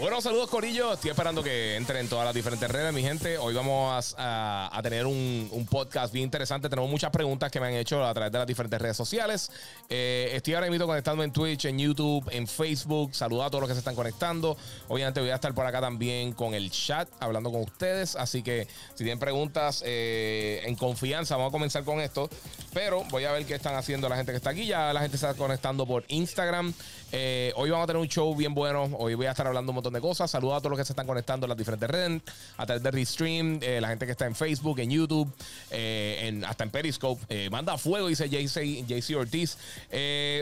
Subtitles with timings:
[0.00, 0.94] Bueno, saludos Corillo.
[0.94, 3.36] Estoy esperando que entren en todas las diferentes redes, mi gente.
[3.36, 6.70] Hoy vamos a, tener un, podcast bien interesante.
[6.70, 9.52] Tenemos muchas preguntas que me han hecho a través de las diferentes redes sociales.
[9.90, 13.14] Eh, estoy ahora mismo conectando en Twitch, en YouTube, en Facebook.
[13.14, 14.56] Saludos a todos los que se están conectando.
[14.88, 18.16] Obviamente voy a estar por acá también con el chat, hablando con ustedes.
[18.16, 22.30] Así que si tienen preguntas eh, en confianza, vamos a comenzar con esto.
[22.72, 24.64] Pero voy a ver qué están haciendo la gente que está aquí.
[24.64, 26.72] Ya la gente está conectando por Instagram.
[27.12, 28.84] Eh, hoy vamos a tener un show bien bueno.
[28.98, 30.30] Hoy voy a estar hablando un montón de cosas.
[30.30, 32.22] Saludos a todos los que se están conectando en las diferentes redes,
[32.56, 35.32] a través de Restream, eh, la gente que está en Facebook, en YouTube,
[35.70, 37.50] eh, hasta en Periscope.
[37.50, 39.56] manda fuego, dice JC, JC Ortiz.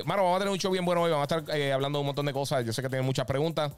[0.04, 1.10] mano, vamos a tener un show bien bueno hoy.
[1.10, 2.64] Vamos a estar hablando un montón de cosas.
[2.64, 3.72] Yo sé que tienen muchas preguntas.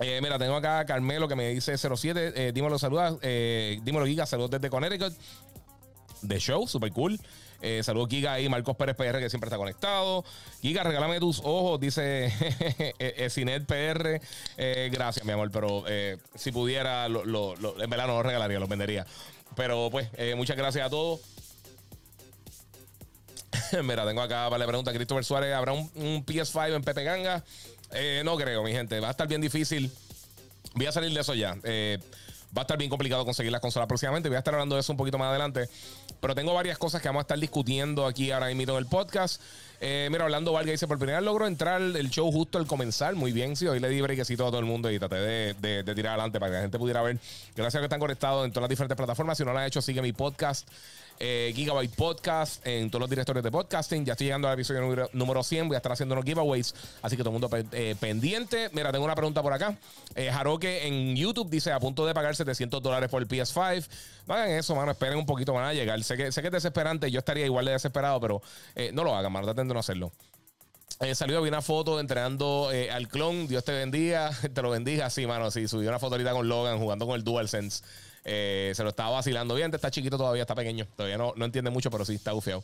[0.00, 2.52] mira, tengo acá a Carmelo que me dice 07.
[2.52, 3.16] dímelo, saluda.
[3.82, 4.26] dímelo, Giga.
[4.26, 5.14] Saludos desde Connecticut.
[6.22, 7.18] De show, super cool.
[7.60, 10.24] Eh, saludos, Giga ahí, Marcos Pérez PR, que siempre está conectado.
[10.62, 12.32] Giga, regálame tus ojos, dice
[13.30, 14.20] Cinet PR.
[14.56, 19.06] Eh, gracias, mi amor, pero eh, si pudiera, en verdad no los regalaría, los vendería.
[19.56, 21.20] Pero pues, eh, muchas gracias a todos.
[23.82, 27.44] Mira, tengo acá, vale, pregunta Christopher Suárez, ¿habrá un, PS5 en Pepe Ganga?
[28.22, 29.90] no creo, mi gente, va a estar bien difícil.
[30.74, 31.56] Voy a salir de eso ya.
[32.56, 34.28] Va a estar bien complicado conseguir las consolas próximamente.
[34.28, 35.68] Voy a estar hablando de eso un poquito más adelante.
[36.20, 39.40] Pero tengo varias cosas que vamos a estar discutiendo aquí ahora mismo en el podcast.
[39.80, 43.14] Eh, mira, hablando Valga dice, por primera logro entrar el show justo al comenzar.
[43.14, 45.94] Muy bien, sí, hoy le di brequecito a todo el mundo y traté de, de,
[45.94, 47.18] tirar adelante para que la gente pudiera ver.
[47.54, 49.38] Gracias a que están conectados en todas las diferentes plataformas.
[49.38, 50.68] Si no lo han hecho, sigue mi podcast
[51.20, 54.04] eh, Gigabyte Podcast en todos los directorios de podcasting.
[54.04, 55.68] Ya estoy llegando al episodio número, 100.
[55.68, 56.74] Voy a estar haciendo unos giveaways.
[57.02, 58.70] Así que todo el mundo eh, pendiente.
[58.72, 59.76] Mira, tengo una pregunta por acá.
[60.14, 63.86] Eh, Haroque en YouTube dice a punto de pagar 700 dólares por el PS5.
[64.26, 64.92] No hagan eso, mano.
[64.92, 66.02] Esperen un poquito, van a llegar.
[66.04, 67.10] Sé que, sé que es desesperante.
[67.10, 68.42] Yo estaría igual de desesperado, pero
[68.92, 69.46] no lo hagan, mano.
[69.46, 70.12] Traten de no hacerlo.
[71.00, 73.46] Eh, salió vi una foto entrenando al clon.
[73.48, 75.10] Dios te bendiga, te lo bendiga.
[75.10, 77.82] Sí, mano, sí, subió una foto ahorita con Logan jugando con el DualSense.
[78.30, 79.74] Eh, se lo estaba vacilando bien.
[79.74, 80.86] Está chiquito todavía, está pequeño.
[80.94, 82.62] Todavía no, no entiende mucho, pero sí está bufeado.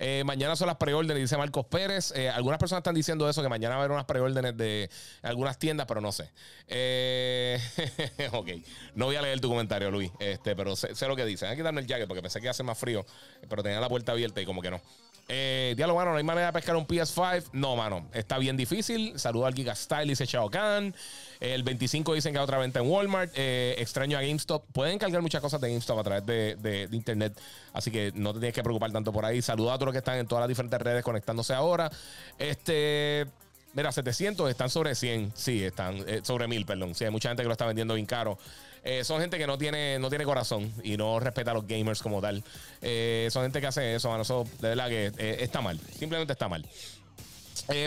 [0.00, 2.12] Eh, mañana son las preórdenes, dice Marcos Pérez.
[2.16, 4.90] Eh, algunas personas están diciendo eso, que mañana va a haber unas preórdenes de
[5.22, 6.24] algunas tiendas, pero no sé.
[8.32, 8.48] ok,
[8.96, 11.46] no voy a leer tu comentario, Luis, este, pero sé, lo que dice.
[11.46, 13.06] Hay que darme el jacket porque pensé que iba a más frío,
[13.48, 14.80] pero tenía la puerta abierta y como que no.
[15.28, 17.50] Eh, diálogo, mano, no hay manera de pescar un PS5.
[17.52, 19.18] No, mano, está bien difícil.
[19.18, 20.94] Saludo al Giga Style, dice Chao Kahn.
[21.40, 23.32] El 25 dicen que hay otra venta en Walmart.
[23.34, 24.64] Eh, extraño a GameStop.
[24.72, 27.38] Pueden cargar muchas cosas de GameStop a través de, internet.
[27.72, 29.40] Así que no te tienes que preocupar tanto por ahí.
[29.40, 31.90] Saludos a todos los que están en todas las diferentes redes conectándose ahora.
[32.38, 33.26] Este.
[33.72, 35.32] Mira, 700 están sobre 100.
[35.34, 36.94] Sí, están eh, sobre 1000, perdón.
[36.94, 38.38] Sí, hay mucha gente que lo está vendiendo bien caro.
[38.84, 42.02] Eh, son gente que no tiene, no tiene corazón y no respeta a los gamers
[42.02, 42.44] como tal.
[42.82, 45.80] Eh, son gente que hace eso, Eso de verdad que eh, está mal.
[45.98, 46.66] Simplemente está mal.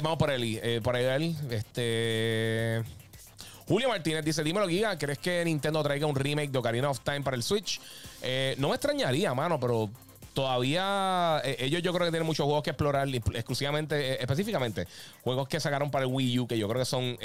[0.02, 0.60] vamos por Eli.
[0.82, 2.84] por ahí, Este.
[3.68, 7.22] Julio Martínez dice: Dímelo, Giga, ¿crees que Nintendo traiga un remake de Ocarina of Time
[7.22, 7.80] para el Switch?
[8.58, 9.92] no me extrañaría, mano, pero
[10.34, 14.88] todavía ellos yo creo que tienen muchos juegos que explorar exclusivamente, específicamente,
[15.22, 17.18] juegos que sacaron para el Wii U, que yo creo que son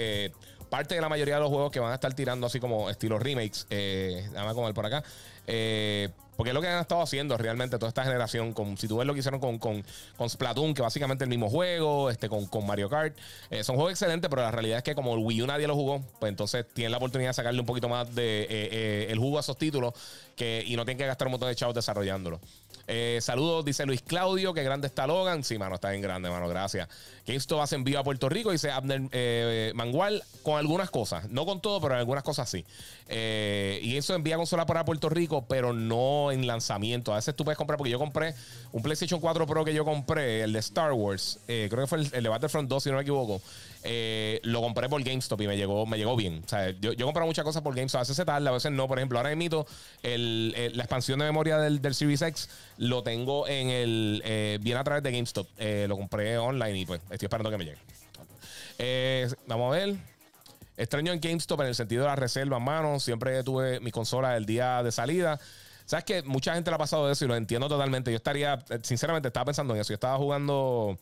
[0.72, 3.18] parte de la mayoría de los juegos que van a estar tirando así como estilo
[3.18, 5.04] remakes, eh, a comer por acá.
[5.46, 8.54] Eh, porque es lo que han estado haciendo realmente toda esta generación.
[8.54, 9.84] Con, si tú ves lo que hicieron con, con,
[10.16, 13.14] con Splatoon, que básicamente es el mismo juego, este, con, con Mario Kart.
[13.50, 15.74] Eh, son juegos excelentes, pero la realidad es que como el Wii U nadie lo
[15.74, 19.36] jugó, pues entonces tienen la oportunidad de sacarle un poquito más de eh, el jugo
[19.36, 19.92] a esos títulos
[20.34, 22.40] que, y no tienen que gastar un montón de chavos desarrollándolo.
[23.20, 25.44] Saludos, dice Luis Claudio, que grande está Logan.
[25.44, 26.88] Sí, mano, está bien grande, mano, gracias.
[27.25, 31.28] Que esto va a envío a Puerto Rico, dice Abner Mangual, con algunas cosas.
[31.31, 32.64] No con todo, pero en algunas cosas sí.
[33.08, 37.12] y eso envía consola para Puerto Rico, pero no en lanzamiento.
[37.12, 38.34] A veces tú puedes comprar, porque yo compré
[38.73, 41.99] un PlayStation 4 Pro que yo compré, el de Star Wars, eh, creo que fue
[41.99, 43.40] el, de Battlefront 2, si no me equivoco.
[43.84, 46.43] Eh, lo compré por GameStop y me llegó, me llegó bien.
[46.44, 47.99] O sea, yo, yo comprado muchas cosas por GameStop.
[47.99, 48.87] A veces se tarda, a veces no.
[48.87, 49.67] Por ejemplo, ahora emito
[50.02, 52.49] el, la expansión de memoria del, del, Series X,
[52.79, 54.23] lo tengo en el.
[54.25, 55.49] Eh, bien a través de GameStop.
[55.88, 59.37] lo compré online y pues estoy esperando que me llegue.
[59.46, 59.96] vamos a ver.
[60.76, 62.99] Extraño en GameStop en el sentido de la reserva, mano.
[62.99, 65.38] Siempre tuve mi consola el día de salida.
[65.84, 68.11] Sabes que mucha gente le ha pasado eso y lo entiendo totalmente.
[68.11, 69.90] Yo estaría, eh, sinceramente, estaba pensando en eso.
[69.90, 70.99] Yo estaba jugando,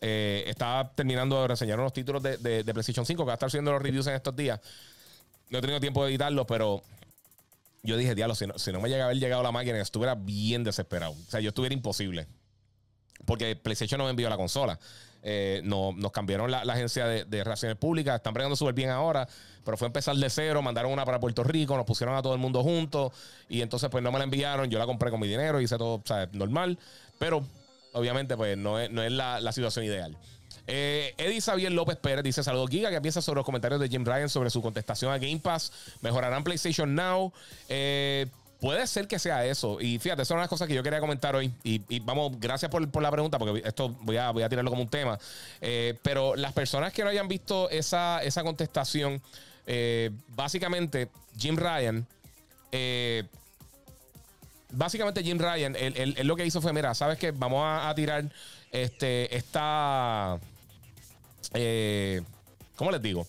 [0.00, 3.46] eh, estaba terminando de reseñar unos títulos de, de, PlayStation 5 que va a estar
[3.48, 4.60] haciendo los reviews en estos días.
[5.50, 6.82] no he tenido tiempo de editarlos, pero
[7.82, 10.14] yo dije, diablo, si no, si no me llega a haber llegado la máquina, estuviera
[10.14, 11.12] bien desesperado.
[11.12, 12.26] O sea, yo estuviera imposible.
[13.24, 14.78] Porque PlayStation no me envió la consola.
[15.24, 19.28] Eh, no, nos cambiaron la, agencia de, relaciones públicas, están bregando súper bien ahora,
[19.64, 22.40] pero fue empezar de cero, mandaron una para Puerto Rico, nos pusieron a todo el
[22.40, 23.12] mundo juntos
[23.48, 26.02] y entonces pues no me la enviaron, yo la compré con mi dinero, hice todo
[26.04, 26.76] sea, normal,
[27.20, 27.44] pero
[27.92, 30.16] obviamente pues no es, no es la, situación ideal.
[30.66, 32.88] Eh, Eddie Xavier López Pérez dice: Saludos, Giga.
[32.90, 35.72] ¿Qué piensa sobre los comentarios de Jim Ryan sobre su contestación a Game Pass?
[36.02, 37.32] ¿Mejorarán PlayStation Now?
[37.68, 38.28] Eh,
[38.62, 39.78] puede ser que sea eso.
[39.80, 41.52] Y fíjate, son las cosas que yo quería comentar hoy.
[41.62, 44.88] Y, vamos, gracias por, la pregunta, porque esto voy a, voy a tirarlo como un
[44.88, 45.18] tema.
[45.60, 49.20] Eh, pero las personas que no hayan visto esa, esa contestación,
[50.28, 52.06] básicamente, Jim Ryan.
[54.70, 57.32] básicamente, Jim Ryan, él, lo que hizo fue: mira, ¿sabes qué?
[57.32, 58.24] Vamos a, a tirar
[58.72, 60.38] este, esta.
[61.52, 62.22] Eh,
[62.76, 63.26] ¿Cómo les digo?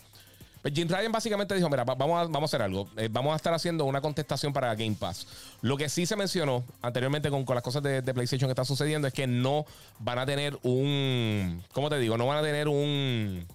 [0.63, 2.88] Pues Jim Ryan básicamente dijo: Mira, vamos a, vamos a hacer algo.
[2.95, 5.27] Eh, vamos a estar haciendo una contestación para Game Pass.
[5.62, 9.06] Lo que sí se mencionó anteriormente con, las cosas de, de, PlayStation que están sucediendo
[9.07, 9.65] es que no
[10.00, 11.62] van a tener un.
[11.74, 12.18] ¿Cómo te digo?
[12.18, 13.45] No van a tener un.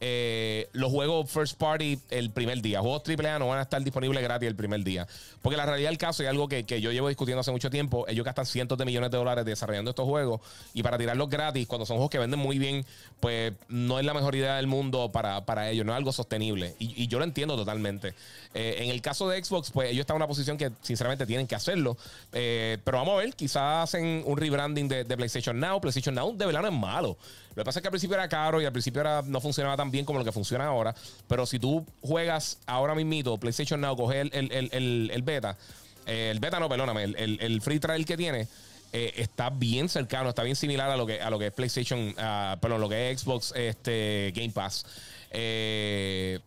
[0.00, 2.80] Eh, los juegos first party el primer día.
[2.80, 5.06] Juegos AAA no van a estar disponibles gratis el primer día.
[5.42, 8.06] Porque la realidad del caso es algo que, yo llevo discutiendo hace mucho tiempo.
[8.08, 10.40] Ellos gastan cientos de millones de dólares desarrollando estos juegos.
[10.74, 12.84] Y para tirarlos gratis, cuando son juegos que venden muy bien,
[13.20, 15.84] pues no es la mejor idea del mundo para, para ellos.
[15.84, 16.74] No es algo sostenible.
[16.78, 18.14] Y, yo lo entiendo totalmente.
[18.54, 21.46] Eh, en el caso de Xbox, pues ellos están en una posición que sinceramente tienen
[21.46, 21.96] que hacerlo.
[22.32, 25.80] Eh, pero vamos a ver, quizás hacen un rebranding de, de PlayStation Now.
[25.80, 27.16] PlayStation Now de verdad no es malo.
[27.58, 29.76] Lo que pasa es que al principio era caro y al principio era, no funcionaba
[29.76, 30.94] tan bien como lo que funciona ahora.
[31.26, 35.56] Pero si tú juegas ahora mismito PlayStation Now, coges el, beta,
[36.06, 38.46] eh, el beta no, perdóname, el, free trial que tiene.
[38.92, 42.10] Eh, está bien cercano, está bien similar a lo que, a lo que es PlayStation,
[42.10, 44.86] uh, perdón, lo que es Xbox este, Game Pass.
[45.32, 46.38] Eh,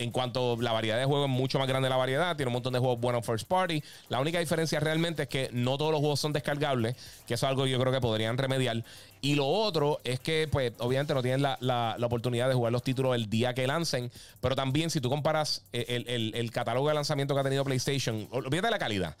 [0.00, 2.54] en cuanto a la variedad de juegos es mucho más grande la variedad, tiene un
[2.54, 3.82] montón de juegos buenos first party.
[4.08, 7.50] La única diferencia realmente es que no todos los juegos son descargables, que eso es
[7.50, 8.82] algo que yo creo que podrían remediar.
[9.20, 13.14] Y lo otro es que, pues, obviamente no tienen la, oportunidad de jugar los títulos
[13.14, 14.10] el día que lancen,
[14.40, 18.78] pero también si tú comparas el, catálogo de lanzamiento que ha tenido PlayStation, olvídate la
[18.78, 19.16] calidad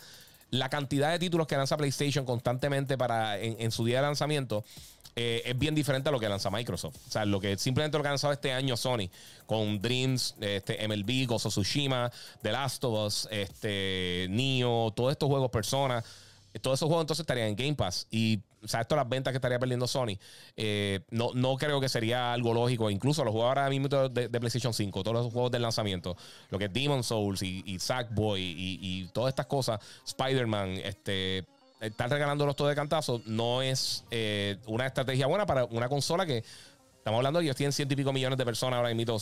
[0.52, 4.64] la cantidad de títulos que lanza PlayStation constantemente para en, su día de lanzamiento
[5.22, 6.96] eh, es bien diferente a lo que lanza Microsoft.
[7.06, 9.10] O sea, lo que simplemente lo que ha lanzado este año Sony
[9.44, 15.50] con Dreams, este, MLB, Gozo Tsushima, The Last of Us, este, Nio, todos estos juegos
[15.50, 16.02] Persona.
[16.62, 18.06] Todos esos juegos entonces estarían en Game Pass.
[18.10, 20.16] Y, o sea, esto las ventas que estaría perdiendo Sony.
[20.56, 22.88] Eh, no, no creo que sería algo lógico.
[22.88, 26.16] Incluso los juegos ahora mismo de, PlayStation 5, todos los juegos del lanzamiento,
[26.48, 31.44] lo que es Demon Souls y, Sackboy y, y todas estas cosas, Spider-Man, este
[31.80, 36.44] estar regalándolos todo de cantazo no es eh, una estrategia buena para una consola que
[36.98, 39.18] estamos hablando de ellos tienen ciento y pico millones de personas ahora mismo,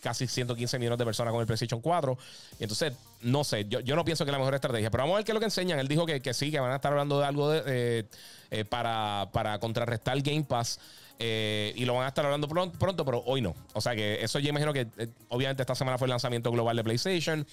[0.00, 2.16] casi 115 millones de personas con el PlayStation 4.
[2.60, 2.92] Y entonces,
[3.22, 5.24] no sé, yo, yo no pienso que es la mejor estrategia, pero vamos a ver
[5.24, 5.80] qué es lo que enseñan.
[5.80, 8.06] Él dijo que, que sí, que van a estar hablando de algo de,
[8.52, 10.78] eh, para, para contrarrestar Game Pass.
[11.18, 13.54] Eh, y lo van a estar hablando pronto, pronto, pero hoy no.
[13.72, 14.86] O sea que eso yo imagino que,
[15.28, 17.46] obviamente, esta semana fue el lanzamiento global de PlayStation.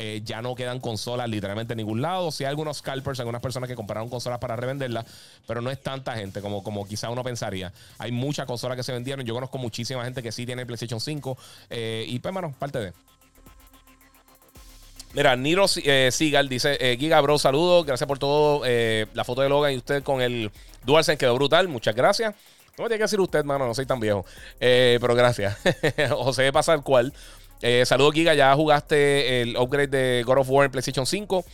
[0.00, 2.30] Eh, ya no quedan consolas literalmente en ningún lado.
[2.30, 5.04] Si hay algunos scalpers, algunas personas que compraron consolas para revenderlas,
[5.44, 7.72] pero no es tanta gente como, como quizá uno pensaría.
[7.98, 9.26] Hay muchas consolas que se vendieron.
[9.26, 11.36] Yo conozco muchísima gente que sí tiene PlayStation 5.
[11.70, 12.92] Eh, y pues, bueno, parte de.
[15.14, 17.84] Mira, Niro eh, Sigal dice: Giga Bro, saludos.
[17.84, 18.62] Gracias por todo.
[18.64, 20.52] la foto de Logan y usted con el
[20.84, 21.66] DualSense quedó brutal.
[21.66, 22.36] Muchas gracias.
[22.76, 24.24] No me tiene que decir usted, mano, no soy tan viejo.
[24.60, 25.58] pero gracias.
[26.10, 27.12] José pasa el cual.
[27.60, 28.34] Eh, saludos, Giga.
[28.34, 31.44] Ya jugaste el upgrade de God of War en PlayStation 5.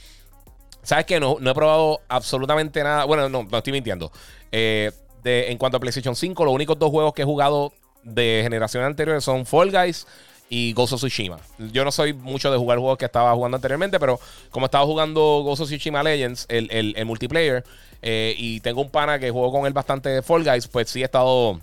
[0.83, 3.05] ¿Sabes que no, no he probado absolutamente nada.
[3.05, 4.13] Bueno, no, no estoy mintiendo.
[4.53, 4.93] Eh,
[5.25, 9.21] en cuanto a PlayStation 5, los únicos dos juegos que he jugado de generación anterior
[9.23, 10.07] son Fall Guys
[10.51, 11.39] y Ghost of Tsushima.
[11.73, 14.21] Yo no soy mucho de jugar juegos que estaba jugando anteriormente, pero
[14.51, 17.65] como estaba jugando Ghost of Tsushima Legends, el, multiplayer,
[18.03, 21.05] eh, y tengo un pana que juego con él bastante Fall Guys, pues sí he
[21.05, 21.59] estado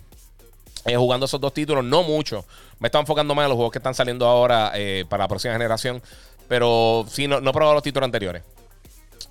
[0.84, 2.44] jugando esos dos títulos, no mucho.
[2.82, 5.54] Me estaba enfocando más en los juegos que están saliendo ahora eh, para la próxima
[5.54, 6.02] generación.
[6.48, 8.42] Pero sí, no, no he probado los títulos anteriores.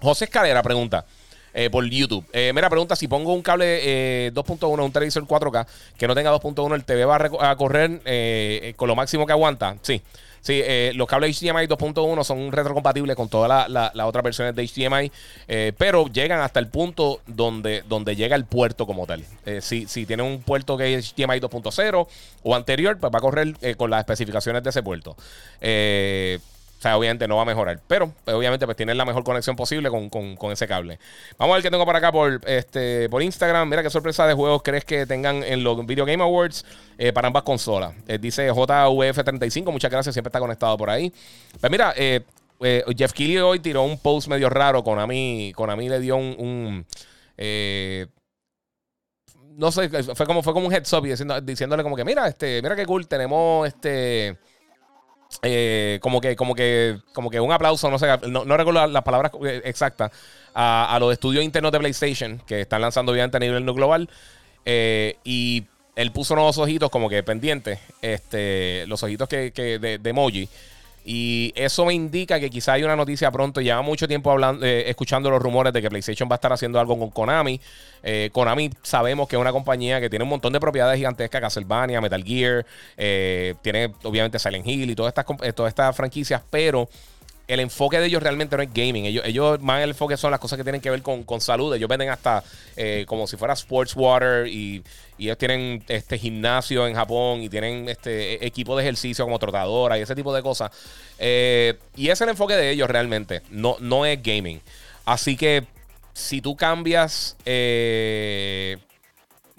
[0.02, 1.06] José Escalera pregunta.
[1.54, 2.26] Eh, por YouTube.
[2.32, 5.68] Eh, mira, pregunta: si pongo un cable 2.1, un televisor 4K
[5.98, 8.00] que no tenga 2.1, ¿el TV va a, correr
[8.78, 9.76] con lo máximo que aguanta?
[9.82, 10.02] Sí.
[10.42, 15.12] Sí, eh, los cables HDMI 2.1 son retrocompatibles con todas las otras versiones de HDMI,
[15.48, 19.24] eh, pero llegan hasta el punto donde, donde llega el puerto como tal.
[19.46, 22.08] Eh, si, si tiene un puerto que es HDMI 2.0
[22.44, 25.16] o anterior, pues va a correr con las especificaciones de ese puerto.
[26.82, 27.80] O sea, obviamente no va a mejorar.
[27.88, 30.98] Pero, pues, obviamente, pues tiene la mejor conexión posible con, ese cable.
[31.38, 33.70] Vamos a ver qué tengo por acá por, este, por Instagram.
[33.70, 36.66] Mira qué sorpresa de juegos crees que tengan en los Video Game Awards
[36.98, 37.94] eh, para ambas consolas.
[38.08, 39.72] Eh, dice JVF35.
[39.72, 40.16] Muchas gracias.
[40.16, 41.14] Siempre está conectado por ahí.
[41.60, 42.24] Pues mira, eh,
[42.98, 44.84] Jeff Keighley hoy tiró un post medio raro.
[44.84, 46.84] Con a mí, con a mí le dio un.
[49.56, 51.04] no sé, fue como, fue como un heads up
[51.44, 54.40] diciéndole como que, mira, este, mira qué cool, tenemos este
[55.44, 59.32] eh, como que, como que, como que un aplauso, no sé, no, recuerdo las palabras
[59.64, 60.12] exactas,
[60.54, 64.10] a, los estudios internos de PlayStation que están lanzando obviamente a nivel global.
[64.66, 65.64] Eh, y
[65.96, 70.48] él puso unos ojitos como que pendientes, este, los ojitos que, de, de emoji.
[71.04, 73.62] Y eso me indica que quizá hay una noticia pronto.
[73.62, 76.80] Lleva mucho tiempo hablando, eh, escuchando los rumores de que PlayStation va a estar haciendo
[76.80, 77.60] algo con Konami.
[78.04, 82.02] Eh, Konami sabemos que es una compañía que tiene un montón de propiedades gigantescas, Castlevania,
[82.02, 82.66] Metal Gear,
[82.98, 86.88] eh, tiene obviamente Silent Hill y todas estas, todas estas franquicias, pero
[87.48, 89.06] el enfoque de ellos realmente no es gaming.
[89.06, 91.74] Ellos, ellos más el enfoque son las cosas que tienen que ver con, salud.
[91.76, 92.44] Ellos venden hasta
[92.76, 94.84] eh, como si fuera sports water y,
[95.20, 100.00] ellos tienen este gimnasio en Japón y tienen este e, equipo de ejercicio como trotadora
[100.00, 100.72] y ese tipo de cosas.
[101.20, 103.44] Eh, y ese es el enfoque de ellos realmente.
[103.52, 104.62] No, no es gaming.
[105.06, 105.66] Así que
[106.14, 108.78] si tú cambias eh,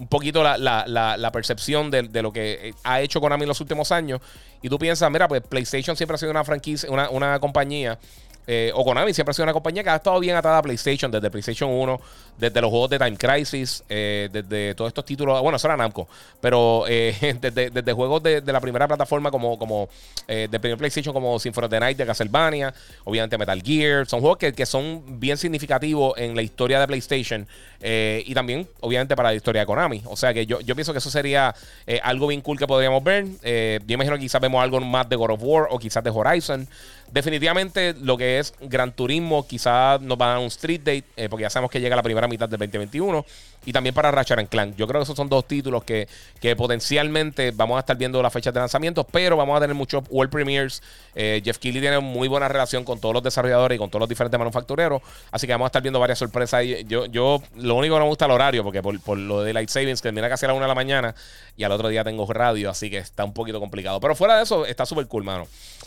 [0.03, 4.21] un poquito la, percepción de, de, lo que ha hecho Konami en los últimos años.
[4.61, 8.01] Y tú piensas, mira, pues PlayStation siempre ha sido una franquicia, una, una compañía
[8.47, 11.11] eh, o Konami siempre ha sido una compañía que ha estado bien atada a PlayStation,
[11.11, 12.01] desde PlayStation 1,
[12.39, 15.41] desde los juegos de Time Crisis, eh, desde todos estos títulos.
[15.41, 16.09] Bueno, eso era Namco,
[16.41, 19.89] pero eh, desde, juegos de, la primera plataforma, como, como
[20.27, 24.07] de primer PlayStation, como Symphony of Night de Castlevania, obviamente Metal Gear.
[24.07, 27.47] Son juegos que, son bien significativos en la historia de PlayStation
[27.81, 30.03] y también, obviamente, para la historia de Konami.
[30.07, 31.55] O sea que yo, yo pienso que eso sería
[32.03, 33.27] algo bien cool que podríamos ver.
[33.45, 36.67] yo imagino que quizás vemos algo más de God of War o quizás de Horizon.
[37.13, 41.29] Definitivamente lo que es Gran Turismo quizás nos va a dar un street date, eh,
[41.29, 43.27] porque ya sabemos que llega la primera mitad del 2021.
[43.65, 44.77] Y también para Ratchet Clank.
[44.77, 46.09] Yo creo que esos son dos títulos que,
[46.41, 50.03] que potencialmente vamos a estar viendo las fechas de lanzamiento, pero vamos a tener muchos
[50.11, 50.83] World Premiers.
[51.15, 54.09] Eh, Jeff Keighley tiene muy buena relación con todos los desarrolladores y con todos los
[54.09, 55.03] diferentes manufactureros.
[55.31, 56.65] Así que vamos a estar viendo varias sorpresas.
[56.87, 59.53] Yo, yo lo único que no me gusta el horario, porque por, por lo de
[59.53, 61.15] Light Savings, que termina casi a la una de la mañana
[61.57, 64.01] y al otro día tengo radio, así que está un poquito complicado.
[64.01, 65.47] Pero fuera de eso, está súper cool, mano.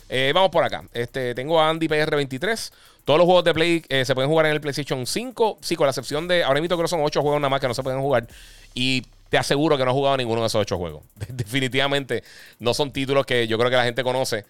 [0.10, 0.84] Eh, vamos por acá.
[0.94, 2.72] Este, tengo a Andy PR23.
[3.06, 5.60] Todos los juegos de Play eh, se pueden jugar en el PlayStation 5.
[5.62, 6.44] Sí, con la excepción de.
[6.44, 8.28] Ahora mismo creo que son 8 juegos nada más que no se pueden jugar.
[8.74, 11.04] Y te aseguro que no he jugado ninguno de esos 8 juegos.
[11.30, 12.24] Definitivamente
[12.60, 14.44] no son títulos que yo creo que la gente conoce.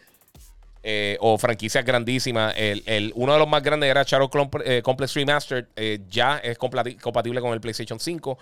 [0.87, 2.53] Eh, o franquicias grandísimas.
[2.55, 4.29] El, uno de los más grandes era Shadow
[4.63, 5.65] eh, Complex Remastered.
[6.09, 8.37] ya es compatible con el PlayStation 5.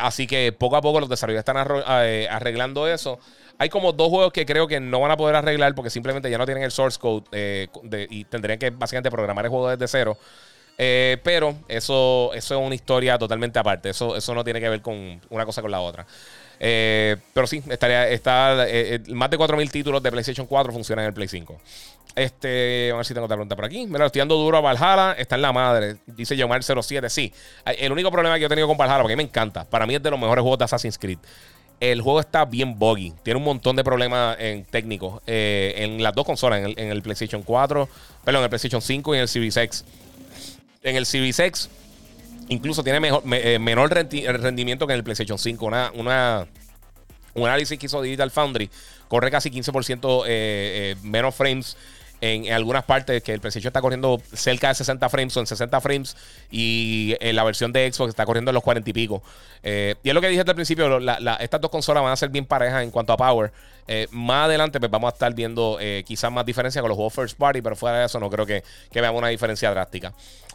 [0.00, 3.18] así que poco a poco los desarrolladores están arreglando eso.
[3.58, 6.38] Hay como dos juegos que creo que no van a poder arreglar porque simplemente ya
[6.38, 7.68] no tienen el source code eh,
[8.10, 10.18] y tendrían que básicamente programar el juego desde cero.
[10.78, 13.90] Eh, pero eso, es una historia totalmente aparte.
[13.90, 16.06] Eso, no tiene que ver con una cosa con la otra.
[16.58, 18.66] Eh, pero sí, estaría, está,
[19.08, 21.58] más de 4.000 títulos de PlayStation 4 funcionan en el Play 5.
[22.16, 23.86] Este, a ver si tengo otra pregunta por aquí.
[23.86, 25.12] Mira, estoy dando duro a Valhalla.
[25.12, 25.96] Está en la madre.
[26.06, 27.10] Dice Yomar 07.
[27.10, 27.32] Sí.
[27.64, 29.64] El único problema que yo he tenido con Valhalla, porque me encanta.
[29.64, 31.18] Para mí es de los mejores juegos de Assassin's Creed.
[31.78, 33.12] El juego está bien buggy.
[33.22, 35.22] Tiene un montón de problemas en técnicos.
[35.26, 37.88] Eh, en las dos consolas, en el, PlayStation 4,
[38.24, 39.84] perdón, en el PlayStation 5 y en el Series X.
[40.82, 41.68] En el Series X,
[42.48, 45.66] incluso tiene eh, menor rendimiento que en el PlayStation 5.
[45.66, 46.46] Una, una,
[47.34, 48.70] un análisis que hizo Digital Foundry
[49.08, 51.76] corre casi 15% eh, menos frames
[52.20, 55.80] en, algunas partes que el PlayStation está corriendo cerca de 60 frames o en 60
[55.80, 56.16] frames
[56.50, 59.22] y en eh, la versión de Xbox está corriendo en los 40 y pico.
[59.62, 60.98] Eh, y es lo que dije el principio,
[61.40, 63.52] estas dos consolas van a ser bien parejas en cuanto a power.
[63.88, 67.38] Eh, más adelante pues vamos a estar viendo quizás más diferencia con los juegos first
[67.38, 70.12] party, pero fuera de eso no creo que, que veamos una diferencia drástica.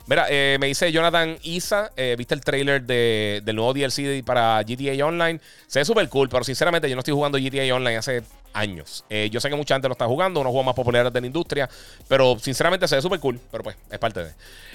[0.08, 0.28] Mira,
[0.60, 5.40] me dice Jonathan Isa, ¿viste el trailer de, del nuevo DLC para GTA Online?
[5.68, 9.04] Se ve súper cool, pero sinceramente yo no estoy jugando GTA Online hace años.
[9.10, 11.28] Eh, yo sé que mucha gente lo está jugando, unos juegos más populares de la
[11.28, 11.70] industria,
[12.08, 14.32] pero sinceramente se ve súper cool, pero pues es parte de.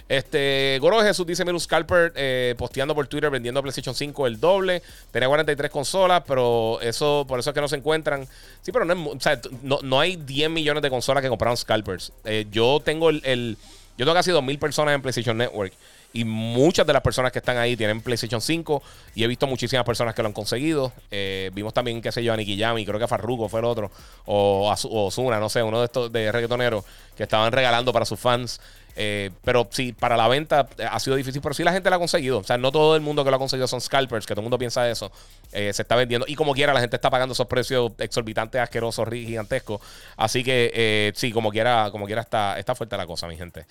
[0.08, 4.82] Este, Goro Jesús dice, Miru Scalper eh, posteando por Twitter vendiendo PlayStation 5 el doble,
[5.10, 8.26] tenía 43 consolas, pero eso, por eso es que no se encuentran.
[8.62, 12.12] Sí, pero no, o sea, no, hay 10 millones de consolas que compraron Scalpers.
[12.24, 13.58] Eh, yo tengo el, el,
[13.96, 15.72] yo tengo casi 2.000 personas en PlayStation Network.
[16.12, 18.82] Y muchas de las personas que están ahí tienen PlayStation 5.
[19.14, 20.92] Y he visto muchísimas personas que lo han conseguido.
[21.10, 23.90] Eh, vimos también, qué sé yo, a Nicky Yami, creo que Farruko fue el otro.
[24.24, 26.84] O Osuna, no sé, uno de estos de reggaetoneros
[27.16, 28.60] que estaban regalando para sus fans.
[28.96, 31.96] Eh, pero sí, para la venta eh, ha sido difícil, pero sí la gente la
[31.96, 32.38] ha conseguido.
[32.38, 34.44] O sea, no todo el mundo que lo ha conseguido son scalpers, que todo el
[34.44, 35.12] mundo piensa eso.
[35.50, 36.26] se está vendiendo.
[36.28, 39.80] Y como quiera, la gente está pagando esos precios exorbitantes, asquerosos, gigantescos.
[40.16, 43.66] Así que sí, como quiera, como quiera está, está fuerte la cosa, mi gente.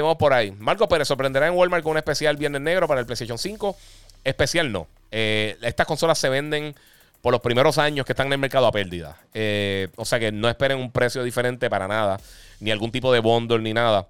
[0.00, 0.52] vamos por ahí.
[0.52, 3.76] Marco Pérez sorprenderá en Walmart con un especial Viernes Negro para el PlayStation 5.
[4.24, 4.86] Especial no.
[5.10, 6.74] estas consolas se venden
[7.24, 9.16] por los primeros años que están en el mercado a pérdida.
[9.32, 12.20] Eh, o sea que no esperen un precio diferente para nada,
[12.60, 14.06] ni algún tipo de bundle ni nada.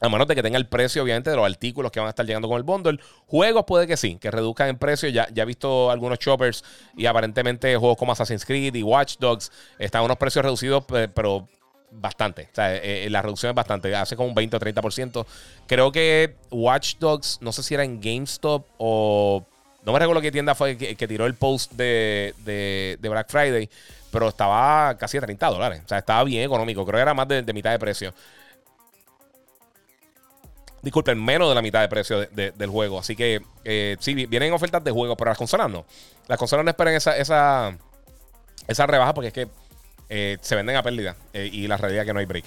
[0.00, 2.26] A menos de que tenga el precio, obviamente, de los artículos que van a estar
[2.26, 2.98] llegando con el bundle.
[3.26, 5.08] Juegos puede que sí, que reduzcan en precio.
[5.08, 6.64] Ya, ya he visto algunos shoppers
[6.96, 10.84] y aparentemente juegos como Assassin's Creed y Watch Dogs están a unos precios reducidos,
[11.14, 11.48] pero
[11.90, 12.48] bastante.
[12.52, 13.94] O sea, eh, eh, la reducción es bastante.
[13.94, 15.26] Hace como un 20 o 30%.
[15.66, 19.46] Creo que Watch Dogs, no sé si era en GameStop o
[19.86, 23.70] no me recuerdo qué tienda fue que, tiró el post de, Black Friday,
[24.10, 25.82] pero estaba casi a 30 dólares.
[25.84, 26.84] O sea, estaba bien económico.
[26.84, 28.12] Creo que era más de, mitad de precio.
[30.86, 33.00] Disculpen, menos de la mitad de precio del juego.
[33.00, 35.84] Así que eh, sí, vienen ofertas de juego, pero las consolas no.
[36.28, 37.76] Las consolas no esperen esa, esa,
[38.68, 39.48] esa rebaja porque es que
[40.08, 41.16] eh, se venden a pérdida.
[41.32, 42.44] Eh, y la realidad es que no hay break.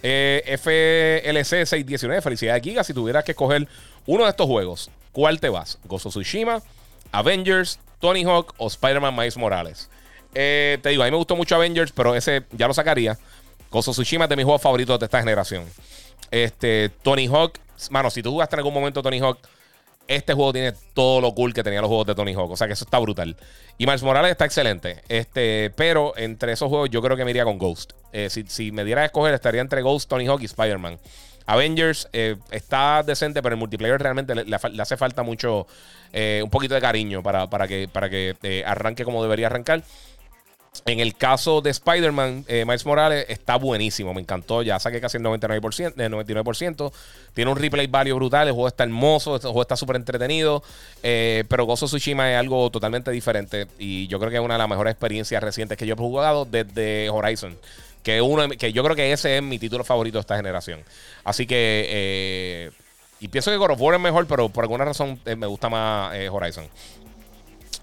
[0.00, 2.82] FLC 619, felicidades Giga.
[2.84, 3.68] Si tuvieras que escoger
[4.06, 5.78] uno de estos juegos, ¿cuál te vas?
[5.84, 6.62] ¿Gozo Tsushima,
[7.12, 9.90] Avengers, Tony Hawk o Spider-Man Miles Morales.
[10.34, 13.18] Eh, te digo, a mí me gustó mucho Avengers, pero ese ya lo sacaría.
[13.70, 15.66] Gozo Tsushima es de mis juegos favoritos de esta generación.
[16.34, 17.60] Este, Tony Hawk,
[17.90, 19.38] mano, si tú jugaste en algún momento Tony Hawk,
[20.08, 22.50] este juego tiene todo lo cool que tenían los juegos de Tony Hawk.
[22.50, 23.36] O sea que eso está brutal.
[23.78, 25.04] Y Miles Morales está excelente.
[25.08, 27.92] Este, pero entre esos juegos yo creo que me iría con Ghost.
[28.12, 30.98] Eh, si, si, me diera a escoger, estaría entre Ghost, Tony Hawk y Spider-Man.
[31.46, 35.68] Avengers eh, está decente, pero el multiplayer realmente le, hace falta mucho,
[36.12, 39.84] eh, un poquito de cariño para, para que, para que arranque como debería arrancar.
[40.86, 44.62] En el caso de Spider-Man, Miles Morales está buenísimo, me encantó.
[44.62, 46.92] Ya saqué casi el 99%, el 99%.
[47.32, 48.48] Tiene un replay value brutal.
[48.48, 50.62] El juego está hermoso, el juego está súper entretenido.
[51.02, 53.66] pero Gozo Tsushima es algo totalmente diferente.
[53.78, 56.44] Y yo creo que es una de las mejores experiencias recientes que yo he jugado
[56.44, 57.56] desde Horizon.
[58.02, 60.80] Que, uno, que yo creo que ese es mi título favorito de esta generación.
[61.24, 61.86] Así que.
[61.88, 62.70] Eh,
[63.20, 65.70] y pienso que God of War es mejor, pero por alguna razón eh, me gusta
[65.70, 66.14] más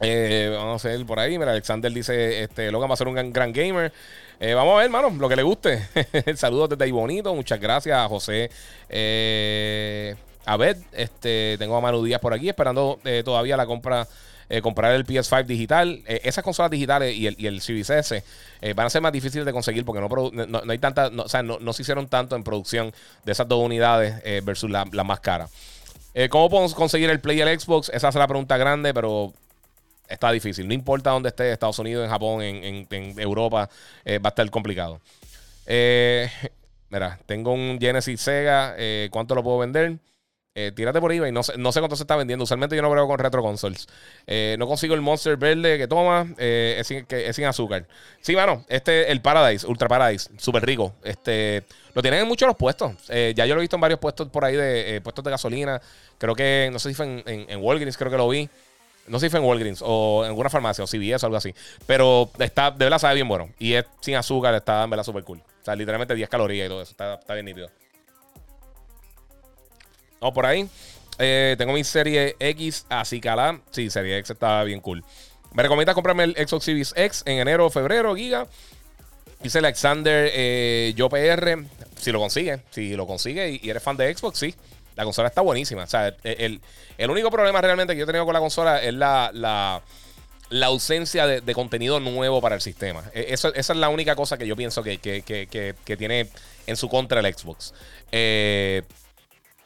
[0.01, 1.37] eh, vamos a ver por ahí.
[1.37, 3.91] Mira, Alexander dice: este, Logan va a ser un gran, gamer.
[4.39, 5.87] vamos a ver, hermano, lo que le guste.
[6.35, 7.33] Saludos desde ahí bonito.
[7.33, 8.49] Muchas gracias a José.
[10.45, 14.07] a ver, este, tengo a Manu Díaz por aquí esperando todavía la compra
[14.51, 16.03] eh, comprar el PS5 digital.
[16.05, 18.21] Eh, esas consolas digitales y el, y el Series S
[18.59, 21.41] eh, van a ser más difíciles de conseguir porque no, no, hay tanta, o sea,
[21.41, 25.47] no, se hicieron tanto en producción de esas dos unidades versus la, más cara.
[26.29, 27.87] ¿Cómo podemos conseguir el Play y el Xbox?
[27.93, 29.31] Esa es la pregunta grande, pero
[30.11, 30.67] está difícil.
[30.67, 33.69] No importa dónde esté, Estados Unidos, en Japón, en, en Europa,
[34.07, 34.99] va a estar complicado.
[36.89, 38.75] mira, tengo un Genesis Sega.
[39.11, 39.97] ¿Cuánto lo puedo vender?
[40.53, 41.31] Eh, tírate por eBay.
[41.31, 42.43] No sé, no sé cuánto se está vendiendo.
[42.43, 43.87] Usualmente yo no veo con retro consoles.
[44.27, 46.27] Eh, no consigo el Monster verde que toma.
[46.37, 47.87] Eh, es, sin, es, sin, azúcar.
[48.19, 48.65] Sí, mano.
[48.67, 50.29] Este, el Paradise, Ultra Paradise.
[50.37, 50.93] Súper rico.
[51.03, 52.93] Este, lo tienen en muchos los puestos.
[53.07, 55.81] ya yo lo he visto en varios puestos por ahí de puestos de gasolina.
[56.17, 58.49] Creo que, no sé si fue en, en, Walgreens, creo que lo vi.
[59.07, 61.53] No sé si fue en Walgreens o en alguna farmacia o CVS o algo así.
[61.85, 63.49] Pero está, de verdad sabe bien bueno.
[63.59, 65.39] Y es sin azúcar, está en verdad súper cool.
[65.39, 66.91] O sea, literalmente 10 calorías y todo eso.
[66.91, 67.69] Está, está bien nítido.
[70.21, 70.69] No, por ahí.
[71.17, 73.59] Eh, tengo mi serie X así calá.
[73.71, 75.03] Sí, serie X está bien cool.
[75.53, 78.47] Me recomienda comprarme el Xbox Series X en enero o febrero, Giga.
[79.41, 80.93] Dice Alexander eh.
[81.97, 84.55] Si lo consigue, si lo consigue y, eres fan de Xbox, sí.
[84.95, 85.83] La consola está buenísima.
[85.83, 86.61] O sea, el,
[87.09, 91.53] único problema realmente que yo he tenido con la consola es la, la, ausencia de,
[91.53, 93.03] contenido nuevo para el sistema.
[93.13, 96.29] E, esa es la única cosa que yo pienso que, que tiene
[96.67, 97.73] en su contra el Xbox.
[98.11, 98.83] Eh,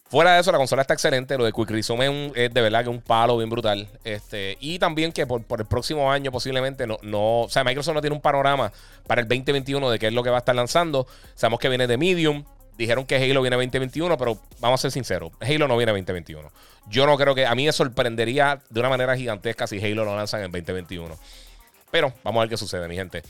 [0.08, 1.36] Fuera de eso, la consola está excelente.
[1.38, 3.88] Lo de Quick Resume es, de verdad que un palo bien brutal.
[4.04, 7.42] Este, y también que por, el próximo año posiblemente no, no.
[7.42, 8.72] O sea, Microsoft no tiene un panorama
[9.08, 11.08] para el 2021 de qué es lo que va a estar lanzando.
[11.34, 12.46] Sabemos que viene de Medium.
[12.78, 15.32] Dijeron que Halo viene 2021, pero vamos a ser sinceros.
[15.40, 16.52] Halo no viene 2021.
[16.88, 17.46] Yo no creo que.
[17.46, 21.18] A mí me sorprendería de una manera gigantesca si Halo lo lanzan en 2021.
[21.92, 23.24] Pero vamos a ver qué sucede, mi gente.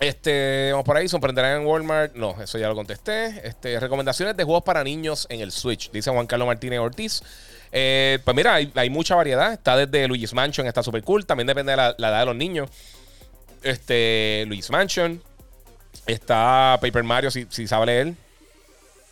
[0.00, 2.14] Este, vamos por ahí, sorprenderán en Walmart.
[2.14, 3.46] No, eso ya lo contesté.
[3.46, 7.22] Este, recomendaciones de juegos para niños en el Switch, dice Juan Carlos Martínez Ortiz.
[7.72, 9.52] Eh, pues mira, hay, mucha variedad.
[9.52, 11.26] Está desde Luigi's Mansion, está súper cool.
[11.26, 12.70] También depende de la, edad de los niños.
[13.62, 15.22] Este, Luigi's Mansion.
[16.06, 18.14] Está Paper Mario, si, si sabe leer.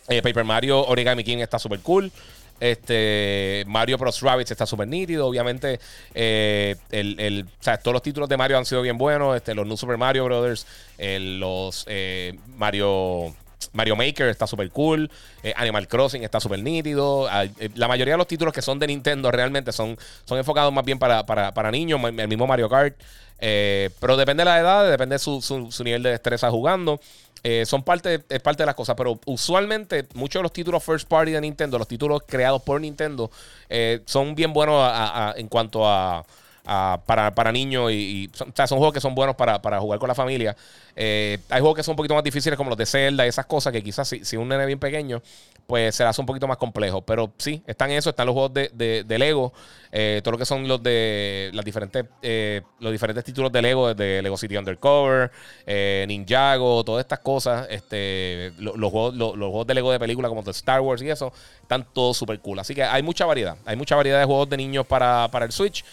[0.07, 2.11] Eh, Paper Mario Origami King está súper cool.
[2.59, 4.21] Este, Mario Bros.
[4.21, 5.27] Rabbids está súper nítido.
[5.27, 5.79] Obviamente,
[6.13, 7.45] eh, el,
[7.81, 9.35] todos los títulos de Mario han sido bien buenos.
[9.35, 10.65] Este, los New Super Mario Brothers,
[10.97, 13.35] los eh, Mario.
[13.73, 15.09] Mario Maker está súper cool.
[15.55, 17.27] Animal Crossing está súper nítido.
[17.75, 20.99] la mayoría de los títulos que son de Nintendo realmente son, son enfocados más bien
[20.99, 21.99] para, para niños.
[22.03, 22.95] El mismo Mario Kart.
[23.39, 26.99] pero depende de la edad, depende de su, su nivel de destreza jugando.
[27.45, 31.09] Eh, son parte, es parte de las cosas, pero usualmente muchos de los títulos first
[31.09, 33.29] party de Nintendo, los títulos creados por Nintendo,
[33.67, 34.89] eh, son bien buenos
[35.35, 36.25] en cuanto a,
[36.63, 40.55] para, para, niños y, son, juegos que son buenos para, para jugar con la familia.
[40.95, 43.45] Eh, hay juegos que son un poquito más difíciles como los de Zelda y esas
[43.45, 45.21] cosas que quizás si, si un nene bien pequeño
[45.67, 47.01] pues se hace un poquito más complejo.
[47.01, 49.53] Pero sí, están eso, están los juegos de, de, Lego,
[49.91, 53.93] eh, todo lo que son los de las diferentes, eh, los diferentes títulos de Lego,
[53.93, 55.31] de Lego City Undercover,
[55.65, 60.43] eh, Ninjago, todas estas cosas, este, los, juegos, los, juegos de Lego de película como
[60.43, 62.59] de Star Wars y eso, están todos súper cool.
[62.59, 65.51] Así que hay mucha variedad, hay mucha variedad de juegos de niños para, para el
[65.51, 65.83] Switch.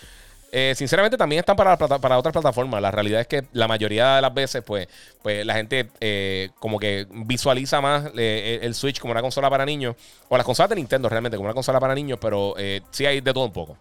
[0.52, 2.82] Eh, sinceramente también están para, para otras plataformas.
[2.82, 4.88] La realidad es que la mayoría de las veces, pues,
[5.22, 9.64] pues la gente eh, como que visualiza más eh, el Switch como una consola para
[9.64, 9.94] niños.
[10.28, 12.54] O las consolas de Nintendo realmente como una consola para niños, pero
[12.90, 13.76] sí hay de todo un poco.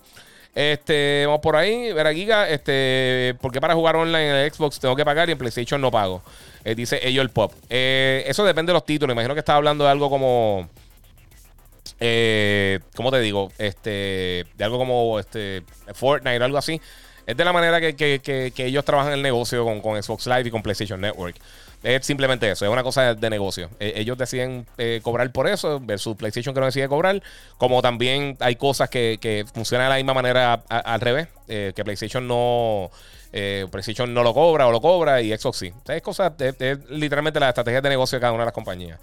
[0.53, 4.95] Este, vamos por ahí, ver Giga, este, porque para jugar online en el Xbox tengo
[4.95, 6.21] que pagar y en PlayStation no pago.
[6.75, 7.53] dice ello el pop.
[7.69, 9.13] eso depende de los títulos.
[9.13, 10.69] Imagino que estaba hablando de algo como
[11.99, 13.51] eh, ¿cómo te digo?
[13.57, 16.81] Este, de algo como este, Fortnite o algo así.
[17.25, 20.63] Es de la manera que, ellos trabajan el negocio con, con, Xbox Live y con
[20.63, 21.35] PlayStation Network.
[21.83, 23.69] Es simplemente eso, es una cosa de, negocio.
[23.79, 27.21] E, ellos deciden eh, cobrar por eso, versus PlayStation que no decide cobrar.
[27.57, 32.27] Como también hay cosas que, funcionan de la misma manera al revés, eh, que PlayStation
[32.27, 32.89] no.
[33.31, 35.71] Eh, PlayStation no lo cobra o lo cobra y Xbox sí.
[35.87, 38.99] Es, cosa, es literalmente la estrategia de negocio de cada una de las compañías.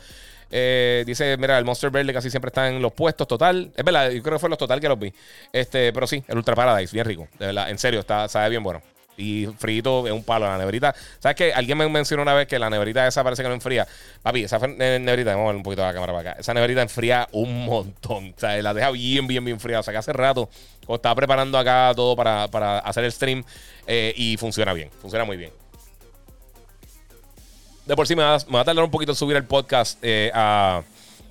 [0.51, 3.73] Eh, dice, mira, el Monster Verde casi siempre está en los puestos total.
[3.77, 5.13] Es verdad, yo creo que fue los total que los vi.
[5.53, 7.29] Este, pero sí, el Ultra Paradise, bien rico.
[7.39, 8.83] en serio, está, sabe bien bueno.
[9.19, 10.47] Y frito es un palo.
[10.47, 10.95] La neverita.
[11.19, 11.53] ¿Sabes qué?
[11.53, 13.87] Alguien me mencionó una vez que la neverita esa parece que no enfría.
[14.23, 16.41] Papi, esa neverita, vamos a ver un poquito la cámara para acá.
[16.41, 18.35] Esa neverita enfría un montón.
[18.37, 19.81] O sea, la deja bien, bien, bien fría.
[19.81, 20.51] O sea, que hace rato
[20.89, 23.43] estaba preparando acá todo para, hacer el stream
[23.87, 24.91] eh, y funciona bien.
[25.01, 25.51] Funciona muy bien
[27.87, 30.83] de por sí me va, a tardar un poquito subir el podcast eh, a,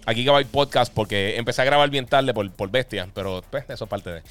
[0.06, 3.84] a, Gigabyte Podcast porque empecé a grabar bien tarde por, por bestia, pero pues, eso
[3.84, 4.22] es parte de.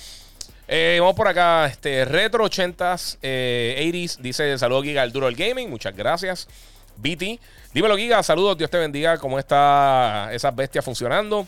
[0.67, 5.37] Eh, vamos por acá, este Retro 80s, eh, 80s, dice saludos Giga, el duro del
[5.37, 6.49] gaming, muchas gracias.
[6.97, 7.39] BT,
[7.75, 11.47] dímelo Giga, saludos, Dios te bendiga, ¿cómo está esa bestia funcionando?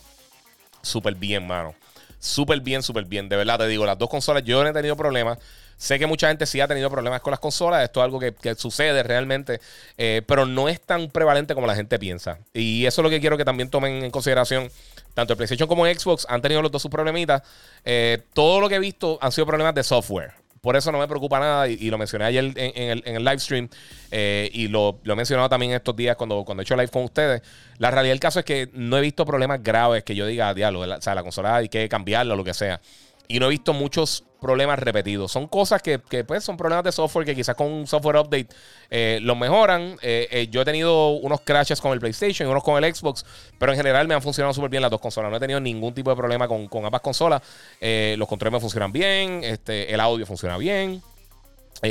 [0.83, 1.75] Súper bien, mano.
[2.19, 3.29] Súper bien, súper bien.
[3.29, 5.39] De verdad te digo, las dos consolas yo no he tenido problemas.
[5.77, 8.55] Sé que mucha gente sí ha tenido problemas con las consolas, esto es algo que,
[8.57, 9.61] sucede realmente,
[9.99, 12.39] eh, pero no es tan prevalente como la gente piensa.
[12.55, 14.71] Y eso es lo que quiero que también tomen en consideración.
[15.13, 17.43] Tanto el PlayStation como el Xbox han tenido los dos sus problemitas.
[17.85, 20.35] Eh, todo lo que he visto han sido problemas de software.
[20.67, 23.69] Por eso no me preocupa nada y, lo mencioné ayer en, el, live stream
[24.11, 27.41] eh, y lo, he mencionado también estos días cuando, cuando he hecho live con ustedes.
[27.79, 30.81] La realidad del caso es que no he visto problemas graves que yo diga, diablo,
[30.81, 32.81] o sea, la consola hay que cambiarla o lo que sea.
[33.29, 35.33] Y no he visto muchos problemas repetidos.
[35.33, 38.49] Son cosas que, pues, son problemas de software que quizás con un software update
[38.91, 39.97] eh, los mejoran.
[40.03, 43.25] Eh, eh, yo he tenido unos crashes con el PlayStation y unos con el Xbox,
[43.59, 45.31] pero en general me han funcionado súper bien las dos consolas.
[45.31, 47.43] No he tenido ningún tipo de problema con, con ambas consolas.
[47.81, 51.03] los controles me funcionan bien, este, el audio funciona bien.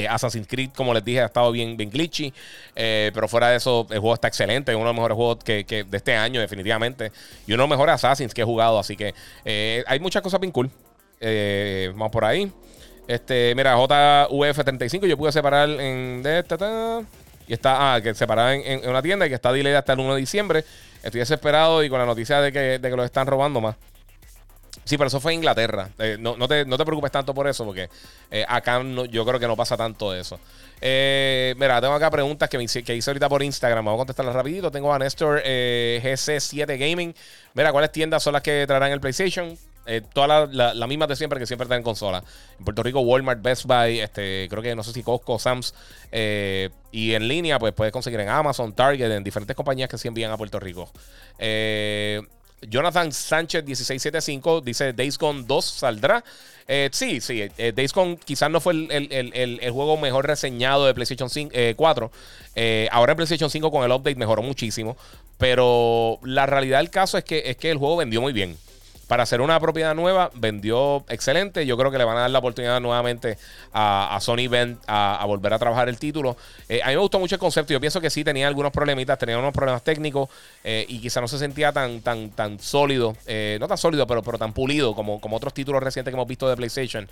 [0.09, 2.33] Assassin's Creed, como les dije, ha estado bien, bien glitchy.
[2.73, 4.71] pero fuera de eso, el juego está excelente.
[4.71, 7.11] Es uno de los mejores juegos que, que de este año, definitivamente.
[7.45, 8.79] Y uno de los mejores Assassins que he jugado.
[8.79, 9.13] Así que
[9.85, 10.71] hay muchas cosas bien cool.
[11.19, 12.51] Eh, vamos por ahí.
[13.07, 16.21] Este, mira, JUF35, yo pude separar en.
[16.25, 17.01] Esta,
[17.47, 20.15] y está, ah, que separar en, una tienda y que está delayed hasta el 1
[20.15, 20.65] de diciembre.
[21.03, 23.75] Estoy desesperado y con la noticia de que, de que lo están robando más.
[24.83, 25.89] Sí, pero eso fue en Inglaterra.
[25.99, 27.89] Eh, no, no, te, preocupes tanto por eso, porque
[28.29, 30.39] eh, acá yo creo que no pasa tanto eso.
[30.81, 33.85] mira, tengo acá preguntas que, me, que hice ahorita por Instagram.
[33.85, 34.71] Vamos a contestarlas rapidito.
[34.71, 37.15] Tengo a Nestor GC7 Gaming.
[37.53, 39.57] Mira, ¿cuáles tiendas son las que traerán el PlayStation?
[39.85, 42.23] Eh, todas las la, mismas de siempre que siempre están en consola.
[42.57, 45.73] En Puerto Rico, Walmart, Best Buy, este, creo que no sé si Costco, Sam's.
[46.11, 50.07] Eh, y en línea, pues puedes conseguir en Amazon, Target, en diferentes compañías que se
[50.07, 50.89] envían a Puerto Rico.
[51.37, 52.21] Eh,
[52.61, 56.23] Jonathan Sánchez 1675 dice Days Gone 2 saldrá.
[56.91, 62.11] sí, sí, Days Gone quizás no fue el, juego mejor reseñado de PlayStation 5, 4.
[62.89, 64.97] ahora en PlayStation 5 con el update mejoró muchísimo.
[65.37, 68.57] Pero la realidad del caso es que, es que el juego vendió muy bien
[69.07, 71.65] para hacer una propiedad nueva, vendió excelente.
[71.65, 73.37] Yo creo que le van a dar la oportunidad nuevamente
[73.71, 76.35] a, Sony Bend a, volver a trabajar el título.
[76.67, 77.73] Eh, a mí me gustó mucho el concepto.
[77.73, 80.29] Yo pienso que sí tenía algunos problemitas, tenía unos problemas técnicos
[80.63, 84.23] eh, y quizá no se sentía tan, tan, tan sólido, eh, no tan sólido, pero,
[84.23, 87.07] pero tan pulido como, como otros títulos recientes que hemos visto de PlayStation,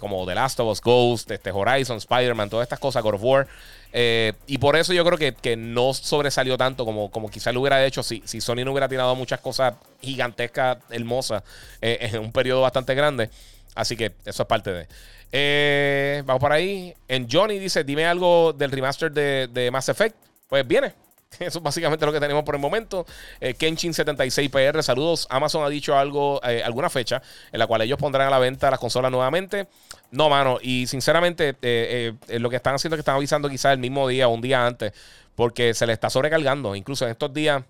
[0.00, 3.48] como The Last of Us, Ghost, este, Horizon, Spider-Man, todas estas cosas, God of War.
[3.92, 7.60] Eh, y por eso yo creo que, que no sobresalió tanto como, como quizá lo
[7.60, 11.42] hubiera hecho si, si Sony no hubiera tirado muchas cosas gigantescas, hermosas,
[11.80, 13.30] eh, en un periodo bastante grande.
[13.74, 14.88] Así que eso es parte
[15.30, 16.22] de.
[16.26, 16.94] vamos por ahí.
[17.06, 20.16] En Johnny dice: Dime algo del remaster de, de Mass Effect.
[20.48, 20.94] Pues viene.
[21.38, 23.06] Eso es básicamente lo que tenemos por el momento.
[23.40, 25.26] Eh, Kenshin76PR, saludos.
[25.30, 27.22] Amazon ha dicho algo, eh, alguna fecha
[27.52, 29.68] en la cual ellos pondrán a la venta las consolas nuevamente.
[30.10, 30.58] No, mano.
[30.62, 34.28] Y sinceramente, eh, lo que están haciendo es que están avisando quizás el mismo día
[34.28, 34.92] o un día antes,
[35.34, 36.74] porque se le está sobrecargando.
[36.74, 37.62] Incluso en estos días.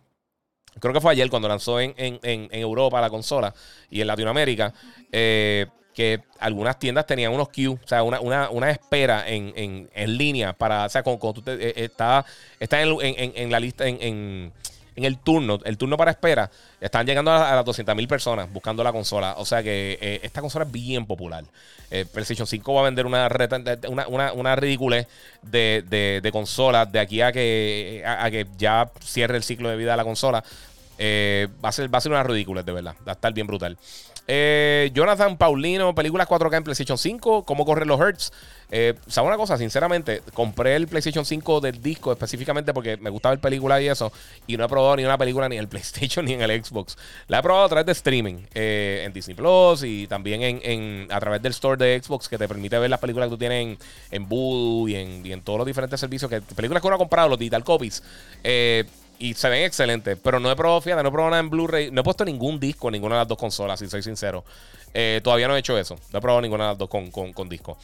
[0.81, 3.53] Creo que fue ayer cuando lanzó en, en Europa la consola
[3.91, 4.73] y en Latinoamérica.
[5.11, 5.67] Eh,
[5.99, 11.03] que algunas tiendas tenían unos queues, o sea, una, espera en, línea para, o sea,
[11.03, 12.25] cuando, tú eh, está,
[12.61, 14.53] está en, la lista, en,
[15.05, 18.93] el turno, el turno para espera, están llegando a, las 200 mil personas buscando la
[18.93, 19.35] consola.
[19.39, 21.45] O sea que eh, esta consola es bien popular.
[21.91, 23.29] Eh, PlayStation 5 va a vender una,
[24.09, 25.07] una, una, ridiculez
[25.43, 29.97] de, consolas de aquí a que, a, que ya cierre el ciclo de vida de
[29.97, 30.43] la consola.
[30.99, 32.95] va, a ser, va a ser una ridícula, de verdad.
[33.07, 33.79] Va a estar bien brutal.
[34.31, 38.31] Eh, Jonathan Paulino, películas 4K en PlayStation 5, cómo corren los hertz.
[38.71, 39.57] Eh, ¿Sabes una cosa?
[39.57, 44.13] Sinceramente, compré el PlayStation 5 del disco específicamente porque me gusta ver películas y eso.
[44.47, 46.99] Y no he probado ni una película ni en el PlayStation ni en el Xbox.
[47.29, 51.19] La he probado a través de streaming, eh, en Disney Plus y también en, a
[51.21, 53.79] través del store de Xbox que te permite ver las películas que tú tienes en,
[54.11, 56.31] en Voodoo y en, y en todos los diferentes servicios.
[56.31, 58.03] que Películas que uno ha comprado, los digital copies.
[58.45, 58.85] Eh,
[59.19, 60.19] y se ven excelentes.
[60.23, 61.91] Pero no he probado, fíjate, no he probado nada en Blu-ray.
[61.91, 64.45] No he puesto ningún disco en ninguna de las dos consolas, si soy sincero.
[64.95, 65.97] Eh, todavía no he hecho eso.
[66.13, 67.77] No he probado ninguna de las dos con, con, disco.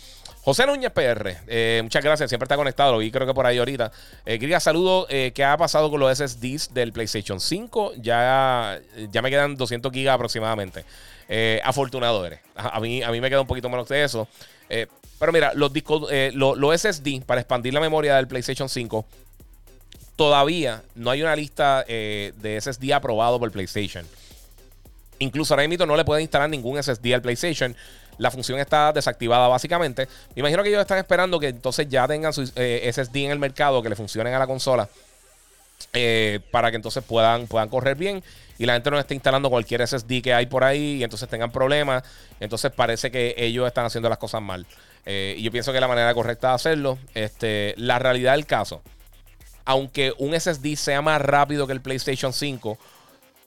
[0.42, 2.30] José Núñez PR, eh, muchas gracias.
[2.30, 2.92] Siempre está conectado.
[2.92, 3.90] Lo vi creo que por ahí ahorita.
[4.24, 5.06] Eh, quería saludo.
[5.08, 7.94] ¿Qué ha pasado con los SSDs del PlayStation 5?
[7.96, 10.84] Ya, ya me quedan 200 gigas aproximadamente.
[11.62, 12.40] afortunado eres.
[12.56, 14.28] A, mí, a mí me queda un poquito menos de eso.
[15.18, 19.04] pero mira, los discos, los SSD para expandir la memoria del PlayStation 5
[20.16, 24.06] todavía no hay una lista eh, de SSD aprobado por PlayStation.
[25.18, 27.74] Incluso ahora mismo no le pueden instalar ningún SSD al PlayStation.
[28.18, 30.06] La función está desactivada básicamente.
[30.34, 33.38] Me imagino que ellos están esperando que entonces ya tengan su eh, SSD en el
[33.38, 34.88] mercado, que le funcionen a la consola.
[35.92, 38.22] Eh, para que entonces puedan, puedan correr bien
[38.58, 41.50] y la gente no esté instalando cualquier SSD que hay por ahí y entonces tengan
[41.50, 42.04] problemas.
[42.38, 44.66] Entonces parece que ellos están haciendo las cosas mal.
[45.04, 48.80] y yo pienso que la manera correcta de hacerlo, este, la realidad del caso
[49.64, 52.78] aunque un SSD sea más rápido que el PlayStation 5,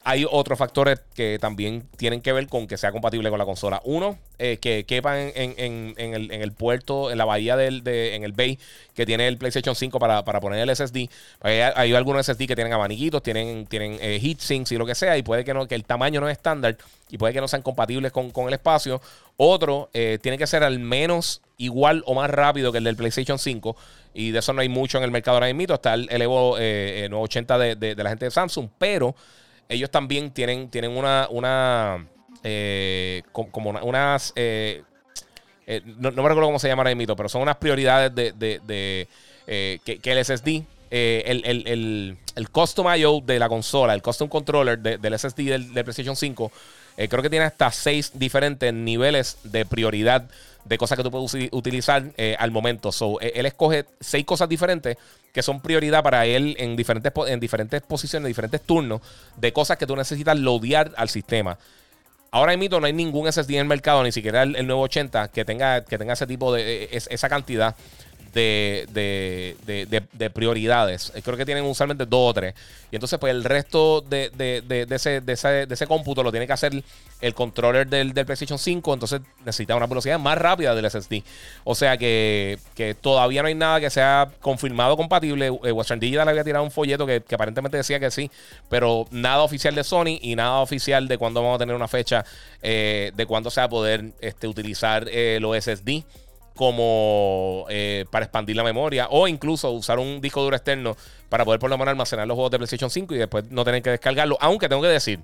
[0.08, 3.82] hay otros factores que también tienen que ver con que sea compatible con la consola.
[3.84, 8.58] Uno, eh, que quepa en, el, puerto, en la bahía del, en el bay
[8.94, 11.10] que tiene el PlayStation 5 para, poner el SSD.
[11.42, 15.18] Hay, hay, algunos SSD que tienen abaniquitos, tienen, tienen eh, heatsinks y lo que sea,
[15.18, 16.78] y puede que, no, que el tamaño no es estándar
[17.10, 19.02] y puede que no sean compatibles con, el espacio.
[19.36, 23.38] Otro, eh, tiene que ser al menos igual o más rápido que el del PlayStation
[23.38, 23.76] 5.
[24.14, 25.76] Y de eso no hay mucho en el mercado ahora mismo.
[25.76, 29.14] Está el, Evo 980 de, de, la gente de Samsung, pero
[29.70, 32.06] ellos también tienen, tienen una, una
[32.44, 34.84] eh, como unas, eh,
[35.66, 39.08] eh, no, me recuerdo cómo se llama ahora mismo, pero son unas prioridades de, de,
[39.84, 43.22] que, el SSD, el, el, el, custom I.O.
[43.22, 46.52] de la consola, el custom controller del SSD del, del PlayStation 5,
[46.96, 50.30] creo que tiene hasta seis diferentes niveles de prioridad
[50.68, 52.92] de cosas que tú puedes utilizar eh, al momento.
[52.92, 54.98] So, e, él escoge seis cosas diferentes
[55.32, 59.02] que son prioridad para él en diferentes, en diferentes posiciones, diferentes turnos,
[59.36, 61.58] de cosas que tú necesitas loadear al sistema.
[62.32, 65.46] Ahora mismo no hay ningún SSD en el mercado, ni siquiera el, el 980, que
[65.46, 67.76] tenga, que tenga ese tipo de e, esa cantidad
[68.34, 71.12] de, prioridades.
[71.16, 72.54] Eh, creo que tienen usualmente dos o tres.
[72.92, 74.32] Y entonces, pues el resto de,
[74.90, 75.34] ese, de,
[75.70, 76.84] ese, cómputo lo tiene que hacer
[77.20, 78.94] el controller del, PlayStation 5.
[78.94, 81.24] Entonces necesita una velocidad más rápida del SSD.
[81.64, 82.58] O sea que,
[83.02, 85.48] todavía no hay nada que sea confirmado compatible.
[85.48, 88.32] Eh, Western Digital le había tirado un folleto que, aparentemente decía que sí.
[88.70, 92.26] Pero nada oficial de Sony y nada oficial de cuándo vamos a tener una fecha
[92.62, 95.08] eh, de cuándo se va a poder este, utilizar
[95.40, 96.04] los SSD
[96.58, 100.98] como eh, para expandir la memoria o incluso usar un disco duro externo
[101.30, 103.82] para poder por lo menos almacenar los juegos de PlayStation 5 y después no tener
[103.82, 104.38] que descargarlo.
[104.42, 105.22] Aunque tengo que decir,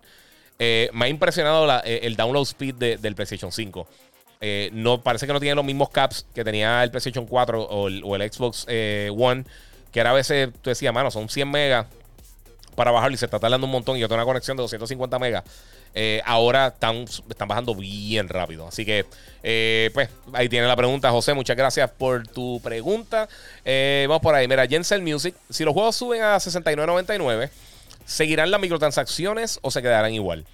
[0.59, 3.87] eh, me ha impresionado eh, el download speed del PlayStation 5.
[4.71, 8.31] no, parece que no tiene los mismos caps que tenía el PlayStation 4 o el,
[8.31, 9.43] Xbox One,
[9.91, 11.87] que era a veces, tú decías, mano, son 100 megas
[12.75, 15.19] para bajarlo y se está tardando un montón y yo tengo una conexión de 250
[15.19, 15.43] megas.
[15.95, 18.67] Eh, ahora están, están bajando bien rápido.
[18.67, 19.05] Así que,
[19.43, 21.33] eh, pues, ahí tiene la pregunta, José.
[21.33, 23.27] Muchas gracias por tu pregunta.
[23.63, 24.47] Eh, vamos por ahí.
[24.47, 25.35] Mira, Jensel Music.
[25.49, 27.49] Si los juegos suben a 69.99,
[28.05, 30.45] ¿seguirán las microtransacciones o se quedarán igual?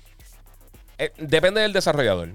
[1.18, 2.28] depende del desarrollador.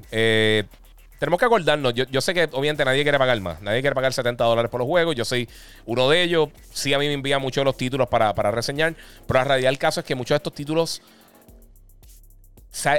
[1.19, 1.95] Tenemos que acordarnos.
[1.95, 3.61] Yo, yo, sé que obviamente nadie quiere pagar más.
[3.63, 5.15] Nadie quiere pagar 70 dólares por los juegos.
[5.15, 5.49] Yo soy
[5.87, 6.49] uno de ellos.
[6.73, 8.95] Sí, a mí me envían muchos de los títulos para, para reseñar.
[9.27, 11.03] Pero la realidad del caso es que muchos de estos títulos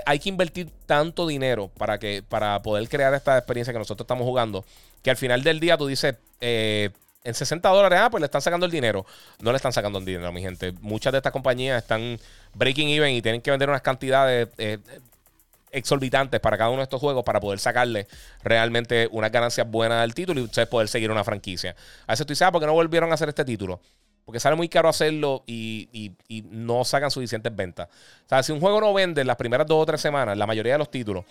[0.06, 4.26] hay que invertir tanto dinero para, que, para poder crear esta experiencia que nosotros estamos
[4.26, 4.64] jugando,
[5.02, 6.92] que al final del día tú dices, eh,
[7.24, 9.06] en 60 dólares, ah, pues le están sacando el dinero.
[9.42, 10.74] No le están sacando el dinero, mi gente.
[10.82, 12.20] Muchas de estas compañías están
[12.54, 14.78] breaking even y tienen que vender unas cantidades eh,
[15.76, 18.08] exorbitantes para cada uno de estos juegos para poder sacarle
[18.44, 21.76] realmente unas ganancias buenas al título y ustedes poder seguir una franquicia.
[22.08, 23.80] A veces tú dices, ah, ¿por qué no volvieron a hacer este título?
[24.26, 26.12] Porque sale muy caro hacerlo y,
[26.50, 27.88] no sacan suficientes ventas.
[28.26, 30.48] O sea, si un juego no vende en las primeras dos o tres semanas, la
[30.48, 31.26] mayoría de los títulos,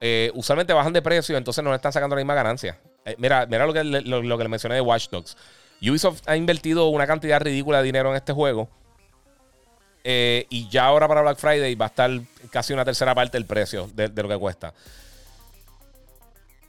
[0.00, 2.78] eh, usualmente bajan de precio, entonces no están sacando la misma ganancia.
[3.04, 5.36] Eh, mira, mira lo que, lo, que le mencioné de Watch Dogs.
[5.80, 8.68] Ubisoft ha invertido una cantidad ridícula de dinero en este juego.
[10.04, 12.10] Eh, y ya ahora para Black Friday va a estar
[12.50, 14.72] casi una tercera parte del precio de lo que cuesta.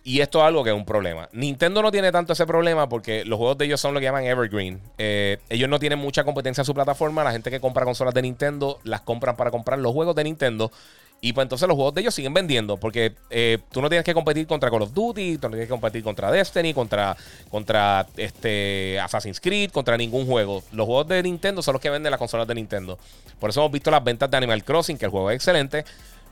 [0.06, 1.30] Y esto es algo que es un problema.
[1.32, 4.26] Nintendo no tiene tanto ese problema porque los juegos de ellos son lo que llaman
[4.26, 4.82] Evergreen.
[4.98, 7.24] Eh, ellos no tienen mucha competencia en su plataforma.
[7.24, 10.72] La gente que compra consolas de Nintendo las compran para comprar los juegos de Nintendo.
[11.26, 12.76] Y pues entonces los juegos de ellos siguen vendiendo.
[12.76, 15.72] Porque eh, tú no tienes que competir contra Call of Duty, tú no tienes que
[15.72, 17.16] competir contra Destiny, contra,
[17.50, 20.62] contra este, Assassin's Creed, contra ningún juego.
[20.74, 23.00] Los juegos de Nintendo son los que venden las consolas de Nintendo.
[23.40, 25.86] Por eso hemos visto las ventas de Animal Crossing, que el juego es excelente.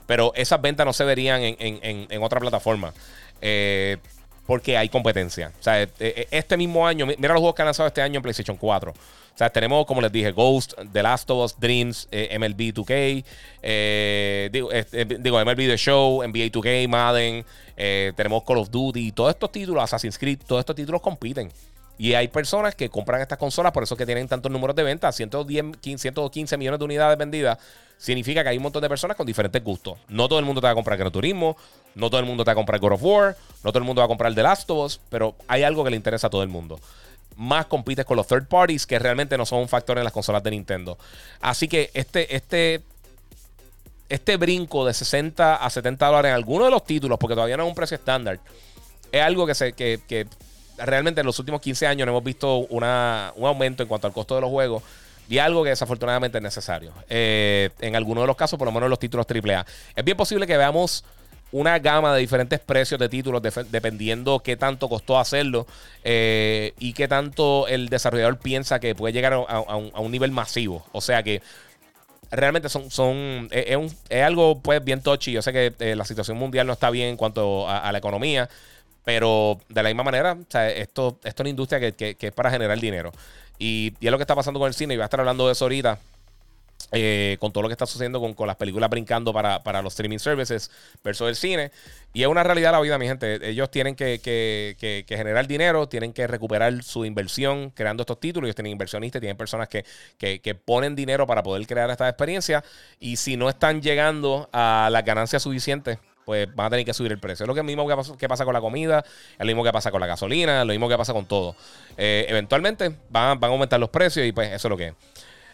[0.06, 2.92] Pero esas ventas no se verían en, en otra plataforma.
[3.40, 3.96] Eh,
[4.46, 5.52] porque hay competencia.
[5.58, 8.18] O sea, eh, eh, este mismo año, mira los juegos que han lanzado este año
[8.18, 8.90] en PlayStation 4.
[8.90, 13.24] O sea, tenemos, como les dije, Ghost, The Last of Us, Dreams, MLB 2K,
[15.22, 17.44] digo, MLB The Show, NBA 2K, Madden,
[18.14, 21.50] tenemos Call of Duty, todos estos títulos, Assassin's Creed, todos estos títulos compiten.
[21.98, 25.14] Y hay personas que compran estas consolas, por eso que tienen tantos números de ventas,
[25.14, 27.58] 110, 115 millones de unidades vendidas
[28.02, 29.96] significa que hay un montón de personas con diferentes gustos.
[30.08, 31.56] No todo el mundo te va a comprar Gran Turismo,
[31.94, 34.00] no todo el mundo te va a comprar God of War, no todo el mundo
[34.00, 36.42] va a comprar The Last of Us, pero hay algo que le interesa a todo
[36.42, 36.80] el mundo.
[37.36, 40.42] Más compites con los third parties que realmente no son un factor en las consolas
[40.42, 40.98] de Nintendo.
[41.40, 42.82] Así que este, este,
[44.08, 47.62] este brinco de 60 a 70 dólares en algunos de los títulos, porque todavía no
[47.62, 48.40] es un precio estándar,
[49.12, 50.26] es algo que, se, que
[50.84, 54.12] realmente en los últimos 15 años no hemos visto una, un aumento en cuanto al
[54.12, 54.82] costo de los juegos
[55.28, 56.92] y algo que desafortunadamente es necesario.
[57.08, 59.64] Eh, en algunos de los casos, por lo menos en los títulos AAA.
[59.94, 61.04] Es bien posible que veamos
[61.52, 65.66] una gama de diferentes precios de títulos dependiendo qué tanto costó hacerlo
[66.02, 70.84] eh, y qué tanto el desarrollador piensa que puede llegar a, un, nivel masivo.
[70.92, 71.42] O sea que
[72.30, 75.32] realmente son, son es, algo pues bien touchy.
[75.32, 78.48] Yo sé que eh, la situación mundial no está bien en cuanto a, la economía,
[79.04, 80.36] pero de la misma manera,
[80.74, 83.12] esto, esto es una industria que es para generar dinero.
[83.62, 84.94] Y, es lo que está pasando con el cine.
[84.94, 85.98] Y voy a estar hablando de eso ahorita.
[86.90, 90.68] Eh, con todo lo que está sucediendo con, las películas brincando para, los streaming services
[91.04, 91.70] versus el cine.
[92.12, 93.48] Y es una realidad la vida, mi gente.
[93.48, 98.48] Ellos tienen que, generar dinero, tienen que recuperar su inversión creando estos títulos.
[98.48, 99.84] Ellos tienen inversionistas, tienen personas que,
[100.64, 102.64] ponen dinero para poder crear esta experiencia.
[102.98, 107.12] Y si no están llegando a las ganancias suficientes pues van a tener que subir
[107.12, 107.44] el precio.
[107.44, 107.86] Es lo mismo
[108.18, 110.72] que pasa, con la comida, es lo mismo que pasa con la gasolina, es lo
[110.72, 111.54] mismo que pasa con todo.
[111.96, 114.94] Eh, eventualmente van, van, a aumentar los precios y pues eso es lo que es.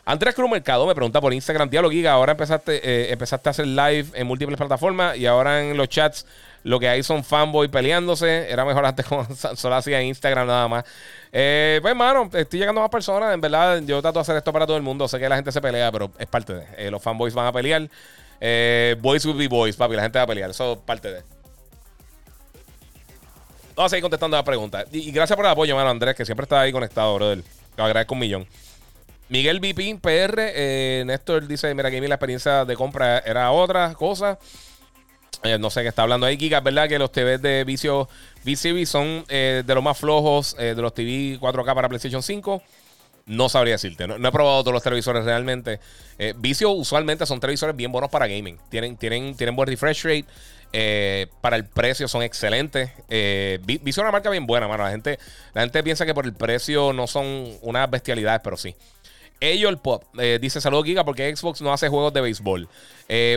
[0.09, 3.67] Andrés Cruz Mercado me pregunta por Instagram, Diálogo Giga, ahora empezaste, eh, empezaste a hacer
[3.67, 6.25] live en múltiples plataformas y ahora en los chats
[6.65, 8.51] lo que hay son fanboy peleándose.
[8.51, 9.27] Era mejor antes con
[9.57, 10.85] solo hacía Instagram nada más.
[11.31, 13.35] Eh, pues, hermano, estoy llegando a más personas.
[13.35, 15.07] En verdad, yo trato de hacer esto para todo el mundo.
[15.09, 16.91] Sé que la gente se pelea, pero es parte de.
[16.91, 17.87] los fanboys van a pelear.
[18.41, 19.97] Eh, boys will be boys, papi.
[19.97, 20.51] La gente va a pelear.
[20.51, 21.23] Eso es parte de.
[23.75, 24.87] Vamos a seguir contestando las preguntas.
[24.93, 27.43] Y, gracias por el apoyo, hermano Andrés, que siempre está ahí conectado, brother.
[27.77, 28.47] Te agradezco un millón.
[29.29, 30.35] Miguel VP, PR.
[30.55, 34.39] Eh, Néstor dice: Mira, que la experiencia de compra era otra cosa.
[35.45, 36.61] Eh, no sé qué está hablando ahí, Giga.
[36.61, 38.09] ¿Verdad que los TVs de Vicio
[38.45, 42.63] v son de los más flojos de los TV 4K para PlayStation 5?
[43.29, 44.07] No sabría decirte.
[44.07, 45.81] No, he probado todos los televisores realmente.
[46.19, 48.59] Eh, Vicio usualmente son televisores bien buenos para gaming.
[48.71, 50.25] Tienen, tienen, tienen buen refresh rate.
[50.73, 52.91] Eh, para el precio son excelentes.
[53.11, 54.85] Eh, Vicio es una marca bien buena, mano.
[54.85, 55.19] La gente,
[55.53, 58.75] la gente piensa que por el precio no son unas bestialidades, pero sí.
[59.41, 60.05] Ellos el Pop
[60.41, 62.69] dice: Saludos, Giga, porque Xbox no hace juegos de béisbol.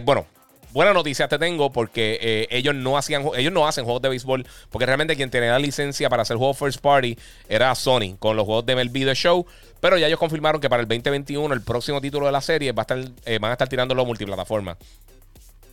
[0.04, 0.26] bueno,
[0.74, 4.86] buena noticia te tengo porque ellos no hacían ellos no hacen juegos de béisbol porque
[4.86, 7.18] realmente quien tenía la licencia para hacer juegos first party
[7.50, 9.46] era Sony con los juegos de MLB The Show
[9.82, 12.82] pero ya ellos confirmaron que para el 2021, el próximo título de la serie, va
[12.82, 14.78] a estar, eh, van a estar tirándolo multiplataforma.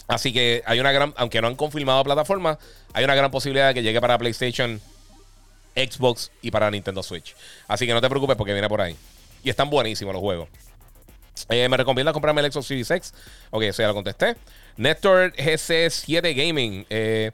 [0.08, 2.58] Así que hay una gran, aunque no han confirmado plataforma,
[2.94, 4.80] hay una gran posibilidad de que llegue para PlayStation,
[5.76, 7.36] Xbox y para Nintendo Switch.
[7.68, 8.96] Así que no te preocupes porque viene por ahí.
[9.44, 10.49] Y están buenísimos los juegos.
[11.51, 13.14] Eh, me recomienda comprarme el Xbox Series X.
[13.51, 14.36] Ok, eso ya lo contesté.
[14.79, 16.87] Nestor GC7 Gaming.
[16.89, 17.31] Eh,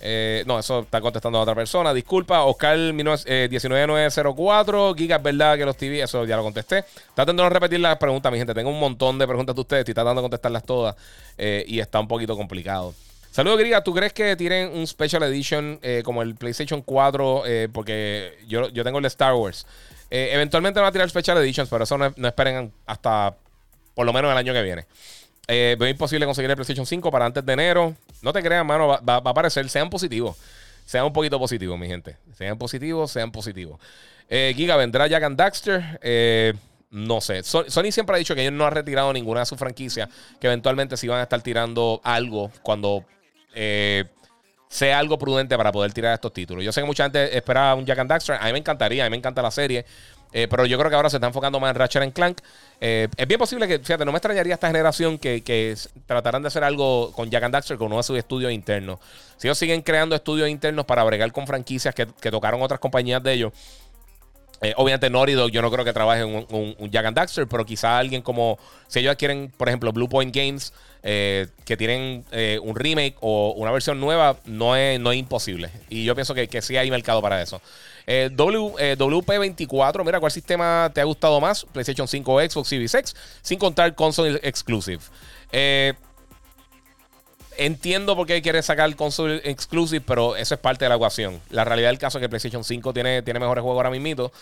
[0.00, 1.92] Eh, no, eso está contestando a otra persona.
[1.92, 4.94] Disculpa, Oscar 19904.
[4.94, 6.84] Giga, es verdad que los TV, eso ya lo contesté.
[7.14, 8.54] Tratando de repetir las preguntas, mi gente.
[8.54, 9.80] Tengo un montón de preguntas de ustedes.
[9.80, 10.94] Estoy tratando de contestarlas todas.
[11.36, 12.94] Eh, y está un poquito complicado.
[13.30, 13.82] Saludos, Giga.
[13.82, 17.42] ¿Tú crees que tienen un Special Edition eh, como el PlayStation 4?
[17.72, 19.66] porque yo, yo tengo el de Star Wars.
[20.10, 23.34] eventualmente van a tirar Special Editions, pero eso no, no esperen hasta
[23.94, 24.86] por lo menos el año que viene.
[25.50, 27.96] Eh, veo imposible conseguir el PlayStation 5 para antes de enero.
[28.20, 29.68] No te creas, mano, va, a aparecer.
[29.70, 30.36] Sean positivos.
[30.84, 32.16] Sean un poquito positivos, mi gente.
[32.36, 33.80] Sean positivos, sean positivos.
[34.28, 35.98] Eh, Giga, ¿vendrá Jack and Daxter?
[36.02, 36.52] Eh,
[36.90, 37.42] no sé.
[37.42, 40.10] Sony siempre ha dicho que ellos no han retirado ninguna de sus franquicias.
[40.38, 43.04] Que eventualmente sí van a estar tirando algo cuando
[44.68, 46.62] sea algo prudente para poder tirar estos títulos.
[46.62, 48.36] Yo sé que mucha gente espera un Jack and Daxter.
[48.38, 49.86] A mí me encantaría, a mí me encanta la serie.
[50.32, 52.40] Eh, pero yo creo que ahora se está enfocando más en Ratchet Clank.
[52.80, 55.74] Eh, es bien posible que, fíjate, no me extrañaría esta generación que, que
[56.06, 58.98] tratarán de hacer algo con Jack and Daxter con uno de sus estudios internos.
[59.36, 63.32] Si ellos siguen creando estudios internos para bregar con franquicias que, tocaron otras compañías de
[63.32, 63.52] ellos.
[64.60, 67.64] Eh, obviamente Naughty Dog yo no creo que trabaje un, un, Jack and Daxter, pero
[67.64, 68.58] quizá alguien como,
[68.88, 72.24] si ellos adquieren, por ejemplo, Blue Point Games, que tienen
[72.62, 75.70] un remake o una versión nueva, no es, no es imposible.
[75.88, 77.62] Y yo pienso que, que sí hay mercado para eso.
[78.10, 81.66] Eh, WP24, mira, ¿cuál sistema te ha gustado más?
[81.66, 85.00] PlayStation 5, Xbox Series X, sin contar console exclusive.
[85.52, 85.92] Eh,
[87.58, 91.38] entiendo por qué quieres sacar console exclusive, pero eso es parte de la ecuación.
[91.50, 94.32] La realidad del caso es que PlayStation 5 tiene, tiene mejores juegos ahora mismo.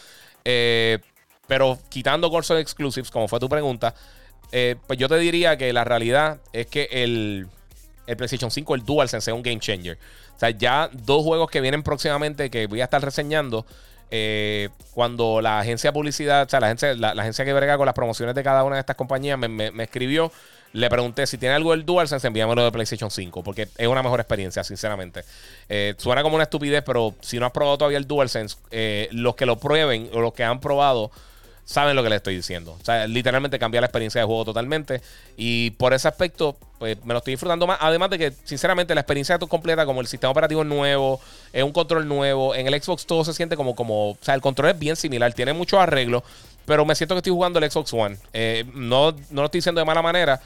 [0.44, 1.00] Eh,
[1.48, 3.96] pero quitando console exclusives, como fue tu pregunta,
[4.86, 7.48] pues yo te diría que la realidad es que el,
[8.06, 9.98] el PlayStation 5, el DualSense, es un game changer.
[10.36, 13.64] O sea, ya dos juegos que vienen próximamente que voy a estar reseñando.
[14.10, 17.86] Eh, cuando la agencia de publicidad, o sea, la agencia, la, agencia que brega con
[17.86, 20.30] las promociones de cada una de estas compañías me, escribió,
[20.72, 24.20] le pregunté si tiene algo del DualSense, envíamelo de PlayStation 5, porque es una mejor
[24.20, 25.24] experiencia, sinceramente.
[25.68, 29.34] Eh, suena como una estupidez, pero si no has probado todavía el DualSense, eh, los
[29.34, 31.10] que lo prueben o los que han probado
[31.66, 32.76] saben lo que les estoy diciendo.
[32.80, 35.02] O sea, literalmente cambia la experiencia de juego totalmente.
[35.36, 37.76] Y por ese aspecto, pues me lo estoy disfrutando más.
[37.80, 41.20] Además de que, sinceramente, la experiencia completa, como el sistema operativo es nuevo,
[41.52, 42.54] es un control nuevo.
[42.54, 44.10] En el Xbox todo se siente como, como.
[44.10, 46.22] O sea, el control es bien similar, tiene muchos arreglos.
[46.64, 48.16] Pero me siento que estoy jugando el Xbox One.
[48.32, 50.40] Eh, no, no lo estoy diciendo de mala manera.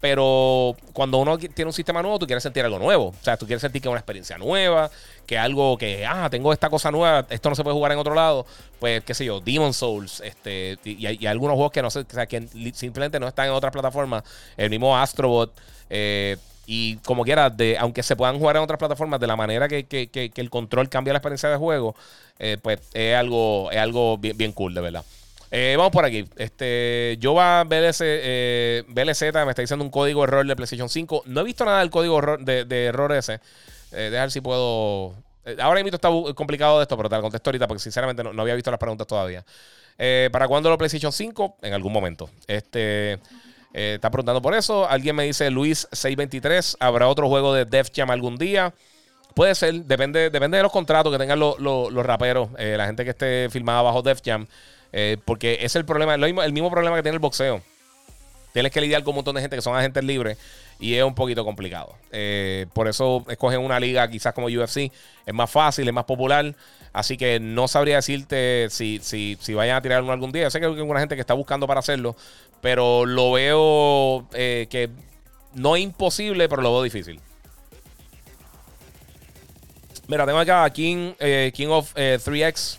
[0.00, 3.08] Pero cuando uno tiene un sistema nuevo, tú quieres sentir algo nuevo.
[3.08, 4.90] O sea, tú quieres sentir que es una experiencia nueva,
[5.32, 8.14] que algo que, ah, tengo esta cosa nueva, esto no se puede jugar en otro
[8.14, 8.44] lado.
[8.78, 12.04] Pues, qué sé yo, Demon Souls, este, y, hay, algunos juegos que no sé, o
[12.12, 14.24] sea, que simplemente no están en otras plataformas.
[14.58, 15.58] El mismo Astrobot.
[15.88, 19.68] Eh, y como quiera, de, aunque se puedan jugar en otras plataformas, de la manera
[19.68, 21.96] que, el control cambia la experiencia de juego,
[22.38, 25.04] eh, pues es algo, es algo bien, bien cool, de verdad.
[25.54, 26.24] Eh, vamos por aquí.
[26.36, 31.24] Este, yo va BLZ, eh, BLZ me está diciendo un código error de PlayStation 5.
[31.26, 33.38] No he visto nada del código de, error ese.
[33.92, 35.14] Eh, ver si puedo.
[35.44, 38.42] Eh, ahora mismo está complicado de esto, pero te lo contesto ahorita porque sinceramente no,
[38.42, 39.44] había visto las preguntas todavía.
[40.32, 41.58] ¿Para cuándo lo PlayStation 5?
[41.62, 42.28] En algún momento.
[42.46, 43.18] Este.
[43.72, 44.88] está preguntando por eso.
[44.88, 46.76] Alguien me dice Luis623.
[46.80, 48.74] ¿Habrá otro juego de Def Jam algún día?
[49.34, 53.10] Puede ser, depende, depende de los contratos que tengan los, los raperos, la gente que
[53.10, 54.46] esté filmada bajo Def Jam.
[54.92, 57.62] Eh, porque es el problema, el mismo problema que tiene el boxeo.
[58.52, 60.36] Tienes que lidiar con un montón de gente que son agentes libres
[60.82, 61.94] y es un poquito complicado.
[62.10, 64.90] Eh, por eso escogen una liga quizás como UFC.
[65.24, 66.56] Es más fácil, es más popular.
[66.92, 70.50] Así que no sabría decirte si, si, si vayan a tirar uno algún día.
[70.50, 72.16] sé que hay alguna gente que está buscando para hacerlo,
[72.60, 74.90] pero lo veo eh, que
[75.54, 77.20] no es imposible, pero lo veo difícil.
[80.08, 81.12] Mira, tengo acá a King,
[81.54, 82.78] King of 3X.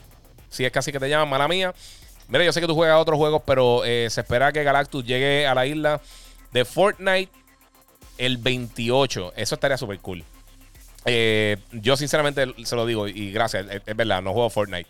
[0.49, 1.74] Si es casi que te llaman, mala mía.
[2.28, 5.47] Mira, yo sé que tú juegas otros juegos, pero eh, se espera que Galactus llegue
[5.47, 6.01] a la isla
[6.51, 7.43] de Fortnite
[8.18, 9.34] el 28.
[9.36, 10.24] Eso estaría súper cool.
[11.05, 14.89] Eh, yo sinceramente se lo digo y gracias, es, verdad, no juego Fortnite.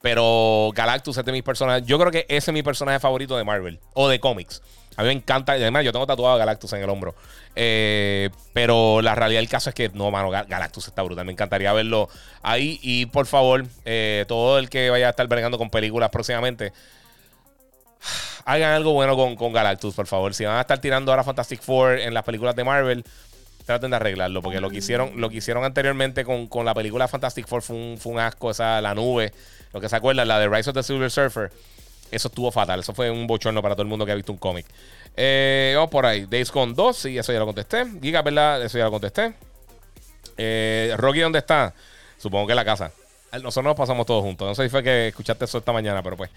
[0.00, 1.86] Pero Galactus es de mis personajes.
[1.86, 4.60] Yo creo que ese es mi personaje favorito de Marvel o de cómics.
[4.96, 5.52] A mí me encanta.
[5.52, 7.14] Además, yo tengo tatuado a Galactus en el hombro.
[7.54, 11.24] Eh, pero la realidad del caso es que no, mano, Galactus está brutal.
[11.24, 12.08] Me encantaría verlo
[12.42, 12.80] ahí.
[12.82, 16.72] Y por favor, eh, todo el que vaya a estar bregando con películas próximamente,
[18.44, 20.34] hagan algo bueno con, Galactus, por favor.
[20.34, 23.04] Si van a estar tirando ahora Fantastic Four en las películas de Marvel,
[23.66, 24.42] traten de arreglarlo.
[24.42, 28.12] Porque lo que hicieron, lo que anteriormente con, la película Fantastic Four fue un, fue
[28.12, 28.50] un asco.
[28.50, 29.32] Esa, la nube.
[29.72, 31.50] Lo que se acuerdan, la de Rise of the Silver Surfer
[32.12, 32.80] eso estuvo fatal.
[32.80, 34.66] Eso fue un bochorno para todo el mundo que ha visto un cómic.
[35.16, 36.26] Eh, vamos por ahí.
[36.26, 37.86] Days Gone 2, sí, eso ya lo contesté.
[38.00, 38.62] Giga, ¿verdad?
[38.62, 39.32] Eso ya lo contesté.
[40.36, 41.74] Eh, Rocky, ¿dónde está?
[42.18, 42.92] Supongo que en la casa.
[43.40, 44.46] Nosotros nos pasamos todos juntos.
[44.46, 46.28] No sé si fue que escuchaste eso esta mañana, pero pues.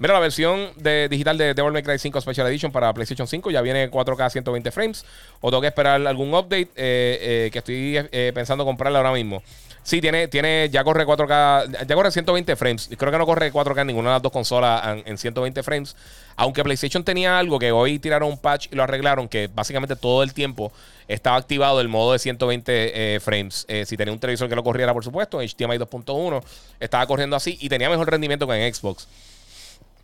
[0.00, 3.52] Mira, la versión de, digital de Devil May Cry 5 Special Edition para PlayStation 5
[3.52, 5.04] ya viene 4K 120 frames.
[5.40, 9.44] O tengo que esperar algún update eh, eh, que estoy eh, pensando comprarla ahora mismo.
[9.82, 12.90] Sí, tiene, tiene, ya corre 4K, ya corre 120 frames.
[12.96, 15.96] Creo que no corre 4K en ninguna de las dos consolas en, en 120 frames.
[16.36, 20.22] Aunque PlayStation tenía algo que hoy tiraron un patch y lo arreglaron, que básicamente todo
[20.22, 20.72] el tiempo
[21.08, 23.64] estaba activado el modo de 120 eh, frames.
[23.68, 26.42] Eh, si tenía un televisor que lo corriera, por supuesto, HDMI 2.1,
[26.78, 29.08] estaba corriendo así y tenía mejor rendimiento que en Xbox.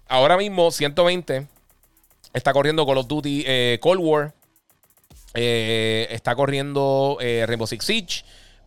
[0.08, 1.46] Ahora mismo, 120
[2.32, 4.32] está corriendo Call of Duty eh, Cold War.
[5.34, 8.24] está corriendo Rainbow Six Siege.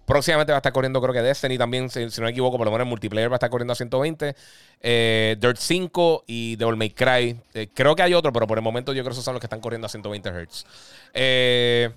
[0.09, 2.71] Próximamente va a estar corriendo, creo que Destiny también, si, no me equivoco, por lo
[2.71, 4.35] menos en multiplayer va a estar corriendo a 120.
[4.81, 7.39] Eh, Dirt 5 y Devil May Cry.
[7.53, 9.39] Eh, creo que hay otro, pero por el momento yo creo que esos son los
[9.39, 10.65] que están corriendo a 120 Hz.
[11.13, 11.91] Eh,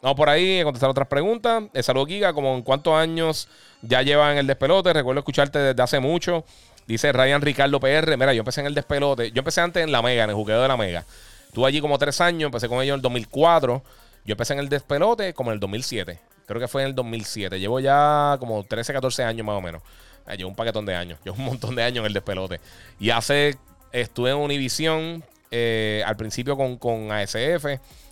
[0.00, 1.64] vamos por ahí a contestar otras preguntas.
[1.82, 2.32] Saludos, Giga.
[2.32, 3.48] Como en cuántos años
[3.82, 4.90] ya llevan el despelote.
[4.94, 6.46] Recuerdo escucharte desde hace mucho.
[6.86, 8.16] Dice Ryan Ricardo PR.
[8.16, 9.30] Mira, yo empecé en el despelote.
[9.30, 11.04] Yo empecé antes en la Mega, en el jugueo de la Mega.
[11.48, 12.46] Estuve allí como tres años.
[12.46, 13.82] Empecé con ellos en el 2004.
[14.24, 16.31] Yo empecé en el despelote como en el 2007.
[16.52, 17.58] Creo que fue en el 2007.
[17.58, 19.80] Llevo ya como 13, 14 años más o menos.
[20.28, 21.18] Eh, llevo un paquetón de años.
[21.24, 22.60] Llevo un montón de años en el despelote.
[23.00, 23.56] Y hace.
[23.90, 27.64] Estuve en Univision eh, al principio con, con ASF,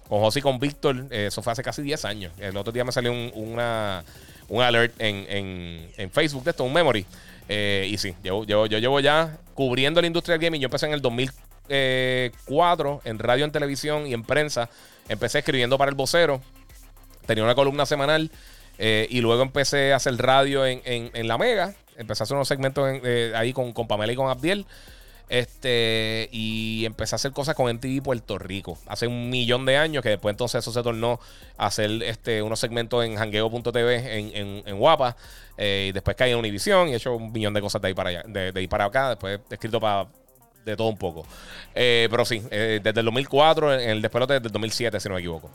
[0.09, 1.07] con José y con Víctor.
[1.11, 2.33] Eh, eso fue hace casi 10 años.
[2.39, 7.05] El otro día me salió un, un alert en, en, Facebook de esto, un memory.
[7.49, 10.63] y sí, yo, yo, yo llevo ya cubriendo la industria del gaming.
[10.63, 14.71] Yo empecé en el 2004 en radio, en televisión y en prensa.
[15.09, 16.43] Empecé escribiendo para el vocero
[17.27, 18.31] tenía una columna semanal
[18.83, 21.75] eh, y luego empecé a hacer radio en, La Mega.
[21.99, 24.65] Empecé a hacer unos segmentos eh, ahí con, con, Pamela y con Abdiel.
[25.29, 30.03] Este, y empecé a hacer cosas con MTV Puerto Rico hace un millón de años.
[30.03, 31.21] Que después entonces eso se tornó
[31.59, 35.15] a hacer este, unos segmentos en jangueo.tv en, en, en Guapa.
[35.59, 37.95] Eh, y después caí en Univision y he hecho un millón de cosas de ahí
[37.95, 39.11] para allá, de, ahí para acá.
[39.11, 40.09] Después he escrito para
[40.65, 41.27] de todo un poco.
[41.75, 45.51] pero sí, desde el 2004, en el despelote desde el 2007, si no me equivoco.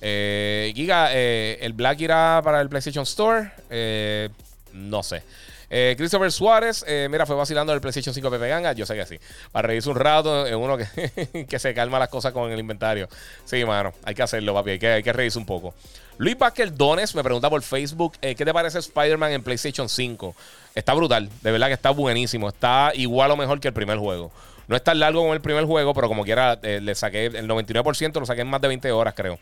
[0.00, 3.50] Eh, Giga, eh, ¿el Black irá para el PlayStation Store?
[3.70, 4.28] Eh,
[4.72, 5.22] no sé.
[5.70, 8.72] Eh, Christopher Suárez, mira, fue vacilando el PlayStation 5 Pepe Ganga.
[8.72, 9.18] Yo sé que sí.
[9.52, 13.08] Para reírse un rato, es uno que, que, se calma las cosas con el inventario.
[13.44, 14.70] Sí, mano, hay que hacerlo, papi.
[14.70, 15.74] Hay que, hay que reírse un poco.
[16.16, 20.34] Luis Baker Dones me pregunta por Facebook: ¿Qué te parece Spider-Man en PlayStation 5?
[20.74, 22.48] Está brutal, de verdad que está buenísimo.
[22.48, 24.32] Está igual o mejor que el primer juego.
[24.68, 28.20] No es tan largo como el primer juego, pero como quiera, le saqué el 99%,
[28.20, 29.38] lo saqué en más de 20 horas, creo.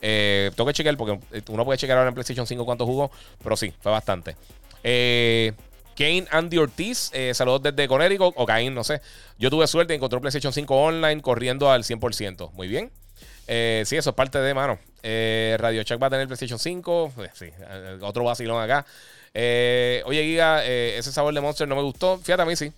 [0.00, 3.10] Eh, tengo que chequear porque eh, uno puede chequear ahora en PlayStation 5 cuánto jugó,
[3.42, 4.36] pero sí, fue bastante.
[4.84, 5.52] Eh,
[5.96, 9.00] Kane Andy Ortiz, eh, saludos desde Connecticut, o Kane, no sé.
[9.38, 12.52] Yo tuve suerte, encontré un PlayStation 5 online corriendo al 100%.
[12.52, 12.90] Muy bien.
[13.46, 14.78] sí, eso es parte de, mano.
[15.02, 17.12] Radio Chuck va a tener PlayStation 5.
[17.32, 17.46] sí,
[18.02, 18.86] otro vacilón acá.
[19.34, 22.18] oye, Giga, ese sabor de Monster no me gustó.
[22.18, 22.72] Fíjate, a mí sí.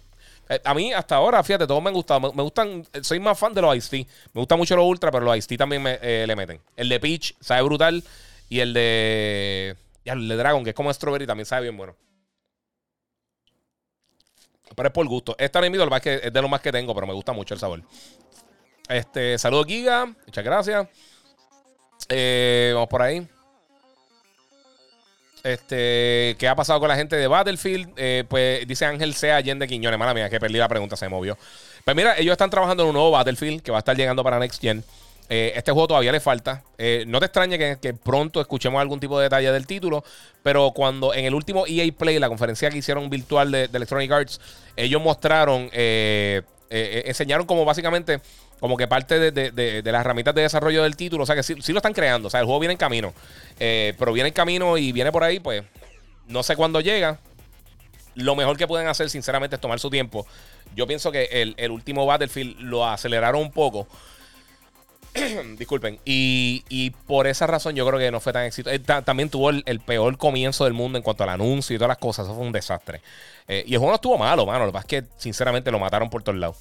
[0.51, 2.33] Eh, a mí hasta ahora, fíjate, todos me han gustado.
[2.33, 4.15] Me, gustan, soy más fan de los Ice Tea.
[4.35, 6.61] Me gusta mucho los Ultra, pero los Ice Tea también me, eh, le meten.
[6.77, 8.03] El de Peach sabe brutal.
[8.49, 9.77] Y el de.
[10.05, 11.95] Ya, el de Dragon, que es como Strawberry, también sabe bien bueno.
[14.75, 15.37] Pero es por gusto.
[15.39, 17.83] Esta no es de lo más que tengo, pero me gusta mucho el sabor.
[18.89, 20.07] Este, saludos, Giga.
[20.27, 20.89] Muchas gracias.
[22.09, 23.29] Eh, vamos por ahí.
[25.43, 27.93] Este, ¿qué ha pasado con la gente de Battlefield?
[27.97, 29.33] Eh, pues dice Ángel C.
[29.33, 29.99] Allende Quiñones.
[29.99, 31.39] Mala mía, que perdí la pregunta, se movió.
[31.85, 34.39] Pues mira, ellos están trabajando en un nuevo Battlefield que va a estar llegando para
[34.39, 34.85] Next Gen.
[35.29, 36.63] Eh, este juego todavía le falta.
[36.77, 40.05] Eh, no te extrañe que, pronto escuchemos algún tipo de detalle del título,
[40.43, 44.41] pero cuando en el último EA Play, la conferencia que hicieron virtual de, Electronic Arts,
[44.77, 48.21] ellos mostraron, enseñaron como básicamente
[48.61, 51.25] como que parte de, las herramientas de desarrollo del título.
[51.25, 52.29] O sea que sí, lo están creando.
[52.29, 53.13] O sea, el juego viene en camino.
[53.59, 55.65] Eh, pero viene en camino y viene por ahí, pues
[56.27, 57.19] no sé cuándo llega.
[58.15, 60.27] Lo mejor que pueden hacer, sinceramente, es tomar su tiempo.
[60.75, 63.87] Yo pienso que el, último Battlefield lo aceleraron un poco.
[65.57, 65.99] Disculpen.
[66.05, 68.75] Y, por esa razón yo creo que no fue tan exitoso.
[68.75, 71.99] Eh, también tuvo el, peor comienzo del mundo en cuanto al anuncio y todas las
[71.99, 72.27] cosas.
[72.27, 73.01] Eso fue un desastre.
[73.49, 74.67] Eh, y el juego no estuvo malo, mano.
[74.67, 76.57] Lo que pasa es que, sinceramente, lo mataron por todos lados.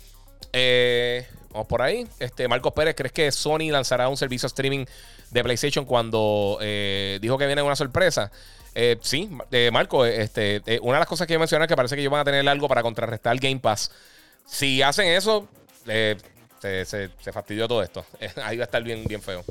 [0.54, 2.08] Eh, vamos por ahí.
[2.20, 4.86] Este, Marcos Pérez, ¿crees que Sony lanzará un servicio streaming
[5.32, 8.32] de PlayStation cuando eh, dijo que viene una sorpresa?
[8.76, 9.30] Eh, sí,
[9.72, 12.22] Marco, este, una de las cosas que yo mencioné es que parece que ellos van
[12.22, 13.92] a tener algo para contrarrestar Game Pass.
[14.46, 15.48] Si hacen eso,
[16.62, 18.06] se, fastidió todo esto.
[18.44, 19.44] Ahí va a estar bien, bien feo.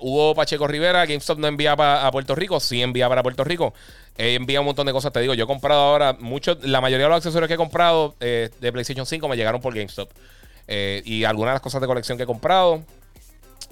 [0.00, 3.74] Hugo Pacheco Rivera, GameStop no envía a Puerto Rico, sí envía para Puerto Rico.
[4.16, 5.34] envía un montón de cosas, te digo.
[5.34, 9.06] Yo he comprado ahora mucho, la mayoría de los accesorios que he comprado de PlayStation
[9.06, 10.08] 5 me llegaron por GameStop.
[10.68, 12.82] Eh, y algunas de las cosas de colección que he comprado.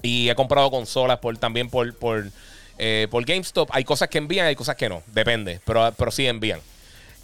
[0.01, 2.25] Y he comprado consolas por, también por, por,
[2.77, 3.69] eh, por GameStop.
[3.71, 5.01] Hay cosas que envían, hay cosas que no.
[5.07, 5.59] Depende.
[5.65, 6.59] Pero, pero sí envían.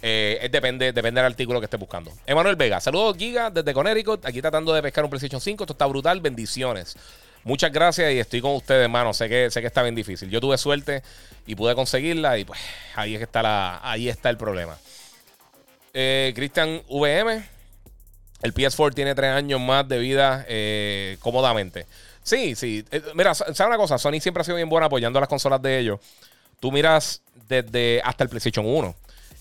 [0.04, 2.12] Eh, depende, depende del artículo que estés buscando.
[2.26, 4.26] Emanuel Vega, saludos Giga desde Connecticut.
[4.26, 5.64] Aquí tratando de pescar un PlayStation 5.
[5.64, 6.20] Esto está brutal.
[6.20, 6.96] Bendiciones.
[7.44, 9.12] Muchas gracias y estoy con ustedes, hermano.
[9.12, 10.30] Sé que, sé que está bien difícil.
[10.30, 11.02] Yo tuve suerte
[11.46, 12.60] y pude conseguirla y pues
[12.94, 14.76] ahí es que está la, ahí está el problema.
[15.92, 17.44] Eh, Cristian VM,
[18.42, 21.86] el PS4 tiene tres años más de vida eh, cómodamente.
[22.22, 22.84] Sí, sí.
[22.90, 23.98] Eh, mira, ¿sabes una cosa?
[23.98, 26.00] Sony siempre ha sido bien buena apoyando las consolas de ellos.
[26.60, 28.94] Tú miras desde hasta el PlayStation 1.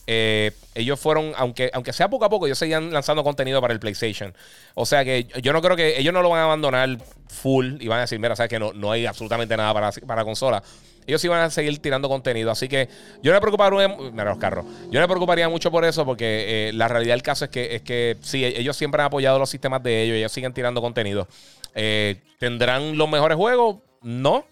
[0.07, 3.79] Eh, ellos fueron, aunque, aunque sea poco a poco, ellos seguían lanzando contenido para el
[3.79, 4.33] PlayStation.
[4.73, 6.97] O sea que yo no creo que ellos no lo van a abandonar
[7.27, 10.23] full y van a decir, mira, sabes que no, no hay absolutamente nada para, para
[10.23, 10.63] consola.
[11.07, 12.51] Ellos van a seguir tirando contenido.
[12.51, 12.87] Así que
[13.21, 14.65] yo no me preocuparía, mira los carros.
[14.89, 17.75] Yo no me preocuparía mucho por eso porque eh, la realidad del caso es que,
[17.75, 20.17] es que sí, ellos siempre han apoyado los sistemas de ellos.
[20.17, 21.27] Ellos siguen tirando contenido.
[21.73, 23.77] Eh, ¿Tendrán los mejores juegos?
[24.01, 24.45] No.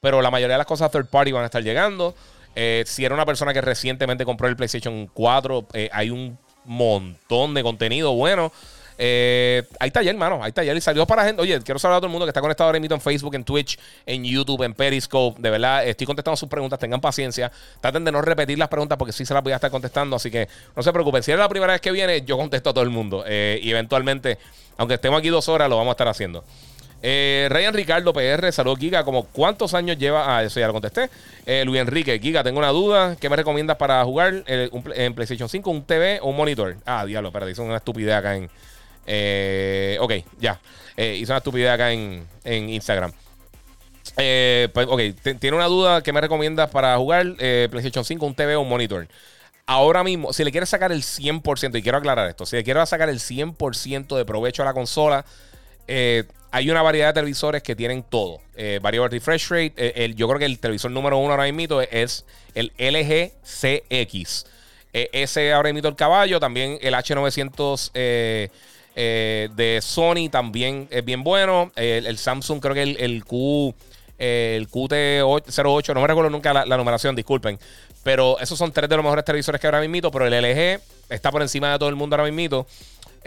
[0.00, 2.14] Pero la mayoría de las cosas third party van a estar llegando.
[2.58, 7.52] Eh, si era una persona que recientemente compró el PlayStation 4, eh, hay un montón
[7.52, 8.50] de contenido bueno.
[8.98, 10.42] Eh, hay taller, hermano.
[10.42, 10.74] Hay taller.
[10.74, 11.42] Y salió para gente.
[11.42, 13.44] Oye, quiero saludar a todo el mundo que está conectado ahora mismo en Facebook, en
[13.44, 15.38] Twitch, en YouTube, en Periscope.
[15.38, 16.78] De verdad, estoy contestando sus preguntas.
[16.78, 17.52] Tengan paciencia.
[17.82, 20.16] Traten de no repetir las preguntas porque sí se las voy a estar contestando.
[20.16, 21.22] Así que no se preocupen.
[21.22, 23.22] Si es la primera vez que viene, yo contesto a todo el mundo.
[23.28, 24.38] y eventualmente,
[24.78, 26.42] aunque estemos aquí dos horas, lo vamos a estar haciendo.
[27.02, 31.10] Eh, Ryan Ricardo PR, saludos Giga, como cuántos años lleva, ah, eso ya lo contesté.
[31.44, 35.70] Eh, Luis Enrique, Giga, tengo una duda, ¿qué me recomiendas para jugar en PlayStation 5,
[35.70, 36.76] un TV o un monitor?
[36.84, 38.50] Ah, diablo, espérate, hizo una estupidez acá en...
[39.06, 40.60] Eh, ok, ya,
[40.96, 43.12] eh, hizo una estupidez acá en, en Instagram.
[44.16, 45.00] Eh, pues, ok,
[45.38, 49.06] tiene una duda, ¿qué me recomiendas para jugar PlayStation 5, un TV o un monitor?
[49.68, 52.88] Ahora mismo, si le quieres sacar el 100%, y quiero aclarar esto, si le quieres
[52.88, 55.24] sacar el 100% de provecho a la consola,
[55.88, 58.40] eh, hay una variedad de televisores que tienen todo.
[58.54, 59.72] Eh, variable refresh rate.
[59.76, 62.24] Eh, yo creo que el televisor número uno ahora mismo es
[62.54, 64.46] el LG CX.
[64.92, 66.40] Eh, ese ahora mismo el caballo.
[66.40, 67.90] También el H900
[68.94, 71.72] de Sony también es bien bueno.
[71.76, 73.74] El, Samsung creo que el, el Q...
[74.18, 77.58] El QT08, no me recuerdo nunca la, numeración, disculpen.
[78.02, 80.10] Pero esos son tres de los mejores televisores que ahora mismo.
[80.10, 80.80] Pero el LG
[81.10, 82.66] está por encima de todo el mundo ahora mismo.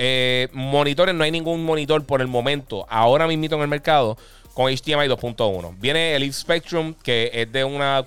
[0.01, 4.17] Eh, monitores, no hay ningún monitor por el momento, ahora mismo en el mercado,
[4.53, 5.75] con HDMI 2.1.
[5.77, 8.01] Viene el Spectrum, que es de una,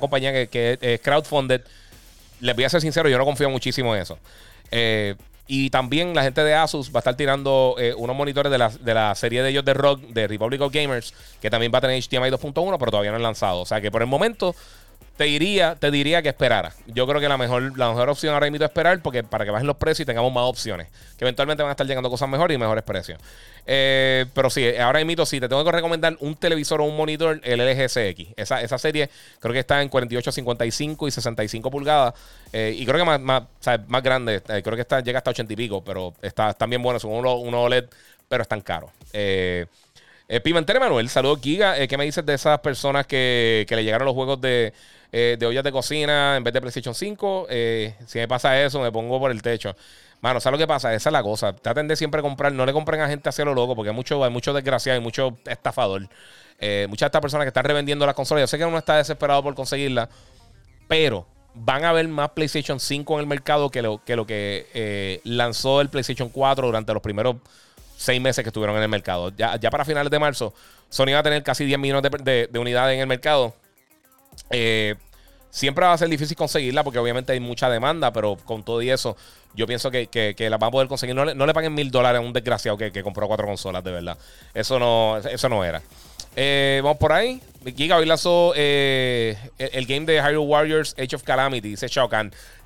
[0.00, 1.60] compañía que, es crowdfunded.
[2.40, 4.18] Les voy a ser sincero, yo no confío muchísimo en eso.
[4.72, 5.14] Eh,
[5.46, 8.68] y también la gente de Asus va a estar tirando eh, unos monitores de la,
[8.68, 11.82] de la, serie de ellos de rock, de Republic of Gamers, que también va a
[11.82, 13.60] tener HDMI 2.1, pero todavía no han lanzado.
[13.60, 14.56] O sea que por el momento
[15.16, 16.72] te diría, te diría que esperara.
[16.86, 19.50] Yo creo que la mejor, la mejor opción ahora mismo es esperar porque para que
[19.50, 20.88] bajen los precios y tengamos más opciones.
[21.16, 23.18] Que eventualmente van a estar llegando cosas mejores y mejores precios.
[23.66, 27.40] Eh, pero sí, ahora mismo sí, te tengo que recomendar un televisor o un monitor,
[27.44, 28.34] el LG CX.
[28.36, 29.08] Esa, esa serie
[29.40, 32.14] creo que está en 48, 55 y 65 pulgadas.
[32.52, 33.42] Eh, y creo que más, más,
[33.86, 34.42] más grande.
[34.48, 37.00] Eh, creo que está, llega hasta 80 y pico, pero está, están bien buenos.
[37.00, 37.86] Son unos uno OLED,
[38.28, 38.90] pero están caros.
[39.14, 39.64] Eh,
[40.42, 41.86] Pimentel Manuel, saludos Giga.
[41.86, 44.74] ¿Qué me dices de esas personas que, que le llegaron los juegos de
[45.18, 47.46] eh, de ollas de cocina en vez de PlayStation 5.
[47.48, 49.74] Eh, si me pasa eso, me pongo por el techo.
[50.20, 50.92] Mano, ¿sabes lo que pasa?
[50.92, 51.54] Esa es la cosa.
[51.54, 52.52] Traten de siempre comprar.
[52.52, 55.02] No le compren a gente hacia lo loco porque hay mucho, hay mucho desgraciado y
[55.02, 56.06] mucho estafador.
[56.58, 58.42] Eh, muchas de estas personas que están revendiendo las consolas.
[58.42, 60.06] Yo sé que uno está desesperado por conseguirla,
[60.86, 65.88] pero van a haber más PlayStation 5 en el mercado que lo que, lanzó el
[65.88, 67.36] PlayStation 4 durante los primeros
[67.96, 69.32] seis meses que estuvieron en el mercado.
[69.34, 70.52] Ya, para finales de marzo,
[70.90, 73.54] Sony va a tener casi 10 millones de unidades en el mercado.
[74.50, 74.94] Eh,
[75.56, 78.90] siempre va a ser difícil conseguirla porque obviamente hay mucha demanda, pero con todo y
[78.90, 79.16] eso,
[79.54, 81.16] yo pienso que, que, la van a poder conseguir.
[81.16, 83.90] No le, no le paguen mil dólares a un desgraciado que, compró cuatro consolas, de
[83.90, 84.18] verdad.
[84.52, 85.80] Eso no, eso no era.
[86.36, 87.40] Eh, vamos por ahí.
[87.76, 91.70] Giga hoy lanzó eh, el, game de Hyrule Warriors Age of Calamity.
[91.70, 92.08] Dice Shao.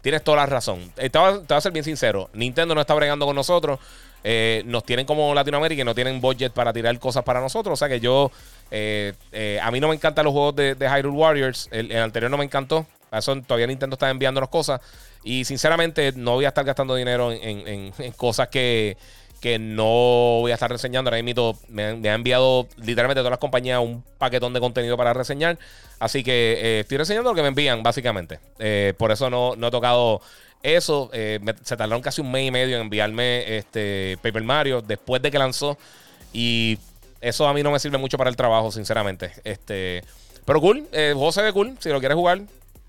[0.02, 0.92] Tienes toda la razón.
[0.94, 2.28] te voy a ser bien sincero.
[2.34, 3.78] Nintendo no está bregando con nosotros.
[4.66, 7.72] nos tienen como Latinoamérica y no tienen budget para tirar cosas para nosotros.
[7.72, 8.30] O sea que yo
[8.70, 11.68] eh, eh, a mí no me encantan los juegos de, Hyrule Warriors.
[11.72, 12.86] El, anterior no me encantó.
[13.12, 14.80] eso todavía Nintendo está enviándonos cosas.
[15.22, 18.96] Y sinceramente, no voy a estar gastando dinero en, cosas que,
[19.59, 21.11] no voy a estar reseñando.
[21.11, 25.12] Ahora mismo me, me ha enviado literalmente todas las compañías un paquetón de contenido para
[25.12, 25.59] reseñar.
[25.99, 28.38] Así que eh, estoy reseñando lo que me envían, básicamente.
[28.97, 30.20] por eso no, no he tocado
[30.62, 31.11] eso.
[31.12, 35.38] se tardaron casi un mes y medio en enviarme este Paper Mario después de que
[35.38, 35.78] lanzó.
[36.32, 36.78] Y
[37.20, 39.32] eso a mí no me sirve mucho para el trabajo, sinceramente.
[39.45, 40.03] Este,
[40.45, 41.76] pero cool, el juego se ve cool.
[41.80, 42.41] Si lo quieres jugar,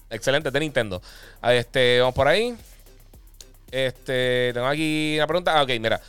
[0.10, 1.02] excelente, de Nintendo.
[1.43, 2.56] Este, vamos por ahí.
[3.72, 5.58] Este, tengo aquí una pregunta.
[5.58, 6.02] Ah, ok, mira.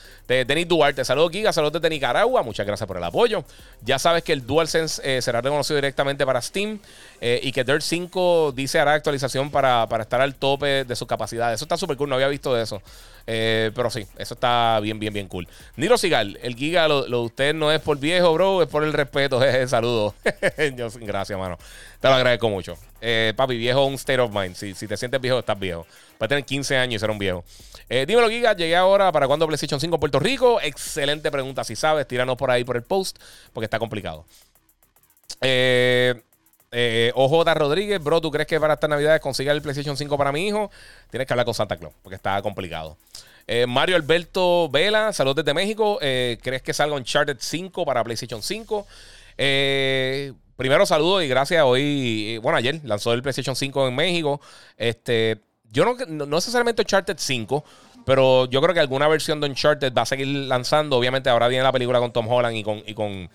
[0.46, 3.44] Denis Duarte, saludos Giga, saludos desde Nicaragua, muchas gracias por el apoyo.
[3.82, 6.78] Ya sabes que el DualSense eh, será reconocido directamente para Steam
[7.20, 11.56] eh, y que Dirt 5 dice hará actualización para, estar al tope de sus capacidades.
[11.56, 12.80] Eso está súper cool, no había visto de eso.
[13.26, 15.46] Eh, pero sí, eso está bien, bien, bien cool.
[15.76, 18.94] Niro Sigal, el Giga, lo, de usted no es por viejo, bro, es por el
[18.94, 19.40] respeto.
[19.66, 20.14] Saludos.
[21.00, 21.58] Gracias, mano.
[22.00, 22.76] Te lo agradezco mucho.
[23.36, 24.56] Papi, viejo, un state of mind.
[24.56, 25.86] Si, si te sientes viejo, estás viejo.
[26.20, 27.44] Va a tener 15 años y ser un viejo.
[27.88, 29.12] Eh, dímelo, Giga, llegué ahora.
[29.12, 30.60] ¿Para cuándo PlayStation 5 Puerto Rico?
[30.60, 31.64] Excelente pregunta.
[31.64, 33.18] Si sabes, tíranos por ahí por el post,
[33.52, 34.24] porque está complicado.
[35.40, 36.22] Eh.
[36.74, 40.32] Eh, OJ Rodríguez, bro, ¿tú crees que para esta Navidad consiga el PlayStation 5 para
[40.32, 40.70] mi hijo?
[41.10, 42.96] Tienes que hablar con Santa Claus, porque está complicado.
[43.46, 45.98] Eh, Mario Alberto Vela, saludos desde México.
[46.00, 48.86] Eh, ¿Crees que salga Uncharted 5 para PlayStation 5?
[50.56, 51.62] primero saludo y gracias.
[51.64, 54.40] Hoy, bueno, ayer lanzó el PlayStation 5 en México.
[54.78, 55.40] Este,
[55.72, 57.64] yo no, no necesariamente Uncharted 5,
[58.04, 60.96] pero yo creo que alguna versión de Uncharted va a seguir lanzando.
[60.96, 63.30] Obviamente ahora viene la película con Tom Holland y con, y con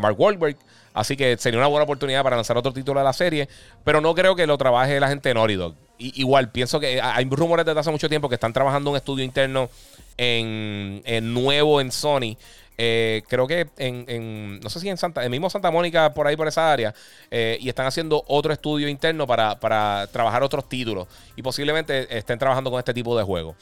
[0.00, 0.56] Mark Wahlberg.
[0.92, 3.48] Así que sería una buena oportunidad para lanzar otro título de la serie.
[3.84, 5.74] Pero no creo que lo trabaje la gente de Naughty Dog.
[5.98, 9.70] igual, pienso que hay rumores desde hace mucho tiempo que están trabajando un estudio interno
[10.16, 12.36] en, nuevo en Sony.
[12.82, 16.34] Eh, creo que en, no sé si en Santa, en mismo Santa Mónica, por ahí
[16.34, 16.94] por esa área,
[17.30, 21.06] eh, y están haciendo otro estudio interno para, para trabajar otros títulos.
[21.36, 23.54] Y posiblemente estén trabajando con este tipo de juegos.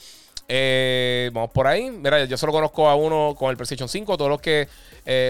[0.47, 1.91] Eh, vamos por ahí.
[1.91, 4.17] Mira, yo solo conozco a uno con el PlayStation 5.
[4.17, 4.69] Todos los que,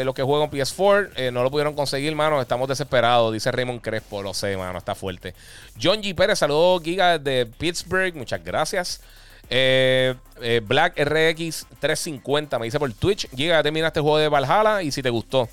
[0.05, 2.43] los que juegan PS4 eh, no lo pudieron conseguir, mano.
[2.43, 4.23] Estamos desesperados, dice Raymond Crespo.
[4.23, 5.35] Lo sé, mano, está fuerte.
[5.83, 6.15] John G.
[6.15, 8.15] Pérez, saludos, Giga de Pittsburgh.
[8.15, 9.01] Muchas gracias.
[9.49, 13.29] Black RX 350 me dice por Twitch.
[13.35, 15.49] Giga, terminaste el juego de Valhalla y si te gustó.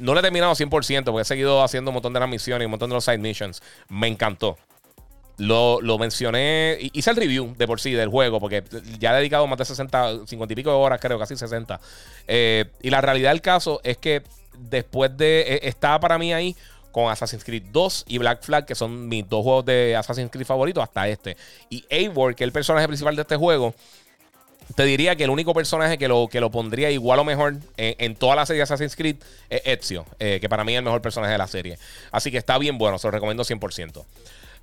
[0.00, 2.66] no lo he terminado 100% porque he seguido haciendo un montón de las misiones y
[2.66, 3.62] un montón de los side missions.
[3.88, 4.56] Me encantó.
[5.38, 8.62] Lo, lo, mencioné, hice el review de por sí del juego, porque
[8.98, 11.80] ya he dedicado más de 60, 50 y pico de horas, creo, casi 60.
[12.28, 14.22] Eh, y la realidad del caso es que
[14.58, 15.40] después de.
[15.40, 16.54] Eh, estaba para mí ahí
[16.92, 20.46] con Assassin's Creed 2 y Black Flag, que son mis dos juegos de Assassin's Creed
[20.46, 21.36] favoritos, hasta este.
[21.70, 23.74] Y Eivor, que es el personaje principal de este juego,
[24.76, 28.14] te diría que el único personaje que lo, que lo pondría igual o mejor en,
[28.14, 29.16] toda la serie Assassin's Creed
[29.50, 31.78] es Ezio, eh, que para mí es el mejor personaje de la serie.
[32.10, 34.04] Así que está bien bueno, se lo recomiendo 100%.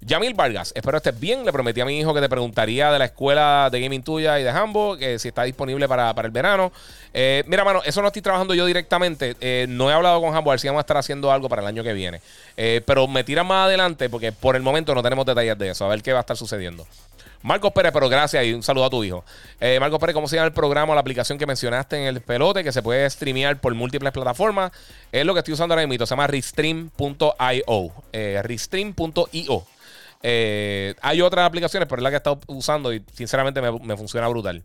[0.02, 1.43] Yamil Vargas, espero estés bien.
[1.45, 4.43] Le prometí a mi hijo que te preguntaría de la escuela de gaming tuya y
[4.43, 6.72] de Hambo, que si está disponible para, el verano.
[7.14, 9.36] Eh, mira, mano, eso no estoy trabajando yo directamente.
[9.41, 11.62] Eh, no he hablado con Hambo, a ver si vamos a estar haciendo algo para
[11.62, 12.22] el año que viene.
[12.56, 15.84] Eh, pero me tiran más adelante porque por el momento no tenemos detalles de eso.
[15.86, 16.88] A ver qué va a estar sucediendo.
[17.41, 19.24] Marcos Pérez, pero gracias y un saludo a tu hijo.
[19.80, 22.66] Marcos Pérez, ¿cómo se llama el programa o la aplicación que mencionaste en el pelote
[22.66, 24.72] que se puede streamear por múltiples plataformas?
[25.12, 26.06] Es lo que estoy usando ahora mismo.
[26.06, 27.91] Se llama Restream.io.
[28.12, 29.66] Restream.io.
[30.22, 34.28] Eh, hay otras aplicaciones, pero es la que he estado usando y sinceramente me, funciona
[34.28, 34.63] brutal.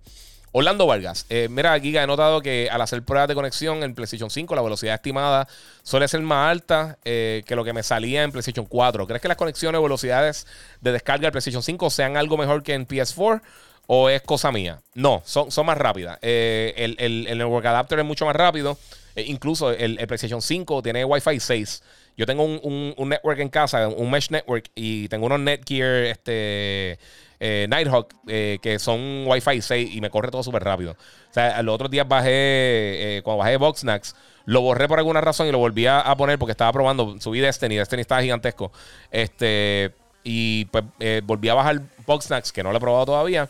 [0.57, 4.31] Orlando Vargas, eh, mira, Giga, he notado que al hacer pruebas de conexión en PlayStation
[4.31, 5.49] 5, la velocidad estimada
[5.83, 9.07] suele ser más alta eh, que lo que me salía en PlayStation 4.
[9.09, 10.47] ¿Crees que las conexiones o velocidades
[10.81, 13.43] de descarga del PlayStation 5 sean algo mejor que en PS4
[13.89, 14.81] o es cosa mía?
[14.95, 16.19] No, son, más rápidas.
[16.23, 18.79] el, el, network adapter es mucho más rápido.
[19.17, 21.83] incluso el, el PlayStation 5 tiene Wi-Fi 6.
[22.17, 26.99] Yo tengo un, un, network en casa, un mesh network, y tengo unos Netgear este,
[27.41, 30.93] eh, Nighthawk eh, que son Wi-Fi 6 y me corre todo súper rápido.
[30.93, 34.15] O sea, los otros días bajé, eh, cuando bajé Boxnax,
[34.47, 37.77] lo borré por alguna razón y lo volví a, poner porque estaba probando, subí Destiny,
[37.77, 38.71] Destiny estaba gigantesco.
[39.11, 39.93] Este,
[40.23, 40.85] y pues
[41.25, 43.49] volví a bajar Boxnax, que no lo he probado todavía.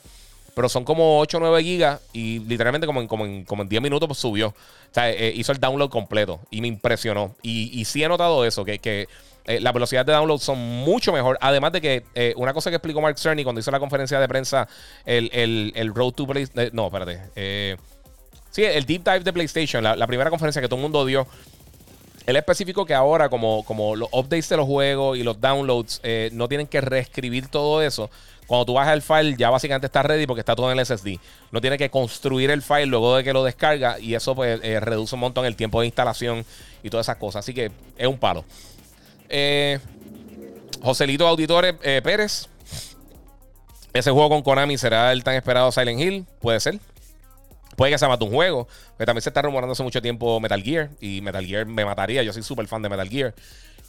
[0.55, 3.69] Pero son como 8 o 9 gigas y literalmente como en, como en, como en
[3.69, 4.49] 10 minutos pues, subió.
[4.49, 4.55] O
[4.95, 7.35] sea, eh, hizo el download completo y me impresionó.
[7.43, 9.09] Y, y sí he notado eso, que, que
[9.47, 11.37] eh, las velocidades de download son mucho mejor.
[11.41, 14.29] Además de que eh, una cosa que explicó Mark Cerny cuando hizo la conferencia de
[14.29, 14.69] prensa,
[15.05, 16.71] el, el, el Road to PlayStation.
[16.75, 17.81] no, espérate.
[18.51, 21.27] sí, el Deep Dive de PlayStation, la, primera conferencia que todo el mundo dio.
[22.27, 26.01] Él especificó que ahora, como, como los updates de los juegos y los downloads,
[26.33, 28.11] no tienen que reescribir todo eso
[28.47, 31.19] cuando tú bajas el file, ya básicamente está ready porque está todo en el SSD.
[31.51, 34.81] No tiene que construir el file luego de que lo descarga y eso pues eh,
[34.81, 36.45] reduce un montón el tiempo de instalación
[36.83, 37.45] y todas esas cosas.
[37.45, 38.45] Así que es un palo.
[39.29, 39.79] Eh,
[40.83, 42.49] Joselito Auditores eh, Pérez.
[43.93, 46.27] Ese juego con Konami será el tan esperado Silent Hill.
[46.41, 46.79] Puede ser.
[47.77, 48.69] Puede que sea más un juego.
[48.97, 50.91] Pero también se está rumorando hace mucho tiempo Metal Gear.
[51.01, 52.23] Y Metal Gear me mataría.
[52.23, 53.35] Yo soy súper fan de Metal Gear.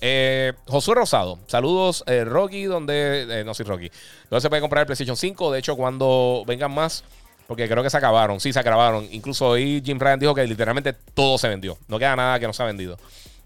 [0.01, 3.89] Eh, Josué Rosado, saludos eh, Rocky, donde eh, no soy Rocky,
[4.29, 5.51] donde se puede comprar el PlayStation 5.
[5.51, 7.03] De hecho, cuando vengan más,
[7.47, 9.07] porque creo que se acabaron, sí se acabaron.
[9.11, 12.53] Incluso hoy Jim Ryan dijo que literalmente todo se vendió, no queda nada que no
[12.53, 12.97] se ha vendido.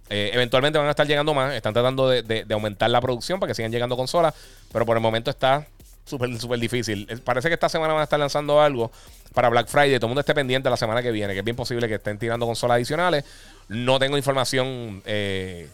[0.09, 3.71] eventualmente van a estar llegando más, están tratando de, aumentar la producción para que sigan
[3.71, 4.33] llegando consolas,
[4.71, 5.67] pero por el momento está
[6.05, 7.07] súper, súper difícil.
[7.23, 8.91] Parece que esta semana van a estar lanzando algo
[9.33, 9.97] para Black Friday.
[9.97, 12.17] Todo el mundo esté pendiente la semana que viene, que es bien posible que estén
[12.17, 13.23] tirando consolas adicionales.
[13.67, 15.69] No tengo información eh,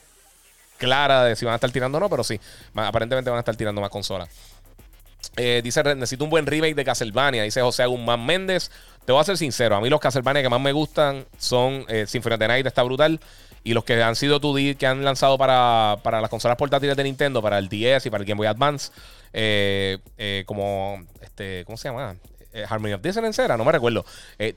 [0.77, 2.39] clara de si van a estar tirando o no, pero sí,
[2.75, 4.29] aparentemente van a estar tirando más consolas.
[5.37, 7.43] Eh, dice, necesito un buen remake de Castlevania.
[7.43, 8.71] Dice José Guzmán Méndez.
[9.05, 12.05] Te voy a ser sincero, a mí los Castlevania que más me gustan son eh,
[12.07, 13.19] Symphony of the Night, está brutal.
[13.63, 17.03] Y los que han sido 2D, que han lanzado para, para las consolas portátiles de
[17.03, 18.91] Nintendo, para el DS y para el Game Boy Advance,
[19.33, 22.15] eh, eh, como, este, ¿cómo se llama?
[22.69, 24.05] Harmony of Dissonance era, no me recuerdo.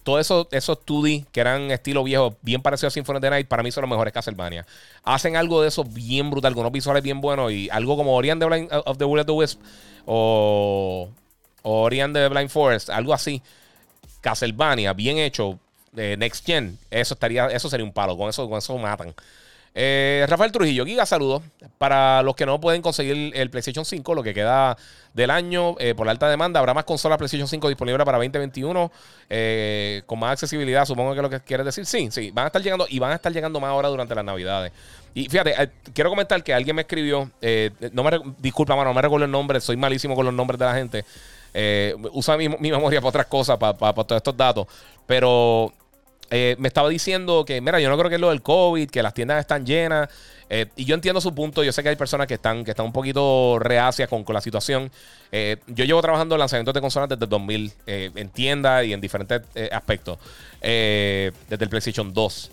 [0.03, 3.49] todos esos, esos 2D que eran estilo viejo, bien parecidos a Symphony of the Night,
[3.49, 4.67] para mí son los mejores Castlevania.
[5.05, 8.41] Hacen algo de eso bien brutal, con unos visuales bien buenos y algo como Orion
[8.85, 9.61] of the Will of the Wisp
[10.07, 11.09] o,
[11.63, 13.43] o Orion de Blind Forest, algo así.
[14.21, 15.59] Castlevania, bien hecho,
[15.93, 18.17] Next Gen, eso estaría, eso sería un palo.
[18.17, 19.15] Con eso, con eso matan.
[19.75, 21.43] Eh, Rafael Trujillo, Giga, saludos.
[21.79, 24.77] Para los que no pueden conseguir el PlayStation 5, lo que queda
[25.15, 28.91] del año eh, por la alta demanda, habrá más consolas PlayStation 5 disponibles para 2021
[29.31, 31.87] eh, con más accesibilidad, supongo que es lo que quieres decir.
[31.87, 34.25] Sí, sí, van a estar llegando y van a estar llegando más ahora durante las
[34.25, 34.73] Navidades.
[35.15, 37.31] Y fíjate, quiero comentar que alguien me escribió,
[37.93, 40.65] no me, disculpa, mano, no me recuerdo el nombre, soy malísimo con los nombres de
[40.65, 41.05] la gente.
[42.13, 44.67] usa mi, memoria para otras cosas, para todos estos datos.
[45.07, 45.73] Pero
[46.31, 49.03] eh, me estaba diciendo que, mira, yo no creo que es lo del COVID, que
[49.03, 50.09] las tiendas están llenas.
[50.51, 51.63] Eh, y yo entiendo su punto.
[51.63, 54.91] Yo sé que hay personas que están, que están un poquito reacias con, la situación.
[55.33, 59.01] Eh, yo llevo trabajando en lanzamientos de consolas desde el 2000, en tiendas y en
[59.01, 60.19] diferentes aspectos.
[60.61, 62.51] desde el PlayStation 2.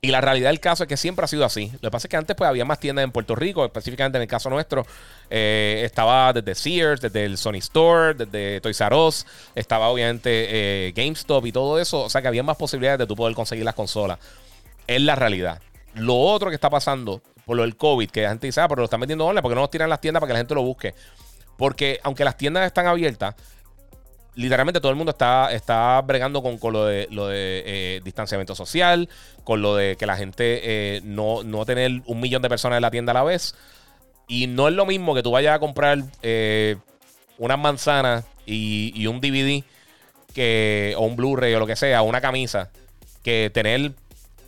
[0.00, 1.72] Y la realidad del caso es que siempre ha sido así.
[1.80, 4.22] Lo que pasa es que antes pues, había más tiendas en Puerto Rico, específicamente en
[4.22, 4.86] el caso nuestro.
[5.28, 9.26] Eh, estaba desde Sears, desde el Sony Store, desde Toys R Us.
[9.56, 12.02] Estaba obviamente eh, GameStop y todo eso.
[12.02, 14.18] O sea que había más posibilidades de tú poder conseguir las consolas.
[14.86, 15.60] Es la realidad.
[15.94, 18.82] Lo otro que está pasando por lo del COVID, que la gente dice, ah, pero
[18.82, 20.62] lo están metiendo online, porque no nos tiran las tiendas para que la gente lo
[20.62, 20.94] busque.
[21.56, 23.34] Porque aunque las tiendas están abiertas,
[24.38, 29.08] literalmente todo el mundo está, está bregando con, lo de, lo de eh, distanciamiento social,
[29.42, 32.82] con lo de que la gente eh, no, no tener un millón de personas en
[32.82, 33.56] la tienda a la vez.
[34.28, 36.76] Y no es lo mismo que tú vayas a comprar eh,
[37.36, 39.64] unas manzanas y, un DVD
[40.32, 42.70] que, o un Blu-ray o lo que sea, una camisa,
[43.24, 43.90] que tener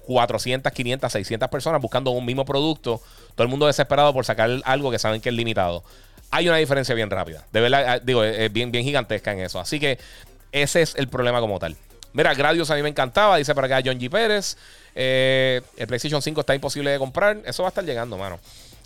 [0.06, 3.02] 400, 500, 600 personas buscando un mismo producto,
[3.34, 5.82] todo el mundo desesperado por sacar algo que saben que es limitado
[6.30, 7.44] hay una diferencia bien rápida.
[7.52, 9.58] De verdad, ah, digo, es bien, bien gigantesca en eso.
[9.60, 9.98] Así que
[10.52, 11.76] ese es el problema como tal.
[12.12, 14.10] Mira, Gradius a mí me encantaba, dice para acá John G.
[14.10, 14.56] Pérez.
[14.94, 17.38] Eh, el PlayStation 5 está imposible de comprar.
[17.44, 18.40] Eso va a estar llegando, mano.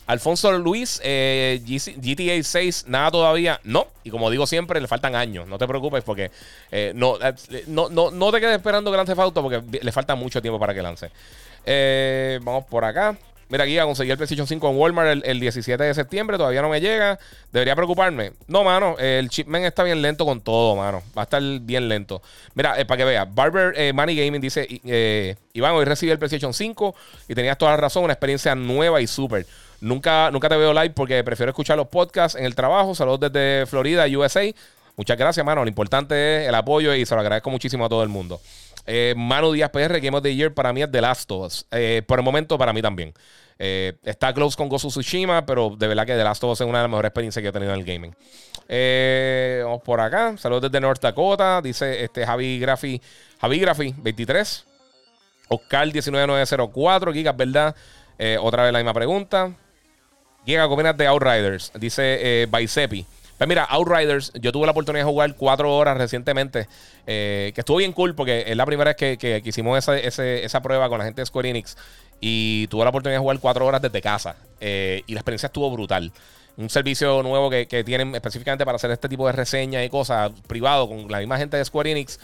[0.06, 3.60] Alfonso Luis, eh, GTA 6, nada todavía.
[3.64, 3.88] No.
[4.02, 5.48] Y como digo siempre, le faltan años.
[5.48, 6.30] No te preocupes porque
[6.70, 7.18] eh, no,
[7.66, 10.82] no, no, te quedes esperando Grand Theft Auto porque le falta mucho tiempo para que
[10.82, 11.10] lance.
[12.42, 13.16] vamos por acá.
[13.54, 16.36] Mira, aquí a conseguir el PlayStation 5 en Walmart el, 17 de septiembre.
[16.36, 17.20] Todavía no me llega.
[17.52, 18.32] Debería preocuparme.
[18.48, 18.96] No, mano.
[18.98, 21.04] El chipman está bien lento con todo, mano.
[21.16, 22.20] Va a estar bien lento.
[22.54, 23.26] Mira, eh, para que vea.
[23.26, 26.96] Barber eh, Money Gaming dice: eh, Iván, hoy recibí el PlayStation 5
[27.28, 28.02] y tenías toda la razón.
[28.02, 29.46] Una experiencia nueva y súper.
[29.80, 32.92] Nunca, nunca te veo live porque prefiero escuchar los podcasts en el trabajo.
[32.96, 34.52] Saludos desde Florida, USA.
[34.96, 35.62] Muchas gracias, mano.
[35.62, 38.40] Lo importante es el apoyo y se lo agradezco muchísimo a todo el mundo.
[38.84, 41.66] Eh, Manu Díaz PR, Game of the Year para mí es The Last of Us.
[42.04, 43.14] Por el momento, para mí también.
[43.58, 46.66] Eh, está close con Gozu Tsushima, pero de verdad que The Last of Us es
[46.66, 48.14] una de las mejores experiencias que he tenido en el gaming.
[49.64, 50.36] vamos por acá.
[50.36, 51.60] Saludos desde North Dakota.
[51.62, 53.00] Dice este Javi Grafi,
[53.40, 54.64] Javi Grafi 23.
[55.48, 57.12] Oscar 19904.
[57.12, 57.74] Gigas, ¿verdad?
[58.40, 59.52] otra vez la misma pregunta.
[60.46, 61.72] Giga, ¿qué de Outriders?
[61.74, 63.06] Dice Baisepi.
[63.38, 66.68] Pues mira, Outriders, yo tuve la oportunidad de jugar cuatro horas recientemente,
[67.06, 70.62] eh, que estuvo bien cool porque es la primera vez que, que, hicimos esa, esa,
[70.62, 71.76] prueba con la gente de Square Enix
[72.20, 75.70] y tuve la oportunidad de jugar cuatro horas desde casa eh, y la experiencia estuvo
[75.70, 76.12] brutal.
[76.56, 80.30] Un servicio nuevo que, que, tienen específicamente para hacer este tipo de reseñas y cosas
[80.46, 82.20] privado con la misma gente de Square Enix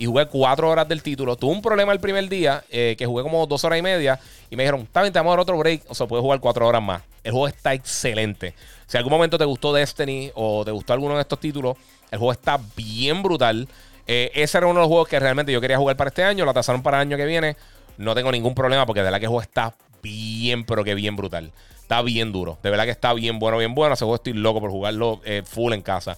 [0.00, 1.36] y jugué cuatro horas del título.
[1.36, 4.56] Tuve un problema el primer día, eh, que jugué como dos horas y media, y
[4.56, 6.66] me dijeron, está bien, te vamos a dar otro break, o sea, puedes jugar cuatro
[6.66, 7.02] horas más.
[7.22, 8.54] El juego está excelente.
[8.86, 11.76] Si algún momento te gustó Destiny o te gustó alguno de estos títulos,
[12.10, 13.68] el juego está bien brutal.
[14.06, 16.46] Eh, ese era uno de los juegos que realmente yo quería jugar para este año.
[16.46, 17.58] Lo atrasaron para el año que viene.
[17.98, 21.14] No tengo ningún problema porque de verdad que el juego está bien, pero que bien
[21.14, 21.52] brutal.
[21.82, 22.56] Está bien duro.
[22.62, 23.92] De verdad que está bien bueno, bien bueno.
[23.92, 26.16] Ese juego estoy loco por jugarlo eh, full en casa.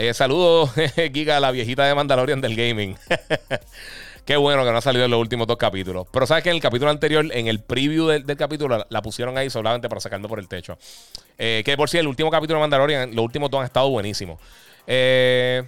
[0.00, 0.70] Eh, saludos,
[1.12, 2.96] Giga, la viejita de Mandalorian del gaming.
[4.24, 6.06] Qué bueno que no ha salido en los últimos dos capítulos.
[6.12, 9.50] Pero sabes que en el capítulo anterior, en el preview del, capítulo, la, pusieron ahí
[9.50, 10.78] solamente para sacarme por el techo.
[11.36, 14.40] Eh, que por si el último capítulo de Mandalorian, los últimos dos han estado buenísimos.
[14.86, 15.64] Eh,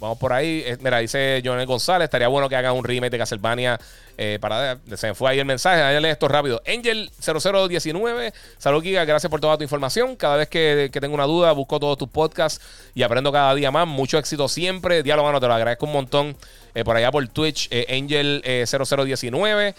[0.00, 0.62] Vamos por ahí.
[0.64, 2.04] Eh, mira, dice Jonel González.
[2.04, 3.78] Estaría bueno que hagan un remake de Castlevania.
[4.16, 5.82] Eh, para, se me fue ahí el mensaje.
[5.82, 6.62] Ahí esto rápido.
[6.64, 8.32] Angel0019.
[8.56, 9.04] Salud, Giga.
[9.04, 10.16] Gracias por toda tu información.
[10.16, 13.86] Cada vez que, tengo una duda, busco todos tus podcasts y aprendo cada día más.
[13.86, 15.02] Mucho éxito siempre.
[15.02, 16.34] Diálogo, mano, te lo agradezco un montón.
[16.74, 19.74] Eh, por allá por Twitch, Angel0019.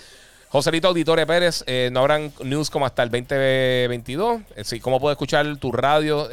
[0.49, 4.41] Joselito Auditoria Pérez, no habrán news como hasta el 2022.
[4.65, 6.29] sí, ¿Cómo puedo escuchar tu radio?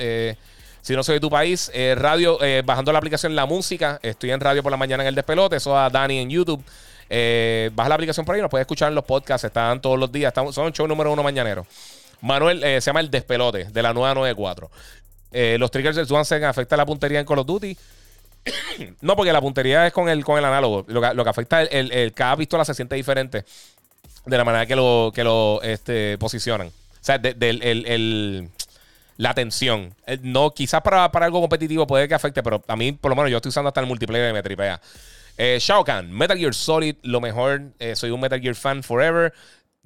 [0.82, 3.98] Si no soy de tu país, eh, radio, eh, bajando la aplicación La Música.
[4.02, 5.56] Estoy en radio por la mañana en el despelote.
[5.56, 6.62] Eso a Dani en YouTube.
[7.10, 9.44] Eh, baja la aplicación por ahí, nos puedes escuchar en los podcasts.
[9.44, 10.30] Están todos los días.
[10.30, 11.66] Estamos, son show número uno mañanero.
[12.20, 14.70] Manuel se llama El Despelote de la nueva 94.
[15.58, 17.76] los triggers del Swansen afectan la puntería en Call of Duty.
[19.00, 20.84] no, porque la puntería es con el, con el análogo.
[20.88, 23.44] Lo que, afecta el, el, el, cada pistola se siente diferente
[24.28, 26.68] de la manera que lo, que lo este, posicionan.
[26.68, 28.48] O sea, del el,
[29.18, 29.94] la tensión.
[30.06, 33.30] Eh, no, quizás para, algo competitivo puede que afecte, pero a mí, por lo menos,
[33.30, 34.80] yo estoy usando hasta el multiplayer y me tripea.
[35.36, 37.62] Eh, Shao Kahn, Metal Gear Solid, lo mejor.
[37.78, 39.32] Eh, soy un Metal Gear fan forever.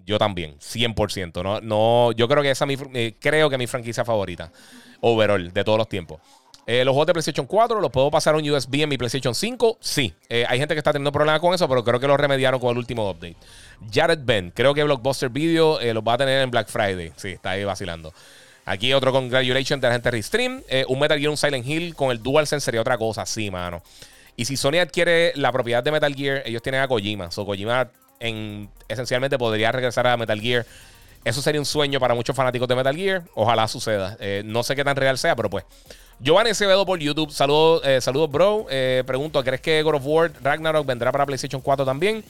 [0.04, 1.42] Yo también, 100%.
[1.42, 4.52] No, no, yo creo que esa mi, eh, creo que mi franquicia favorita.
[5.00, 6.20] Overall, de todos los tiempos.
[6.66, 9.78] los juegos de PlayStation 4 los puedo pasar a un USB en mi PlayStation 5.
[9.80, 10.14] Sí.
[10.30, 12.78] hay gente que está teniendo problemas con eso, pero creo que lo remediaron con el
[12.78, 13.36] último update.
[13.92, 17.12] Jared Ben, creo que Blockbuster Video los va a tener en Black Friday.
[17.16, 18.12] Sí, está ahí vacilando.
[18.64, 20.62] Aquí otro congratulations de la gente de Restream.
[20.68, 23.82] Eh, un Metal Gear, un Silent Hill con el DualSense sería otra cosa, sí, mano.
[24.36, 27.30] Y si Sony adquiere la propiedad de Metal Gear, ellos tienen a Kojima.
[27.30, 27.88] So, Kojima
[28.20, 30.64] en, esencialmente podría regresar a Metal Gear.
[31.24, 33.22] Eso sería un sueño para muchos fanáticos de Metal Gear.
[33.34, 34.16] Ojalá suceda.
[34.20, 35.64] Eh, no sé qué tan real sea, pero pues.
[36.20, 37.32] Giovanni Acevedo por YouTube.
[37.32, 38.66] Saludos, eh, saludos bro.
[39.04, 42.24] pregunto, ¿crees que God of War Ragnarok vendrá para PlayStation 4 también?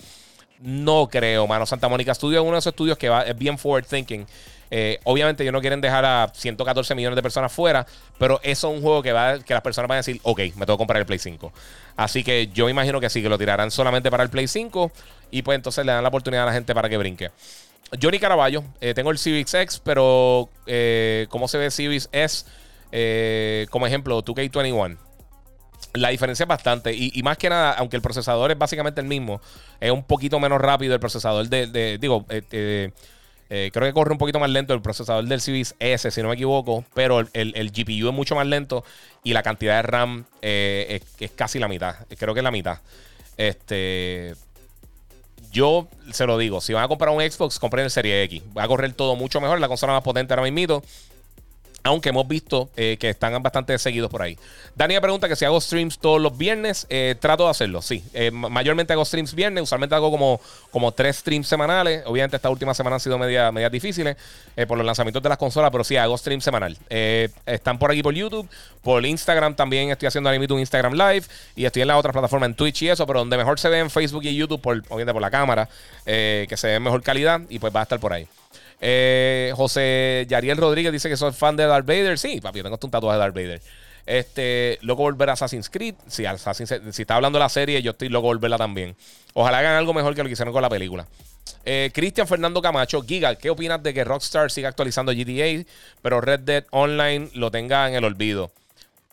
[0.62, 1.66] No creo, mano.
[1.66, 4.24] Santa Mónica Studio es uno de esos estudios que va, es bien forward thinking.
[4.70, 7.84] Eh, obviamente ellos no quieren dejar a 114 millones de personas fuera,
[8.16, 10.64] pero eso es un juego que, va, que las personas van a decir, ok, me
[10.64, 11.52] tengo que comprar el Play 5.
[11.96, 14.92] Así que yo imagino que sí, que lo tirarán solamente para el Play 5
[15.32, 17.30] y pues entonces le dan la oportunidad a la gente para que brinque.
[18.00, 22.46] Johnny Caraballo, eh, tengo el Civic X, pero eh, ¿cómo se ve Civic S?
[23.70, 24.96] como ejemplo, 2K21.
[25.95, 26.95] La diferencia es bastante.
[26.95, 29.40] Y, más que nada, aunque el procesador es básicamente el mismo,
[29.80, 31.66] es un poquito menos rápido el procesador de.
[31.66, 32.24] de digo,
[33.55, 36.28] eh, creo que corre un poquito más lento el procesador del Civis S, si no
[36.28, 38.82] me equivoco, pero el, GPU es mucho más lento
[39.24, 41.97] y la cantidad de RAM eh, es, casi la mitad.
[42.18, 42.78] Creo que es la mitad.
[43.36, 44.34] Este.
[45.51, 48.43] Yo se lo digo, si van a comprar un Xbox, compren el Serie X.
[48.57, 50.82] Va a correr todo mucho mejor, la consola más potente ahora mismo.
[51.85, 54.39] Aunque hemos visto eh, que están bastante seguidos por ahí.
[54.76, 56.87] Daniel pregunta que si hago streams todos los viernes.
[56.91, 58.05] Eh, trato de hacerlo, sí.
[58.14, 59.64] Eh, mayormente hago streams viernes.
[59.64, 62.05] Usualmente hago como, como tres streams semanales.
[62.07, 64.16] Obviamente esta última semana han sido medias media difíciles
[64.68, 65.72] por los lanzamientos de las consolas.
[65.72, 66.76] Pero sí, hago streams semanal.
[66.89, 68.49] están por aquí por YouTube.
[68.83, 71.24] Por Instagram también estoy haciendo ahora un Instagram Live.
[71.57, 73.07] Y estoy en la otra plataforma en Twitch y eso.
[73.09, 75.68] Pero donde mejor se ve en Facebook y YouTube, por, obviamente por la cámara.
[76.05, 77.41] que se ve en mejor calidad.
[77.49, 78.28] Y pues va a estar por ahí.
[78.85, 82.18] Eh, José Yariel Rodríguez dice que soy fan de Darth Vader.
[82.18, 83.62] Sí, papi, yo tengo un tatuaje de Darth Vader.
[84.05, 85.95] Este, loco volver a Assassin's Creed.
[86.09, 86.24] Si,
[86.91, 88.97] si está hablando de la serie, yo estoy loco volverla también.
[89.35, 91.07] Ojalá hagan algo mejor que lo que hicieron con la película.
[91.64, 95.64] Eh, Cristian Fernando Camacho, Giga, ¿qué opinas de que Rockstar siga actualizando GTA,
[96.03, 98.51] pero Red Dead Online lo tenga en el olvido?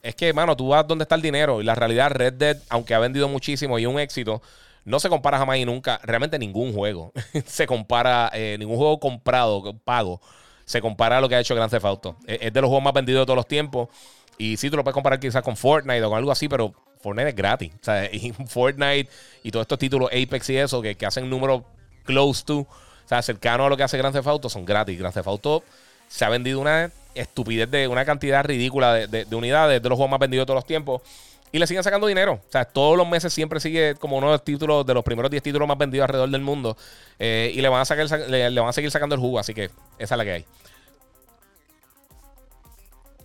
[0.01, 2.95] Es que, mano, tú vas donde está el dinero y la realidad Red Dead, aunque
[2.95, 4.41] ha vendido muchísimo y un éxito,
[4.89, 7.13] no se compara jamás y nunca, realmente ningún juego
[7.45, 10.19] se compara, eh, ningún juego comprado, pago,
[10.65, 12.15] se compara a lo que ha hecho Grand Theft Auto.
[12.25, 13.89] Es, de los juegos más vendidos de todos los tiempos.
[14.37, 17.29] Y sí, tú lo puedes comparar quizás con Fortnite o con algo así, pero Fortnite
[17.29, 17.71] es gratis.
[17.73, 19.09] O sea, y Fortnite
[19.43, 21.61] y todos estos títulos Apex y eso, que, hacen números
[22.03, 22.67] close to, o
[23.05, 24.97] sea, cercano a lo que hace Grand Theft Auto, son gratis.
[24.97, 25.63] Grand Theft Auto
[26.07, 30.09] se ha vendido una estupidez de una cantidad ridícula de, de unidades, de los juegos
[30.09, 31.03] más vendidos de todos los tiempos.
[31.51, 32.33] Y le siguen sacando dinero.
[32.33, 35.31] O sea, todos los meses siempre sigue como uno de los títulos, de los primeros
[35.31, 36.77] 10 títulos más vendidos alrededor del mundo.
[37.17, 39.39] Eh, y le van, a sacar, le, van a seguir sacando el jugo.
[39.39, 40.45] Así que esa es la que hay.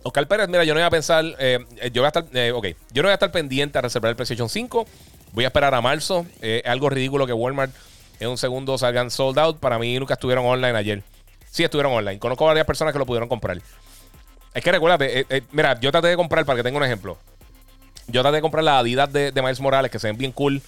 [0.01, 1.23] Oscar Pérez, mira, yo no voy a pensar.
[1.37, 1.59] Eh,
[1.91, 2.25] yo voy a estar.
[2.33, 4.85] Eh, ok, yo no voy a estar pendiente a reservar el PlayStation 5.
[5.31, 6.25] Voy a esperar a marzo.
[6.41, 7.73] es algo ridículo que Walmart
[8.19, 9.59] en un segundo salgan sold out.
[9.59, 11.03] Para mí nunca estuvieron online ayer.
[11.51, 12.17] Sí, estuvieron online.
[12.17, 13.61] Conozco varias personas que lo pudieron comprar.
[14.53, 17.19] Es que recuérdate, mira, yo traté de comprar para que tenga un ejemplo.
[18.07, 20.61] Yo traté de comprar las Adidas de, Miles Morales, que se ven bien cool.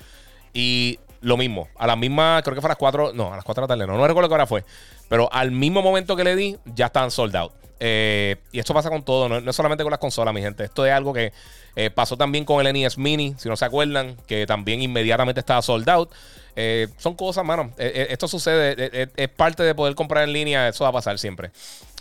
[0.53, 1.67] Y lo mismo.
[1.77, 3.13] A la misma, creo que fue a las 4.
[3.13, 3.87] No, a las 4 de la tarde.
[3.87, 4.63] No, no recuerdo qué hora fue.
[5.09, 7.51] Pero al mismo momento que le di, ya estaban sold out.
[7.79, 10.63] Eh, y esto pasa con todo, no, es solamente con las consolas, mi gente.
[10.63, 11.31] Esto es algo que
[11.75, 15.61] eh, pasó también con el NES Mini, si no se acuerdan, que también inmediatamente estaba
[15.61, 16.11] sold out.
[16.55, 17.71] Eh, son cosas, mano.
[17.77, 21.51] esto sucede, es parte de poder comprar en línea, eso va a pasar siempre.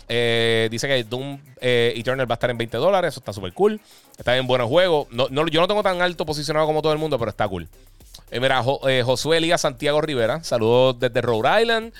[0.09, 3.13] Eh, dice que Doom eh, Eternal va a estar en 20 dólares.
[3.13, 3.79] Eso está súper cool.
[4.17, 5.07] Está bien buenos juegos.
[5.11, 7.67] No, yo no tengo tan alto posicionado como todo el mundo, pero está cool.
[8.31, 10.43] Eh, mira, Josué Elías Santiago Rivera.
[10.43, 11.93] Saludos desde Rhode Island.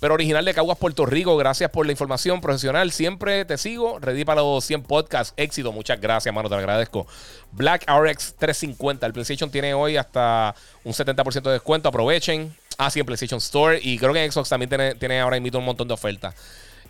[0.00, 1.36] Pero original de Caguas, Puerto Rico.
[1.36, 2.92] Gracias por la información profesional.
[2.92, 3.98] Siempre te sigo.
[4.00, 5.32] Ready para los 100 podcasts.
[5.36, 5.72] Éxito.
[5.72, 6.48] Muchas gracias, mano.
[6.48, 7.06] Te agradezco.
[7.52, 9.06] Black RX 350.
[9.06, 11.88] El PlayStation tiene hoy hasta un 70% de descuento.
[11.88, 12.54] Aprovechen.
[12.76, 13.78] Ah, sí, en PlayStation Store.
[13.80, 16.34] Y creo que en Xbox también tiene, tiene ahora mismo un montón de ofertas.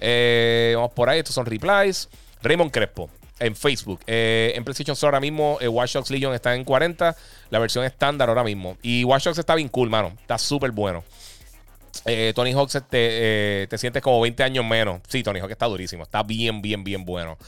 [0.00, 1.18] Eh, vamos por ahí.
[1.18, 2.08] Estos son replies.
[2.42, 4.00] Raymond Crespo en Facebook.
[4.06, 7.16] Eh, en PlayStation Store ahora mismo, eh, Watch Dogs Legion está en 40.
[7.50, 8.76] La versión estándar ahora mismo.
[8.82, 10.12] Y Watch Dogs está bien cool, mano.
[10.20, 11.04] Está súper bueno.
[12.34, 15.00] Tony Hawk te, te, sientes como 20 años menos.
[15.08, 16.02] Sí, Tony Hawk está durísimo.
[16.02, 17.38] Está bien, bien, bien bueno.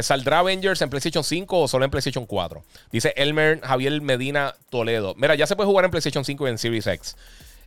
[0.00, 2.64] ¿Saldrá Avengers en PlayStation 5 o solo en PlayStation 4?
[2.90, 5.14] Dice Elmer Javier Medina Toledo.
[5.16, 7.16] Mira, ya se puede jugar en PlayStation 5 y en Series X.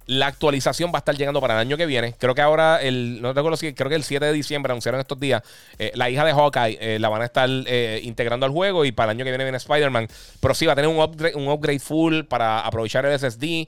[0.10, 2.16] La actualización va a estar llegando para el año que viene.
[2.18, 5.20] Creo que ahora, el, no recuerdo si, creo que el 7 de diciembre anunciaron estos
[5.20, 5.44] días,
[5.78, 8.92] eh, la hija de Hawkeye eh, la van a estar eh, integrando al juego y
[8.92, 10.08] para el año que viene viene Spider-Man.
[10.40, 13.68] Pero sí, va a tener un upgrade, un upgrade full para aprovechar el SSD,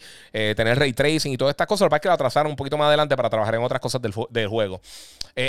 [0.55, 1.85] tener ray tracing y todas estas cosas.
[1.85, 4.01] Lo que es que la trazaron un poquito más adelante para trabajar en otras cosas
[4.01, 4.81] del, juego.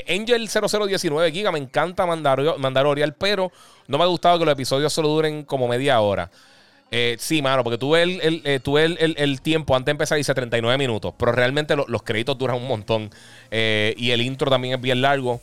[0.07, 3.51] Angel 0019 Giga, me encanta Mandalorian, pero
[3.86, 6.30] no me ha gustado que los episodios solo duren como media hora.
[6.95, 8.61] Eh, sí, mano, porque tuve el, el, eh,
[9.01, 12.68] el, el, tiempo antes de empezar, dice 39 minutos, pero realmente los créditos duran un
[12.68, 13.11] montón
[13.51, 15.40] eh, y el intro también es bien largo.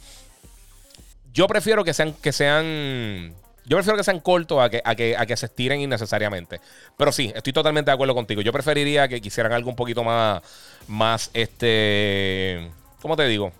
[1.34, 3.34] Yo prefiero que sean, que sean,
[3.66, 6.62] yo prefiero que sean cortos a que, a que, a que se estiren innecesariamente.
[6.96, 8.44] Pero sí, estoy totalmente de acuerdo contigo.
[8.44, 10.44] Yo preferiría que quisieran algo un poquito más,
[10.88, 12.70] más, este,
[13.02, 13.52] ¿cómo te digo?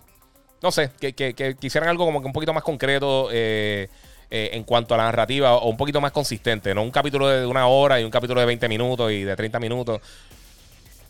[0.62, 3.30] No sé, que, que, que quisieran algo como que un poquito más concreto.
[3.32, 3.88] Eh,
[4.30, 7.44] eh, en cuanto a la narrativa o un poquito más consistente, no un capítulo de
[7.44, 10.00] una hora y un capítulo de 20 minutos y de 30 minutos.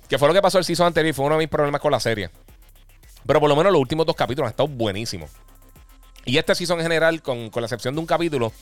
[0.08, 2.00] Que fue lo que pasó el season anterior fue uno de mis problemas con la
[2.00, 2.30] serie.
[3.26, 5.30] Pero por lo menos los últimos dos capítulos han estado buenísimos.
[6.24, 8.52] Y este season en general, con, con la excepción de un capítulo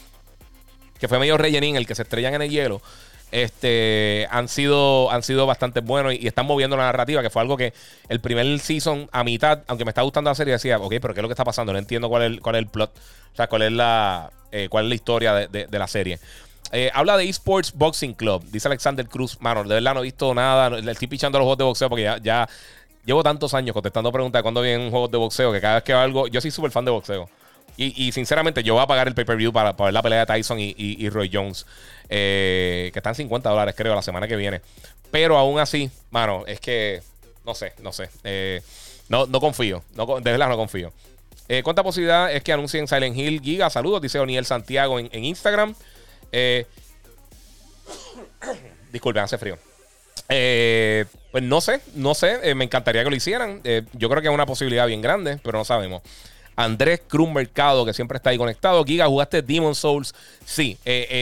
[0.98, 2.82] que fue medio rellenín, el que se estrellan en el hielo,
[3.30, 7.56] este, han, sido, han sido bastante buenos y, están moviendo la narrativa, que fue algo
[7.56, 7.72] que
[8.08, 11.20] el primer season a mitad, aunque me está gustando la serie, decía, ok, pero ¿qué
[11.20, 11.72] es lo que está pasando?
[11.72, 12.90] No entiendo cuál es, cuál es el plot,
[13.32, 16.18] o sea, cuál es la, eh, cuál es la historia de, la serie.
[16.72, 19.40] Eh, habla de Esports Boxing Club, dice Alexander Cruz.
[19.40, 20.68] Mano, de verdad no he visto nada.
[20.70, 22.48] Le estoy pichando los juegos de boxeo porque ya, ya
[23.06, 25.94] llevo tantos años contestando preguntas de cuándo vienen juegos de boxeo que cada vez que
[25.94, 26.26] algo.
[26.26, 27.28] Yo soy súper fan de boxeo.
[27.80, 31.08] Y, sinceramente, yo voy a pagar el pay-per-view para, ver la pelea de Tyson y,
[31.10, 31.64] Roy Jones.
[32.08, 34.60] Eh, que están 50 dólares, creo, la semana que viene.
[35.12, 37.02] Pero aún así, mano, es que.
[37.46, 38.10] No sé, no sé.
[39.08, 39.84] no, no confío.
[39.94, 40.92] De verdad no confío.
[41.48, 43.70] Eh, ¿Cuánta posibilidad es que anuncien Silent Hill Giga?
[43.70, 45.74] Saludos, dice Oniel Santiago en, Instagram.
[46.30, 46.66] Eh,
[48.92, 49.58] disculpen, hace frío.
[50.28, 52.54] Eh, pues no sé, no sé.
[52.54, 53.62] me encantaría que lo hicieran.
[53.94, 56.02] yo creo que es una posibilidad bien grande, pero no sabemos.
[56.58, 58.84] Andrés Cruz Mercado, que siempre está ahí conectado.
[58.84, 60.14] Giga, ¿jugaste Demon Souls?
[60.44, 60.76] Sí.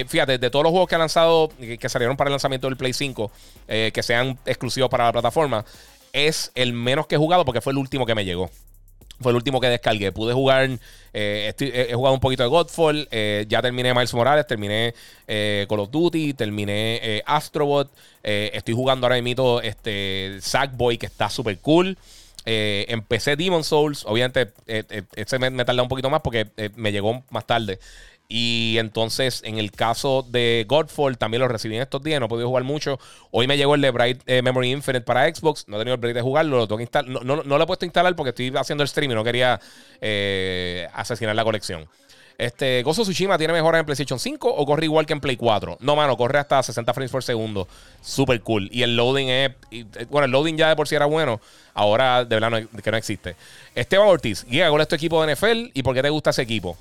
[0.09, 2.93] fíjate, de todos los juegos que han lanzado, que salieron para el lanzamiento del Play
[2.93, 3.31] 5,
[3.67, 5.65] que sean exclusivos para la plataforma,
[6.13, 8.51] es el menos que he jugado porque fue el último que me llegó.
[9.21, 10.13] Fue el último que descargué.
[10.13, 10.69] Pude jugar.
[11.13, 13.09] Eh, he jugado un poquito de Godfall.
[13.11, 14.47] Eh, ya terminé Miles Morales.
[14.47, 14.95] Terminé
[15.27, 16.35] eh, Call of Duty.
[16.35, 17.91] Terminé Astrobot.
[18.23, 21.97] estoy jugando ahora mismo este, Sackboy, que está súper cool.
[22.47, 24.05] Empecé Demon Souls.
[24.07, 27.79] Obviamente, ese me, me tardó un poquito más porque me llegó más tarde.
[28.29, 32.19] Y entonces, en el caso de Godfall, también lo recibí en estos días.
[32.19, 32.99] No he podido jugar mucho.
[33.31, 35.69] Hoy me llegó el de Bright eh, Memory Infinite para Xbox.
[35.69, 36.57] No he tenido el break de jugarlo.
[36.57, 37.09] Lo tengo que instalar.
[37.25, 39.61] No, lo he puesto a instalar porque estoy haciendo el stream y no quería
[40.01, 41.89] eh, asesinar la colección.
[42.39, 45.79] Este, Gozo Tsushima tiene mejora en PlayStation 5 o corre igual que en Play 4?
[45.81, 47.67] No, mano, corre hasta 60 frames por segundo.
[48.03, 48.69] Super cool.
[48.73, 49.53] Y el loading es.
[50.11, 51.41] bueno, el loading ya de por sí era bueno.
[51.73, 53.37] Ahora de verdad que no existe.
[53.75, 56.77] Esteban Ortiz, ¿cuál es tu equipo de NFL y por qué te gusta ese equipo?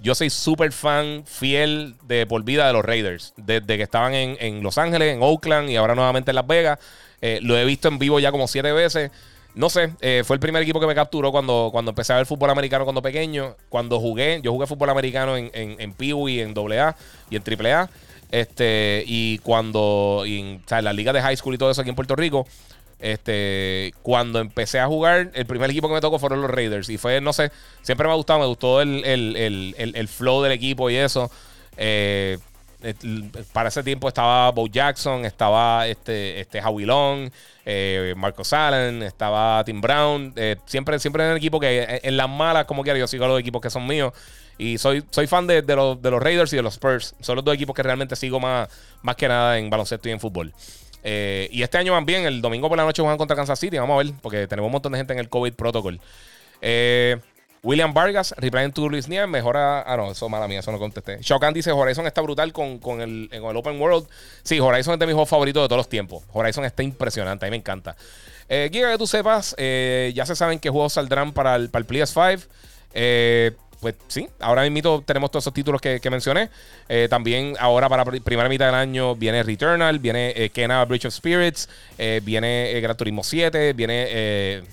[0.00, 3.32] Yo soy súper fan fiel de por vida de los Raiders.
[3.36, 6.78] Desde que estaban en, Los Ángeles, en Oakland y ahora nuevamente en Las Vegas.
[7.20, 9.10] Eh, lo he visto en vivo ya como siete veces.
[9.54, 12.26] No sé, eh, fue el primer equipo que me capturó cuando, cuando empecé a ver
[12.26, 13.54] fútbol americano cuando pequeño.
[13.68, 16.96] Cuando jugué, yo jugué fútbol americano en, en, en y en AA
[17.30, 17.88] y en AAA.
[18.32, 22.16] Este, y cuando, en la liga de high school y todo eso aquí en Puerto
[22.16, 22.48] Rico,
[22.98, 26.88] este, cuando empecé a jugar, el primer equipo que me tocó fueron los Raiders.
[26.88, 27.52] Y fue, no sé,
[27.82, 31.30] siempre me ha gustado, me gustó el, flow del equipo y eso.
[31.76, 32.38] Eh,
[33.52, 37.30] para ese tiempo estaba Bo Jackson, estaba este, este Howie Long,
[37.64, 40.32] eh, Marcos Allen, estaba Tim Brown.
[40.36, 43.28] Eh, siempre, siempre en el equipo que en las malas, como quiera, yo sigo a
[43.28, 44.12] los equipos que son míos.
[44.56, 47.14] Y soy, soy fan de, los, de los Raiders y de los Spurs.
[47.20, 48.68] Son los dos equipos que realmente sigo más,
[49.02, 50.52] más que nada en baloncesto y en fútbol.
[51.02, 52.24] Eh, y este año van bien.
[52.24, 53.78] El domingo por la noche juegan contra Kansas City.
[53.78, 56.00] Vamos a ver, porque tenemos un montón de gente en el COVID protocol.
[56.60, 57.18] Eh,
[57.64, 59.82] William Vargas, replying to Luis Nieves, mejora.
[59.82, 61.18] Ah, no, eso mala mía, eso no contesté.
[61.22, 64.06] Shokan dice: Horizon está brutal con, con, el, el Open World.
[64.42, 66.22] Sí, Horizon es de mis juegos favoritos de todos los tiempos.
[66.32, 67.96] Horizon está impresionante, a mí me encanta.
[68.50, 71.84] Eh, Giga, que tú sepas, eh, ya se saben qué juegos saldrán para el, para
[71.84, 72.46] el PS5.
[72.92, 76.50] Eh, pues sí, ahora mismo tenemos todos esos títulos que, mencioné.
[76.88, 81.14] Eh, también ahora para primera mitad del año viene Returnal, viene eh, Kena Bridge of
[81.14, 81.68] Spirits,
[82.22, 84.64] viene Gran Turismo 7, viene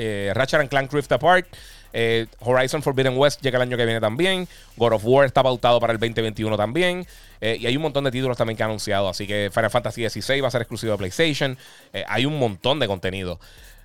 [0.00, 1.46] eh, Ratchet and Clank Rift Apart.
[1.92, 4.48] Eh, Horizon Forbidden West llega el año que viene también.
[4.76, 7.06] God of War está pautado para el 2021 también.
[7.40, 9.08] Eh, y hay un montón de títulos también que han anunciado.
[9.08, 11.58] Así que Final Fantasy XVI va a ser exclusivo de PlayStation.
[12.06, 13.38] hay un montón de contenido.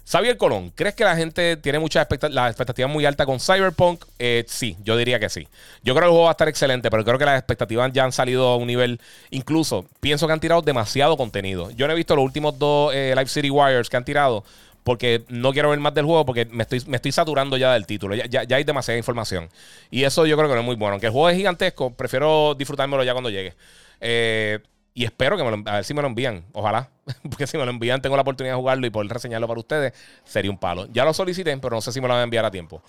[0.07, 4.05] Xavier Colón, ¿crees que la gente tiene muchas expectativas, la expectativa muy alta con Cyberpunk?
[4.45, 5.47] sí, yo diría que sí.
[5.83, 8.03] Yo creo que el juego va a estar excelente, pero creo que las expectativas ya
[8.03, 9.01] han salido a un nivel.
[9.31, 11.71] Incluso pienso que han tirado demasiado contenido.
[11.71, 14.43] Yo no he visto los últimos dos Live City Wires que han tirado
[14.85, 17.87] porque no quiero ver más del juego porque me estoy, me estoy saturando ya del
[17.87, 18.13] título.
[18.13, 19.49] Ya, ya, hay demasiada información.
[19.89, 20.93] Y eso yo creo que no es muy bueno.
[20.93, 23.55] Aunque el juego es gigantesco, prefiero disfrutármelo ya cuando llegue.
[23.99, 24.59] Eh,
[24.93, 26.45] y espero que me lo, a ver si me lo envían.
[26.53, 26.87] Ojalá.
[27.23, 29.93] Porque si me lo envían, tengo la oportunidad de jugarlo y poder reseñarlo para ustedes.
[30.23, 30.87] Sería un palo.
[30.93, 32.83] Ya lo solicité, pero no sé si me lo van a enviar a tiempo.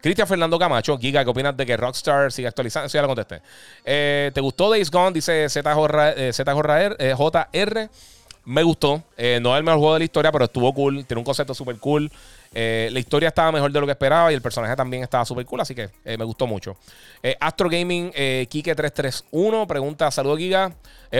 [0.00, 2.86] Cristian Fernando Camacho, Giga, ¿qué opinas de que Rockstar siga actualizando?
[2.86, 3.42] Eso ya lo contesté.
[3.84, 5.12] Eh, ¿Te gustó Days Gone?
[5.12, 7.14] Dice ZJR.
[7.14, 7.90] JR.
[8.44, 9.02] Me gustó.
[9.16, 11.04] Eh, no es el mejor juego de la historia, pero estuvo cool.
[11.06, 12.10] Tiene un concepto súper cool.
[12.52, 15.44] Eh, la historia estaba mejor de lo que esperaba y el personaje también estaba súper
[15.44, 16.76] cool, así que eh, me gustó mucho.
[17.40, 20.72] Astro Gaming Kike331 pregunta: Saludos, Giga.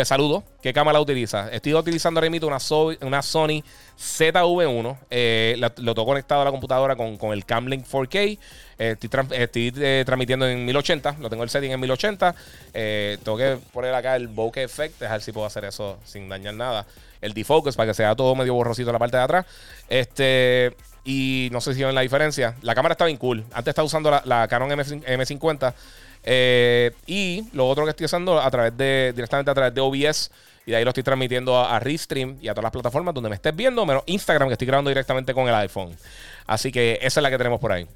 [0.05, 0.45] saludo.
[0.63, 1.51] ¿Qué cámara utiliza?
[1.51, 2.59] Estoy utilizando ahora mismo una,
[3.01, 3.63] una Sony
[3.99, 5.73] ZV1.
[5.79, 8.39] lo tengo conectado a la computadora con, con el Camlink 4K.
[8.79, 9.73] Estoy,
[10.05, 11.17] transmitiendo en 1080.
[11.21, 12.35] Lo tengo el setting en 1080.
[12.73, 15.01] tengo que poner acá el bokeh effect.
[15.01, 16.87] Dejar si puedo hacer eso sin dañar nada
[17.25, 19.47] el defocus para que sea todo medio borrosito en la parte de atrás.
[19.89, 22.55] Este, y no sé si ven la diferencia.
[22.61, 23.45] La cámara está bien cool.
[23.53, 25.75] Antes estaba usando la, Canon M, 50
[26.23, 30.31] eh, y lo otro que estoy usando a través de, directamente a través de OBS.
[30.67, 33.37] Y de ahí lo estoy transmitiendo a, Restream y a todas las plataformas donde me
[33.37, 35.97] estés viendo, menos Instagram, que estoy grabando directamente con el iPhone.
[36.47, 37.87] Así que esa es la que tenemos por ahí.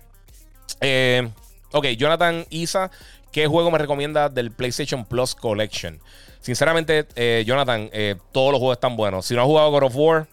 [0.81, 1.29] Eh,
[1.73, 2.91] ok, Jonathan Isa,
[3.33, 6.01] ¿qué juego me recomienda del PlayStation Plus Collection?
[6.41, 9.27] Sinceramente, eh, Jonathan, eh, todos los juegos están buenos.
[9.27, 10.27] Si no has jugado God of War,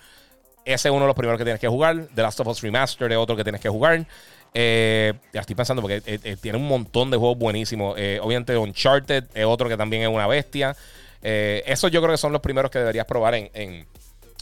[0.63, 2.07] ese es uno de los primeros que tienes que jugar.
[2.13, 4.05] The Last of Us Remastered es otro que tienes que jugar.
[4.53, 5.99] Eh, ya estoy pensando porque
[6.41, 7.95] tiene un montón de juegos buenísimos.
[8.21, 10.75] obviamente, Uncharted es otro que también es una bestia.
[11.21, 13.85] esos yo creo que son los primeros que deberías probar en,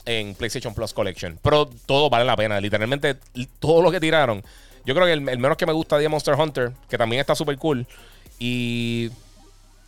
[0.05, 1.39] en, PlayStation Plus Collection.
[1.41, 2.61] Pero todo vale la pena.
[2.61, 3.15] Literalmente,
[3.59, 4.43] todo lo que tiraron.
[4.85, 7.57] Yo creo que el, menos que me gusta de Monster Hunter, que también está súper
[7.57, 7.85] cool.
[8.39, 9.09] Y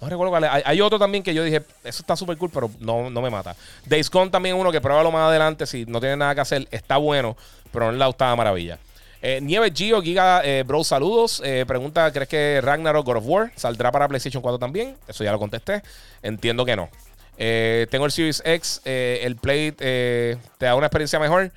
[0.02, 3.22] no recuerdo Hay, otro también que yo dije, eso está súper cool, pero no, no
[3.22, 3.56] me mata.
[3.86, 6.68] Days Gone también uno que pruébalo más adelante si no tiene nada que hacer.
[6.72, 7.36] Está bueno,
[7.72, 8.80] pero no es la octava maravilla.
[9.22, 11.42] Eh, Nieve Gio, Giga, eh, bro, saludos.
[11.44, 14.96] Eh, pregunta, ¿crees que Ragnarok God of War saldrá para PlayStation 4 también?
[15.08, 15.82] Eso ya lo contesté.
[16.22, 16.90] Entiendo que no.
[17.36, 21.52] tengo el Series X, el Play te da una experiencia mejor.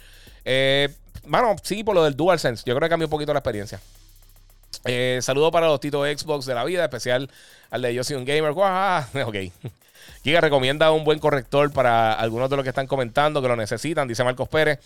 [1.28, 2.64] Bueno, sí, por lo del DualSense.
[2.66, 3.80] Yo creo que cambió un poquito la experiencia.
[4.84, 7.30] Eh, saludo para los titos Xbox de la vida, especial
[7.70, 8.52] al de Yo soy un gamer.
[9.26, 9.36] Ok.
[10.24, 14.08] Giga recomienda un buen corrector para algunos de los que están comentando que lo necesitan,
[14.08, 14.78] dice Marcos Pérez.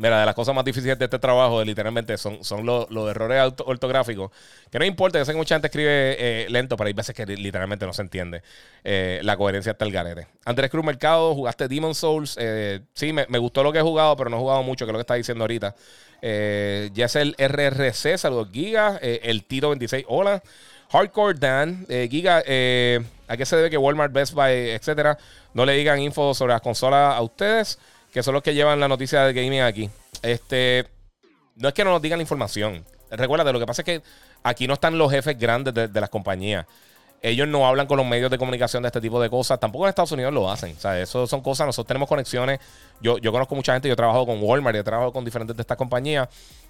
[0.00, 4.30] Mira, de las cosas más difíciles de este trabajo, literalmente, son, son los, errores ortográficos.
[4.70, 7.26] Que no importa, yo sé que mucha gente escribe eh, lento, pero hay veces que
[7.26, 8.42] literalmente no se entiende
[8.84, 10.28] eh, la coherencia hasta el garete.
[10.44, 12.36] Andrés Cruz Mercado, jugaste Demon Souls.
[12.38, 14.90] Eh, sí, me, me, gustó lo que he jugado, pero no he jugado mucho, que
[14.90, 15.74] es lo que está diciendo ahorita.
[16.22, 18.98] Ya es el RRC, saludos Giga.
[19.02, 20.40] El Tiro 26, hola.
[20.90, 25.18] Hardcore Dan, Giga, ¿a qué se debe que Walmart, Best Buy, etcétera,
[25.54, 27.78] no le digan info sobre las consolas a ustedes,
[28.12, 29.90] que son los que llevan la noticia de gaming aquí?
[30.22, 30.86] Este,
[31.56, 32.84] no es que no nos digan la información.
[33.10, 34.02] Recuerda, lo que pasa es que
[34.42, 36.66] aquí no están los jefes grandes de las compañías
[37.22, 39.58] ellos no hablan con los medios de comunicación de este tipo de cosas.
[39.58, 40.74] Tampoco en Estados Unidos lo hacen.
[40.76, 41.66] O sea, eso son cosas.
[41.66, 42.60] Nosotros tenemos conexiones.
[43.00, 43.88] Yo, yo conozco mucha gente.
[43.88, 44.76] Yo he trabajado con Walmart.
[44.76, 46.28] Yo he trabajado con diferentes de estas compañías.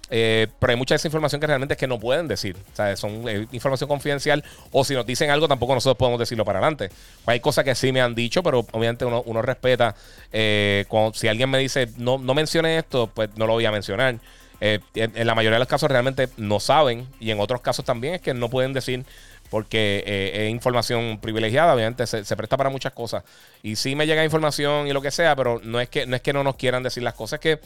[0.09, 2.57] Eh, pero hay mucha de esa información que realmente es que no pueden decir.
[2.73, 4.43] O sea, son información confidencial.
[4.71, 6.89] O si nos dicen algo, tampoco nosotros podemos decirlo para adelante.
[7.23, 9.95] Pues hay cosas que sí me han dicho, pero obviamente uno, uno respeta.
[10.31, 14.15] Eh, si alguien me dice, no, no mencione esto, pues no lo voy a mencionar.
[14.61, 17.07] Eh, en la mayoría de los casos realmente no saben.
[17.19, 19.05] Y en otros casos también es que no pueden decir
[19.49, 23.23] porque eh, es información privilegiada, obviamente se, presta para muchas cosas.
[23.63, 26.55] Y sí me llega información y lo que sea, pero no es que no, nos
[26.55, 27.59] quieran decir las cosas, es que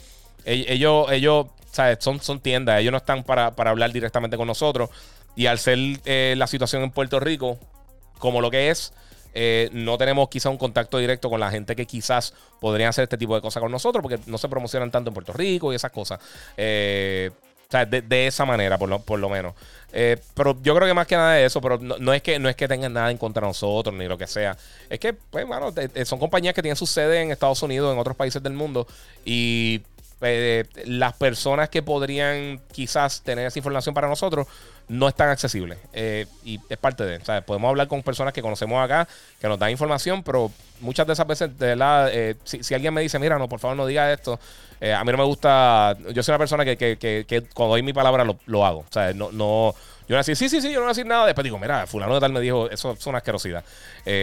[0.46, 1.98] ellos, ellos ¿sabes?
[2.00, 4.90] Son, son tiendas, ellos no están para, hablar directamente con nosotros.
[5.36, 7.58] Y al ser eh, la situación en Puerto Rico
[8.18, 8.92] como lo que es,
[9.34, 13.18] eh, no tenemos quizá un contacto directo con la gente que quizás podrían hacer este
[13.18, 15.90] tipo de cosas con nosotros, porque no se promocionan tanto en Puerto Rico y esas
[15.90, 16.20] cosas.
[17.78, 19.54] Sea, de, esa manera, por lo, por lo menos.
[19.92, 22.48] Eh, pero yo creo que más que nada de eso, pero no, es que, no
[22.48, 24.56] es que tengan nada en contra de nosotros ni lo que sea.
[24.90, 25.46] Es que, pues,
[26.04, 28.86] son compañías que tienen su sede en Estados Unidos, en otros países del mundo.
[29.24, 29.82] Y
[30.20, 34.46] eh, las personas que podrían quizás tener esa información para nosotros
[34.88, 35.78] no están accesibles.
[35.92, 37.44] Eh, y es parte de, ¿sabes?
[37.44, 39.08] Podemos hablar con personas que conocemos acá,
[39.40, 43.38] que nos dan información, pero muchas de esas veces, eh, si, alguien me dice, mira,
[43.38, 44.38] no, por favor no diga esto,
[44.92, 47.92] a mí no me gusta, yo soy una persona que, que, que, cuando doy mi
[47.92, 48.80] palabra lo, hago.
[48.80, 49.74] O sea, no, no,
[50.08, 51.86] yo no decir, sí, sí, sí, yo no voy a decir nada, después digo, mira,
[51.86, 53.64] fulano de tal me dijo, eso es una asquerosidad.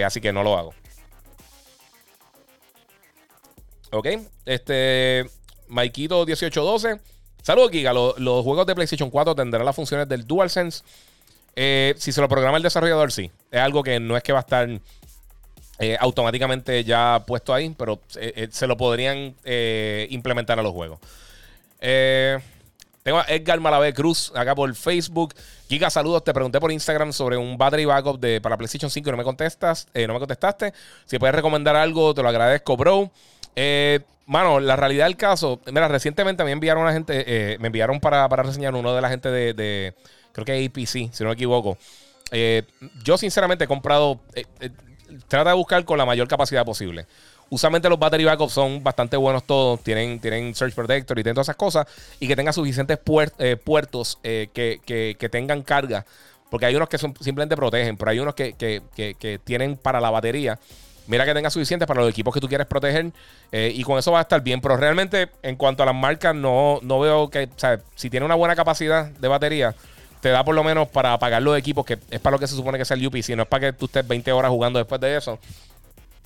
[0.06, 0.74] así que no lo hago.
[3.92, 4.08] Ok,
[4.46, 5.30] este...
[5.72, 7.00] Maikito 1812.
[7.42, 7.94] Saludos, Giga.
[7.94, 10.84] Los, juegos de PlayStation 4 tendrán las funciones del DualSense.
[11.56, 13.32] Eh, si se lo programa el desarrollador, sí.
[13.50, 14.70] Es algo que no es que va a estar
[15.82, 19.36] eh, automáticamente ya puesto ahí, pero eh, se lo podrían
[20.10, 21.00] implementar a los juegos.
[21.80, 25.34] tengo a Edgar Malavé Cruz acá por Facebook.
[25.68, 26.24] Giga, saludos.
[26.24, 29.24] Te pregunté por Instagram sobre un battery backup de, para PlayStation 5 y no me
[29.24, 29.88] contestas.
[29.94, 30.74] no me contestaste.
[31.06, 33.12] Si puedes recomendar algo, te lo agradezco, bro.
[33.56, 34.00] Eh,
[34.32, 38.30] Mano, la realidad del caso, mira, recientemente me enviaron a gente, eh, me enviaron para,
[38.30, 39.94] reseñar uno de la gente de,
[40.32, 41.78] creo que APC, si no me equivoco.
[42.32, 42.64] Eh,
[43.04, 44.46] yo sinceramente he comprado, eh,
[45.28, 47.06] trata de buscar con la mayor capacidad posible.
[47.50, 51.48] Usualmente los battery backups son bastante buenos todos, tienen, tienen Search Protector y tienen todas
[51.48, 51.86] esas cosas,
[52.20, 56.06] y que tengan suficientes puertos que, tengan carga,
[56.50, 60.58] porque hay unos que simplemente protegen, pero hay unos que, que tienen para la batería
[61.08, 63.12] Mira que tenga suficiente para los equipos que tú quieres proteger
[63.52, 64.62] eh, y con eso va a estar bien.
[64.62, 68.26] Pero realmente, en cuanto a las marcas, no, no veo que, o sea, si tiene
[68.26, 69.76] una buena capacidad de batería,
[70.22, 72.56] te da por lo menos para apagar los equipos, que es para lo que se
[72.56, 75.02] supone que sea el UPC, no es para que tú estés 20 horas jugando después
[75.02, 75.40] de eso.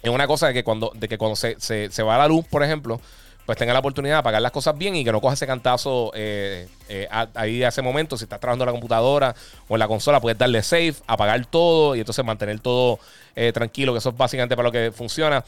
[0.04, 2.46] Es una cosa de que cuando, de que cuando se, se, se va la luz,
[2.46, 3.02] por ejemplo,
[3.46, 6.12] pues tenga la oportunidad de pagar las cosas bien y que no coja ese cantazo
[6.16, 8.18] eh, eh, ahí a ese momento.
[8.18, 9.36] Si estás trabajando en la computadora
[9.68, 13.00] o en la consola, puedes darle save, apagar todo y entonces mantener todo
[13.36, 15.44] eh, tranquilo, que eso es básicamente para lo que funciona.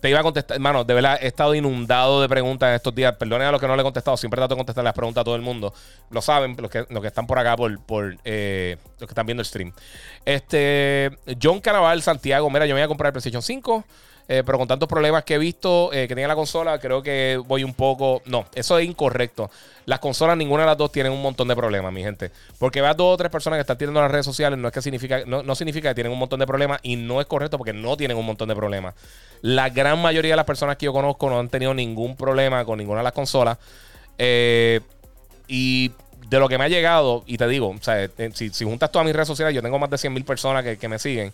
[0.00, 3.14] Te iba a contestar, hermano, de verdad he estado inundado de preguntas en estos días.
[3.16, 5.24] Perdone a los que no le he contestado, siempre trato de contestar las preguntas a
[5.24, 5.74] todo el mundo.
[6.10, 9.42] Lo saben, los que, los que están por acá, por, por los que están viendo
[9.42, 9.72] el stream.
[10.24, 11.10] Este,
[11.40, 13.84] John Caraval, Santiago, mira, yo me voy a comprar el PlayStation 5.
[14.32, 17.42] Eh, pero con tantos problemas que he visto eh, que tiene la consola, creo que
[17.48, 18.22] voy un poco.
[18.26, 19.50] No, eso es incorrecto.
[19.86, 22.30] Las consolas, ninguna de las dos tienen un montón de problemas, mi gente.
[22.60, 24.82] Porque veas dos o tres personas que están teniendo las redes sociales, no es que
[24.82, 27.96] significa, no, significa que tienen un montón de problemas y no es correcto porque no
[27.96, 28.94] tienen un montón de problemas.
[29.42, 32.78] La gran mayoría de las personas que yo conozco no han tenido ningún problema con
[32.78, 33.58] ninguna de las consolas.
[34.16, 34.78] Eh,
[35.48, 35.90] y
[36.28, 39.12] de lo que me ha llegado, y te digo, o sea, si, juntas todas mis
[39.16, 41.32] redes sociales, yo tengo más de 100.000 personas que me siguen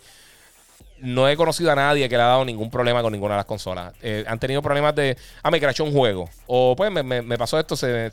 [0.99, 3.45] no he conocido a nadie que le ha dado ningún problema con ninguna de las
[3.45, 3.93] consolas.
[4.01, 6.29] Eh, han tenido problemas de, ah, me crashó un juego.
[6.47, 8.09] O pues me, pasó esto, se,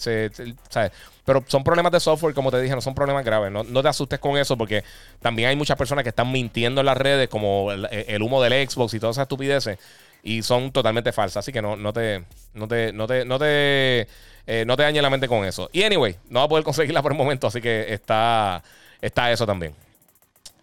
[0.69, 0.93] ¿sabes?
[1.25, 3.51] Pero son problemas de software, como te dije, no son problemas graves.
[3.51, 4.85] No, te asustes con eso porque
[5.21, 8.95] también hay muchas personas que están mintiendo en las redes, como el, humo del Xbox
[8.95, 9.79] y todas esas estupideces,
[10.23, 11.39] y son totalmente falsas.
[11.39, 14.09] Así que no, no te, no te, no te, no te,
[14.47, 15.71] eh, no te dañes la mente con eso.
[15.73, 18.63] Y anyway, no va a poder conseguirla por el momento, así que está,
[19.01, 19.75] está eso también.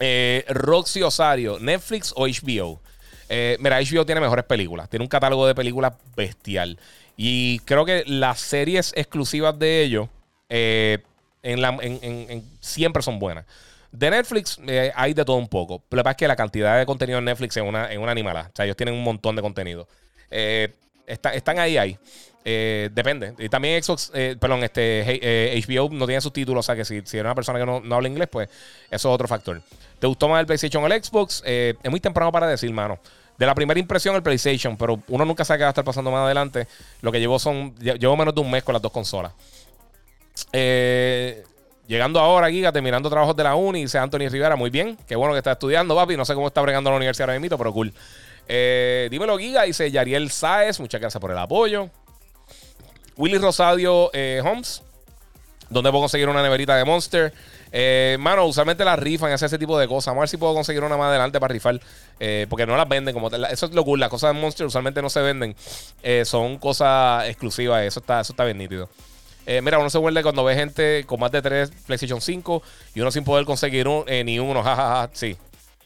[0.03, 2.81] Eh, Roxy Osario, Netflix o HBO.
[3.29, 4.89] Eh, mira, HBO tiene mejores películas.
[4.89, 6.79] Tiene un catálogo de películas bestial.
[7.15, 10.09] Y creo que las series exclusivas de ellos
[10.49, 11.03] eh,
[12.59, 13.45] siempre son buenas.
[13.91, 14.59] De Netflix
[14.95, 15.83] hay de todo un poco.
[15.91, 18.11] Lo que pasa es que la cantidad de contenido en Netflix es una, en una
[18.11, 18.49] animalada.
[18.51, 19.87] O sea, ellos tienen un montón de contenido.
[21.05, 21.99] están ahí, ahí.
[22.43, 23.33] Eh, depende.
[23.37, 25.03] Y también Xbox, eh, perdón, este
[25.67, 27.95] HBO eh, no tiene subtítulos, o sea que si, si eres una persona que no,
[27.95, 28.49] habla inglés, pues
[28.89, 29.61] eso es otro factor.
[30.01, 31.41] ¿Te gustó más el PlayStation o el Xbox?
[31.45, 32.99] es muy temprano para decir, mano.
[33.37, 36.11] De la primera impresión, el PlayStation, pero uno nunca sabe qué va a estar pasando
[36.11, 36.67] más adelante.
[37.01, 37.73] Lo que llevo son.
[37.79, 39.31] Llevo menos de un mes con las dos consolas.
[41.87, 44.97] llegando ahora, Giga, terminando trabajos de la uni, dice Anthony Rivera, muy bien.
[45.07, 46.17] Qué bueno que está estudiando, papi.
[46.17, 47.93] No sé cómo está bregando la universidad ahora mismo, pero cool.
[48.47, 51.89] dímelo, Giga, dice Yariel Saez, muchas gracias por el apoyo.
[53.17, 54.81] Willy Rosadio eh, Homes,
[55.69, 57.33] donde puedo conseguir una neverita de Monster.
[57.71, 60.07] Eh, mano, usualmente las rifan y hacen ese tipo de cosas.
[60.07, 61.79] Vamos a ver si puedo conseguir una más adelante para rifar.
[62.19, 63.45] Eh, porque no las venden como tal.
[63.45, 63.95] Eso es lo.
[63.95, 65.55] Las cosas de Monster usualmente no se venden.
[66.03, 67.83] Eh, son cosas exclusivas.
[67.83, 68.89] Eso está, eso está bien nítido.
[69.61, 72.63] mira, uno se vuelve cuando ve gente con más de 3 PlayStation 5
[72.95, 73.87] y uno sin poder conseguir
[74.25, 74.63] ni uno.
[74.63, 75.37] Jajaja, sí.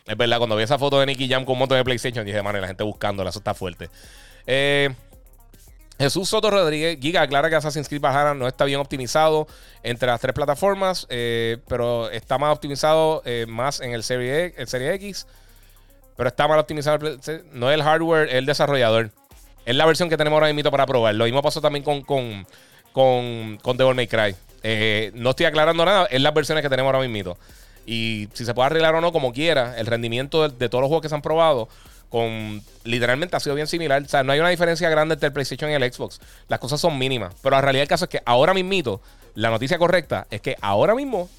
[0.05, 2.41] Es verdad, cuando vi esa foto de Nicky Jam con un montón de PlayStation, dije,
[2.43, 3.31] mano, la gente buscándola.
[3.31, 3.89] Eso está fuerte.
[4.45, 4.93] Eh.
[5.97, 9.47] Jesús Soto Rodríguez, Giga, aclara que Assassin's Creed Valhalla no está bien optimizado
[9.81, 14.53] entre las tres plataformas, eh, pero está más optimizado eh, más en el Serie, e,
[14.57, 15.25] el Serie X.
[16.17, 17.17] Pero está mal optimizado,
[17.51, 19.11] no el hardware, el desarrollador.
[19.65, 21.15] Es la versión que tenemos ahora mismo para probar.
[21.15, 22.45] Lo mismo pasó también con, con,
[22.93, 24.35] con, con Devil May Cry.
[24.63, 27.37] Eh, no estoy aclarando nada, es las versiones que tenemos ahora mismo.
[27.85, 31.03] Y si se puede arreglar o no, como quiera, el rendimiento de, todos los juegos
[31.03, 31.69] que se han probado,
[32.09, 34.01] con literalmente ha sido bien similar.
[34.01, 36.19] O sea, no hay una diferencia grande entre el PlayStation y el Xbox.
[36.47, 37.33] Las cosas son mínimas.
[37.41, 39.01] Pero la realidad del caso es que ahora mismo,
[39.33, 41.29] la noticia correcta es que ahora mismo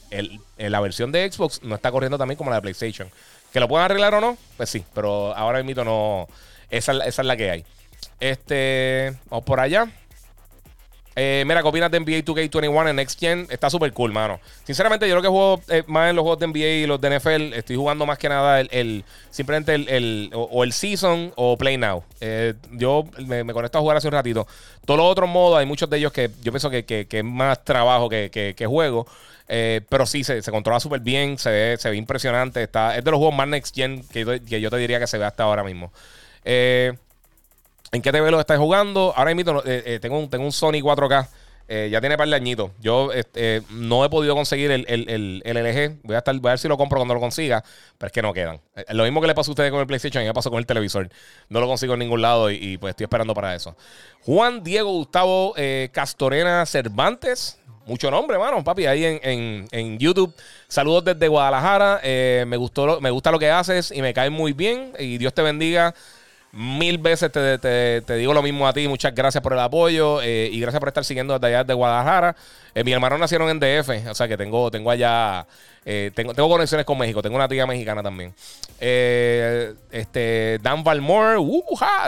[0.58, 3.10] la versión de Xbox no está corriendo también como la de PlayStation.
[3.52, 6.28] Que lo puedan arreglar o no, pues sí, pero ahora mismo no.
[6.68, 7.64] Esa, esa es la que hay.
[8.20, 9.88] Este, vamos por allá.
[11.18, 13.46] Eh, mira, ¿qué de NBA 2K21 en Next Gen?
[13.48, 14.38] Está súper cool, mano.
[14.64, 17.18] Sinceramente, yo lo que juego eh, más en los juegos de NBA y los de
[17.18, 22.04] NFL, estoy jugando más que nada el, simplemente el, o, el Season o Play Now.
[22.20, 24.46] Eh, yo me, conecto a jugar hace un ratito.
[24.84, 28.10] Todos los otros modos, hay muchos de ellos que yo pienso que, es más trabajo
[28.10, 29.06] que, juego.
[29.46, 32.62] pero sí, se, controla súper bien, se ve, se ve impresionante.
[32.62, 35.16] Está, es de los juegos más Next Gen que que yo te diría que se
[35.16, 35.90] ve hasta ahora mismo.
[36.44, 36.92] Eh.
[37.92, 39.12] ¿En qué TV lo estás jugando?
[39.16, 41.28] Ahora mismo eh, eh, tengo, un, Sony 4K.
[41.68, 42.70] Eh, ya tiene par de añitos.
[42.80, 45.98] Yo este, no he podido conseguir el, el, LG.
[46.04, 47.64] Voy a, estar, voy a ver si lo compro cuando lo consiga.
[47.98, 48.60] Pero es que no quedan.
[48.90, 51.08] Lo mismo que le pasó a ustedes con el PlayStation, ya pasó con el televisor.
[51.48, 53.76] No lo consigo en ningún lado y, pues estoy esperando para eso.
[54.24, 55.54] Juan Diego Gustavo
[55.92, 57.58] Castorena Cervantes.
[57.86, 60.34] Mucho nombre, mano, papi, ahí en, en, YouTube.
[60.66, 62.00] Saludos desde Guadalajara.
[62.46, 64.92] me, gustó, me gusta lo que haces y me cae muy bien.
[64.98, 65.94] Y Dios te bendiga.
[66.52, 68.88] Mil veces te, digo lo mismo a ti.
[68.88, 72.34] Muchas gracias por el apoyo eh, y gracias por estar siguiendo desde allá de Guadalajara.
[72.74, 75.46] Eh, mi hermano nacieron en DF, o sea que tengo, tengo allá,
[75.84, 77.20] eh, tengo, tengo conexiones con México.
[77.20, 78.34] Tengo una tía mexicana también.
[78.78, 81.62] este, Dan Valmore, uh,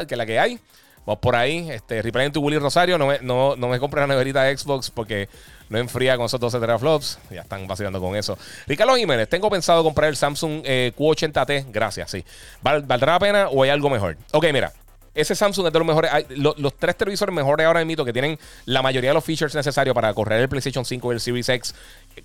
[0.08, 0.58] que la que hay.
[1.04, 1.70] Vamos por ahí.
[1.70, 2.96] Este, Replay tu Willy Rosario.
[2.98, 5.28] No me, no, no me compres la neverita de Xbox porque
[5.68, 7.18] no enfría con esos 12 teraflops.
[7.30, 8.38] Ya están vacilando con eso.
[8.66, 11.66] Ricardo Jiménez, tengo pensado comprar el Samsung eh, Q80T.
[11.70, 12.24] Gracias, sí.
[12.62, 14.16] ¿Valdrá la pena o hay algo mejor?
[14.32, 14.72] Ok, mira.
[15.14, 16.10] Ese Samsung es de los mejores.
[16.28, 20.14] los, tres televisores mejores ahora mismo que tienen la mayoría de los features necesarios para
[20.14, 21.74] correr el PlayStation 5 y el Series X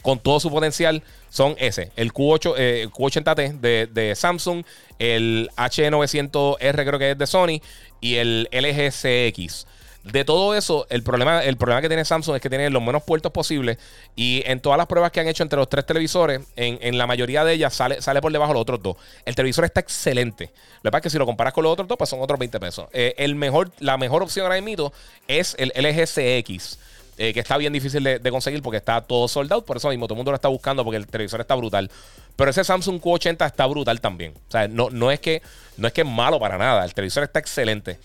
[0.03, 4.63] con todo su potencial son ese: el Q8, eh, Q80T de, de, Samsung,
[4.99, 7.61] el H900R, creo que es de Sony,
[7.99, 9.65] y el LG CX.
[10.03, 13.03] De todo eso, el problema, el problema que tiene Samsung es que tiene los menos
[13.03, 13.77] puertos posibles.
[14.17, 17.45] Y en todas las pruebas que han hecho entre los tres televisores, en, la mayoría
[17.45, 18.97] de ellas sale, sale por debajo los otros dos.
[19.25, 20.51] El televisor está excelente.
[20.81, 22.38] Lo que pasa es que si lo comparas con los otros dos, pues son otros
[22.38, 22.88] 20 pesos.
[22.91, 24.91] Eh, el mejor, la mejor opción ahora mismo
[25.27, 26.80] es el LG CX.
[27.15, 29.63] Eh, que está bien difícil de, conseguir porque está todo soldado.
[29.63, 31.89] Por eso mismo todo el mundo lo está buscando porque el televisor está brutal.
[32.35, 34.34] Pero ese Samsung Q80 está brutal también.
[34.49, 35.41] O sea, no, no, es que,
[35.77, 36.84] no es que es malo para nada.
[36.84, 37.99] El televisor está excelente.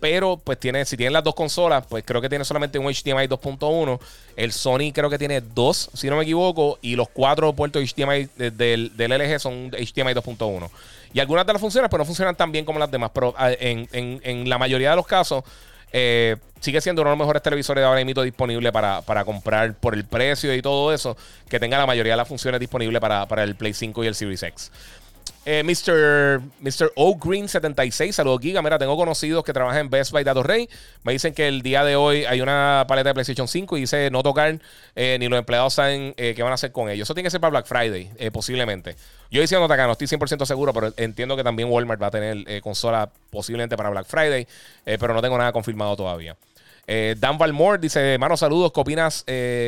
[0.00, 3.28] Pero pues tiene, si tienen las dos consolas, pues creo que tiene solamente un HDMI
[3.28, 4.00] 2.1.
[4.34, 6.78] El Sony creo que tiene dos, si no me equivoco.
[6.80, 10.70] Y los cuatro puertos HDMI del, LG son HDMI 2.1.
[11.12, 13.10] Y algunas de las funciones pues no funcionan tan bien como las demás.
[13.12, 15.44] Pero ah, en, la mayoría de los casos
[15.92, 19.74] eh, sigue siendo uno de los mejores televisores de ahora mismo disponible para, para, comprar
[19.74, 21.16] por el precio y todo eso,
[21.48, 24.14] que tenga la mayoría de las funciones disponibles para, para el Play 5 y el
[24.14, 24.70] Series X.
[25.46, 26.42] Eh, Mr.
[26.60, 26.92] Mr.
[26.96, 28.60] O Green 76, saludos Giga.
[28.60, 30.68] Mira, tengo conocidos que trabajan en Best Buy Dato Rey.
[31.02, 34.10] Me dicen que el día de hoy hay una paleta de PlayStation 5 y dice
[34.10, 34.60] no tocar,
[34.94, 37.06] eh, ni los empleados saben eh, qué van a hacer con ellos.
[37.06, 38.96] Eso tiene que ser para Black Friday, posiblemente.
[39.30, 42.60] Yo no tocar, no estoy 100% seguro, pero entiendo que también Walmart va a tener
[42.60, 44.46] consola posiblemente para Black Friday,
[44.84, 46.36] pero no tengo nada confirmado todavía.
[46.86, 49.24] Dan Valmore dice, hermano, saludos, ¿qué opinas?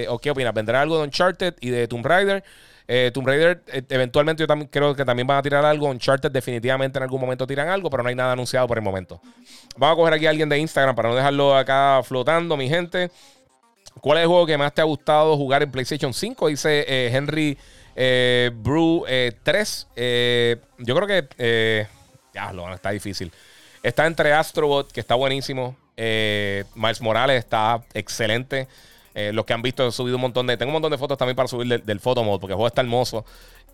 [0.08, 0.52] ¿O qué opinas?
[0.52, 2.44] ¿Vendrá algo de Uncharted y de Tomb Raider?
[2.88, 5.88] Eh, Tomb Raider, eh, eventualmente yo también creo que también van a tirar algo.
[5.88, 9.20] Uncharted definitivamente en algún momento tiran algo, pero no hay nada anunciado por el momento.
[9.76, 13.10] Vamos a coger aquí a alguien de Instagram para no dejarlo acá flotando, mi gente.
[14.00, 16.48] ¿Cuál es el juego que más te ha gustado jugar en PlayStation 5?
[16.48, 17.58] Dice eh, Henry
[18.54, 19.04] Brew
[19.42, 19.86] 3.
[20.78, 21.86] yo creo que...
[22.34, 23.30] ya, lo está difícil.
[23.82, 25.76] Está entre Astrobot, que está buenísimo.
[25.96, 28.66] Miles Morales está excelente.
[29.14, 30.56] Eh, los que han visto, he subido un montón de.
[30.56, 33.24] Tengo un montón de fotos también para subir del, del porque el juego está hermoso.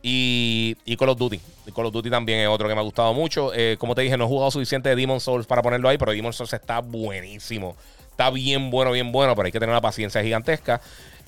[0.02, 1.40] Y, y, Call of Duty.
[1.66, 3.52] Y Call of Duty también es otro que me ha gustado mucho.
[3.55, 6.12] Eh, como te dije, no he jugado suficiente de Demon Souls para ponerlo ahí, pero
[6.12, 7.77] Demon Souls está buenísimo.
[8.10, 10.81] Está bien bueno, bien bueno, pero hay que tener una paciencia gigantesca.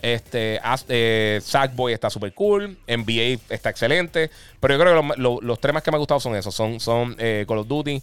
[0.03, 2.79] Este, eh, Sackboy está súper cool.
[2.87, 4.31] NBA está excelente.
[4.61, 7.17] Pero yo creo que los tres más que me han gustado son esos: son, son
[7.17, 8.01] Call of Duty,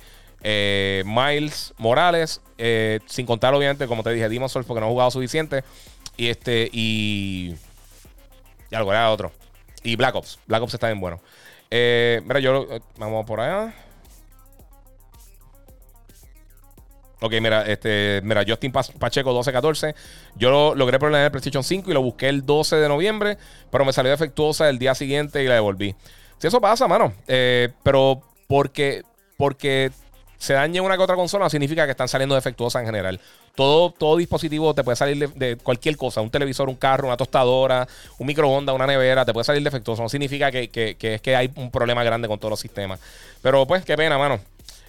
[1.06, 2.42] Miles Morales.
[3.06, 5.64] sin contar, obviamente, como te dije, Demon Souls, porque no he jugado suficiente.
[6.18, 7.56] Y este, y.
[8.70, 9.32] Y algo, era otro.
[9.84, 10.40] Y Black Ops.
[10.48, 11.22] Black Ops está bien bueno.
[11.70, 12.68] Eh, mira, yo.
[12.70, 13.74] Eh, vamos por allá.
[17.20, 19.96] Ok, mira, este, mira, Justin Pacheco 1214.
[20.36, 23.38] Yo lo logré poner en el PlayStation 5 y lo busqué el 12 de noviembre,
[23.72, 25.96] pero me salió defectuosa el día siguiente y la devolví.
[26.38, 27.14] Si eso pasa, mano.
[27.28, 29.04] Eh, pero porque,
[29.36, 29.92] porque
[30.38, 33.20] se dañe una que otra consola significa que están saliendo defectuosas en general.
[33.56, 37.88] Todo, todo dispositivo te puede salir de, cualquier cosa, un televisor, un carro, una tostadora,
[38.20, 40.04] un microondas, una nevera, te puede salir defectuoso.
[40.04, 40.70] No significa que,
[41.00, 43.00] es que hay un problema grande con todos los sistemas.
[43.42, 44.40] Pero pues, qué pena, mano.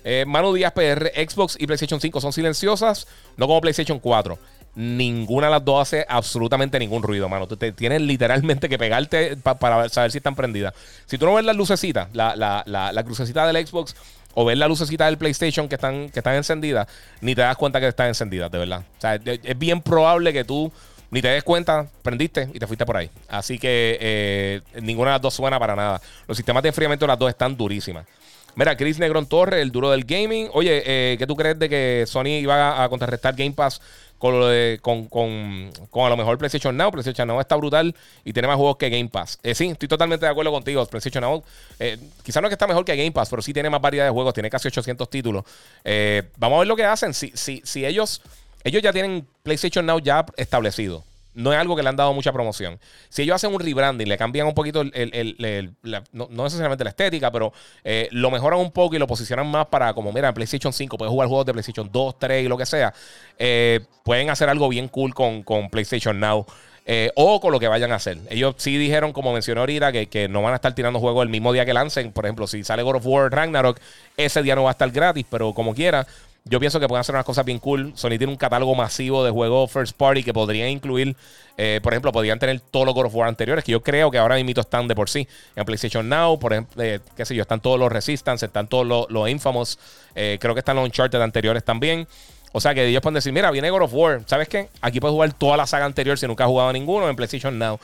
[0.04, 3.06] Eh, Manu Díaz PR, Xbox y PlayStation 5 son silenciosas,
[3.36, 4.38] no como PlayStation 4
[4.78, 7.48] ninguna de las dos hace absolutamente ningún ruido, mano.
[7.48, 10.72] Te tienes literalmente que pegarte para saber si están prendidas.
[11.06, 13.96] Si tú no ves las lucecitas, la, la, la, la crucecita del Xbox
[14.34, 16.86] o ves la lucecita del PlayStation que están, que están encendidas,
[17.20, 18.80] ni te das cuenta que están encendidas, de verdad.
[18.80, 20.72] O sea, es bien probable que tú
[21.10, 23.10] ni te des cuenta, prendiste y te fuiste por ahí.
[23.28, 26.00] Así que eh, ninguna de las dos suena para nada.
[26.26, 28.06] Los sistemas de enfriamiento de las dos están durísimas.
[28.54, 30.48] Mira, Chris Negron Torre, el duro del gaming.
[30.52, 33.80] Oye, eh, ¿qué tú crees de que Sony iba a contrarrestar Game Pass
[34.18, 36.90] con, lo de, con, con, con, a lo mejor PlayStation Now.
[36.90, 39.38] PlayStation Now está brutal y tiene más juegos que Game Pass.
[39.42, 40.84] Eh, sí, estoy totalmente de acuerdo contigo.
[40.86, 41.42] PlayStation Now,
[41.78, 44.04] eh, quizás no es que está mejor que Game Pass, pero sí tiene más variedad
[44.04, 44.34] de juegos.
[44.34, 45.44] Tiene casi 800 títulos.
[45.84, 47.14] Eh, vamos a ver lo que hacen.
[47.14, 48.22] Si, si, si ellos,
[48.64, 51.04] ellos ya tienen PlayStation Now ya establecido
[51.38, 52.78] no es algo que le han dado mucha promoción.
[53.08, 55.74] Si ellos hacen un rebranding, le cambian un poquito, el,
[56.12, 57.52] no, necesariamente la estética, pero
[57.84, 61.10] eh, lo mejoran un poco y lo posicionan más para, como mira, PlayStation 5 puedes
[61.10, 62.92] jugar juegos de PlayStation 2, 3 y lo que sea,
[63.38, 66.44] eh, pueden hacer algo bien cool con, con PlayStation Now.
[66.90, 68.16] Eh, o con lo que vayan a hacer.
[68.30, 71.28] Ellos sí dijeron, como mencionó ahorita, que, que, no van a estar tirando juegos el
[71.28, 72.12] mismo día que lancen.
[72.12, 73.78] Por ejemplo, si sale God of War Ragnarok,
[74.16, 76.06] ese día no va a estar gratis, pero como quiera,
[76.48, 77.92] yo pienso que pueden hacer unas cosas bien cool.
[77.94, 81.14] Sony tiene un catálogo masivo de juegos first party que podrían incluir,
[81.56, 84.18] eh, por ejemplo, podrían tener todos los God of War anteriores, que yo creo que
[84.18, 85.28] ahora mismo están de por sí.
[85.56, 88.86] En PlayStation Now, por ejemplo, eh, qué sé yo, están todos los Resistance, están todos
[88.86, 89.78] los, Infamous,
[90.14, 92.06] eh, creo que están los Uncharted anteriores también.
[92.52, 94.22] O sea que ellos pueden decir, mira, viene God of War.
[94.24, 94.70] ¿Sabes qué?
[94.80, 97.78] Aquí puedes jugar toda la saga anterior si nunca has jugado ninguno en PlayStation Now.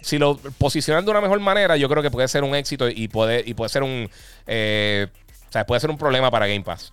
[0.00, 3.06] si lo posicionan de una mejor manera, yo creo que puede ser un éxito y
[3.06, 4.10] puede, y puede ser un.
[4.10, 6.90] o sea, puede ser un problema para Game Pass.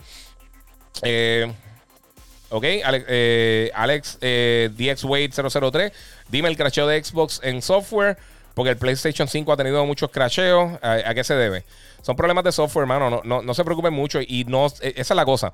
[1.04, 1.52] Eh,
[2.50, 5.92] ok, Alex, eh, Alex eh, DXWade003.
[6.30, 8.18] Dime el crasheo de Xbox en software.
[8.54, 10.78] Porque el PlayStation 5 ha tenido muchos crasheos.
[10.82, 11.64] ¿A, qué se debe?
[12.02, 13.22] Son problemas de software, hermano.
[13.24, 14.20] No, no, se preocupen mucho.
[14.20, 15.54] Y no, e, esa es la cosa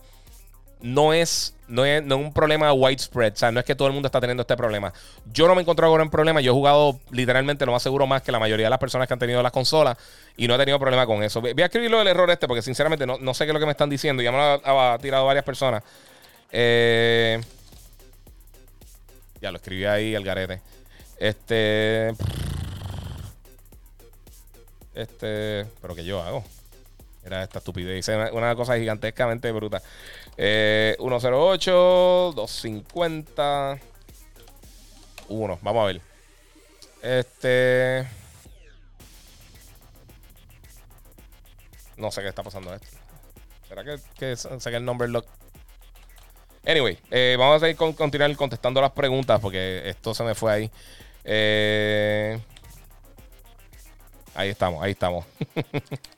[0.82, 3.34] no es, no es, un problema widespread.
[3.34, 4.94] O sea, no es que todo el mundo está teniendo este problema.
[5.32, 6.42] Yo no me he encontrado con un problema.
[6.42, 9.14] Yo he jugado literalmente lo más seguro más que la mayoría de las personas que
[9.14, 9.98] han tenido las consolas
[10.38, 11.42] y no he tenido problema con eso.
[11.42, 13.72] Voy a escribirlo del error este porque sinceramente no, sé qué es lo que me
[13.72, 14.22] están diciendo.
[14.22, 15.84] Ya me lo ha, tirado varias personas.
[16.52, 17.42] Eh,
[19.42, 20.62] ya lo escribí ahí al garete.
[21.18, 22.14] Este.
[24.94, 25.66] Este.
[25.82, 26.44] Pero que yo hago.
[27.26, 28.08] Era esta estupidez.
[28.34, 29.82] Una cosa gigantescamente bruta.
[30.38, 33.80] Eh, 108, 250.
[35.30, 35.60] 1.
[35.62, 36.02] Vamos a ver.
[37.02, 38.08] Este.
[41.98, 42.88] No sé qué está pasando esto.
[43.68, 45.26] ¿Será que, que saqué el number lock?
[46.68, 50.52] Anyway, eh, vamos a ir con, continuar contestando las preguntas porque esto se me fue
[50.52, 50.72] ahí.
[51.24, 52.40] Eh,
[54.34, 55.26] ahí estamos, ahí estamos.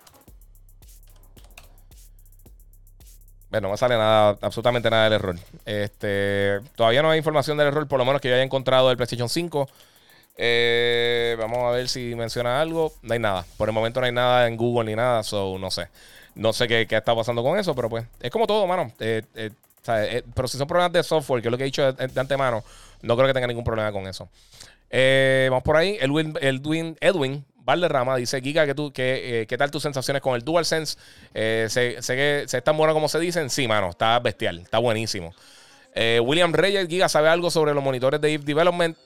[3.49, 5.35] Bueno, no sale nada, absolutamente nada del error.
[5.65, 8.97] Este, todavía no hay información del error, por lo menos que yo haya encontrado del
[8.97, 9.69] PlayStation 5.
[10.37, 12.91] Eh, vamos a ver si menciona algo.
[13.01, 13.45] No hay nada.
[13.57, 15.87] Por el momento no hay nada en Google ni nada, so no sé.
[16.35, 18.91] No sé qué, qué está pasando con eso, pero pues es como todo, mano.
[18.99, 19.51] Eh, eh,
[20.35, 22.63] pero si son problemas de software, que es lo que he dicho de, antemano,
[23.01, 24.27] no creo que tenga ningún problema con eso.
[25.49, 25.97] vamos por ahí.
[26.01, 30.41] Edwin, Edwin Valderrama dice, Giga, ¿qué, tú, qué, eh, ¿qué tal tus sensaciones con el
[30.41, 30.97] DualSense?
[31.33, 33.49] Eh, sé, sé, que se es tan bueno como se dicen.
[33.49, 35.33] Sí, mano, está bestial, está buenísimo.
[35.93, 38.97] Eh, William Reyes, Giga, ¿sabe algo sobre los monitores de Eve Development?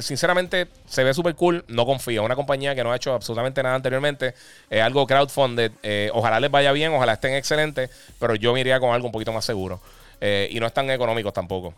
[0.00, 1.64] sinceramente, se ve súper cool.
[1.68, 2.24] No confío.
[2.24, 4.34] Una compañía que no ha hecho absolutamente nada anteriormente.
[4.82, 5.70] algo crowdfunded.
[6.12, 7.88] ojalá les vaya bien, ojalá estén excelentes.
[8.18, 9.80] Pero yo me iría con algo un poquito más seguro.
[10.20, 11.72] y no es tan económico tampoco.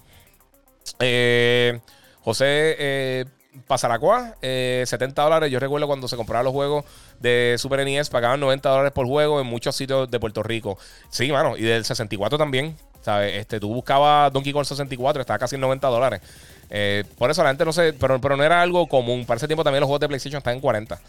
[2.22, 3.26] José
[3.66, 5.50] Pasaracua, eh, 70 dólares.
[5.50, 6.84] Yo recuerdo cuando se compraban los juegos
[7.18, 10.78] de Super NES, pagaban 90 dólares por juego en muchos sitios de Puerto Rico.
[11.08, 12.76] Sí, mano, y del 64 también.
[13.02, 13.34] ¿sabes?
[13.34, 16.20] Este, tú buscabas Donkey Kong 64, estaba casi en 90 dólares.
[16.68, 19.24] Eh, por eso la gente no sé, pero, pero no era algo común.
[19.24, 21.00] Para ese tiempo también los juegos de PlayStation están en 40.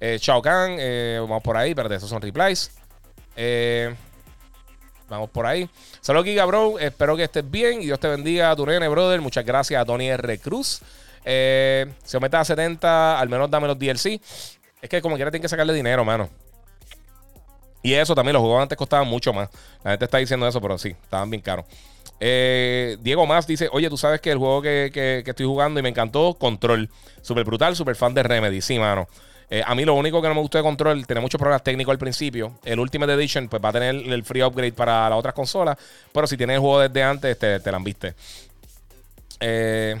[0.00, 2.70] Eh, Kahn, eh, vamos por ahí, pero esos son replies.
[3.36, 3.94] Eh,
[5.08, 5.68] vamos por ahí.
[6.00, 6.78] Saludos, Giga Bro.
[6.78, 9.20] Espero que estés bien y Dios te bendiga tu nene, brother.
[9.20, 10.38] Muchas gracias a Tony R.
[10.38, 10.80] Cruz.
[11.24, 14.20] Eh, si aumenta a 70, al menos dame los DLC.
[14.80, 16.28] Es que como quiera tiene que sacarle dinero, mano.
[17.82, 19.48] Y eso también, los juegos antes costaban mucho más.
[19.82, 21.64] La gente está diciendo eso, pero sí, estaban bien caros.
[22.18, 25.88] Eh, Diego Más dice: Oye, tú sabes que el juego que, estoy jugando y me
[25.88, 26.90] encantó, Control.
[27.22, 28.60] Súper brutal, súper fan de Remedy.
[28.60, 29.08] Sí, mano.
[29.48, 31.90] Eh, a mí lo único que no me gustó de control, tiene muchos problemas técnicos
[31.90, 32.52] al principio.
[32.64, 35.76] El Ultimate Edition, pues va a tener el free upgrade para las otras consolas.
[36.12, 38.14] Pero si tienes el juego desde antes, te, te la viste.
[39.40, 39.96] Eh,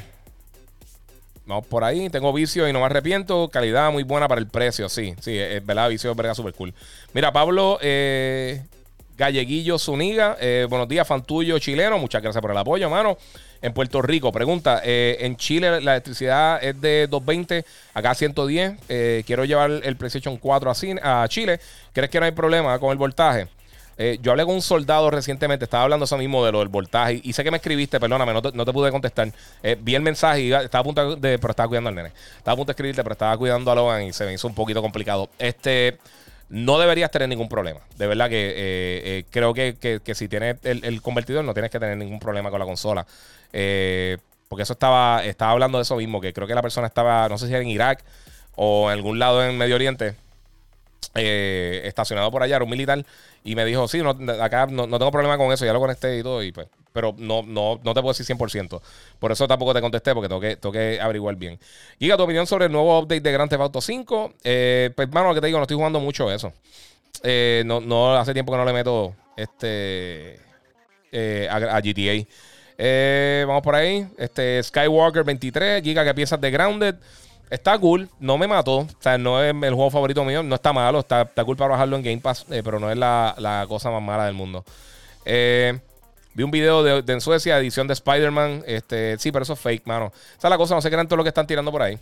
[1.50, 2.08] vamos por ahí.
[2.08, 3.48] Tengo vicio y no me arrepiento.
[3.48, 4.88] Calidad muy buena para el precio.
[4.88, 5.88] Sí, sí, es verdad.
[5.88, 6.72] Vicio es verdad, super cool.
[7.12, 8.62] Mira, Pablo eh,
[9.16, 10.36] Galleguillo Zuniga.
[10.40, 11.98] Eh, buenos días, Fantuyo chileno.
[11.98, 13.18] Muchas gracias por el apoyo, hermano.
[13.60, 18.72] En Puerto Rico, pregunta: eh, En Chile la electricidad es de 220, acá 110.
[18.88, 20.72] Eh, quiero llevar el PlayStation 4
[21.02, 21.60] a, a Chile.
[21.92, 23.48] ¿Crees que no hay problema con el voltaje?
[24.02, 27.20] Eh, yo hablé con un soldado recientemente, estaba hablando eso mismo de lo del voltaje.
[27.22, 29.30] Y sé que me escribiste, perdóname, no te, pude contestar.
[29.62, 31.38] Eh, vi el mensaje y estaba a punto de.
[31.38, 32.12] Pero estaba cuidando al nene.
[32.38, 34.54] Estaba a punto de escribirte, pero estaba cuidando a Logan y se me hizo un
[34.54, 35.28] poquito complicado.
[35.38, 35.98] Este.
[36.48, 37.80] No deberías tener ningún problema.
[37.96, 42.18] De verdad que eh, creo que, si tienes el, convertidor no tienes que tener ningún
[42.18, 43.06] problema con la consola.
[44.48, 47.38] porque eso estaba, estaba hablando de eso mismo, que creo que la persona estaba, no
[47.38, 48.02] sé si era en Irak
[48.56, 50.16] o en algún lado en Medio Oriente,
[51.14, 53.04] estacionado por allá, era un militar
[53.42, 54.10] y me dijo, sí, no,
[54.42, 57.42] acá no, tengo problema con eso, ya lo conecté y todo, y pues, pero no,
[57.42, 58.80] no, no te puedo decir 100%.
[59.18, 61.58] Por eso tampoco te contesté, porque tengo que, averiguar bien.
[61.98, 64.34] Giga, tu opinión sobre el nuevo update de Grand Theft Auto 5.
[64.44, 66.52] Eh, pues, mano, lo que te digo, no estoy jugando mucho eso.
[67.22, 70.40] Eh, no, no, hace tiempo que no le meto este
[71.12, 73.46] eh, a, GTA.
[73.46, 74.06] vamos por ahí.
[74.18, 76.96] Este Skywalker 23, Giga, ¿qué piensas de Grounded?
[77.50, 78.78] Está cool, no me mató.
[78.78, 81.72] O sea, no es el juego favorito mío, no está malo, está, está cool para
[81.72, 84.64] bajarlo en Game Pass, eh, pero no es la, cosa más mala del mundo.
[85.24, 85.78] Eh,
[86.34, 88.62] vi un video de, en Suecia, edición de Spider-Man.
[88.66, 90.06] Este, sí, pero eso es fake, mano.
[90.06, 91.98] O sea, la cosa, no se crean todo lo que están tirando por ahí.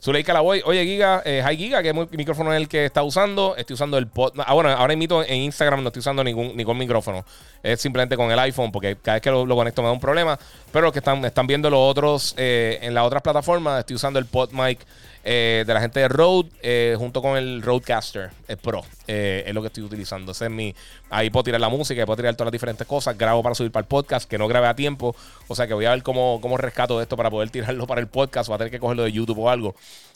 [0.00, 0.62] Zuleika la voy.
[0.64, 3.56] Oye, Giga, eh, Hi Giga, que micrófono es el que está usando.
[3.56, 4.32] Estoy usando el pod.
[4.44, 7.24] Ah, bueno, ahora invito en Instagram no estoy usando ningún, ningún micrófono.
[7.62, 10.38] Es simplemente con el iPhone, porque cada vez que lo, conecto me da un problema.
[10.70, 14.18] Pero los que están, están viendo los otros eh, en las otras plataformas, estoy usando
[14.18, 14.80] el pod mic
[15.28, 18.84] eh, de la gente de Rode, eh, junto con el Rodecaster el Pro.
[19.08, 20.30] Eh, es lo que estoy utilizando.
[20.30, 20.72] Ese es mi.
[21.10, 23.18] Ahí puedo tirar la música, puedo tirar todas las diferentes cosas.
[23.18, 25.16] Grabo para subir para el podcast, que no grabé a tiempo.
[25.48, 28.06] O sea que voy a ver cómo, cómo rescato esto para poder tirarlo para el
[28.06, 28.48] podcast.
[28.48, 29.74] O a tener que cogerlo de YouTube o algo.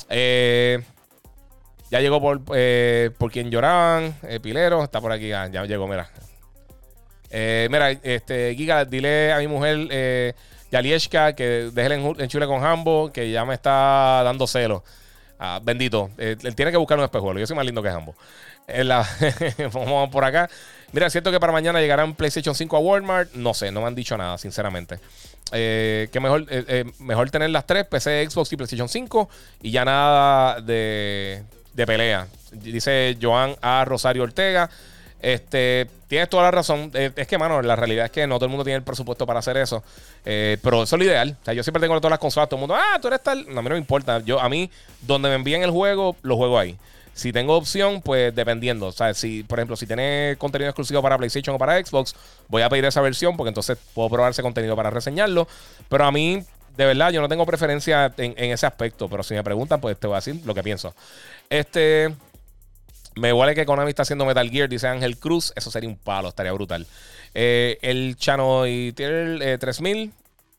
[0.08, 0.78] ya
[1.90, 4.14] llegó por, por quien lloraban.
[4.40, 5.32] Pilero, está por aquí.
[5.32, 6.08] Ah, ya llegó, mira.
[7.32, 10.36] mira, este, Giga, dile a mi mujer.
[10.70, 14.82] Eh, Yalieshka, que déjele en, Chile con Hambo, que ya me está dando celos.
[15.38, 16.10] Ah, bendito.
[16.18, 17.40] Eh, él tiene que buscar un espejuelo.
[17.40, 18.14] Yo soy más lindo que ambos.
[19.72, 20.48] vamos por acá.
[20.92, 23.32] Mira, es cierto que para mañana llegarán PlayStation 5 a Walmart.
[23.34, 24.98] No sé, no me han dicho nada, sinceramente.
[25.52, 29.28] Eh, que mejor, eh, mejor tener las tres, PC, Xbox y PlayStation 5.
[29.62, 31.42] Y ya nada de,
[31.72, 32.28] de pelea.
[32.52, 33.84] Dice Joan A.
[33.84, 34.70] Rosario Ortega.
[35.22, 36.90] Este, tienes toda la razón.
[36.94, 39.26] Eh, es que, mano, la realidad es que no todo el mundo tiene el presupuesto
[39.26, 39.82] para hacer eso.
[40.24, 41.36] Eh, pero eso es lo ideal.
[41.40, 43.46] O sea, yo siempre tengo todas las consolas, todo el mundo, ah, tú eres tal.
[43.48, 44.20] No, a mí no me importa.
[44.20, 44.70] Yo, a mí,
[45.02, 46.76] donde me envíen el juego, lo juego ahí.
[47.12, 48.86] Si tengo opción, pues dependiendo.
[48.86, 52.14] O sea, si, por ejemplo, si tiene contenido exclusivo para PlayStation o para Xbox,
[52.48, 55.46] voy a pedir esa versión porque entonces puedo probar ese contenido para reseñarlo.
[55.88, 56.42] Pero a mí,
[56.76, 59.08] de verdad, yo no tengo preferencia en, en ese aspecto.
[59.08, 60.94] Pero si me preguntan, pues te voy a decir lo que pienso.
[61.50, 62.14] Este.
[63.20, 65.52] Me huele que Konami está haciendo Metal Gear, dice Ángel Cruz.
[65.54, 66.86] Eso sería un palo, estaría brutal.
[67.34, 70.12] Eh, el Chano y tiene 3000.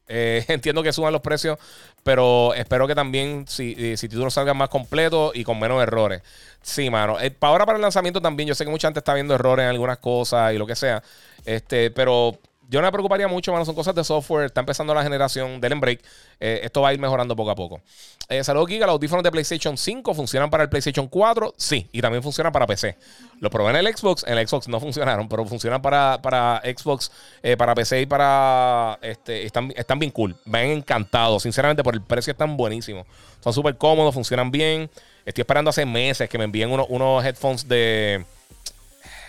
[0.07, 1.57] Eh, entiendo que suban los precios,
[2.03, 6.21] pero espero que también si, si títulos salgan más completos y con menos errores.
[6.61, 7.19] Sí, mano.
[7.19, 9.63] Eh, para ahora para el lanzamiento también, yo sé que mucha gente está viendo errores
[9.63, 11.01] en algunas cosas y lo que sea.
[11.45, 12.37] Este, pero
[12.71, 13.65] yo no me preocuparía mucho, mano.
[13.65, 14.45] Son cosas de software.
[14.45, 16.01] Está empezando la generación del Break.
[16.39, 17.81] Eh, esto va a ir mejorando poco a poco.
[18.29, 18.85] Eh, saludos, Giga.
[18.85, 21.53] Los audífonos de PlayStation 5 funcionan para el PlayStation 4.
[21.57, 22.95] Sí, y también funcionan para PC.
[23.41, 24.23] Lo probé en el Xbox.
[24.25, 27.11] En el Xbox no funcionaron, pero funcionan para, para Xbox,
[27.43, 28.97] eh, para PC y para.
[29.01, 30.37] Este, están, están bien cool.
[30.45, 31.41] Me han encantado.
[31.41, 33.05] Sinceramente, por el precio están buenísimos.
[33.41, 34.89] Son súper cómodos, funcionan bien.
[35.25, 38.23] Estoy esperando hace meses que me envíen unos headphones de.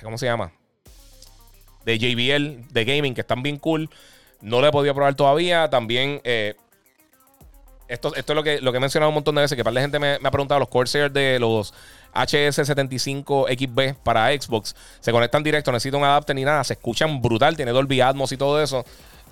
[0.00, 0.52] ¿Cómo se llama?
[1.84, 3.88] De JBL, de gaming, que están bien cool.
[4.40, 5.70] No lo he podido probar todavía.
[5.70, 6.54] También, eh,
[7.88, 9.74] esto, esto es lo que, lo que he mencionado un montón de veces, que para
[9.74, 11.72] la gente me, ha preguntado, los Corsair de los
[12.14, 17.56] HS75XB para Xbox, se conectan directo, no necesito un adapter ni nada, se escuchan brutal,
[17.56, 18.84] tiene Dolby Atmos y todo eso.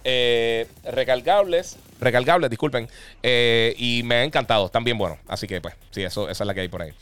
[0.02, 2.89] Eh, recargables, recargables, disculpen,
[3.22, 5.18] eh, y me ha encantado, están bien buenos.
[5.28, 6.93] Así que, pues, sí, eso, esa es la que hay por ahí.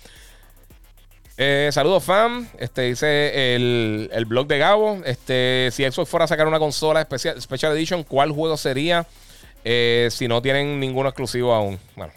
[1.40, 2.48] Eh, saludos, fam.
[2.58, 4.98] Este dice el, blog de Gabo.
[5.04, 9.06] Este, si Xbox fuera a sacar una consola especial, Special Edition, ¿cuál juego sería?
[9.62, 11.78] Eh, si no tienen ninguno exclusivo aún.
[11.94, 12.12] Bueno,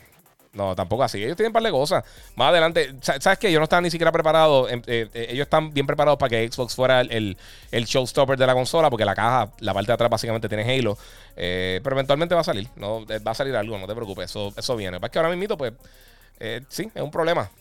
[0.54, 1.24] no, tampoco así.
[1.24, 2.04] Ellos tienen un par de cosas.
[2.36, 3.52] Más adelante, ¿sabes qué?
[3.52, 4.68] Yo no estaba ni siquiera preparado.
[4.68, 7.38] Em, eh, ellos están bien preparados para que Xbox fuera el,
[7.70, 10.98] el, showstopper de la consola, porque la caja, la parte de atrás básicamente tiene Halo.
[11.36, 12.68] pero eventualmente va a salir.
[12.76, 14.32] No, va a salir algo, no te preocupes.
[14.32, 15.00] Eso, eso viene.
[15.00, 15.74] Para que ahora mismo, pues,
[16.70, 17.52] sí, es un problema.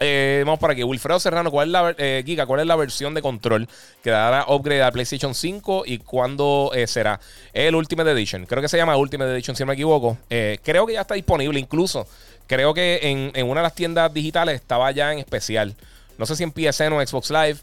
[0.00, 0.82] Eh, vamos por aquí.
[0.82, 3.68] Wilfredo Serrano, ¿cuál es la, eh, Giga, ¿cuál es la versión de control
[4.02, 7.20] que dará upgrade a PlayStation 5 y cuándo eh, será?
[7.52, 8.46] El Ultimate Edition.
[8.46, 10.18] Creo que se llama Ultimate Edition, si no me equivoco.
[10.28, 12.06] creo que ya está disponible incluso.
[12.46, 15.74] Creo que en, una de las tiendas digitales estaba ya en especial.
[16.16, 17.58] No sé si en PSN o Xbox Live.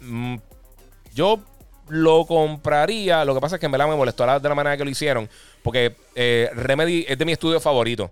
[0.00, 0.36] Mm,
[1.14, 1.40] yo
[1.88, 3.24] lo compraría.
[3.24, 5.28] Lo que pasa es que en verdad me molestó de la manera que lo hicieron.
[5.62, 5.96] Porque
[6.54, 8.10] Remedy es de mi estudio favorito.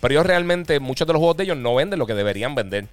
[0.00, 2.86] Pero ellos realmente, muchos de los juegos de ellos no venden lo que deberían vender.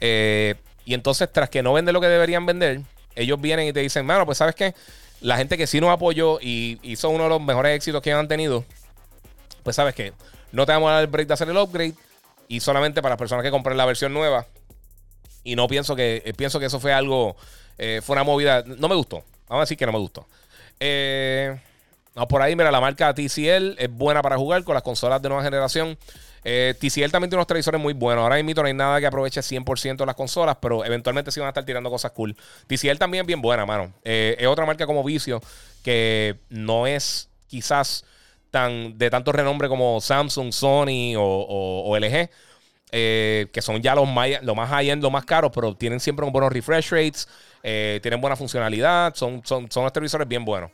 [0.00, 0.54] Eh,
[0.84, 2.80] y entonces, tras que no venden lo que deberían vender,
[3.14, 4.74] ellos vienen y te dicen, mano, pues sabes qué,
[5.20, 8.28] la gente que sí nos apoyó y hizo uno de los mejores éxitos que han
[8.28, 8.64] tenido,
[9.62, 10.12] pues sabes que
[10.52, 11.94] no te vamos a dar el break de hacer el upgrade
[12.48, 14.46] y solamente para las personas que compren la versión nueva.
[15.44, 17.36] Y no pienso que, eh, pienso que eso fue algo,
[17.78, 19.24] eh, fue una movida, no me gustó.
[19.48, 20.26] Vamos a decir que no me gustó.
[22.14, 25.28] no, por ahí, mira, la marca TCL es buena para jugar con las consolas de
[25.28, 25.96] nueva generación.
[26.44, 28.22] Eh, TCL también tiene unos televisores muy buenos.
[28.22, 31.48] Ahora mismo no hay nada que aproveche 100% de las consolas, pero eventualmente sí van
[31.48, 32.36] a estar tirando cosas cool.
[32.66, 33.92] TCL también es bien buena, mano.
[34.04, 35.40] Eh, es otra marca como Vicio
[35.82, 38.04] que no es quizás
[38.50, 42.30] tan de tanto renombre como Samsung, Sony o, LG.
[42.92, 46.52] Eh, que son ya los más, más high-end, los más caros, pero tienen siempre buenos
[46.52, 47.28] refresh rates,
[47.62, 50.72] tienen buena funcionalidad, son, son, son unos televisores bien buenos.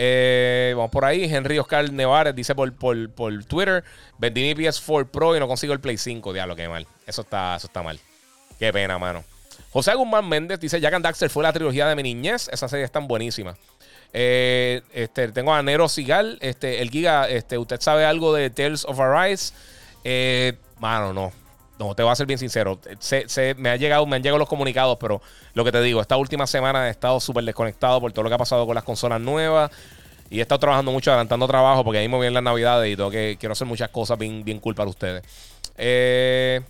[0.00, 1.24] Eh, vamos por ahí.
[1.24, 3.82] Henry Oscar Nevares dice por, por, Twitter:
[4.16, 6.32] Vendí mi PS4 Pro y no consigo el Play 5.
[6.32, 6.86] Diablo, qué mal.
[7.04, 7.98] Eso está, eso está mal.
[8.60, 9.24] Qué pena, mano.
[9.72, 12.48] José Guzmán Méndez dice: Jack and Daxter fue la trilogía de mi niñez.
[12.52, 13.56] Esa serie es tan buenísima.
[14.12, 16.38] Eh, este, tengo a Nero Sigal.
[16.42, 19.52] Este, el Giga, este, ¿usted sabe algo de Tales of Arise?
[20.04, 21.32] Eh, mano, no.
[21.78, 22.80] No, te voy a ser bien sincero.
[22.98, 25.22] Se, me, ha llegado, me han llegado los comunicados, pero
[25.54, 28.34] lo que te digo, esta última semana he estado súper desconectado por todo lo que
[28.34, 29.70] ha pasado con las consolas nuevas.
[30.30, 33.10] Y he estado trabajando mucho, adelantando trabajo, porque ahí me vienen las navidades y tengo
[33.10, 35.22] que, quiero hacer muchas cosas bien, bien cool para ustedes.
[35.76, 36.60] Eh,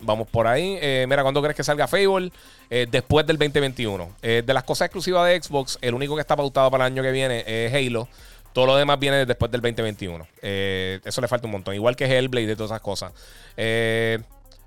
[0.00, 0.78] vamos por ahí.
[0.80, 2.30] Eh, mira, ¿cuándo crees que salga Fable?
[2.70, 4.16] Eh, después del 2021.
[4.22, 7.10] de las cosas exclusivas de Xbox, el único que está pautado para el año que
[7.10, 8.08] viene es Halo.
[8.52, 10.26] Todo lo demás viene después del 2021.
[10.42, 11.74] Eh, eso le falta un montón.
[11.74, 13.12] Igual que Hellblade y todas esas cosas.
[13.56, 14.18] Eh,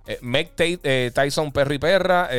[0.08, 0.50] eh,
[0.84, 2.30] eh Tyson Perro y Perra.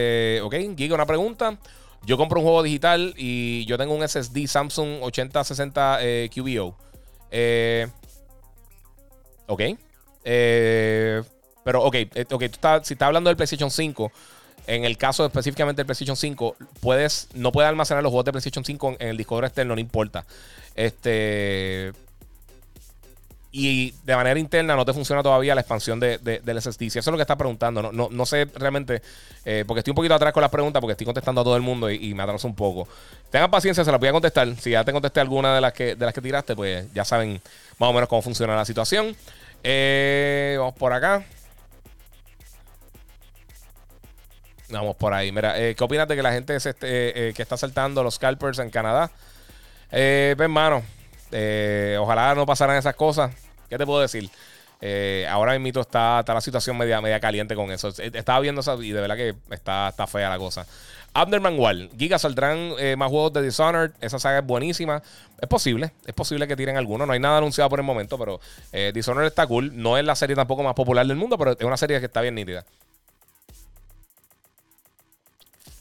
[0.43, 1.56] ok, Giga, una pregunta.
[2.05, 5.98] Yo compro un juego digital y yo tengo un SSD Samsung 8060
[6.35, 6.77] QBO.
[9.47, 9.62] ok.
[11.64, 11.97] pero, ok,
[12.32, 12.51] okay
[12.82, 14.12] si estás hablando del PlayStation 5,
[14.66, 18.64] en el caso específicamente del PlayStation 5, puedes, no puedes almacenar los juegos de PlayStation
[18.64, 20.24] 5 en el disco externo, no importa.
[20.77, 21.93] Este.
[23.59, 26.90] Y de manera interna no te funciona todavía la expansión de, del SSD.
[26.90, 29.01] Si eso es lo que estás preguntando, no, no, sé realmente,
[29.47, 31.62] eh, porque estoy un poquito atrás con las preguntas, porque estoy contestando a todo el
[31.62, 32.86] mundo y, me atraso un poco.
[33.31, 34.55] Tengan paciencia, se las voy a contestar.
[34.57, 37.40] Si ya te contesté alguna de las que, de las que tiraste, pues ya saben
[37.78, 39.16] más o menos cómo funciona la situación.
[39.65, 41.24] Eh, vamos por acá.
[44.69, 45.32] Vamos por ahí.
[45.32, 48.69] Mira, eh, ¿qué opinas de que la gente este, que está saltando los scalpers en
[48.69, 49.11] Canadá?
[49.90, 50.82] Eh, pues, hermano,
[51.32, 53.32] eh, ojalá no pasaran esas cosas.
[53.68, 54.30] ¿Qué te puedo decir?
[54.80, 57.88] Eh, ahora mismo está, está la situación media, media caliente con eso.
[57.88, 60.66] Estaba viendo eso y de verdad que está, está fea la cosa.
[61.14, 63.92] Abner Mangual, Giga saldrán eh, más juegos de Dishonored.
[64.00, 65.02] Esa saga es buenísima.
[65.40, 67.06] Es posible, es posible que tiren alguno.
[67.06, 68.40] No hay nada anunciado por el momento, pero
[68.92, 69.72] Dishonored está cool.
[69.74, 72.20] No es la serie tampoco más popular del mundo, pero es una serie que está
[72.20, 72.64] bien nítida.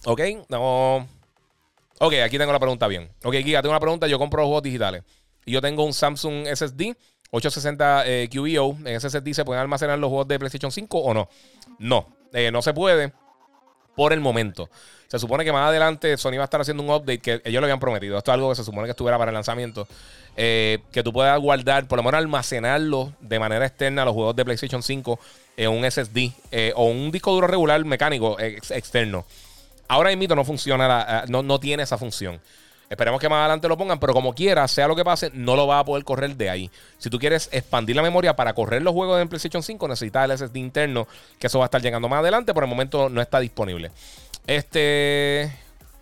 [0.05, 1.07] Ok, no.
[1.99, 3.09] Ok, aquí tengo la pregunta bien.
[3.23, 4.07] Ok, Giga, tengo una pregunta.
[4.07, 5.03] Yo compro juegos digitales.
[5.45, 6.95] Y yo tengo un Samsung SSD
[7.31, 8.77] 860 eh, QBO.
[8.85, 11.29] En ese SSD se pueden almacenar los juegos de PlayStation 5 o no.
[11.79, 13.13] No, eh, no se puede
[13.95, 14.69] por el momento.
[15.07, 17.65] Se supone que más adelante Sony va a estar haciendo un update que ellos lo
[17.65, 18.17] habían prometido.
[18.17, 19.87] Esto es algo que se supone que estuviera para el lanzamiento.
[20.35, 24.43] Eh, que tú puedas guardar, por lo menos almacenarlo de manera externa los juegos de
[24.43, 25.19] PlayStation 5
[25.57, 29.25] en un SSD o un disco duro regular mecánico externo.
[29.87, 32.39] Ahora mismo no funciona, eh, no, no tiene esa función.
[32.89, 35.65] Esperemos que más adelante lo pongan, pero como quiera, sea lo que pase, no lo
[35.65, 36.69] va a poder correr de ahí.
[36.99, 40.37] Si tú quieres expandir la memoria para correr los juegos de PlayStation 5, necesitas el
[40.37, 41.07] SSD interno,
[41.39, 42.53] que eso va a estar llegando más adelante.
[42.53, 43.91] Por el momento no está disponible.
[44.45, 45.51] Este.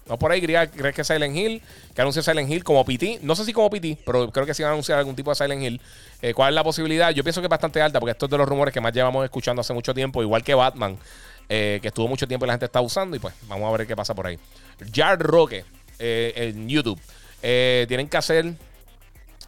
[0.06, 1.62] No por ahí, ¿crees que Silent Hill?
[1.96, 3.20] Que anuncie Silent Hill como PT.
[3.22, 5.36] No sé si como PT, pero creo que sí van a anunciar algún tipo de
[5.36, 5.82] Silent Hill.
[6.22, 7.12] Eh, ¿Cuál es la posibilidad?
[7.12, 9.24] Yo pienso que es bastante alta, porque esto es de los rumores que más llevamos
[9.24, 10.98] escuchando hace mucho tiempo, igual que Batman.
[11.50, 13.16] Eh, que estuvo mucho tiempo y la gente está usando.
[13.16, 14.40] Y pues vamos a ver qué pasa por ahí.
[14.94, 15.66] Jar Roque
[16.00, 17.00] eh, en YouTube.
[17.42, 18.56] Eh, tienen que hacer.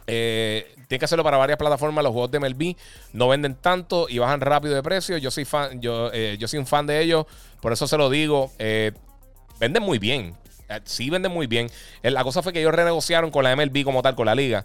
[0.06, 2.04] tienen que hacerlo para varias plataformas.
[2.04, 2.76] Los juegos de MLB
[3.12, 5.16] no venden tanto y bajan rápido de precio.
[5.18, 7.26] Yo soy fan, yo, yo soy un fan de ellos.
[7.60, 8.52] Por eso se lo digo.
[9.58, 10.36] venden muy bien.
[10.68, 11.70] Eh, sí venden muy bien.
[12.02, 14.64] Eh, la cosa fue que ellos renegociaron con la MLB como tal, con la liga,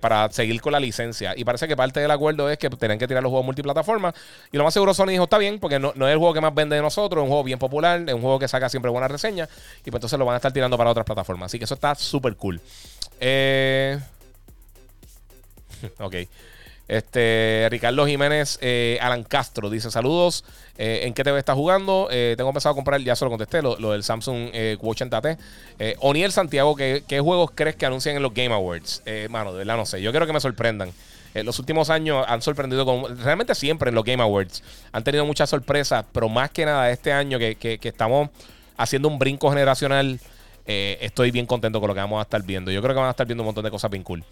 [0.00, 1.34] para seguir con la licencia.
[1.36, 4.14] Y parece que parte del acuerdo es que tienen que tirar los juegos multiplataformas.
[4.50, 6.40] Y lo más seguro Sony dijo, está bien, porque no, no, es el juego que
[6.40, 8.90] más vende de nosotros, es un juego bien popular, es un juego que saca siempre
[8.90, 9.48] buenas reseñas.
[9.80, 11.46] Y pues entonces lo van a estar tirando para otras plataformas.
[11.46, 12.60] Así que eso está súper cool.
[13.20, 13.98] Eh...
[15.98, 16.14] ok.
[16.88, 20.44] Este, Ricardo Jiménez, eh, Alan Castro dice: Saludos.
[20.78, 22.08] Eh, ¿En qué TV está jugando?
[22.10, 25.38] Eh, tengo pensado comprar, ya se lo contesté, lo, del Samsung Q80T.
[26.00, 29.02] Oniel Santiago, ¿qué, juegos crees que anuncian en los Game Awards?
[29.30, 30.00] mano, de verdad no sé.
[30.02, 30.92] Yo quiero que me sorprendan.
[31.34, 33.18] los últimos años han sorprendido con.
[33.18, 37.12] Realmente siempre en los Game Awards han tenido muchas sorpresas, pero más que nada este
[37.12, 38.28] año que, que estamos
[38.76, 40.20] haciendo un brinco generacional.
[40.66, 42.70] estoy bien contento con lo que vamos a estar viendo.
[42.70, 44.22] Yo creo que van a estar viendo un montón de cosas bien cool.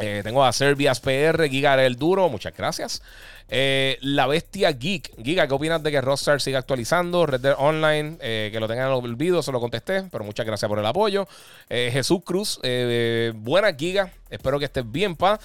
[0.00, 3.02] Eh, tengo a Servias PR, Giga el Duro, muchas gracias.
[3.48, 5.12] Eh, la Bestia Geek.
[5.22, 7.26] Giga, ¿qué opinas de que Rockstar siga actualizando?
[7.26, 10.46] Red Dead Online, eh, que lo tengan en el olvido, se lo contesté, pero muchas
[10.46, 11.28] gracias por el apoyo.
[11.68, 12.60] Jesús Cruz,
[13.34, 15.38] buena Giga, espero que estés bien, pa.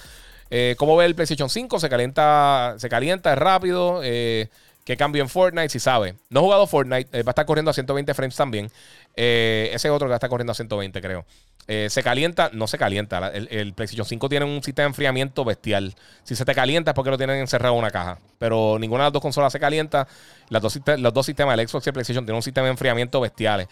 [0.76, 1.78] ¿Cómo ve el PlayStation 5?
[1.80, 4.00] Se calienta, se calienta, es rápido.
[4.00, 5.68] ¿Qué cambio en Fortnite?
[5.68, 6.14] Si sabe.
[6.30, 8.70] No he jugado Fortnite, va a estar corriendo a 120 frames también.
[9.16, 11.24] Ese otro que estar corriendo a 120, creo.
[11.68, 13.28] Eh, se calienta, no se calienta.
[13.28, 15.94] El, PlayStation 5 tiene un sistema de enfriamiento bestial.
[16.22, 18.18] Si se te calienta es porque lo tienen encerrado en una caja.
[18.38, 20.06] Pero ninguna de las dos consolas se calienta.
[20.48, 23.20] Las dos, los dos sistemas, el Xbox y el PlayStation, tienen un sistema de enfriamiento
[23.20, 23.66] bestiales.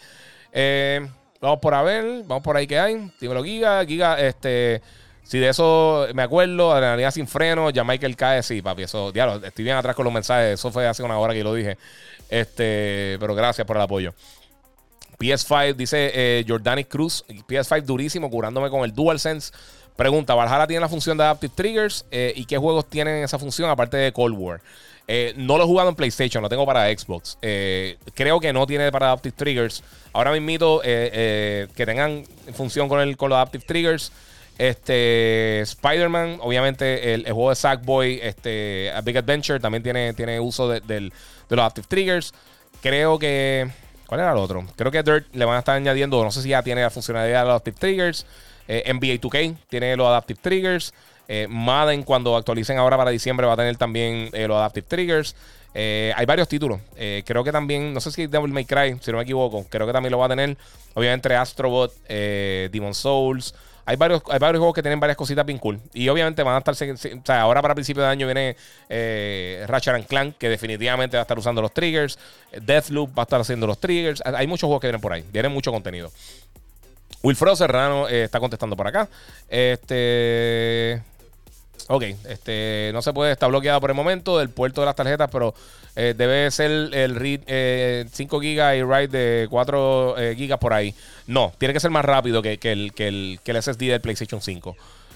[0.51, 1.07] Eh,
[1.39, 3.11] vamos por a ver, vamos por ahí que hay.
[3.19, 3.85] Dímelo, Giga.
[3.85, 4.81] Giga, este.
[5.23, 8.83] Si de eso me acuerdo, adrenalina sin freno, ya Michael cae, sí, papi.
[8.83, 10.59] Eso, diablo, estoy bien atrás con los mensajes.
[10.59, 11.77] Eso fue hace una hora que lo dije.
[12.29, 14.13] Este, pero gracias por el apoyo.
[15.19, 17.23] PS5, dice eh, Jordani Cruz.
[17.27, 19.53] PS5 durísimo, curándome con el DualSense.
[19.95, 22.05] Pregunta: ¿Valhalla tiene la función de Adaptive Triggers?
[22.11, 24.61] Eh, ¿Y qué juegos tienen esa función aparte de Cold War?
[25.07, 27.37] Eh, no lo he jugado en PlayStation, lo tengo para Xbox.
[27.41, 29.83] creo que no tiene para Adaptive Triggers.
[30.13, 34.11] Ahora mismo que tengan función con, el, con los Adaptive Triggers.
[34.57, 40.79] Este Spider-Man, obviamente el, juego de Sackboy, este, Big Adventure, también tiene, tiene uso de,
[40.79, 41.01] de
[41.49, 42.33] los Adaptive Triggers.
[42.81, 43.69] Creo que
[44.07, 44.65] ¿Cuál era el otro?
[44.75, 47.39] Creo que Dirt le van a estar añadiendo, no sé si ya tiene la funcionalidad
[47.39, 48.25] de los Adaptive Triggers.
[48.67, 50.93] Eh, NBA 2K tiene los Adaptive Triggers.
[51.27, 55.35] Eh, Madden, cuando actualicen ahora para diciembre, va a tener también eh, los Adaptive Triggers.
[55.73, 56.79] hay varios títulos.
[57.25, 59.93] creo que también, no sé si Devil May Cry, si no me equivoco, creo que
[59.93, 60.57] también lo va a tener.
[60.93, 63.53] Obviamente, Astrobot, Demon Souls.
[63.87, 65.79] Hay varios, hay varios juegos que tienen varias cositas bien cool.
[65.93, 66.73] Y obviamente van a estar.
[66.73, 68.55] O sea, ahora para principio de año viene
[68.89, 72.17] eh, Ratchet Clank, que definitivamente va a estar usando los triggers.
[72.51, 74.21] Deathloop va a estar haciendo los triggers.
[74.25, 75.23] Hay muchos juegos que vienen por ahí.
[75.31, 76.11] Viene mucho contenido.
[77.21, 79.07] Wilfredo Serrano eh, está contestando por acá.
[79.49, 81.01] Este.
[81.87, 85.29] Ok, este, no se puede, está bloqueado por el momento del puerto de las tarjetas,
[85.31, 85.53] pero
[85.95, 90.95] eh, debe ser el read 5 GB y write de 4 GB por ahí.
[91.27, 94.41] No, tiene que ser más rápido que, el, que, el, que el SSD del PlayStation
[94.41, 94.75] 5.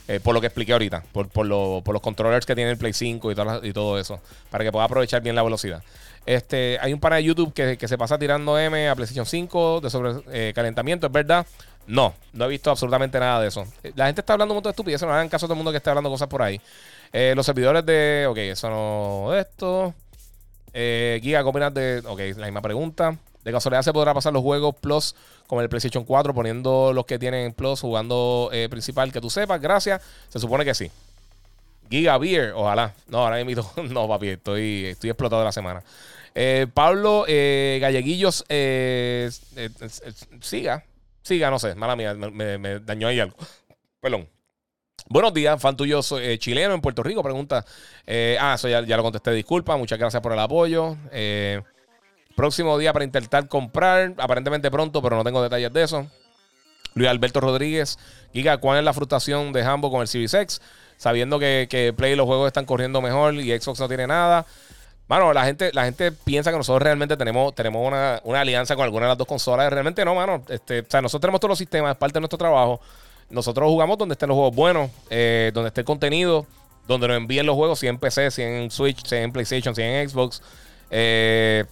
[0.10, 3.32] Eh, por lo que expliqué ahorita, por, por, los controllers que tiene el Play 5
[3.32, 4.20] y todo, y todo eso,
[4.50, 5.84] para que pueda aprovechar bien la velocidad.
[6.26, 9.90] Este, hay un pana de YouTube que, se pasa tirando M a PlayStation 5 de
[9.92, 11.46] sobrecalentamiento, ¿es verdad?
[11.90, 13.66] No, no he visto absolutamente nada de eso.
[13.96, 15.72] La gente está hablando un montón de estupidez, no hagan caso a todo el mundo
[15.72, 16.62] que esté hablando cosas por ahí.
[17.12, 18.28] Eh, los servidores de.
[18.30, 19.36] Ok, eso no.
[19.36, 19.96] Esto.
[20.72, 22.04] Eh, Giga, ¿qué de.?
[22.06, 23.18] Ok, la misma pregunta.
[23.44, 25.16] De casualidad se podrá pasar los juegos Plus
[25.48, 29.60] como el PlayStation 4, poniendo los que tienen Plus, jugando eh, principal, que tú sepas,
[29.60, 30.00] gracias.
[30.28, 30.92] Se supone que sí.
[31.90, 32.94] Giga Beer, ojalá.
[33.08, 35.82] No, ahora mismo no, papi, estoy, estoy explotado de la semana.
[36.36, 38.46] Eh, Pablo eh, Galleguillos,
[40.42, 40.84] siga,
[41.22, 43.38] siga, no sé, mala mía, me, dañó ahí algo.
[44.00, 44.30] Perdón.
[45.08, 46.02] Buenos días, fan tuyo
[46.38, 47.66] chileno en Puerto Rico, pregunta.
[48.40, 50.98] ah, eso ya, lo contesté, disculpa, muchas gracias por el apoyo.
[51.12, 51.62] Eh,
[52.40, 56.08] Próximo día para intentar comprar, aparentemente pronto, pero no tengo detalles de eso.
[56.94, 58.00] Luis Alberto Rodríguez,
[58.32, 60.62] Giga, ¿cuál es la frustración de Hambo con el Series X?
[60.96, 64.46] Sabiendo que, Play y los juegos están corriendo mejor y Xbox no tiene nada.
[65.10, 69.08] Mano, la gente, la gente piensa que nosotros realmente tenemos, tenemos una, alianza con alguna
[69.08, 69.74] de las dos consolas.
[69.74, 70.44] Realmente no, mano.
[70.48, 72.80] Este, o sea, nosotros tenemos todos los sistemas, es parte de nuestro trabajo.
[73.32, 76.46] Nosotros jugamos donde estén los juegos buenos, eh, donde esté el contenido,
[76.88, 79.82] donde nos envíen los juegos, si en PC, si en Switch, si en PlayStation, si
[79.82, 80.44] en Xbox.
[80.92, 81.66] Eh,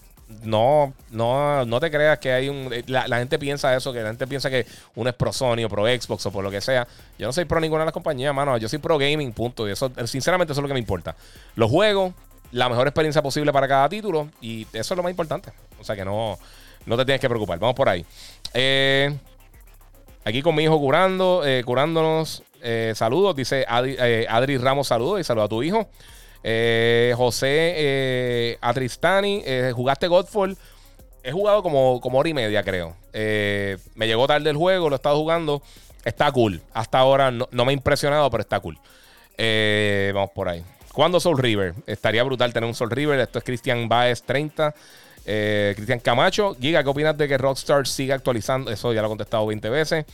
[0.43, 2.73] no, no, no te creas que hay un.
[2.87, 4.65] La, gente piensa eso, que la gente piensa que
[4.95, 6.87] uno es pro Sony o pro Xbox o por lo que sea.
[7.17, 8.57] Yo no soy pro ninguna de las compañías, mano.
[8.57, 9.67] Yo soy pro gaming, punto.
[9.67, 11.15] Y eso, sinceramente, eso es lo que me importa.
[11.55, 12.13] Los juegos,
[12.51, 14.29] la mejor experiencia posible para cada título.
[14.41, 15.51] Y eso es lo más importante.
[15.79, 16.37] O sea que no,
[16.85, 17.59] no te tienes que preocupar.
[17.59, 18.05] Vamos por ahí.
[18.53, 19.15] Eh,
[20.23, 22.43] aquí con mi hijo curando, eh, curándonos.
[22.61, 25.87] Eh, saludos, dice Adri, Ramos, saludos y saludos a tu hijo.
[27.15, 29.43] José Atristani,
[29.73, 30.57] jugaste Godfall.
[31.23, 32.95] he jugado como, como hora y media, creo.
[33.13, 35.61] Me llegó tarde el juego, lo he estado jugando.
[36.05, 36.61] Está cool.
[36.73, 38.79] Hasta ahora no, me ha impresionado, pero está cool.
[40.13, 40.63] Vamos por ahí.
[40.97, 41.75] ¿Cuándo Soul River?
[41.85, 43.19] Estaría brutal tener un Soul River.
[43.19, 44.73] Esto es Cristian Baez 30.
[45.27, 46.57] Eh, Cristian Camacho.
[46.59, 48.71] Giga, ¿qué opinas de que Rockstar siga actualizando?
[48.71, 50.05] Eso ya lo he contestado 20 veces.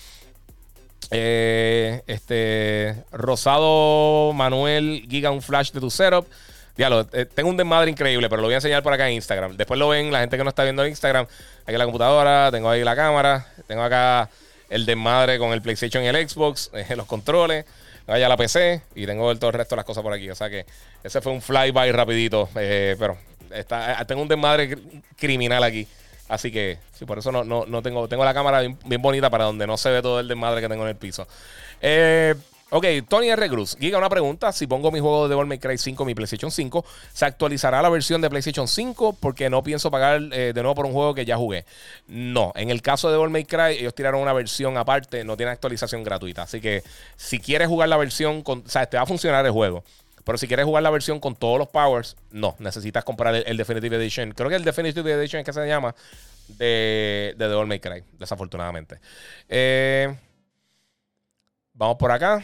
[1.09, 6.27] este Rosado Manuel Giga, un flash de tu setup.
[6.75, 9.55] Diablo, eh, tengo un desmadre increíble, pero lo voy a enseñar por acá en Instagram.
[9.55, 11.25] Después lo ven la gente que no está viendo en Instagram.
[11.65, 14.29] Aquí la computadora, tengo ahí la cámara, tengo acá
[14.69, 17.63] el desmadre con el PlayStation y el Xbox, eh, los controles,
[18.07, 20.29] vaya la PC y tengo todo el resto de las cosas por aquí.
[20.29, 20.65] O sea que
[21.03, 23.17] ese fue un flyby rapidito, eh, pero
[23.51, 24.77] está, tengo un desmadre
[25.17, 25.87] criminal aquí.
[26.29, 29.43] Así que, sí, por eso no, no, tengo, tengo la cámara bien, bien, bonita para
[29.43, 31.27] donde no se ve todo el desmadre que tengo en el piso.
[31.81, 32.33] Eh,
[32.75, 33.49] Ok, Tony R.
[33.49, 33.77] Cruz.
[33.79, 34.51] Giga, una pregunta.
[34.51, 36.83] Si pongo mi juego de Devil May Cry 5 mi PlayStation 5,
[37.13, 39.17] ¿se actualizará la versión de PlayStation 5?
[39.19, 41.65] Porque no pienso pagar eh, de nuevo por un juego que ya jugué.
[42.07, 42.51] No.
[42.55, 46.03] En el caso de Devil May Cry, ellos tiraron una versión aparte, no tiene actualización
[46.03, 46.41] gratuita.
[46.41, 46.81] Así que
[47.15, 49.83] si quieres jugar la versión, con, o sea, te va a funcionar el juego.
[50.23, 52.55] Pero si quieres jugar la versión con todos los powers, no.
[52.57, 54.31] Necesitas comprar el, Definitive Edition.
[54.31, 55.93] Creo que el Definitive Edition es que se llama
[56.47, 58.97] de, de Devil May Cry, desafortunadamente.
[59.47, 60.11] Eh,
[61.75, 62.43] vamos por acá.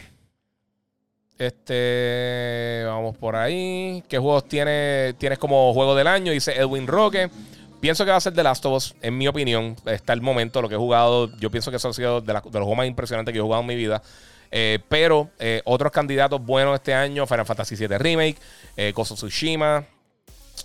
[1.40, 4.04] Este, vamos por ahí.
[4.10, 6.32] ¿Qué juegos tiene, tienes como juego del año?
[6.32, 7.30] Dice Edwin Roque.
[7.80, 9.74] Pienso que va a ser The Last of Us, en mi opinión.
[9.86, 11.34] Está el momento, lo que he jugado.
[11.38, 13.68] Yo pienso que eso ha sido de, los juegos más impresionantes que he jugado en
[13.68, 14.02] mi vida.
[14.50, 18.36] Eh, pero eh, otros candidatos buenos este año: Final Fantasy VII Remake,
[18.76, 19.86] eh, Koso Tsushima,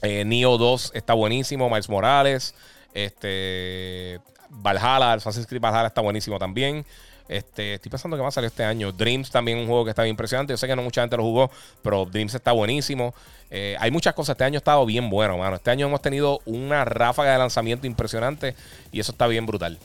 [0.02, 2.54] eh, Neo 2 está buenísimo, Miles Morales,
[2.94, 4.20] este,
[4.50, 6.86] Valhalla, Assassin's Creed Valhalla está buenísimo también.
[7.28, 8.92] Este, estoy pensando que va a salir este año.
[8.92, 10.54] Dreams también un juego que está bien impresionante.
[10.54, 13.14] Yo sé que no mucha gente lo jugó, pero Dreams está buenísimo.
[13.50, 14.34] Eh, hay muchas cosas.
[14.34, 15.56] Este año ha estado bien bueno, mano.
[15.56, 18.56] Este año hemos tenido una ráfaga de lanzamiento impresionante
[18.92, 19.80] y eso está bien brutal.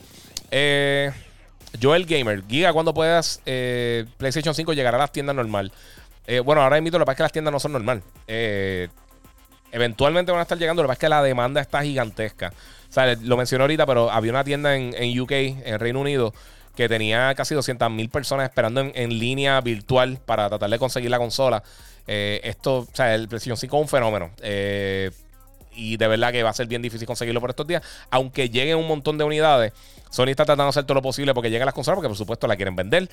[0.51, 1.11] Eh,
[1.81, 5.71] Joel Gamer, Giga, cuando puedas, eh, PlayStation 5 llegará a las tiendas normal.
[6.45, 8.03] bueno, ahora invito, lo que pasa es que las tiendas no son normal.
[9.71, 12.53] eventualmente van a estar llegando, lo que pasa es que la demanda está gigantesca.
[12.89, 16.33] O sea, lo mencioné ahorita, pero había una tienda en, en UK, en Reino Unido,
[16.75, 21.63] que tenía casi 200.000 personas esperando en, línea virtual para tratar de conseguir la consola.
[22.07, 24.31] Eh, esto, o sea, el PlayStation 5 es un fenómeno.
[24.41, 25.11] Eh,
[25.73, 27.83] y de verdad que va a ser bien difícil conseguirlo por estos días.
[28.09, 29.73] Aunque lleguen un montón de unidades,
[30.09, 32.47] Sony está tratando de hacer todo lo posible porque lleguen las consolas, porque por supuesto
[32.47, 33.09] la quieren vender.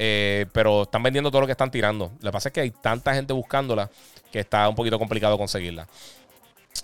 [0.00, 2.12] Eh, pero están vendiendo todo lo que están tirando.
[2.20, 3.90] Lo que pasa es que hay tanta gente buscándola
[4.30, 5.88] que está un poquito complicado conseguirla.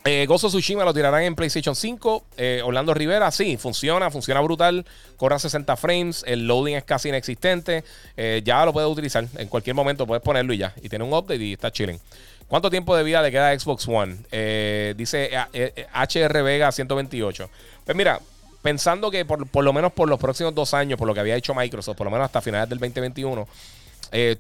[0.05, 2.25] Eh, Gozo Tsushima lo tirarán en PlayStation 5.
[2.37, 4.85] Eh, Orlando Rivera, sí, funciona, funciona brutal.
[5.17, 6.25] Corre a 60 frames.
[6.27, 7.85] El loading es casi inexistente.
[8.17, 9.25] Eh, ya lo puedes utilizar.
[9.37, 10.75] En cualquier momento puedes ponerlo y ya.
[10.83, 11.99] Y tiene un update y está chilling.
[12.49, 14.17] ¿Cuánto tiempo de vida le queda a Xbox One?
[14.97, 15.31] dice
[15.95, 17.51] HR Vega 128.
[17.85, 18.21] Pues mira,
[18.61, 21.37] pensando que por, por, lo menos por los próximos dos años, por lo que había
[21.37, 23.49] hecho Microsoft, por lo menos hasta finales del 2021,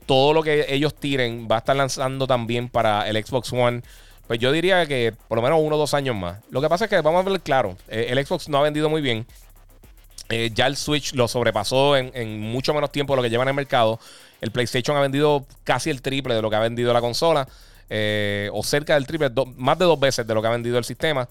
[0.04, 3.82] todo lo que ellos tiren va a estar lanzando también para el Xbox One.
[4.26, 6.38] Pues yo diría que por lo menos uno o dos años más.
[6.50, 8.88] Lo que pasa es que vamos a ver claro, eh, el Xbox no ha vendido
[8.88, 9.26] muy bien.
[10.30, 13.50] Eh, ya el Switch lo sobrepasó en, mucho menos tiempo de lo que lleva en
[13.50, 14.00] el mercado.
[14.40, 17.46] El PlayStation ha vendido casi el triple de lo que ha vendido la consola.
[17.90, 20.84] Eh, o cerca del triple, más de dos veces de lo que ha vendido el
[20.84, 21.28] sistema.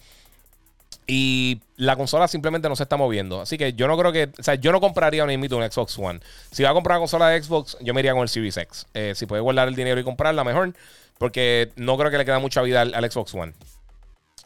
[1.08, 3.42] Y la consola simplemente no se está moviendo.
[3.42, 4.30] Así que yo no creo que.
[4.40, 6.20] O sea, yo no compraría un un Xbox One.
[6.52, 8.86] Si va a comprar una consola de Xbox, yo me iría con el Series X.
[9.16, 10.74] si puede guardar el dinero y comprarla, mejor.
[11.18, 13.54] Porque no creo que le queda mucha vida al, Xbox One.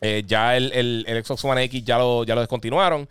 [0.02, 3.08] Eh, ya el, Xbox One X ya lo, ya lo descontinuaron.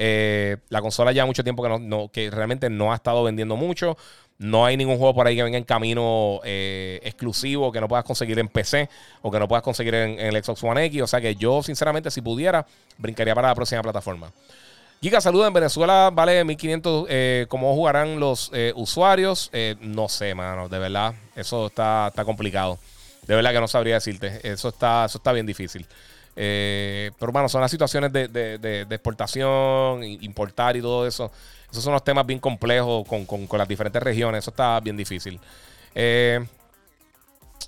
[0.00, 3.98] Eh, la consola ya mucho tiempo que, no, que realmente no ha estado vendiendo mucho.
[4.38, 8.04] No hay ningún juego por ahí que venga en camino eh, exclusivo que no puedas
[8.04, 8.88] conseguir en PC
[9.22, 11.02] o que no puedas conseguir en, el Xbox One X.
[11.02, 12.64] O sea que yo, sinceramente, si pudiera,
[12.96, 14.30] brincaría para la próxima plataforma.
[15.02, 17.06] Giga, saluda en Venezuela, vale 1500.
[17.08, 19.50] Eh, ¿Cómo jugarán los usuarios?
[19.80, 22.78] no sé, mano, de verdad, eso está, está complicado.
[23.28, 24.40] De verdad que no sabría decirte.
[24.42, 25.86] Eso está, eso está bien difícil.
[26.34, 31.30] Eh, pero bueno, son las situaciones de, exportación, importar y todo eso.
[31.70, 34.44] Esos son los temas bien complejos con, las diferentes regiones.
[34.44, 35.38] Eso está bien difícil.
[35.94, 36.40] Eh,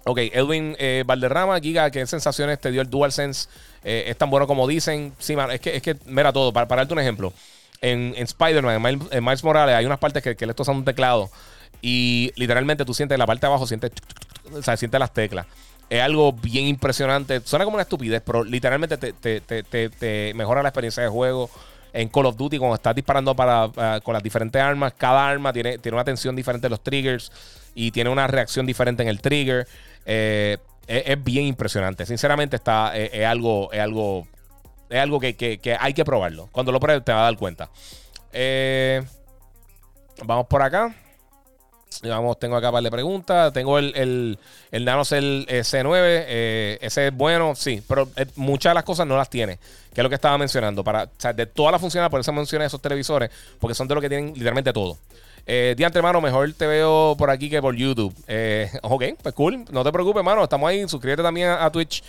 [0.06, 3.50] ok, Edwin eh, Valderrama, Giga, ¿qué sensaciones te dio el DualSense?
[3.84, 5.12] Eh, ¿Es tan bueno como dicen?
[5.18, 6.54] Sí, es que, es que mira todo.
[6.54, 7.34] Para, para darte un ejemplo,
[7.82, 11.30] en, Spider-Man, en Miles, Morales, hay unas partes que, que le están un teclado
[11.82, 13.92] y literalmente tú sientes en la parte de abajo, sientes
[14.52, 15.46] o sea, siente las teclas.
[15.88, 17.40] Es algo bien impresionante.
[17.40, 21.50] Suena como una estupidez, pero literalmente te, mejora la experiencia de juego.
[21.92, 25.78] En Call of Duty, cuando estás disparando para, con las diferentes armas, cada arma tiene,
[25.78, 27.32] tiene una tensión diferente en los triggers
[27.74, 29.66] y tiene una reacción diferente en el trigger.
[30.06, 32.06] Eh, es, bien impresionante.
[32.06, 34.28] Sinceramente, está, es, algo, es algo
[34.88, 36.48] Es algo que, hay que probarlo.
[36.52, 37.68] Cuando lo pruebes te vas a dar cuenta.
[38.32, 39.02] Eh,
[40.24, 40.94] vamos por acá.
[42.02, 43.52] Vamos, tengo acá para de preguntas.
[43.52, 44.38] Tengo el, el,
[44.70, 45.96] el NanoCell eh, C9.
[45.96, 49.58] Eh, ese es bueno, sí, pero muchas de las cosas no las tiene.
[49.92, 50.84] Que es lo que estaba mencionando.
[50.84, 54.08] Para, de todas las funciones, por eso mencioné esos televisores, porque son de los que
[54.08, 54.96] tienen literalmente todo.
[55.46, 58.14] Eh, de antemano, mejor te veo por aquí que por YouTube.
[58.28, 59.64] Eh, ok, pues cool.
[59.70, 60.44] No te preocupes, mano.
[60.44, 60.88] Estamos ahí.
[60.88, 62.02] Suscríbete también a, Twitch.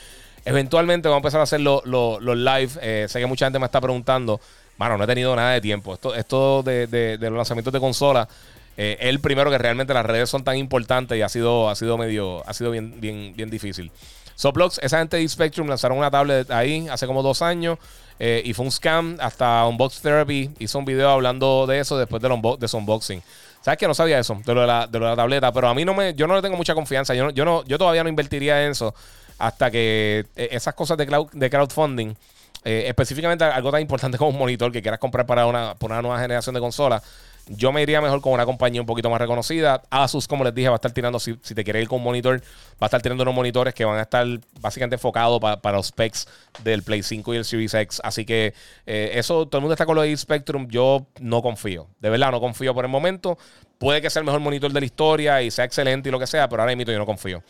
[0.45, 2.71] Eventualmente vamos a empezar a hacer los live.
[2.81, 4.39] Eh, sé que mucha gente me está preguntando.
[4.77, 5.93] Mano, no he tenido nada de tiempo.
[5.93, 8.27] Esto, esto de, de, los lanzamientos de consola.
[8.77, 11.97] Eh, el primero que realmente las redes son tan importantes y ha sido, ha sido
[11.97, 13.91] medio, ha sido bien, bien, bien difícil.
[14.35, 17.77] Soblox, esa gente de Spectrum lanzaron una tablet ahí hace como dos años
[18.17, 19.17] eh, y fue un scam.
[19.19, 23.21] Hasta Unbox Therapy hizo un video hablando de eso después del de su unboxing.
[23.61, 25.85] ¿Sabes que No sabía eso, de lo de, la, de la tableta, pero a mí
[25.85, 27.13] no me, yo no le tengo mucha confianza.
[27.13, 28.95] Yo, yo, no, yo todavía no invertiría en eso
[29.37, 32.15] hasta que eh, esas cosas de, de crowdfunding,
[32.63, 36.01] eh, específicamente algo tan importante como un monitor que quieras comprar para una, para una
[36.01, 37.03] nueva generación de consolas
[37.47, 39.81] yo me iría mejor con una compañía un poquito más reconocida.
[39.89, 42.41] Asus, como les dije, va a estar tirando, si, te quieres ir con un monitor,
[42.41, 42.45] va
[42.81, 44.25] a estar tirando unos monitores que van a estar
[44.59, 46.27] básicamente enfocados para los specs
[46.63, 48.01] del Play 5 y el Series X.
[48.03, 48.53] Así que
[48.85, 50.67] eh, eso, todo el mundo está con lo de Spectrum.
[50.69, 51.87] Yo no confío.
[51.99, 53.37] De verdad, no confío por el momento.
[53.77, 56.27] Puede que sea el mejor monitor de la historia y sea excelente y lo que
[56.27, 57.43] sea, pero ahora mismo yo no confío.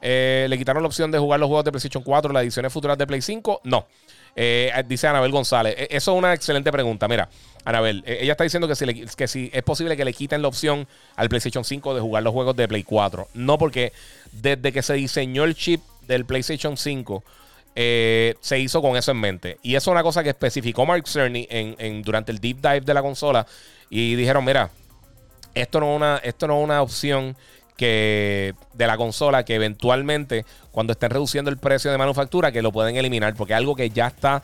[0.00, 2.98] Eh, ¿Le quitaron la opción de jugar los juegos de PlayStation 4, las ediciones futuras
[2.98, 3.60] de Play 5?
[3.64, 3.86] No.
[4.36, 5.74] Eh, dice Anabel González.
[5.76, 7.08] E, eso es una excelente pregunta.
[7.08, 7.28] Mira,
[7.64, 10.48] Anabel, e, ella está diciendo que si, que si es posible que le quiten la
[10.48, 10.86] opción
[11.16, 13.28] al PlayStation 5 de jugar los juegos de Play 4.
[13.34, 13.92] No, porque
[14.32, 17.22] desde que se diseñó el chip del PlayStation 5,
[17.76, 19.58] eh, se hizo con eso en mente.
[19.62, 22.94] Y eso es una cosa que especificó Mark Cerny en, durante el deep dive de
[22.94, 23.46] la consola.
[23.90, 24.70] Y dijeron: Mira,
[25.54, 27.36] esto no una, esto no es una opción
[27.76, 32.72] que de la consola que eventualmente cuando estén reduciendo el precio de manufactura que lo
[32.72, 34.42] pueden eliminar porque es algo que ya está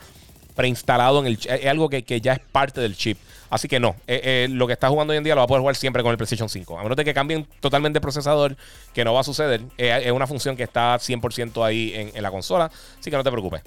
[0.55, 3.17] preinstalado en el es algo que, ya es parte del chip.
[3.49, 5.47] Así que no, eh, eh, lo que está jugando hoy en día lo va a
[5.47, 6.79] poder jugar siempre con el PlayStation 5.
[6.79, 8.55] A menos de que cambien totalmente el procesador,
[8.93, 9.61] que no va a suceder.
[9.77, 12.71] Eh, es una función que está 100% ahí en, en, la consola.
[12.99, 13.61] Así que no te preocupes.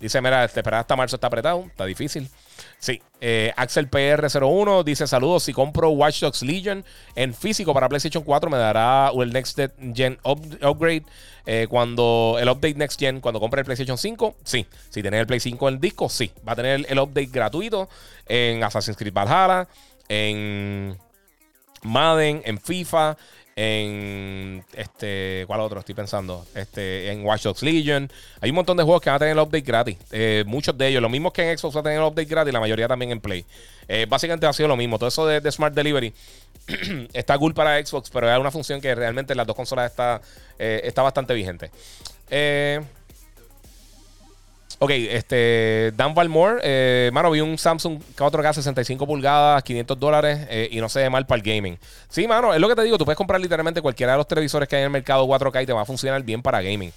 [0.00, 2.30] dice, mira, esperar hasta marzo está apretado, está difícil.
[2.80, 6.84] Sí, eh, Axel PR01 dice saludos, si compro Watch Dogs Legion
[7.16, 9.58] en físico para PlayStation 4 me dará el Next
[9.94, 11.02] Gen Upgrade
[11.44, 15.26] eh, cuando el update Next Gen cuando compre el PlayStation 5, sí, si tiene el
[15.26, 17.88] Play 5 en el disco, sí, va a tener el update gratuito
[18.26, 19.66] en Assassin's Creed Valhalla,
[20.08, 20.96] en
[21.82, 23.16] Madden, en FIFA,
[23.60, 26.46] en este, ¿cuál otro estoy pensando?
[26.54, 28.08] Este, en Watch Dogs Legion.
[28.40, 29.96] Hay un montón de juegos que van a tener el update gratis.
[30.12, 32.52] Eh, muchos de ellos, lo mismo que en Xbox va a tener el update gratis,
[32.52, 33.44] la mayoría también en Play.
[33.88, 34.96] Eh, básicamente ha sido lo mismo.
[34.96, 36.14] Todo eso de, Smart Delivery
[37.12, 40.20] está cool para Xbox, pero es una función que realmente en las dos consolas está,
[40.56, 41.72] eh, está bastante vigente.
[42.30, 42.80] Eh,
[44.80, 50.68] Ok, este, Dan Valmore, eh, mano, vi un Samsung 4K 65 pulgadas, 500 dólares eh,
[50.70, 51.76] y no se ve mal para el gaming.
[52.08, 54.68] Sí, mano, es lo que te digo, tú puedes comprar literalmente cualquiera de los televisores
[54.68, 56.92] que hay en el mercado 4K y te va a funcionar bien para gaming.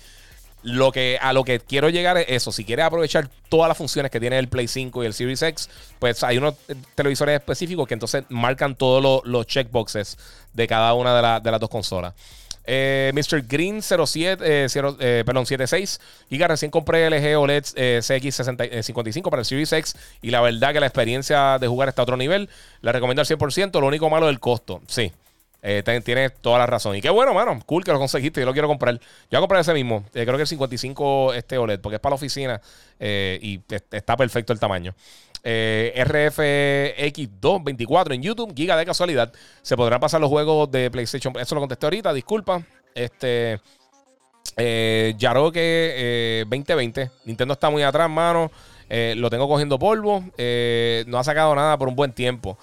[0.62, 2.52] Lo que, a lo que quiero llegar es eso.
[2.52, 5.68] Si quieres aprovechar todas las funciones que tiene el Play 5 y el Series X,
[5.98, 6.54] pues hay unos
[6.94, 10.20] televisores específicos que entonces marcan todos los, checkboxes
[10.54, 12.14] de cada una de, de las dos consolas.
[12.66, 13.42] Eh, Mr.
[13.48, 14.68] Green 07, eh,
[15.00, 20.42] eh, perdón, 76 Giga, recién compré LG OLED CX55 para el Series X y la
[20.42, 22.50] verdad que la experiencia de jugar está a otro nivel.
[22.82, 24.82] Le recomiendo al 100%, lo único malo es el costo.
[24.88, 25.12] Sí,
[25.62, 26.96] tienes toda la razón.
[26.96, 27.60] Y qué bueno, mano.
[27.66, 28.40] Cool que lo conseguiste.
[28.42, 28.96] Yo lo quiero comprar.
[28.96, 29.02] Yo
[29.32, 30.06] voy a comprar ese mismo.
[30.12, 32.62] creo que el 55 este OLED, porque es para la oficina
[33.00, 33.60] y
[33.92, 34.94] está perfecto el tamaño.
[35.44, 39.34] Eh, RFX224 en YouTube, giga de casualidad.
[39.62, 41.34] Se podrán pasar los juegos de PlayStation.
[41.40, 42.62] Eso lo contesté ahorita, disculpa.
[42.94, 43.60] Este.
[44.58, 47.02] Eh, 2020.
[47.02, 48.52] Eh, Nintendo está muy atrás, mano.
[48.90, 50.24] Eh, lo tengo cogiendo polvo.
[51.08, 52.58] no ha sacado nada por un buen tiempo.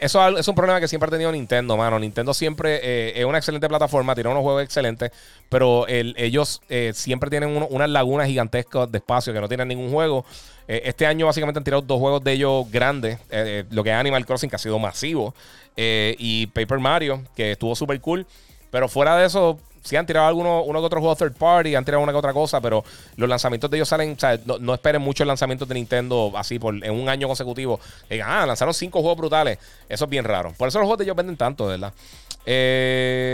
[0.00, 1.98] Eso es un problema que siempre ha tenido Nintendo, mano.
[1.98, 5.10] Nintendo siempre es una excelente plataforma, tiene unos juegos excelentes,
[5.48, 6.60] pero ellos
[6.92, 10.24] siempre tienen unas lagunas gigantescas de espacio que no tienen ningún juego.
[10.68, 13.18] Eh, este año básicamente han tirado dos juegos de ellos grandes.
[13.18, 15.34] Eh, eh, lo que es Animal Crossing, que ha sido masivo.
[15.76, 18.26] y Paper Mario, que estuvo súper cool.
[18.70, 21.84] Pero fuera de eso, sí han tirado algunos uno que otro juego third party, han
[21.84, 22.84] tirado una que otra cosa, pero
[23.16, 26.58] los lanzamientos de ellos salen, o sea, no, esperen mucho el lanzamiento de Nintendo así
[26.58, 27.80] por en un año consecutivo.
[28.08, 29.58] Digan, ah, lanzaron cinco juegos brutales.
[29.88, 30.52] Eso es bien raro.
[30.56, 31.92] Por eso los juegos de ellos venden tanto, ¿verdad?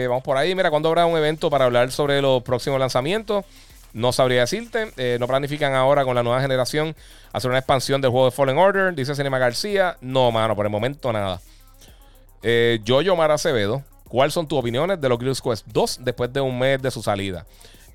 [0.09, 0.55] vamos por ahí.
[0.55, 3.45] Mira, ¿cuándo habrá un evento para hablar sobre los próximos lanzamientos?
[3.95, 4.91] No sabría decirte.
[4.97, 6.95] Eh, no planifican ahora con la nueva generación
[7.33, 8.95] hacer una expansión del juego de Fallen Order.
[8.95, 9.97] Dice Cinema García.
[10.01, 11.41] No, mano, por el momento nada.
[12.43, 13.83] Eh, Jojo Mar Acevedo.
[14.15, 17.03] ¿Cuáles son tus opiniones de los Gears Quest 2 después de un mes de su
[17.03, 17.47] salida?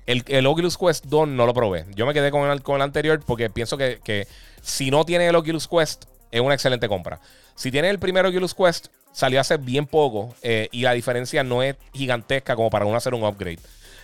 [0.04, 1.86] El, el, Oculus Quest 2 no lo probé.
[1.94, 4.26] Yo me quedé con el, con el anterior porque pienso que, que,
[4.60, 7.22] si no tiene el Oculus Quest, es una excelente compra.
[7.54, 11.62] Si tiene el primer Oculus Quest, salió hace bien poco eh, y la diferencia no
[11.62, 13.60] es gigantesca como para uno hacer un upgrade.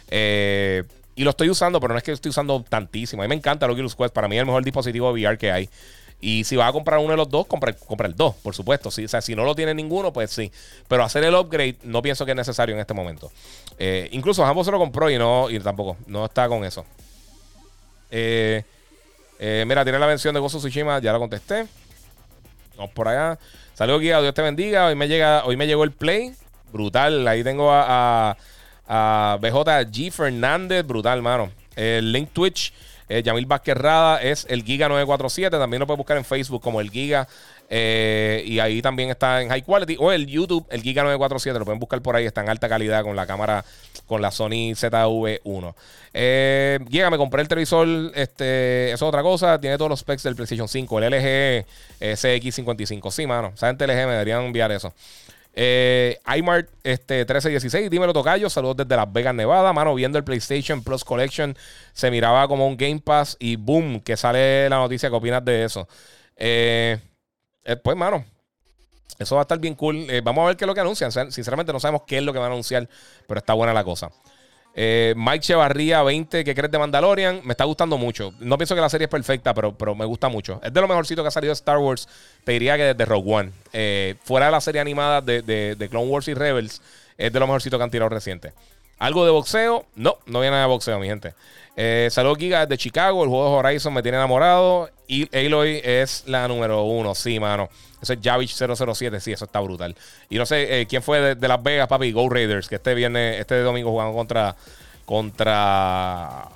[0.08, 0.84] Eh,
[1.16, 3.20] y lo estoy usando, pero no es que estoy usando tantísimo.
[3.20, 4.14] A mí me encanta el Oculus Quest.
[4.14, 5.68] Para mí es el mejor dispositivo VR que hay.
[6.20, 8.90] Y si vas a comprar uno de los dos, compra, compra el dos, por supuesto.
[8.90, 10.50] Si, o sea, si no lo tiene ninguno, pues sí.
[10.88, 13.30] Pero hacer el upgrade no pienso que es necesario en este momento.
[13.78, 16.84] Eh, incluso ambos se lo compró y no, y tampoco, no está con eso.
[18.10, 18.64] Eh,
[19.38, 21.66] eh, mira, tiene la mención de Gozo Tsushima, ya lo contesté.
[22.76, 23.38] Vamos por allá.
[23.74, 24.86] Saludos, guía, Dios te bendiga.
[24.86, 26.32] Hoy me, llega, hoy me llegó el play.
[26.72, 27.26] Brutal.
[27.28, 28.36] Ahí tengo a,
[28.88, 30.86] a, BJG Fernández.
[30.86, 31.50] Brutal, mano.
[31.74, 32.72] El link Twitch.
[33.08, 35.56] Eh, Yamil Vázquez Rada es el Giga 947.
[35.56, 37.28] También lo puedes buscar en Facebook como el Giga.
[37.68, 39.96] Eh, y ahí también está en High Quality.
[39.98, 41.58] O el YouTube, el Giga 947.
[41.58, 42.26] Lo pueden buscar por ahí.
[42.26, 43.64] Está en alta calidad con la cámara,
[44.06, 45.74] con la Sony ZV1.
[46.14, 47.86] Eh, Giga, me compré el televisor.
[48.14, 49.60] Este, eso es otra cosa.
[49.60, 50.98] Tiene todos los specs del PlayStation 5.
[51.00, 51.64] El LG eh,
[52.00, 53.10] CX55.
[53.10, 53.52] Sí, mano.
[53.54, 54.92] Saben TLG, me deberían enviar eso.
[55.58, 59.72] Eh, iMart este, 1316, dímelo Tocayo, saludos desde Las Vegas, Nevada.
[59.72, 61.56] Mano, viendo el PlayStation Plus Collection,
[61.94, 65.08] se miraba como un Game Pass y boom, que sale la noticia.
[65.08, 65.88] ¿Qué opinas de eso?
[66.36, 67.00] Eh,
[67.64, 68.22] eh, pues, mano,
[69.18, 70.06] eso va a estar bien cool.
[70.22, 71.10] vamos a ver qué es lo que anuncian.
[71.10, 72.86] Sinceramente, no sabemos qué es lo que van a anunciar,
[73.26, 74.10] pero está buena la cosa.
[74.78, 77.40] Eh, Mike Chevarría 20, ¿qué crees de Mandalorian?
[77.44, 78.34] Me está gustando mucho.
[78.40, 80.60] No pienso que la serie es perfecta, pero, pero me gusta mucho.
[80.62, 82.06] Es de lo mejorcito que ha salido de Star Wars.
[82.44, 83.52] Te diría que desde Rogue One.
[83.72, 86.82] Eh, fuera de la serie animada de, de, Clone Wars y Rebels,
[87.16, 88.52] es de lo mejorcito que han tirado reciente.
[88.98, 89.86] ¿Algo de boxeo?
[89.94, 91.32] No, no viene nada de boxeo, mi gente.
[91.74, 93.24] Eh, Saludos Giga de Chicago.
[93.24, 94.90] El juego de Horizon me tiene enamorado.
[95.08, 97.14] Y Aloy es la número uno.
[97.14, 97.68] Sí, mano.
[98.00, 99.20] Eso es Javich 007.
[99.20, 99.94] Sí, eso está brutal.
[100.28, 102.12] Y no sé eh, quién fue de, Las Vegas, papi.
[102.12, 102.68] Go Raiders.
[102.68, 104.56] Que este viernes, este domingo jugando contra.
[105.04, 106.48] Contra.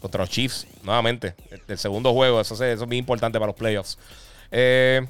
[0.00, 0.66] Contra los Chiefs.
[0.82, 1.34] Nuevamente.
[1.68, 2.40] El, segundo juego.
[2.40, 3.98] Eso, es muy importante para los playoffs.
[4.50, 5.06] Eh,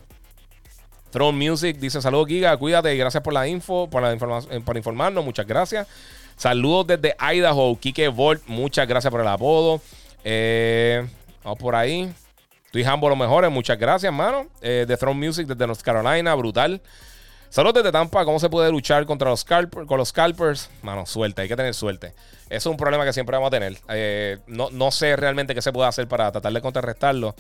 [1.11, 2.57] Throne Music dice: Saludos, Giga.
[2.57, 3.91] Cuídate y gracias por la info.
[3.91, 5.25] Por, la eh, por informarnos.
[5.25, 5.89] Muchas gracias.
[6.37, 7.79] Saludos desde Idaho.
[7.81, 8.43] Kike Volt.
[8.47, 9.81] Muchas gracias por el apodo.
[11.43, 12.15] vamos por ahí.
[12.67, 13.51] Estoy Hambo los mejores.
[13.51, 14.47] Muchas gracias, mano.
[14.61, 16.35] Eh, The Throne Music desde North Carolina.
[16.35, 16.81] Brutal.
[17.49, 18.25] Saludos desde Tampa.
[18.25, 20.69] ¿Cómo se puede luchar contra los, scalpers, con los scalpers?
[20.83, 21.43] Mano, suerte.
[21.43, 22.13] Hay que tener suerte.
[22.51, 23.79] Eso es un problema que siempre vamos a tener.
[23.89, 27.35] Eh, no, no sé realmente qué se puede hacer para tratar de contrarrestarlo.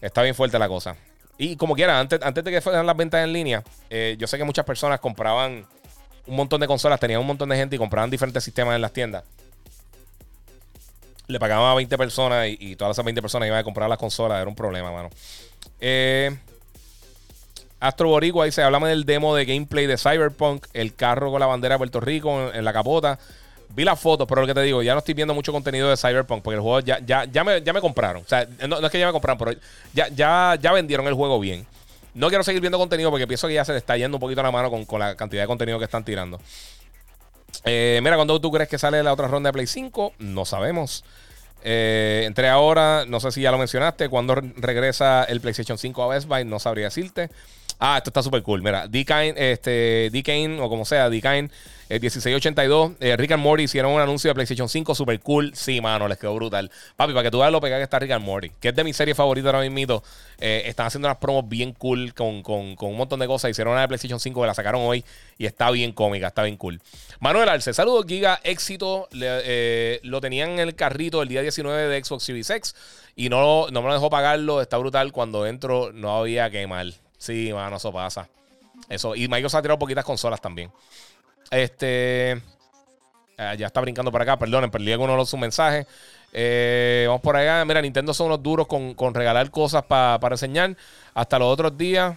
[0.00, 0.96] Está bien fuerte la cosa.
[1.38, 4.38] Y como quiera, antes, antes de que fueran las ventas en línea, eh, yo sé
[4.38, 5.66] que muchas personas compraban
[6.26, 8.92] un montón de consolas, tenían un montón de gente y compraban diferentes sistemas en las
[8.92, 9.24] tiendas
[11.28, 14.40] le pagaban a 20 personas y, todas esas 20 personas iban a comprar las consolas.
[14.40, 15.10] Era un problema, mano.
[15.78, 16.36] Eh,
[17.80, 21.74] Astro Boricua dice: Háblame del demo de gameplay de Cyberpunk, el carro con la bandera
[21.74, 23.18] de Puerto Rico en, la capota.
[23.74, 25.96] Vi las fotos, pero lo que te digo, ya no estoy viendo mucho contenido de
[25.98, 28.22] Cyberpunk porque el juego ya, ya, ya, me, ya me compraron.
[28.22, 29.52] O sea, no, es que ya me compraron, pero
[29.92, 31.66] ya, ya, ya vendieron el juego bien.
[32.14, 34.42] No quiero seguir viendo contenido porque pienso que ya se le está yendo un poquito
[34.42, 36.40] la mano con, con la cantidad de contenido que están tirando.
[37.64, 40.14] Eh, mira, cuando tú crees que sale la otra ronda de Play 5?
[40.18, 41.04] No sabemos.
[41.62, 46.08] Eh, entré ahora, no sé si ya lo mencionaste, cuando regresa el PlayStation 5 a
[46.08, 47.30] Best Buy, no sabría decirte.
[47.78, 48.62] Ah, esto está súper cool.
[48.62, 50.10] Mira, Decane, este,
[50.60, 51.48] o como sea, Decane,
[51.88, 52.92] 1682.
[53.00, 55.52] Eh, Rick and Morty hicieron un anuncio de PlayStation 5 súper cool.
[55.54, 56.70] Sí, mano, les quedó brutal.
[56.96, 58.84] Papi, para que tú veas lo pegado que está Rick and Morty, que es de
[58.84, 60.02] mi serie favorita ahora mismo.
[60.38, 63.50] Eh, están haciendo unas promos bien cool con, un montón de cosas.
[63.50, 65.04] Hicieron una de PlayStation 5 que la sacaron hoy
[65.38, 66.80] y está bien cómica, está bien cool.
[67.20, 69.08] Manuel Arce, saludos, Giga, éxito.
[69.12, 72.74] Eh, lo tenían en el carrito el día 19 de Xbox Series X
[73.16, 74.60] y no, no me lo dejó pagarlo.
[74.60, 75.12] Está brutal.
[75.12, 76.94] Cuando entro no había que mal.
[77.18, 78.28] Sí, mano, eso pasa.
[78.88, 79.14] Eso.
[79.14, 80.70] Y Microsoft ha tirado poquitas consolas también.
[81.50, 82.32] Este.
[82.32, 85.86] Eh, ya está brincando para acá, perdonen, perdí alguno de sus mensajes.
[86.32, 87.64] Eh, vamos por allá.
[87.64, 90.76] Mira, Nintendo son unos duros con, regalar cosas para enseñar.
[91.14, 92.16] Hasta los otros días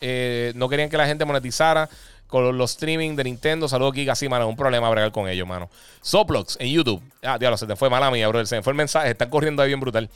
[0.00, 1.88] eh, no querían que la gente monetizara
[2.26, 3.68] con los streaming de Nintendo.
[3.68, 4.14] Saludos, Giga.
[4.14, 5.68] Sí, mano, un problema bregar con ellos, mano.
[6.00, 7.02] Soplox en YouTube.
[7.22, 8.44] Ah, diablo, se te fue mala mía, bro.
[8.46, 9.10] Se me fue el mensaje.
[9.10, 10.08] Están corriendo ahí bien brutal.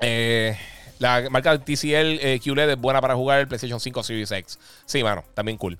[0.00, 0.56] Eh.
[0.98, 4.58] La marca TCL eh, QLED es buena para jugar el PlayStation 5 Series X.
[4.84, 5.78] Sí, mano, también cool.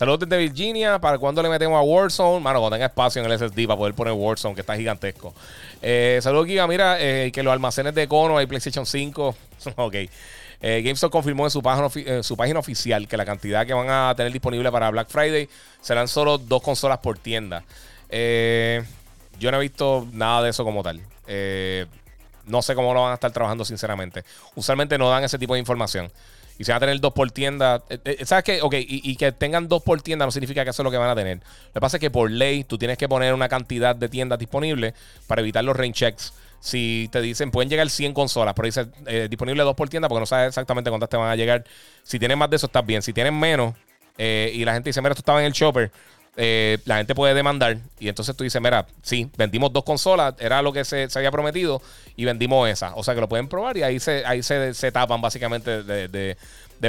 [0.00, 0.98] Saludos desde Virginia.
[0.98, 2.40] ¿Para cuándo le metemos a Warzone?
[2.40, 5.34] Mano, cuando tenga espacio en el SSD para poder poner Warzone, que está gigantesco.
[5.82, 6.66] Eh, saludos, Giga.
[6.66, 9.36] Mira, eh, que los almacenes de Cono hay PlayStation 5.
[9.76, 9.94] ok.
[10.62, 14.14] Eh, GameStop confirmó en su, página, su página oficial que la cantidad que van a
[14.16, 15.50] tener disponible para Black Friday
[15.82, 17.62] serán solo dos consolas por tienda.
[18.10, 21.02] yo no he visto nada de eso como tal.
[22.46, 24.24] No sé cómo lo van a estar trabajando, sinceramente.
[24.54, 26.10] Usualmente no dan ese tipo de información.
[26.60, 27.82] Y si van a tener dos por tienda.
[27.88, 28.60] Eh, eh, ¿Sabes qué?
[28.60, 31.08] Ok, y, que tengan dos por tienda no significa que eso es lo que van
[31.08, 31.38] a tener.
[31.38, 34.38] Lo que pasa es que por ley tú tienes que poner una cantidad de tiendas
[34.38, 34.92] disponibles
[35.26, 36.34] para evitar los rain checks.
[36.60, 40.20] Si te dicen, pueden llegar 100 consolas, pero dice eh, disponible dos por tienda porque
[40.20, 41.64] no sabes exactamente cuántas te van a llegar.
[42.02, 43.00] Si tienen más de eso, estás bien.
[43.00, 43.74] Si tienen menos
[44.18, 45.90] y la gente dice, mira, esto estaba en el shopper,
[46.36, 50.62] eh, la gente puede demandar y entonces tú dices, mira, sí, vendimos dos consolas, era
[50.62, 51.82] lo que se, había prometido
[52.16, 52.94] y vendimos esa.
[52.94, 56.36] O sea que lo pueden probar y ahí se, ahí se, tapan básicamente de,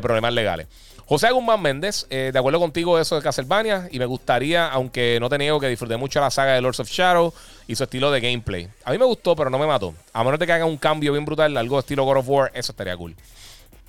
[0.01, 0.67] problemas legales.
[1.05, 5.27] José Guzmán Méndez, eh, de acuerdo contigo eso de Castlevania y me gustaría, aunque no
[5.27, 7.33] te que disfruté mucho la saga de Lords of Shadow
[7.67, 8.69] y su estilo de gameplay.
[8.85, 9.93] A mí me gustó, pero no me mató.
[10.13, 12.71] A menos de que hagan un cambio bien brutal, algo estilo God of War, eso
[12.71, 13.13] estaría cool.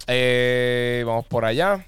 [0.08, 1.84] Eh, vamos por allá.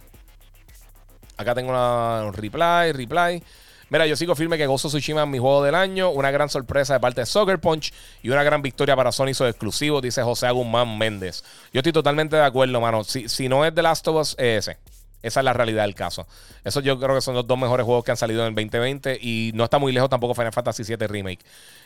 [1.37, 3.43] Acá tengo un reply, reply.
[3.91, 6.11] Mira, yo sigo firme que Gozo Tsushima es mi juego del año.
[6.11, 7.93] Una gran sorpresa de parte de Soccer Punch
[8.23, 11.45] y una gran victoria para Sony sus exclusivos, dice José Agumán Méndez.
[11.73, 13.05] Yo estoy totalmente de acuerdo, mano.
[13.05, 14.79] Si, si no es The Last of Us, es ese.
[15.23, 16.27] Esa es la realidad del caso.
[16.65, 19.19] Eso yo creo que son los dos mejores juegos que han salido en el 2020
[19.21, 21.41] y no está muy lejos tampoco Final Fantasy VII Remake.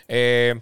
[0.08, 0.60] Eh,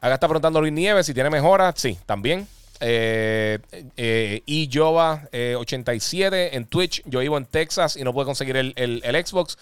[0.00, 1.74] acá está preguntando Luis Nieves si tiene mejoras.
[1.76, 2.46] Sí, también.
[2.84, 3.60] Eh,
[3.96, 7.02] eh, y Jova 87 en Twitch.
[7.06, 9.56] Yo vivo en Texas y no puedo conseguir el, Xbox.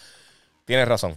[0.64, 1.16] Tienes razón.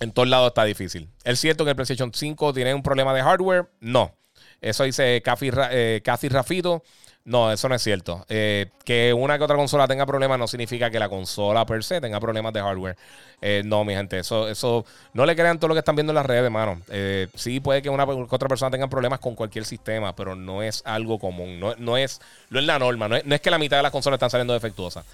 [0.00, 1.08] En todos lados está difícil.
[1.24, 3.68] ¿Es cierto que el PlayStation 5 tiene un problema de hardware?
[3.80, 4.14] No.
[4.60, 6.84] Eso dice Cathy, eh, Rafito.
[7.28, 8.24] No, eso no es cierto.
[8.30, 12.00] Eh, que una que otra consola tenga problemas no significa que la consola per se
[12.00, 12.96] tenga problemas de hardware.
[13.42, 16.14] Eh, no, mi gente, eso, eso no le crean todo lo que están viendo en
[16.14, 16.80] las redes, hermano.
[16.88, 20.62] Eh, sí, puede que una que otra persona tenga problemas con cualquier sistema, pero no
[20.62, 21.60] es algo común.
[21.60, 23.08] No, es, no es la norma.
[23.08, 25.04] No es, que la mitad de las consolas están saliendo defectuosas.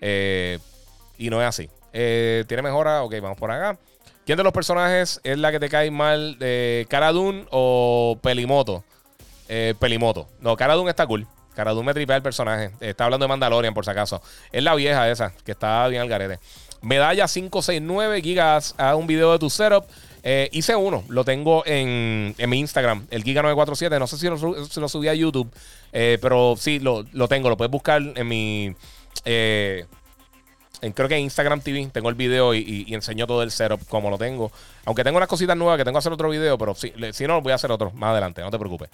[0.00, 1.68] y no es así.
[1.92, 3.02] ¿Tiene mejora?
[3.02, 3.78] Ok, vamos por acá.
[4.24, 6.38] ¿Quién de los personajes es la que te cae mal?
[6.88, 8.84] ¿Cara o Pelimoto?
[9.78, 10.28] Pelimoto.
[10.40, 11.26] No, Cara está cool.
[11.58, 12.70] Cara me tripea el personaje.
[12.78, 14.22] Está hablando de Mandalorian, por si acaso.
[14.52, 16.38] Es la vieja esa, que está bien al garete.
[16.82, 19.84] Medalla 569 gigas a un video de tu setup.
[20.22, 23.98] Eh, hice uno, lo tengo en, mi Instagram, el Giga947.
[23.98, 24.28] No sé si
[24.80, 25.50] lo, subí a YouTube,
[25.92, 27.48] eh, pero sí, lo, tengo.
[27.48, 28.76] Lo puedes buscar en mi.
[29.24, 29.84] Eh,
[30.80, 34.10] en, creo que en Instagram TV tengo el video y, enseño todo el setup como
[34.10, 34.52] lo tengo.
[34.84, 37.42] Aunque tengo unas cositas nuevas que tengo que hacer otro video, pero sí, si no,
[37.42, 38.90] voy a hacer otro más adelante, no te preocupes.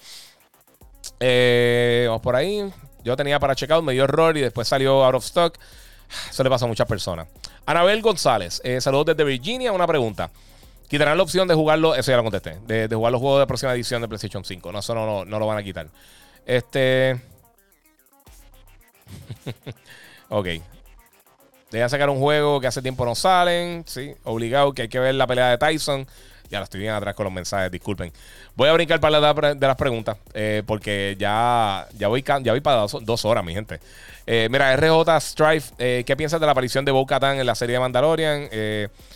[1.19, 2.71] Eh, vamos por ahí.
[3.03, 5.57] Yo tenía para checkout, me dio error y después salió out of stock.
[6.29, 7.27] Eso le pasa a muchas personas.
[7.65, 9.71] Anabel González, eh, saludos desde Virginia.
[9.71, 10.29] Una pregunta.
[10.87, 11.95] ¿Quitarán la opción de jugarlo?
[11.95, 12.59] Eso ya lo contesté.
[12.67, 14.71] De, jugar los juegos de próxima edición de PlayStation 5.
[14.71, 15.87] No, eso no, lo van a quitar.
[16.45, 17.19] Este.
[20.29, 20.47] ok.
[21.71, 23.83] Deberían sacar un juego que hace tiempo no salen.
[23.87, 26.07] Sí, obligado, que hay que ver la pelea de Tyson.
[26.49, 28.11] Ya la estoy bien atrás con los mensajes, disculpen.
[28.55, 32.61] Voy a brincar para la de las preguntas, eh, porque ya, ya, voy, ya voy
[32.61, 33.79] para dos, horas, mi gente.
[34.27, 37.55] Eh, mira, RJ Strife, eh, ¿qué piensas de la aparición de Bo Katan en la
[37.55, 38.49] serie de Mandalorian?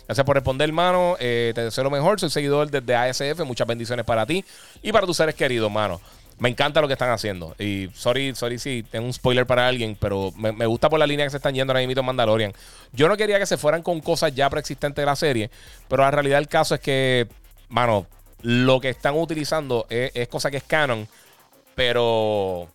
[0.06, 1.16] gracias por responder, hermano.
[1.18, 2.18] te deseo lo mejor.
[2.20, 3.40] Soy seguidor desde ASF.
[3.44, 4.44] Muchas bendiciones para ti
[4.82, 6.00] y para tus seres queridos, hermano.
[6.40, 7.54] Me encanta lo que están haciendo.
[7.58, 11.26] Y sorry, sorry si tengo un spoiler para alguien, pero me, gusta por la línea
[11.26, 12.54] que se están yendo ahora mismo Mandalorian.
[12.92, 15.50] Yo no quería que se fueran con cosas ya preexistentes de la serie,
[15.86, 17.28] pero la realidad del caso es que,
[17.68, 18.06] mano,
[18.40, 21.06] lo que están utilizando es, cosa que es canon,
[21.74, 22.68] pero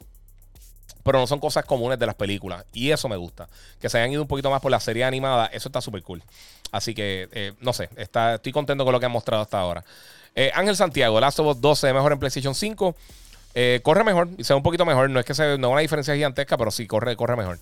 [1.01, 2.65] pero no son cosas comunes de las películas.
[2.71, 3.47] Y eso me gusta.
[3.79, 6.21] Que se hayan ido un poquito más por la serie animada, eso está súper cool.
[6.71, 9.83] Así que, eh, no sé, está, estoy contento con lo que han mostrado hasta ahora.
[10.35, 12.95] Eh, Ángel Santiago, Last of Us 12 mejor en PlayStation 5.
[13.57, 15.09] Eh, corre mejor y se ve un poquito mejor.
[15.09, 17.57] No es que sea no una diferencia gigantesca, pero sí corre, corre mejor.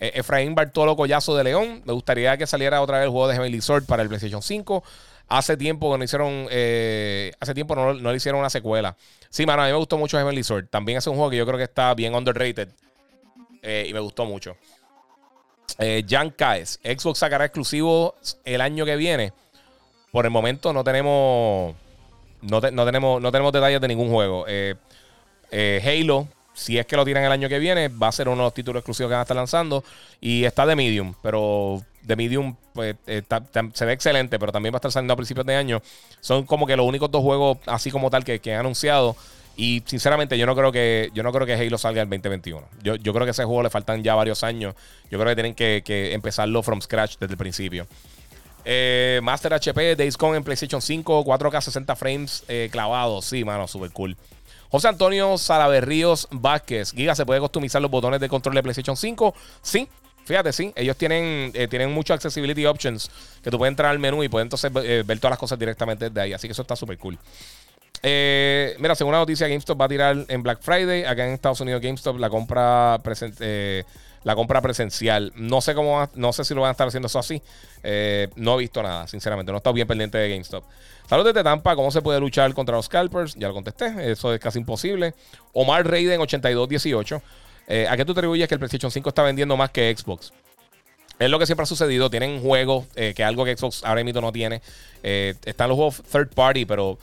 [0.00, 1.82] Eh, Efraín Bartolo Collazo de León.
[1.86, 4.82] Me gustaría que saliera otra vez el juego de Heavenly Sword para el PlayStation 5.
[5.28, 6.48] Hace tiempo que no hicieron.
[6.50, 8.96] Eh, hace tiempo no, le hicieron una secuela.
[9.30, 10.66] Sí, mano, a mí me gustó mucho Heavenly Sword.
[10.68, 12.68] También es un juego que yo creo que está bien underrated.
[13.62, 14.56] y me gustó mucho.
[16.08, 16.80] Jan Caes.
[16.82, 19.32] Xbox sacará exclusivo el año que viene.
[20.10, 21.76] Por el momento no tenemos.
[22.40, 24.44] No, no tenemos, no tenemos detalles de ningún juego.
[24.48, 24.74] Eh,
[25.50, 28.38] eh, Halo, si es que lo tiran el año que viene, va a ser uno
[28.38, 29.84] de los títulos exclusivos que van a estar lanzando.
[30.22, 32.96] Y está de Medium, pero de Medium pues,
[33.74, 35.82] se ve excelente, pero también va a estar saliendo a principios de año.
[36.20, 39.16] Son como que los únicos dos juegos así como tal que, han anunciado.
[39.58, 42.66] Y sinceramente, yo no creo que yo no creo que Halo salga el 2021.
[42.82, 44.74] Yo, creo que a ese juego le faltan ya varios años.
[45.10, 47.86] Yo creo que tienen que, empezarlo from scratch desde el principio.
[48.64, 53.26] Eh, Master HP, Days Gone en PlayStation 5, 4K 60 frames eh, clavados.
[53.26, 54.16] Sí, mano, super cool.
[54.70, 56.92] José Antonio Salaverríos Vázquez.
[56.92, 59.34] Giga, ¿se puede customizar los botones de control de PlayStation 5?
[59.62, 59.88] Sí.
[60.24, 63.08] Fíjate, sí, ellos tienen, eh, tienen mucho accessibility options
[63.44, 66.10] que tú puedes entrar al menú y puedes entonces eh, ver todas las cosas directamente
[66.10, 66.32] de ahí.
[66.32, 67.16] Así que eso está súper cool.
[68.02, 71.04] Eh, mira, según una noticia, GameStop va a tirar en Black Friday.
[71.04, 73.00] Acá en Estados Unidos, GameStop la compra
[73.40, 73.84] eh,
[74.26, 75.32] la compra presencial.
[75.36, 77.40] No sé cómo no sé si lo van a estar haciendo eso así.
[77.84, 79.52] Eh, no he visto nada, sinceramente.
[79.52, 80.64] No he estado bien pendiente de GameStop.
[81.08, 81.76] Saludos desde Tampa.
[81.76, 83.36] ¿Cómo se puede luchar contra los scalpers?
[83.36, 84.10] Ya lo contesté.
[84.10, 85.14] Eso es casi imposible.
[85.52, 87.22] Omar Raiden 8218.
[87.88, 90.32] ¿A qué tú atribuyes que el PlayStation 5 está vendiendo más que Xbox?
[91.20, 92.10] Es lo que siempre ha sucedido.
[92.10, 94.60] Tienen juegos, que es algo que Xbox ahora mismo no tiene.
[95.04, 96.98] están los juegos third party, pero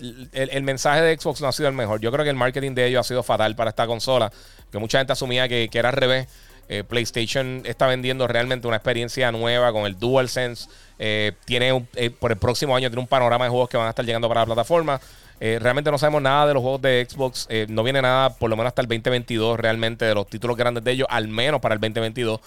[0.00, 2.00] el, mensaje de Xbox no ha sido el mejor.
[2.00, 4.32] Yo creo que el marketing de ellos ha sido fatal para esta consola.
[4.70, 6.28] Que mucha gente asumía que, era al revés.
[6.68, 10.68] Eh, PlayStation está vendiendo realmente una experiencia nueva con el DualSense.
[10.98, 13.90] Eh, tiene eh, por el próximo año tiene un panorama de juegos que van a
[13.90, 15.00] estar llegando para la plataforma.
[15.40, 17.48] realmente no sabemos nada de los juegos de Xbox.
[17.68, 20.92] no viene nada, por lo menos hasta el 2022, realmente de los títulos grandes de
[20.92, 22.40] ellos, al menos para el 2022.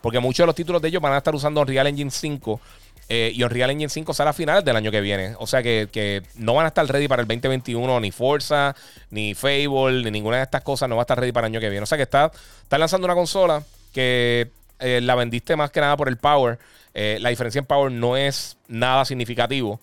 [0.00, 2.60] Porque muchos de los títulos de ellos van a estar usando Unreal Engine 5
[3.08, 5.34] eh, y Unreal Engine 5 sale a finales del año que viene.
[5.38, 8.74] O sea que, no van a estar ready para el 2021 ni Forza,
[9.10, 11.60] ni Fable, ni ninguna de estas cosas no va a estar ready para el año
[11.60, 11.82] que viene.
[11.82, 12.30] O sea que está,
[12.62, 13.62] está lanzando una consola
[13.92, 14.50] que
[14.80, 16.58] eh, la vendiste más que nada por el power.
[16.94, 19.80] Eh, la diferencia en power no es nada significativo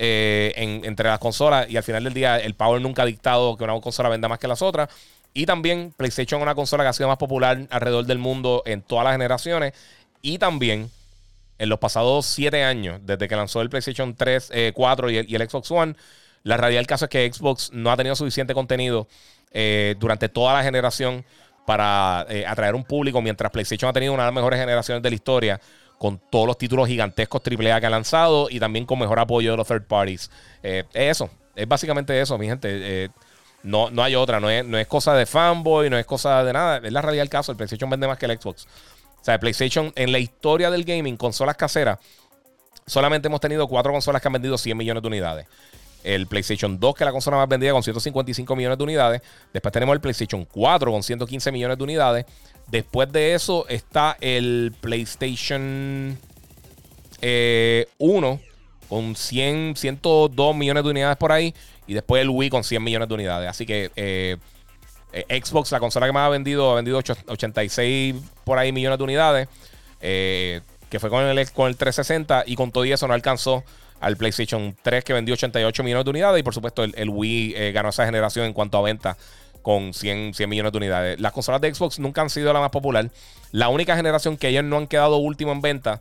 [0.00, 3.80] entre las consolas y al final del día el power nunca ha dictado que una
[3.80, 4.88] consola venda más que las otras.
[5.34, 8.82] Y también PlayStation es una consola que ha sido más popular alrededor del mundo en
[8.82, 9.72] todas las generaciones.
[10.22, 10.88] Y también
[11.58, 15.48] en los pasados siete años, desde que lanzó el PlayStation 3, 4 eh, y el,
[15.48, 15.94] Xbox One,
[16.44, 19.08] la realidad del caso es que Xbox no ha tenido suficiente contenido
[19.50, 21.24] eh, durante toda la generación
[21.66, 25.10] para eh, atraer un público, mientras PlayStation ha tenido una de las mejores generaciones de
[25.10, 25.60] la historia,
[25.98, 29.56] con todos los títulos gigantescos AAA que ha lanzado y también con mejor apoyo de
[29.56, 30.30] los third parties.
[30.62, 33.10] es eso, es básicamente eso, mi gente.
[33.64, 36.52] no, no hay otra, no es, no es cosa de fanboy, no es cosa de
[36.52, 37.50] nada, es la realidad del caso.
[37.50, 38.68] El PlayStation vende más que el Xbox.
[39.20, 41.98] O sea, PlayStation, en la historia del gaming, consolas caseras,
[42.86, 45.46] solamente hemos tenido cuatro consolas que han vendido 100 millones de unidades.
[46.04, 49.22] El PlayStation 2, que es la consola más vendida, con 155 millones de unidades.
[49.52, 52.26] Después tenemos el PlayStation 4 con 115 millones de unidades.
[52.68, 56.18] Después de eso está el PlayStation 1
[57.20, 57.86] eh,
[58.88, 61.52] con 100, 102 millones de unidades por ahí.
[61.86, 63.50] Y después el Wii con 100 millones de unidades.
[63.50, 64.36] Así que eh,
[65.28, 68.14] eh, Xbox, la consola que más ha vendido, ha vendido 86
[68.44, 69.48] por ahí millones de unidades.
[70.00, 73.64] Eh, que fue con el, con el 360 y con todo eso no alcanzó
[74.00, 77.72] al PlayStation 3 que vendió 88 millones de unidades y por supuesto el, Wii eh,
[77.72, 79.16] ganó esa generación en cuanto a venta
[79.62, 81.20] con 100, 100, millones de unidades.
[81.20, 83.10] Las consolas de Xbox nunca han sido la más popular.
[83.50, 86.00] La única generación que ellos no han quedado último en venta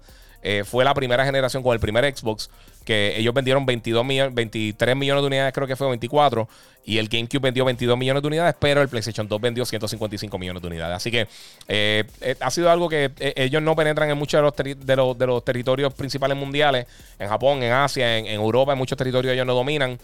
[0.65, 2.49] fue la primera generación con el primer Xbox
[2.87, 6.47] que ellos vendieron 22 millones, 23 millones de unidades, creo que fue 24,
[6.85, 10.61] y el GameCube vendió 22 millones de unidades, pero el PlayStation 2 vendió 155 millones
[10.61, 10.95] de unidades.
[10.95, 11.27] Así que
[11.67, 15.25] eh, eh, ha sido algo que eh, ellos no penetran en muchos de los, de
[15.27, 16.87] los, territorios principales mundiales,
[17.19, 19.99] en Japón, en Asia, en, Europa, en muchos territorios ellos no dominan.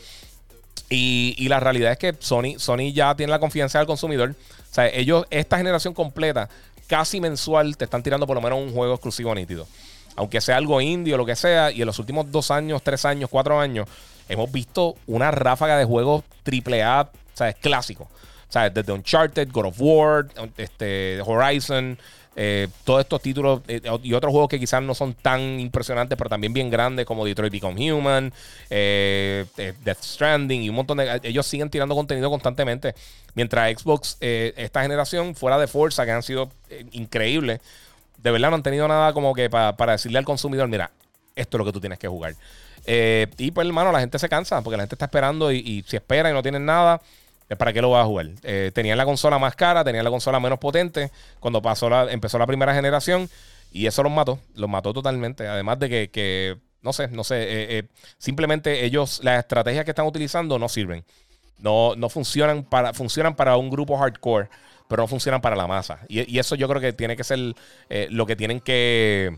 [0.90, 4.32] Y, la realidad es que Sony, Sony ya tiene la confianza del consumidor.
[4.32, 6.50] O sea, ellos, esta generación completa,
[6.88, 9.66] casi mensual, te están tirando por lo menos un juego exclusivo nítido
[10.16, 13.30] aunque sea algo indio lo que sea, y en los últimos dos años, tres años,
[13.30, 13.88] cuatro años,
[14.30, 17.56] hemos visto una ráfaga de juegos AAA, ¿sabes?
[17.56, 18.08] Clásicos.
[18.50, 18.74] ¿Sabes?
[18.74, 20.28] Desde Uncharted, God of War,
[20.58, 21.98] este, Horizon,
[22.36, 26.30] eh, todos estos títulos eh, y otros juegos que quizás no son tan impresionantes, pero
[26.30, 28.34] también bien grandes, como Detroit Become Human,
[28.70, 31.20] eh, Death Stranding y un montón de.
[31.24, 32.96] Ellos siguen tirando contenido constantemente.
[33.36, 36.52] Mientras Xbox, esta generación, fuera de Forza, que han sido
[36.92, 37.62] increíbles
[38.24, 40.92] de verdad no han tenido nada como que para decirle al consumidor, mira,
[41.36, 42.36] esto es lo que tú tienes que jugar.
[42.86, 45.98] Eh, y pues, hermano, la gente se cansa porque la gente está esperando y, si
[45.98, 47.02] espera y no tienen nada,
[47.58, 48.30] ¿para qué lo vas a jugar?
[48.44, 52.38] Eh, tenían la consola más cara, tenían la consola menos potente cuando pasó la, empezó
[52.38, 53.30] la primera generación
[53.72, 55.48] y eso los mató, los mató totalmente.
[55.48, 57.38] Además de que, no sé, no sé,
[57.80, 57.84] eh,
[58.18, 61.04] simplemente ellos, las estrategias que están utilizando no sirven.
[61.58, 64.50] No, no funcionan para, funcionan para un grupo hardcore
[64.88, 66.00] pero no funcionan para la masa.
[66.08, 67.40] Y, eso yo creo que tiene que ser
[67.90, 69.36] eh, lo que tienen que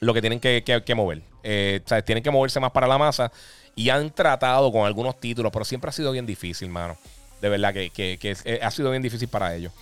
[0.00, 1.22] lo que tienen que, mover.
[1.42, 3.32] Eh, tienen que moverse más para la masa.
[3.74, 6.96] Y han tratado con algunos títulos, pero siempre ha sido bien difícil, mano.
[7.40, 9.72] De verdad que, eh, ha sido bien difícil para ellos.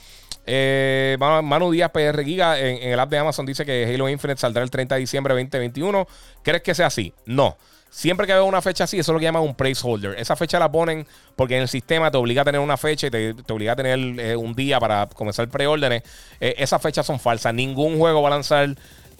[1.19, 4.63] Manu Díaz PR Giga en, en, el app de Amazon dice que Halo Infinite saldrá
[4.63, 6.07] el 30 de diciembre de 2021.
[6.43, 7.13] ¿Crees que sea así?
[7.27, 7.57] No.
[7.93, 10.19] Siempre que veo una fecha así, eso es lo que llaman un placeholder.
[10.19, 11.07] Esa fecha la ponen
[11.37, 13.99] porque en el sistema te obliga a tener una fecha y te, obliga a tener
[14.19, 16.03] eh, un día para comenzar preórdenes.
[16.41, 17.53] Eh, esas fechas son falsas.
[17.53, 18.71] Ningún juego va a lanzar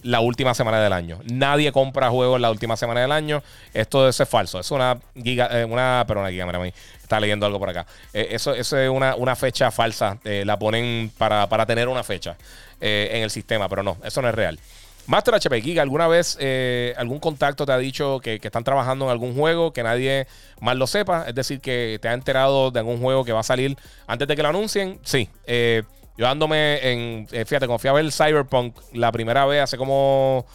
[0.01, 1.21] la última semana del año.
[1.25, 3.43] Nadie compra juegos la última semana del año.
[3.75, 4.59] Esto es falso.
[4.59, 6.67] Es una giga, eh, una, perdón, giga, mira,
[7.03, 7.85] está leyendo algo por acá.
[8.15, 10.19] eso, eso, es una, fecha falsa.
[10.25, 12.39] la ponen para, para, tener una fecha
[12.81, 14.59] en el sistema, pero no, eso no es real.
[15.07, 19.11] Master HP, Giga, ¿alguna vez eh, algún contacto te ha dicho que, están trabajando en
[19.11, 20.27] algún juego que nadie
[20.61, 21.25] más lo sepa?
[21.27, 23.77] Es decir, que te ha enterado de algún juego que va a salir
[24.07, 25.01] antes de que lo anuncien.
[25.03, 25.29] Sí.
[25.47, 25.83] Eh,
[26.17, 27.27] yo dándome en.
[27.33, 30.47] Eh, fíjate, confiaba en el Cyberpunk la primera vez hace como.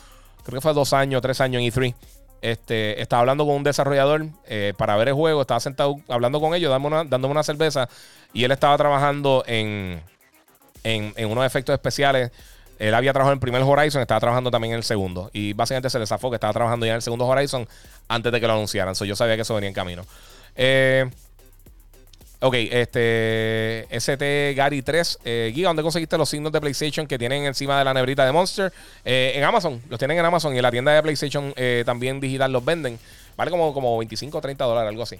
[0.43, 1.95] Creo que fue dos años, tres años en E3.
[2.41, 4.27] Este, estaba hablando con un desarrollador
[4.77, 5.41] para ver el juego.
[5.41, 7.89] Estaba sentado hablando con ellos, dándome una, dándome una cerveza.
[8.31, 10.01] Y él estaba trabajando en,
[10.83, 12.31] en unos efectos especiales
[12.79, 15.29] él había trabajado en el primer Horizon, estaba trabajando también en el segundo.
[15.33, 17.67] Y básicamente se le que estaba trabajando ya en el segundo Horizon
[18.07, 18.95] antes de que lo anunciaran.
[18.95, 20.05] So, yo sabía que eso venía en camino.
[20.55, 21.09] Eh,
[22.39, 23.87] ok, este.
[23.89, 25.19] ST Gary 3.
[25.25, 28.31] Eh, Giga, ¿dónde conseguiste los signos de PlayStation que tienen encima de la nebrita de
[28.31, 28.71] Monster?
[29.05, 29.81] Eh, en Amazon.
[29.89, 32.99] Los tienen en Amazon y en la tienda de PlayStation eh, también digital los venden.
[33.35, 35.19] Vale como, como 25 o 30 dólares, algo así.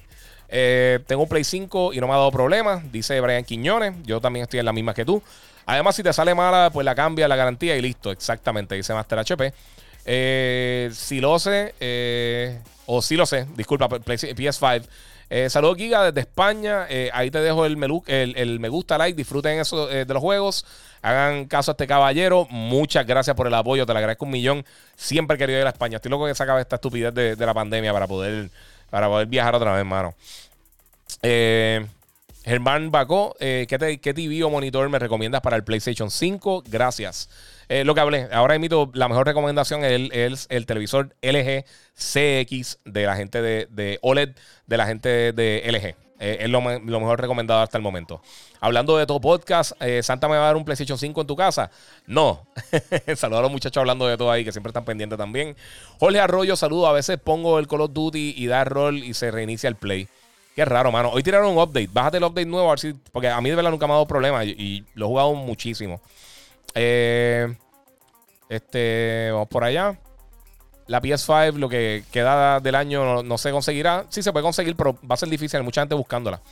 [1.06, 3.94] tengo un Play 5 y no me ha dado problemas, dice Brian Quiñones.
[4.04, 5.22] Yo también estoy en la misma que tú.
[5.68, 8.10] Además, si te sale mala, pues la cambia, la garantía y listo.
[8.10, 9.52] Exactamente, dice Master HP.
[10.06, 14.88] Eh, si lo sé, eh, o si lo sé, disculpa, PS5.
[15.28, 16.86] Eh, saludos, Giga, desde España.
[16.88, 19.14] Eh, ahí te dejo el, me gusta, like.
[19.14, 20.64] Disfruten eso de los juegos.
[21.02, 22.46] Hagan caso a este caballero.
[22.48, 23.84] Muchas gracias por el apoyo.
[23.84, 24.64] Te lo agradezco un millón.
[24.96, 25.96] Siempre he querido ir a España.
[25.96, 28.48] Estoy loco que se esta estupidez de, de, la pandemia para poder,
[28.88, 30.14] para poder viajar otra vez, hermano.
[31.20, 31.86] Eh.
[32.48, 36.64] Germán Bacó, eh, ¿qué, ¿qué, TV o monitor me recomiendas para el PlayStation 5?
[36.66, 37.28] Gracias.
[37.68, 43.04] Eh, lo que hablé, ahora emito la mejor recomendación es el, televisor LG CX de
[43.04, 44.30] la gente de, OLED,
[44.66, 45.94] de la gente de LG.
[46.20, 48.22] Eh, es lo, mejor recomendado hasta el momento.
[48.60, 51.70] Hablando de todo podcast, ¿Santa me va a dar un PlayStation 5 en tu casa?
[52.06, 52.46] No.
[53.14, 55.54] saludos a los muchachos hablando de todo ahí, que siempre están pendientes también.
[56.00, 56.86] Jorge Arroyo, saludo.
[56.86, 60.08] A veces pongo el Call of Duty y da rol y se reinicia el play.
[60.58, 61.10] Qué raro, mano.
[61.10, 61.88] Hoy tiraron un update.
[61.92, 62.92] Bájate el update nuevo a ver si.
[62.92, 66.00] Porque a mí de verdad nunca me ha dado problema y, lo he jugado muchísimo.
[66.74, 67.54] Eh,
[68.48, 69.30] este.
[69.30, 70.00] Vamos por allá.
[70.88, 74.06] La PS5, lo que queda del año, no, se conseguirá.
[74.08, 75.58] Sí se puede conseguir, pero va a ser difícil.
[75.58, 76.42] Hay mucha gente buscándola.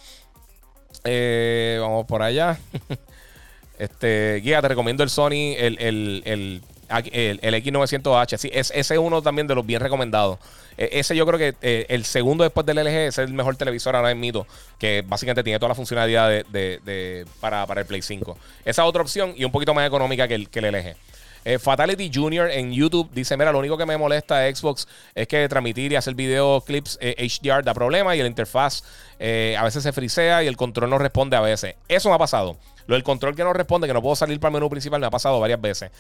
[1.03, 2.61] Eh, vamos por allá.
[3.81, 4.41] este.
[4.41, 9.55] Guía, te recomiendo el Sony, el, el el, X900H, sí, ese es uno también de
[9.55, 10.39] los bien recomendados.
[10.79, 13.97] E, ese yo creo que eh, el segundo después del LG es el mejor televisor
[13.97, 14.47] ahora mito,
[14.79, 18.37] que básicamente tiene toda la funcionalidad de, para, el Play 5.
[18.65, 20.97] Esa otra opción y un poquito más económica que el, que el LG.
[21.45, 25.29] Eh, Fatality Junior en YouTube dice: Mira, lo único que me molesta de Xbox es
[25.29, 28.83] que transmitir y hacer video clips HDR eh, da problema y la interfaz
[29.21, 31.77] a veces se frisea y el control no responde a veces.
[31.89, 32.57] Eso me ha pasado.
[32.87, 35.07] Lo del control que no responde, que no puedo salir para el menú principal, me
[35.07, 35.91] ha pasado varias veces.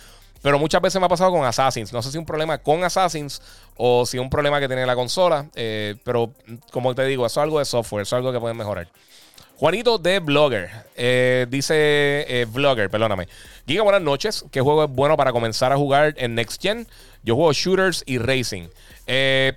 [0.42, 1.92] Pero muchas veces me ha pasado con Assassins.
[1.92, 3.40] No sé si un problema con Assassins
[3.76, 5.46] o si un problema que tiene la consola.
[5.54, 6.32] Eh, pero
[6.70, 8.88] como te digo, eso es algo de software, eso es algo que pueden mejorar.
[9.58, 10.70] Juanito de Blogger.
[10.96, 11.74] Eh, dice
[12.28, 13.26] eh, Vlogger, perdóname.
[13.66, 14.44] Giga, buenas noches.
[14.50, 16.86] ¿Qué juego es bueno para comenzar a jugar en Next Gen?
[17.22, 18.68] Yo juego shooters y racing.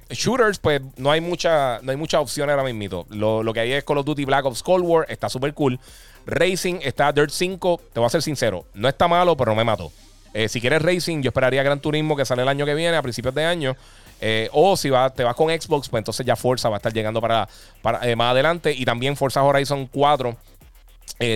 [0.09, 3.05] shooters, pues no hay mucha, no hay muchas opciones ahora mismo.
[3.09, 5.05] Lo, lo, que hay es Call of Duty Black Ops Cold War.
[5.09, 5.77] Está súper cool.
[6.25, 7.81] Racing está Dirt 5.
[7.93, 8.65] Te voy a ser sincero.
[8.73, 9.91] No está malo, pero no me mató.
[10.33, 13.01] Eh, si quieres racing, yo esperaría Gran Turismo que sale el año que viene, a
[13.01, 13.75] principios de año.
[14.21, 16.93] Eh, o si va, te vas con Xbox, pues entonces ya Forza va a estar
[16.93, 17.47] llegando para,
[17.81, 18.73] para eh, más adelante.
[18.73, 20.35] Y también Forza Horizon 4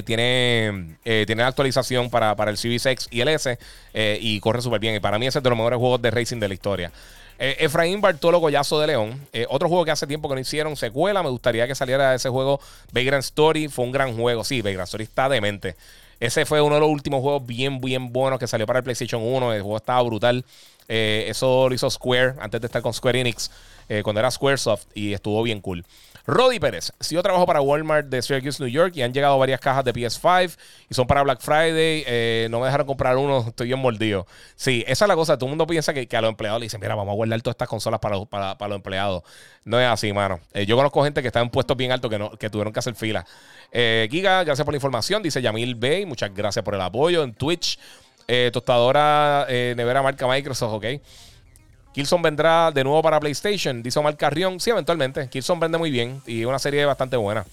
[0.05, 3.57] tiene, tiene la actualización para, para el Series X y el S
[3.93, 4.95] y corre súper bien.
[4.95, 6.91] Y para mí ese es de los mejores juegos de racing de la historia.
[7.37, 9.27] Efraín Bartolo Goyazo de León.
[9.49, 11.21] otro juego que hace tiempo que no hicieron secuela.
[11.21, 12.61] Me gustaría que saliera ese juego.
[12.93, 14.45] Vagrant Story fue un gran juego.
[14.45, 15.75] Sí, Vagrant Story está demente.
[16.23, 19.21] Ese fue uno de los últimos juegos bien, bien buenos que salió para el PlayStation
[19.21, 19.53] 1.
[19.53, 20.45] El juego estaba brutal.
[20.87, 23.51] Eh, eso lo hizo Square antes de estar con Square Enix,
[23.89, 25.85] eh, cuando era Squaresoft, y estuvo bien cool.
[26.25, 29.59] Roddy Pérez, si yo trabajo para Walmart de Syracuse, New York, y han llegado varias
[29.59, 30.57] cajas de PS5
[30.89, 32.05] y son para Black Friday.
[32.07, 34.25] Eh, no me dejaron comprar uno, estoy bien mordido.
[34.55, 35.37] Sí, esa es la cosa.
[35.37, 37.55] Todo el mundo piensa que, a los empleados le dicen, mira, vamos a guardar todas
[37.55, 39.23] estas consolas para, para, los empleados.
[39.65, 40.39] No es así, mano.
[40.65, 42.95] Yo conozco gente que está en puestos bien altos que, no, que tuvieron que hacer
[42.95, 43.25] fila.
[43.73, 45.21] Giga, gracias por la información.
[45.23, 47.77] Dice Yamil Bay, muchas gracias por el apoyo en Twitch.
[48.51, 50.85] Tostadora nevera marca Microsoft, ok.
[51.93, 54.59] Killzone vendrá de nuevo para PlayStation, dice Omar Carrión.
[54.59, 55.29] Sí, eventualmente.
[55.29, 57.45] Killzone vende muy bien y una serie bastante buena.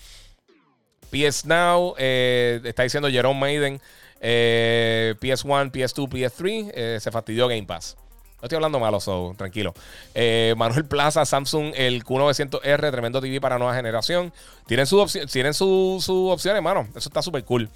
[1.10, 3.80] PS Now, eh, está diciendo Jerome Maiden.
[4.22, 7.97] Eh, PS1, PS2, PS3, se fastidió Game Pass.
[8.40, 9.74] No estoy hablando malo, so, tranquilo.
[10.14, 14.32] Eh, Manuel Plaza, Samsung, el Q900R, tremendo TV para nueva generación.
[14.66, 16.88] Tienen sus su, su opciones, hermano.
[16.97, 17.68] Eso está súper cool.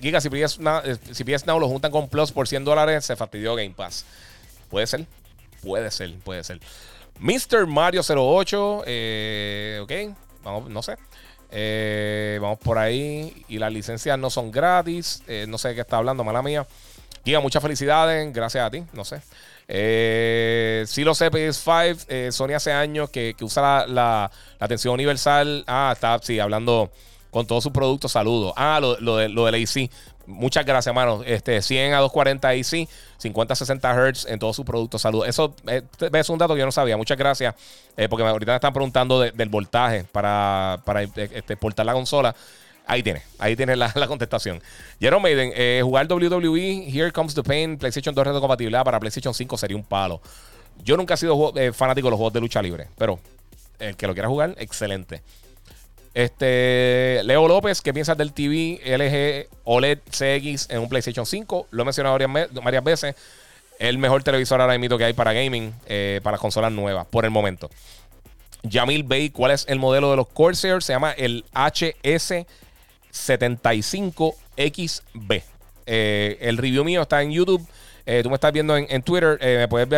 [0.00, 0.80] Giga, si PS, Now,
[1.10, 4.04] si PS Now lo juntan con Plus por 100 dólares, se fastidió Game Pass.
[4.70, 5.06] Puede ser.
[5.62, 6.60] Puede ser, puede ser.
[7.18, 7.66] Mr.
[7.66, 10.96] Mario 08, eh, ok, vamos, no sé.
[11.50, 13.44] Eh, vamos por ahí.
[13.48, 15.22] Y las licencias no son gratis.
[15.26, 16.66] Eh, no sé de qué está hablando, mala mía.
[17.24, 18.32] Giga, muchas felicidades.
[18.32, 18.82] Gracias a ti.
[18.92, 19.20] No sé.
[19.68, 22.06] Eh, sí lo sé, PS5.
[22.08, 25.64] Eh, Sony hace años que, usa la, atención universal.
[25.66, 26.90] Ah, está, sí, hablando
[27.34, 28.12] con todos sus productos.
[28.12, 28.52] Saludos.
[28.56, 29.90] Ah, lo, lo, de, lo del AC.
[30.24, 31.24] Muchas gracias, hermano.
[31.26, 32.88] Este, 100 a 240 AC,
[33.18, 35.02] 50 a 60 Hz en todos sus productos.
[35.02, 35.26] Saludos.
[35.26, 35.82] Eso eh,
[36.12, 36.96] es un dato que yo no sabía.
[36.96, 37.52] Muchas gracias.
[37.96, 42.36] Eh, porque ahorita me están preguntando del voltaje para, para este, portar la consola.
[42.86, 44.62] Ahí tiene, ahí tiene la, la contestación.
[45.00, 49.58] Jerome Maiden, eh, jugar WWE, Here Comes the Pain, PlayStation 2 compatibilidad para PlayStation 5
[49.58, 50.20] sería un palo.
[50.84, 53.18] Yo nunca he sido eh, fanático de los juegos de lucha libre, pero
[53.80, 55.22] el que lo quiera jugar, excelente.
[56.14, 61.66] Este, Leo López, ¿qué piensas del TV LG OLED CX en un PlayStation 5?
[61.70, 62.16] Lo he mencionado
[62.62, 63.16] varias, veces.
[63.80, 67.32] El mejor televisor ahora mismo que hay para gaming, eh, para consolas nuevas, por el
[67.32, 67.68] momento.
[68.70, 70.80] Jamil Bay, ¿cuál es el modelo de los Corsair?
[70.82, 72.46] Se llama el HS
[73.12, 75.42] 75XB.
[75.86, 77.66] Eh, el review mío está en YouTube.
[78.06, 79.38] Eh, tú me estás viendo en, Twitter.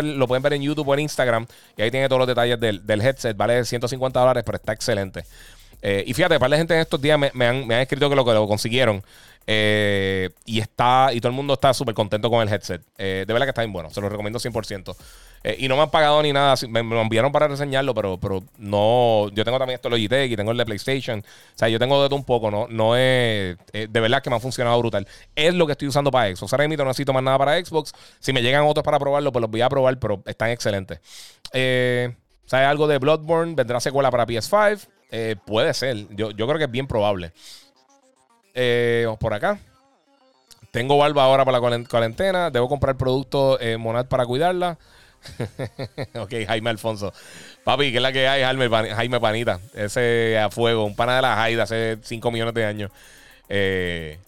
[0.02, 1.46] Lo pueden ver en YouTube o en Instagram.
[1.76, 3.36] Y ahí tiene todos los detalles del, headset.
[3.36, 5.24] Vale 150 dólares, pero está excelente.
[5.82, 8.46] Y fíjate, para la gente en estos días me, han, escrito que lo, que lo
[8.48, 9.02] consiguieron.
[9.46, 12.82] y está y todo el mundo está súper contento con el headset.
[12.96, 13.90] de verdad que está bien bueno.
[13.90, 14.96] Se lo recomiendo 100%.
[15.46, 16.56] Eh, y no me han pagado ni nada.
[16.68, 19.28] Me, lo enviaron para reseñarlo, pero, pero no.
[19.32, 21.20] Yo tengo también esto Logitech y tengo el de PlayStation.
[21.20, 22.50] O sea, yo tengo de todo un poco.
[22.50, 23.56] No, no es.
[23.72, 25.06] Eh, de verdad que me ha funcionado brutal.
[25.36, 26.52] Es lo que estoy usando para Xbox.
[26.52, 27.92] Ahora mismo no necesito más nada para Xbox.
[28.18, 30.98] Si me llegan otros para probarlo, pues los voy a probar, pero están excelentes.
[31.52, 32.12] Eh,
[32.46, 33.54] ¿Sabes algo de Bloodborne?
[33.54, 34.88] ¿Vendrá secuela para PS5?
[35.10, 36.08] Eh, puede ser.
[36.10, 37.32] Yo, yo, creo que es bien probable.
[38.54, 39.58] vamos por acá.
[40.70, 42.50] Tengo barba ahora para la cuarentena.
[42.50, 44.78] Debo comprar productos Monad para cuidarla.
[46.14, 47.12] ok, Jaime Alfonso.
[47.64, 48.42] Papi, ¿qué es la que hay?
[48.42, 49.60] Jaime, Jaime Panita.
[49.74, 52.90] Ese a fuego, un pana de la Jaida hace 5 millones de años.
[53.48, 54.18] Eh,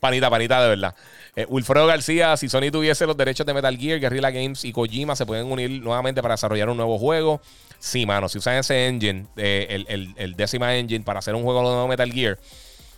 [0.00, 0.94] panita, panita de verdad.
[1.34, 5.14] Eh, Wilfredo García, si Sony tuviese los derechos de Metal Gear, Guerrilla Games y Kojima
[5.16, 7.40] se pueden unir nuevamente para desarrollar un nuevo juego.
[7.78, 11.60] Sí, mano, si usan ese engine, eh, el, el, décima engine, para hacer un juego
[11.60, 12.38] de nuevo Metal Gear,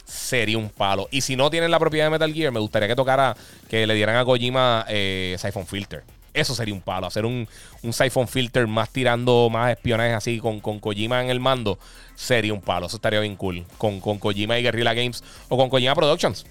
[0.05, 1.09] sería un palo.
[1.11, 3.37] Y si no tienen la propiedad de Metal Gear, me gustaría que tocara,
[3.69, 6.05] que le dieran a Kojima eh, Siphon Filter.
[6.33, 7.07] Eso sería un palo.
[7.07, 7.49] Hacer un,
[7.83, 11.79] un Siphon Filter más tirando más espionaje así con, con Kojima en el mando
[12.15, 12.87] sería un palo.
[12.87, 13.65] Eso estaría bien cool.
[13.77, 16.47] Con, con Kojima y Guerrilla Games o con Kojima Productions.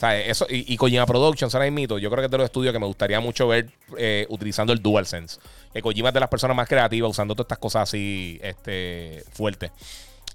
[0.00, 2.86] Eso, y, Kojima Productions, ahora mito, yo creo que es de los estudios que me
[2.86, 5.40] gustaría mucho ver eh, utilizando el DualSense.
[5.72, 9.72] Que Kojima es de las personas más creativas usando todas estas cosas así este, fuertes.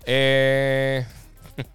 [0.06, 1.06] Eh.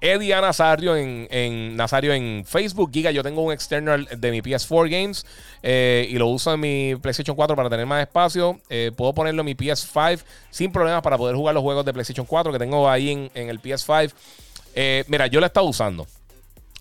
[0.00, 2.90] Eddie Nazario en, en, en Facebook.
[2.92, 5.26] Giga, yo tengo un external de mi PS4 Games
[5.62, 8.58] eh, y lo uso en mi PlayStation 4 para tener más espacio.
[8.70, 12.24] Eh, puedo ponerlo en mi PS5 sin problemas para poder jugar los juegos de PlayStation
[12.24, 14.12] 4 que tengo ahí en, el PS5.
[14.74, 16.06] Eh, mira, yo lo he estado usando.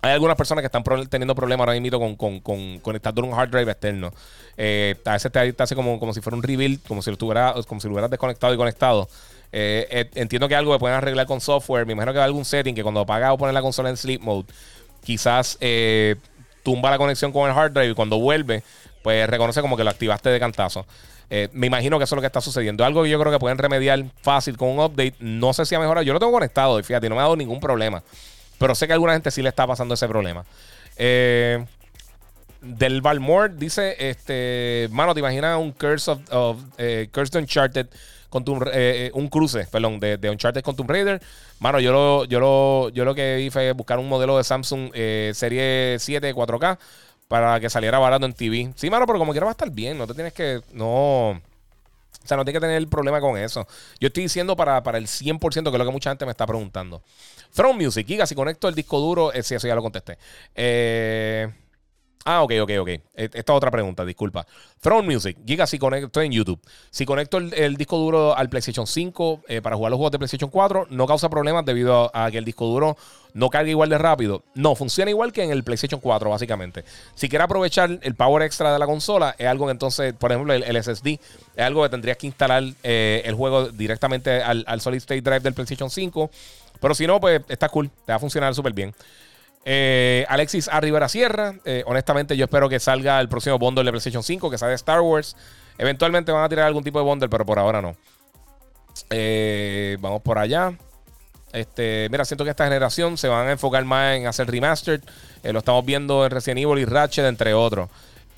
[0.01, 3.71] Hay algunas personas que están teniendo problemas ahora mismo con, con, con un hard drive
[3.71, 4.13] externo.
[4.57, 7.93] a veces te, hace como, si fuera un rebuild, como si, lo como si lo
[7.93, 9.09] hubieras desconectado y conectado.
[9.51, 11.85] entiendo que algo que pueden arreglar con software.
[11.85, 14.21] Me imagino que hay algún setting que cuando apagas o pones la consola en sleep
[14.21, 14.47] mode,
[15.03, 15.57] quizás
[16.63, 18.63] tumba la conexión con el hard drive y cuando vuelve,
[19.03, 20.85] pues reconoce como que lo activaste de cantazo.
[21.29, 22.83] Eh, me imagino que eso es lo que está sucediendo.
[22.83, 25.15] Algo que yo creo que pueden remediar fácil con un update.
[25.19, 26.03] No sé si ha mejorado.
[26.03, 28.01] Yo lo tengo conectado y fíjate, no me ha dado ningún problema.
[28.59, 30.45] Pero sé que a alguna gente sí le está pasando ese problema.
[30.97, 31.65] Eh,
[32.61, 37.87] del Valmore dice: este, Mano, ¿te imaginas un Curse of, eh, Curse Uncharted
[38.29, 41.21] con un cruce, perdón, de, de, Uncharted con Tomb Raider?
[41.59, 44.91] Mano, yo lo, yo lo, yo lo que vi fue buscar un modelo de Samsung
[44.93, 46.77] eh, Serie 7 4K
[47.27, 48.73] para que saliera barato en TV.
[48.75, 49.97] Sí, mano, pero como quiera va a estar bien.
[49.97, 50.61] No te tienes que.
[50.73, 51.41] No.
[52.23, 53.67] O sea, no tienes que tener problema con eso.
[53.99, 56.45] Yo estoy diciendo para, para el 100%, que es lo que mucha gente me está
[56.45, 57.01] preguntando.
[57.53, 60.17] Throne Music, Giga, si conecto el disco duro, eh, sí, eso ya lo contesté.
[60.55, 61.51] Eh.
[62.31, 62.89] Ah, ok, ok, ok.
[62.89, 64.45] E, esta es otra pregunta, disculpa.
[64.81, 66.59] Throne Music, Giga, si conecto, en YouTube.
[66.91, 70.51] Si conecto el, disco duro al PlayStation 5 eh, para jugar los juegos de PlayStation
[70.51, 72.97] 4, no causa problemas debido a, que el disco duro
[73.33, 74.43] no carga igual de rápido.
[74.53, 76.83] No, funciona igual que en el PlayStation 4, básicamente.
[77.15, 80.53] Si quieres aprovechar el power extra de la consola, es algo que entonces, por ejemplo,
[80.53, 81.07] el, SSD,
[81.55, 85.39] es algo que tendrías que instalar eh, el juego directamente al, al Solid State Drive
[85.39, 86.29] del PlayStation 5.
[86.79, 88.93] Pero si no, pues está cool, te va a funcionar súper bien.
[89.65, 91.09] Eh, Alexis A.
[91.09, 91.55] Sierra.
[91.65, 94.75] Eh, honestamente, yo espero que salga el próximo bundle de PlayStation 5, que sale de
[94.75, 95.35] Star Wars.
[95.77, 97.95] Eventualmente van a tirar algún tipo de bundle, pero por ahora no.
[99.09, 100.73] Eh, vamos por allá.
[101.51, 105.01] Este, mira, siento que esta generación se van a enfocar más en hacer remastered.
[105.43, 107.89] lo estamos viendo en Resident Evil y Ratchet, entre otros.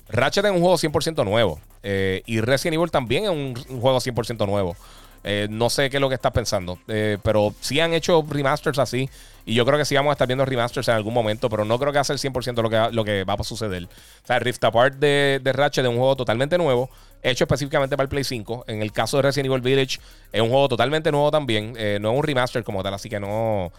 [0.08, 1.60] Ratchet es un juego 100% nuevo.
[1.82, 4.76] y Resident Evil también es un, juego 100% nuevo.
[5.24, 8.78] Eh, no sé qué es lo que estás pensando, eh, pero sí han hecho remasters
[8.78, 9.08] así.
[9.44, 11.78] Y yo creo que sí vamos a estar viendo remasters en algún momento, pero no
[11.78, 13.84] creo que hace el 100% lo que, lo que va a suceder.
[13.84, 16.88] O sea, Rift Apart de, de Ratchet es un juego totalmente nuevo,
[17.22, 18.64] hecho específicamente para el Play 5.
[18.68, 19.98] En el caso de Resident Evil Village,
[20.32, 21.74] es un juego totalmente nuevo también.
[21.76, 23.72] Eh, no es un remaster como tal, así que no.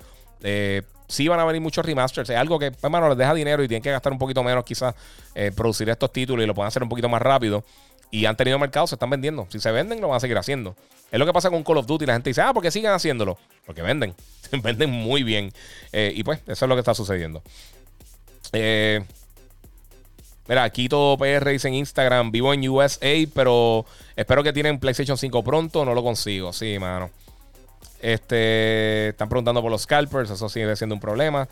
[1.07, 2.29] sí van a venir muchos remasters.
[2.29, 4.93] Es algo que, hermano, les deja dinero y tienen que gastar un poquito menos, quizás,
[5.55, 7.63] producir estos títulos y lo puedan hacer un poquito más rápido
[8.13, 9.47] y han tenido mercado, se están vendiendo.
[9.49, 10.75] Si se venden, lo van a seguir haciendo.
[11.13, 12.07] Es lo que pasa con Call of Duty.
[12.07, 13.37] La gente dice, ah, porque siguen haciéndolo.
[13.67, 14.15] Porque venden.
[14.63, 15.53] venden muy bien.
[15.91, 17.43] Eh, y pues, eso es lo que está sucediendo.
[18.51, 18.99] Eh,
[20.47, 23.85] mira, aquí todo PR dice en Instagram, vivo en USA, pero
[24.15, 25.85] espero que tienen PlayStation 5 pronto.
[25.85, 26.51] No lo consigo.
[26.51, 27.11] Sí, mano.
[28.01, 30.31] Este, están preguntando por los scalpers.
[30.31, 31.47] Eso sigue siendo un problema.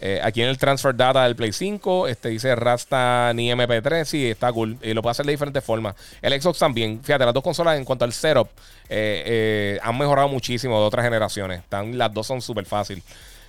[0.00, 4.30] Eh, aquí en el transfer data del Play 5, este dice Rasta ni MP3, sí,
[4.30, 4.76] está cool.
[4.82, 5.96] Y lo puede hacer de diferentes formas.
[6.20, 8.48] El Xbox también, fíjate, las dos consolas en cuanto al setup
[8.88, 11.60] eh, eh, han mejorado muchísimo de otras generaciones.
[11.60, 13.04] Están, las dos son súper fáciles.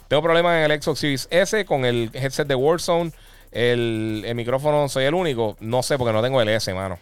[0.08, 3.12] Tengo problemas en el Xbox Series S con el headset de Warzone.
[3.52, 5.58] El, el, micrófono soy el único.
[5.60, 6.98] No sé porque no tengo el S, mano.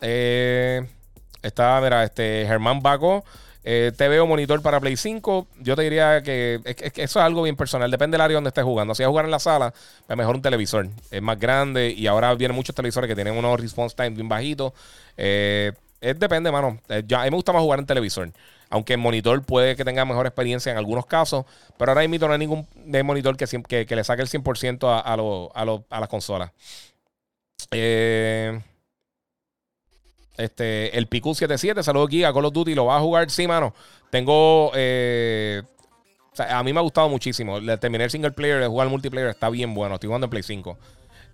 [0.00, 3.24] está, mira, este Germán Baco.
[3.66, 5.46] Eh, te veo monitor para Play 5.
[5.60, 7.90] Yo te diría que, eso es algo bien personal.
[7.90, 8.94] Depende del área donde estés jugando.
[8.94, 9.72] Si vas a jugar en la sala,
[10.06, 10.88] es mejor un televisor.
[11.10, 14.74] Es más grande y ahora vienen muchos televisores que tienen unos response time bien bajitos.
[15.16, 16.78] Eh, depende, mano.
[16.90, 18.30] Eh, a mí me gusta más jugar en televisor.
[18.68, 21.46] Aunque en monitor puede que tenga mejor experiencia en algunos casos.
[21.78, 22.68] Pero ahora mismo no hay ningún
[23.04, 26.50] monitor que, que, le saque el 100% a, a, a, a las consolas.
[27.70, 28.60] Eh.
[30.36, 33.30] Este, el Piku 77, saludos aquí a Call of Duty, ¿lo va a jugar?
[33.30, 33.74] Sí, mano.
[34.10, 34.72] Tengo.
[34.74, 35.62] Eh,
[36.36, 37.60] a mí me ha gustado muchísimo.
[37.78, 39.94] Terminé el single player, de jugar multiplayer, está bien bueno.
[39.94, 40.78] Estoy jugando en Play 5.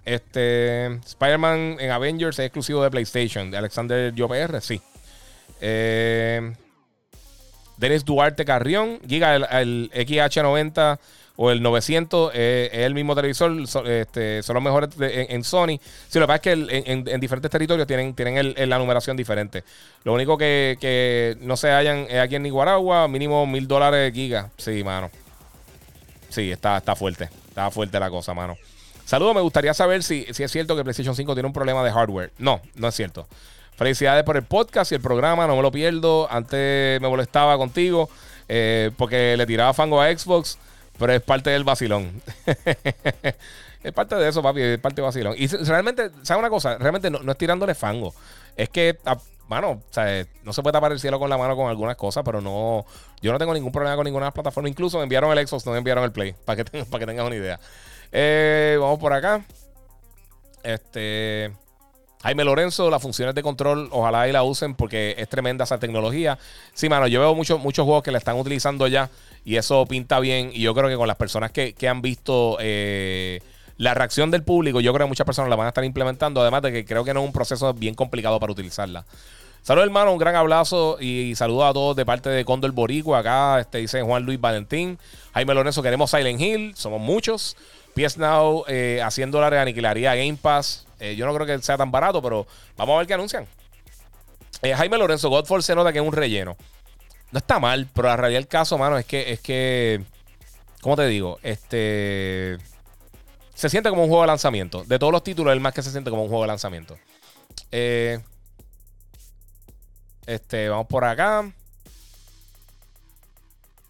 [0.04, 3.50] Este, Spider-Man en Avengers es exclusivo de PlayStation.
[3.50, 4.80] De Alexander PR, sí.
[5.60, 6.52] Eh,
[7.78, 10.98] Dennis Duarte Carrión, Giga, el XH90
[11.42, 13.50] o el 900 eh, es el mismo televisor,
[13.86, 15.80] este, son los mejores en, Sony.
[16.06, 19.64] Sí, lo que pasa es que en, diferentes territorios tienen, tienen la numeración diferente.
[20.04, 24.50] Lo único que, no se hallan es aquí en Nicaragua, mínimo mil dólares giga.
[24.58, 25.10] Sí, mano.
[26.28, 27.30] Sí, está, está fuerte.
[27.48, 28.58] Está fuerte la cosa, mano.
[29.06, 31.90] Saludos, me gustaría saber si, si es cierto que PlayStation 5 tiene un problema de
[31.90, 32.32] hardware.
[32.36, 33.26] No, no es cierto.
[33.76, 36.30] Felicidades por el podcast y el programa, no me lo pierdo.
[36.30, 38.10] Antes me molestaba contigo
[38.46, 40.58] eh, porque le tiraba fango a Xbox.
[41.00, 42.22] Pero es parte del vacilón.
[43.82, 44.60] es parte de eso, papi.
[44.60, 45.34] Es parte del vacilón.
[45.38, 46.76] Y realmente, ¿sabes una cosa?
[46.76, 48.14] Realmente no, es tirándole fango.
[48.54, 48.98] Es que,
[49.48, 52.22] mano, o sea, no se puede tapar el cielo con la mano con algunas cosas,
[52.22, 52.84] pero no.
[53.22, 54.68] Yo no tengo ningún problema con ninguna plataforma.
[54.68, 56.34] Incluso me enviaron el Xbox, no me enviaron el Play.
[56.44, 57.58] Para que, para que tengas una idea.
[58.12, 59.42] Eh, vamos por acá.
[60.62, 61.50] Este.
[62.23, 66.39] Jaime Lorenzo, las funciones de control, ojalá y la usen porque es tremenda esa tecnología.
[66.74, 69.08] Sí, mano, yo veo muchos muchos juegos que la están utilizando ya
[69.44, 70.50] y eso pinta bien.
[70.52, 73.40] Y yo creo que con las personas que, han visto eh,
[73.78, 76.42] la reacción del público, yo creo que muchas personas la van a estar implementando.
[76.42, 79.07] Además de que creo que no es un proceso bien complicado para utilizarla.
[79.62, 83.18] Saludos, hermano, un gran abrazo y saludos a todos de parte de Condor Boricua.
[83.18, 84.99] Acá este, dice Juan Luis Valentín.
[85.34, 87.57] Jaime Lorenzo, queremos Silent Hill, somos muchos.
[87.94, 90.86] PS Now eh, haciendo la reaniquilaría Game Pass.
[90.98, 92.46] Eh, yo no creo que sea tan barato, pero
[92.76, 93.46] vamos a ver qué anuncian.
[94.62, 96.56] Eh, Jaime Lorenzo, Godfall se nota que es un relleno.
[97.32, 100.04] No está mal, pero la realidad del caso, mano, es que, es que.
[100.80, 101.38] ¿Cómo te digo?
[101.42, 102.58] Este.
[103.54, 104.84] Se siente como un juego de lanzamiento.
[104.84, 106.98] De todos los títulos, el más que se siente como un juego de lanzamiento.
[107.70, 108.20] Eh,
[110.26, 111.50] este, vamos por acá.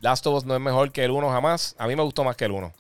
[0.01, 1.75] Last of Us no es mejor que el 1 jamás.
[1.79, 2.73] A mí me gustó más que el 1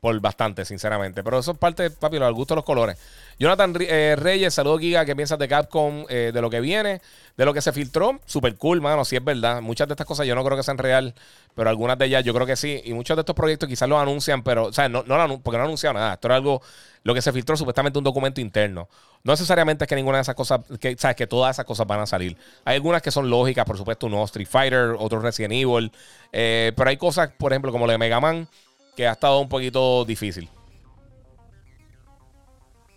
[0.00, 1.22] por bastante, sinceramente.
[1.22, 2.98] Pero eso es parte, papi, al gusto de los colores.
[3.38, 7.02] Jonathan eh, Reyes, saludos Giga, ¿qué piensas de Capcom, eh, de lo que viene,
[7.36, 8.20] de lo que se filtró?
[8.24, 9.60] Super cool, mano, si es verdad.
[9.60, 11.14] Muchas de estas cosas yo no creo que sean real,
[11.54, 12.80] pero algunas de ellas yo creo que sí.
[12.84, 15.64] Y muchos de estos proyectos quizás los anuncian, pero, o sea, no, no porque no
[15.64, 16.14] han anunciado nada.
[16.14, 16.62] Esto era algo,
[17.02, 18.88] lo que se filtró supuestamente un documento interno.
[19.22, 22.00] No necesariamente es que ninguna de esas cosas, que, sabes, que todas esas cosas van
[22.00, 22.36] a salir.
[22.64, 25.90] Hay algunas que son lógicas, por supuesto, uno Street Fighter, otro Resident Evil,
[26.32, 28.48] eh, pero hay cosas, por ejemplo, como lo de Mega Man
[28.96, 30.48] que ha estado un poquito difícil.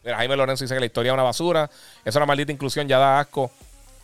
[0.03, 1.69] Jaime Lorenzo dice que la historia es una basura.
[2.05, 3.51] Es una maldita inclusión, ya da asco.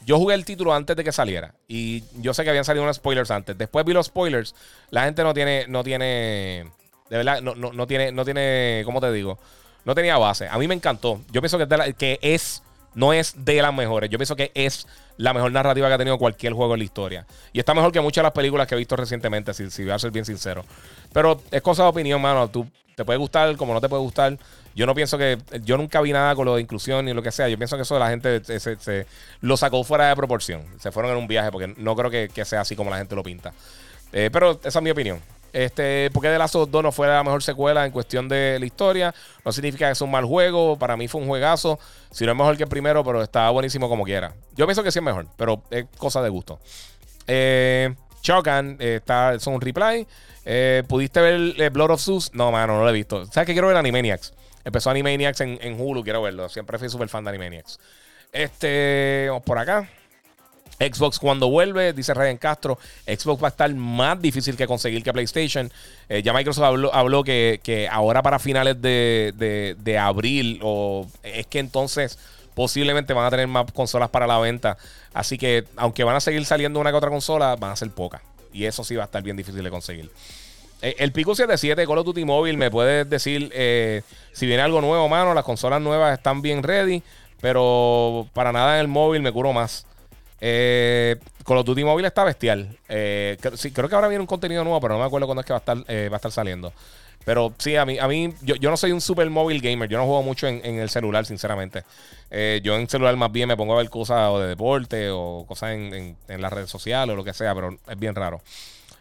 [0.05, 1.55] Yo jugué el título antes de que saliera.
[1.67, 3.57] Y yo sé que habían salido unos spoilers antes.
[3.57, 4.53] Después vi los spoilers.
[4.91, 5.65] La gente no tiene.
[5.67, 6.69] No tiene.
[7.09, 8.11] De verdad, no, no, tiene.
[8.11, 8.83] No tiene.
[8.85, 9.39] ¿Cómo te digo?
[9.83, 10.47] No tenía base.
[10.47, 11.21] A mí me encantó.
[11.31, 12.61] Yo pienso que es
[12.93, 14.09] No es de las mejores.
[14.09, 14.85] Yo pienso que es
[15.17, 17.25] la mejor narrativa que ha tenido cualquier juego en la historia.
[17.53, 19.91] Y está mejor que muchas de las películas que he visto recientemente, si, si voy
[19.91, 20.65] a ser bien sincero.
[21.13, 22.49] Pero es cosa de opinión, mano.
[22.49, 24.37] Tú te puede gustar como no te puede gustar.
[24.73, 25.37] Yo no pienso que.
[25.63, 27.47] Yo nunca vi nada con lo de inclusión ni lo que sea.
[27.47, 29.05] Yo pienso que eso la gente se,
[29.41, 30.63] lo sacó fuera de proporción.
[30.79, 33.23] Se fueron en un viaje porque no creo que, sea así como la gente lo
[33.23, 33.53] pinta.
[34.11, 35.19] Eh, pero esa es mi opinión.
[35.55, 38.65] Este, porque The Last of 2 no fue la mejor secuela en cuestión de la
[38.65, 39.15] historia.
[39.45, 40.77] No significa que es un mal juego.
[40.77, 41.79] Para mí fue un juegazo.
[42.11, 44.33] Si no es mejor que el primero, pero está buenísimo como quiera.
[44.57, 46.59] Yo pienso que sí es mejor, pero es cosa de gusto.
[47.25, 47.95] Eh,
[48.27, 50.05] eh, está, son un reply.
[50.43, 52.33] Eh, ¿Pudiste ver Blood of Zeus?
[52.33, 53.25] No, mano, no lo he visto.
[53.27, 54.33] ¿Sabes que quiero ver Animaniacs?
[54.65, 56.49] Empezó Animaniacs en, en Hulu, quiero verlo.
[56.49, 57.79] Siempre fui súper fan de Animaniacs.
[58.33, 59.87] Este, por acá.
[60.79, 65.13] Xbox cuando vuelve, dice Ryan Castro, Xbox va a estar más difícil que conseguir que
[65.13, 65.71] PlayStation.
[66.09, 72.19] Eh, ya Microsoft habló, que, ahora para finales de, abril, o es que entonces
[72.53, 74.77] posiblemente van a tener más consolas para la venta.
[75.13, 78.21] Así que aunque van a seguir saliendo una que otra consola, van a ser pocas.
[78.53, 80.09] Y eso sí va a estar bien difícil de conseguir.
[80.81, 84.01] Eh, el Pico 77 Call of Duty Mobile, me puedes decir eh,
[84.33, 85.33] si viene algo nuevo, mano.
[85.33, 87.01] Las consolas nuevas están bien ready,
[87.41, 89.85] pero para nada en el móvil me curo más.
[90.41, 92.77] Eh, Call of Duty Mobile está bestial.
[92.89, 95.45] Eh, sí, creo que ahora viene un contenido nuevo, pero no me acuerdo cuándo es
[95.45, 96.73] que va a estar, eh, saliendo.
[97.23, 99.89] Pero sí, a mí, a mí yo, no soy un super móvil gamer.
[99.89, 101.83] Yo no juego mucho en, el celular, sinceramente.
[102.29, 105.71] Eh, yo en celular más bien me pongo a ver cosas de deporte o cosas
[105.71, 108.41] en, las redes sociales o lo que sea, pero es bien raro.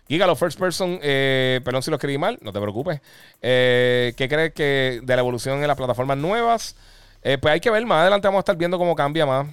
[0.09, 3.01] Giga, first person, perdón si lo escribí mal, no te preocupes.
[3.41, 6.77] ¿Qué crees que de la evolución en las plataformas nuevas?
[7.23, 9.47] pues hay que ver, más adelante vamos a estar viendo cómo cambia más.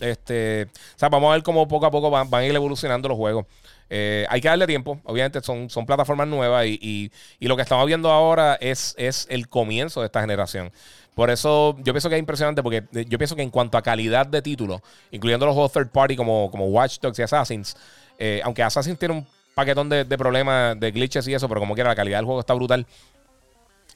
[0.00, 3.16] Este, o sea, vamos a ver cómo poco a poco van, a ir evolucionando los
[3.16, 3.46] juegos.
[3.90, 5.00] Eh, hay que darle tiempo.
[5.04, 7.10] Obviamente son, son plataformas nuevas y,
[7.40, 10.70] lo que estamos viendo ahora es, es el comienzo de esta generación.
[11.14, 14.26] Por eso yo pienso que es impresionante porque yo pienso que en cuanto a calidad
[14.26, 17.76] de títulos, incluyendo los juegos third party como, como Watch Dogs y Assassins,
[18.18, 21.74] eh, aunque Assassins tiene un paquetón de, de, problemas, de glitches y eso, pero como
[21.74, 22.86] quiera, la calidad del juego está brutal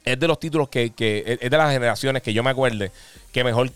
[0.05, 2.91] es de los títulos que, es de las generaciones que yo me acuerde
[3.31, 3.71] que mejor,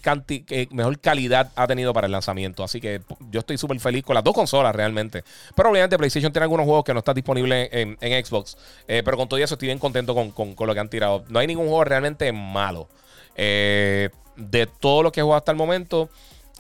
[0.71, 2.63] mejor calidad ha tenido para el lanzamiento.
[2.63, 5.23] Así que yo estoy súper feliz con las dos consolas realmente.
[5.55, 8.55] Pero obviamente PlayStation tiene algunos juegos que no están disponibles en, Xbox.
[8.87, 11.25] Eh, pero con todo eso estoy bien contento con, lo que han tirado.
[11.29, 12.87] No hay ningún juego realmente malo.
[13.35, 16.09] Eh, de todo lo que he jugado hasta el momento,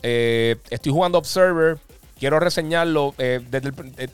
[0.01, 1.77] eh, estoy jugando Observer.
[2.17, 3.13] Quiero reseñarlo.
[3.19, 3.47] en,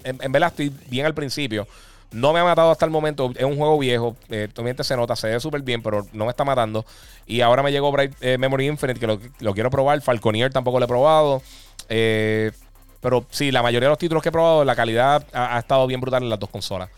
[0.04, 1.68] en verdad estoy bien al principio.
[2.14, 3.32] No me ha matado hasta el momento.
[3.36, 4.16] Es un juego viejo.
[4.30, 4.48] Eh,
[4.82, 6.86] se nota, se ve súper bien, pero no me está matando.
[7.26, 10.00] Y ahora me llegó Bright eh, Memory Infinite, que lo, quiero probar.
[10.02, 11.42] Falconier tampoco lo he probado.
[11.90, 12.52] Eh,
[13.02, 16.00] pero sí, la mayoría de los títulos que he probado, la calidad ha, estado bien
[16.00, 16.90] brutal en las dos consolas.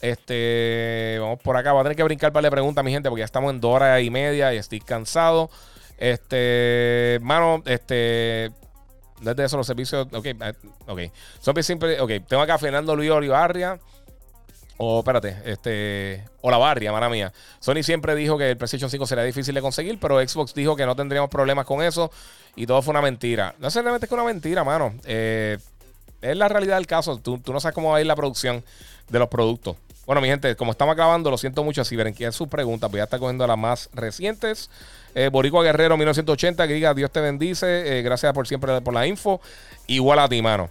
[0.00, 1.72] Este, vamos por acá.
[1.72, 3.60] Voy a tener que brincar para le preguntas a mi gente porque ya estamos en
[3.60, 5.50] dos horas y media y estoy cansado.
[5.98, 8.50] Este, mano, este,
[9.20, 10.08] desde eso los servicios.
[10.12, 10.52] Ok, eh,
[10.86, 11.00] ok.
[11.40, 12.00] Son siempre.
[12.00, 13.78] Ok, tengo acá a Fernando Luis Olivarria.
[14.76, 16.24] O espérate, este.
[16.40, 17.32] O la barria, mala mía.
[17.60, 20.84] Sony siempre dijo que el PlayStation 5 sería difícil de conseguir, pero Xbox dijo que
[20.84, 22.10] no tendríamos problemas con eso.
[22.56, 23.54] Y todo fue una mentira.
[23.58, 24.94] No realmente es que una mentira, mano.
[25.04, 25.58] Eh,
[26.20, 27.18] es la realidad del caso.
[27.18, 28.64] Tú, no sabes cómo va a ir la producción
[29.08, 29.76] de los productos.
[30.06, 31.84] Bueno, mi gente, como estamos acabando, lo siento mucho.
[31.84, 34.70] Si ven sus preguntas, voy a estar cogiendo las más recientes.
[35.14, 37.98] Eh, Boricua Guerrero 1980, que Dios te bendice.
[37.98, 39.40] Eh, gracias por siempre por la info.
[39.86, 40.68] Igual a ti, mano.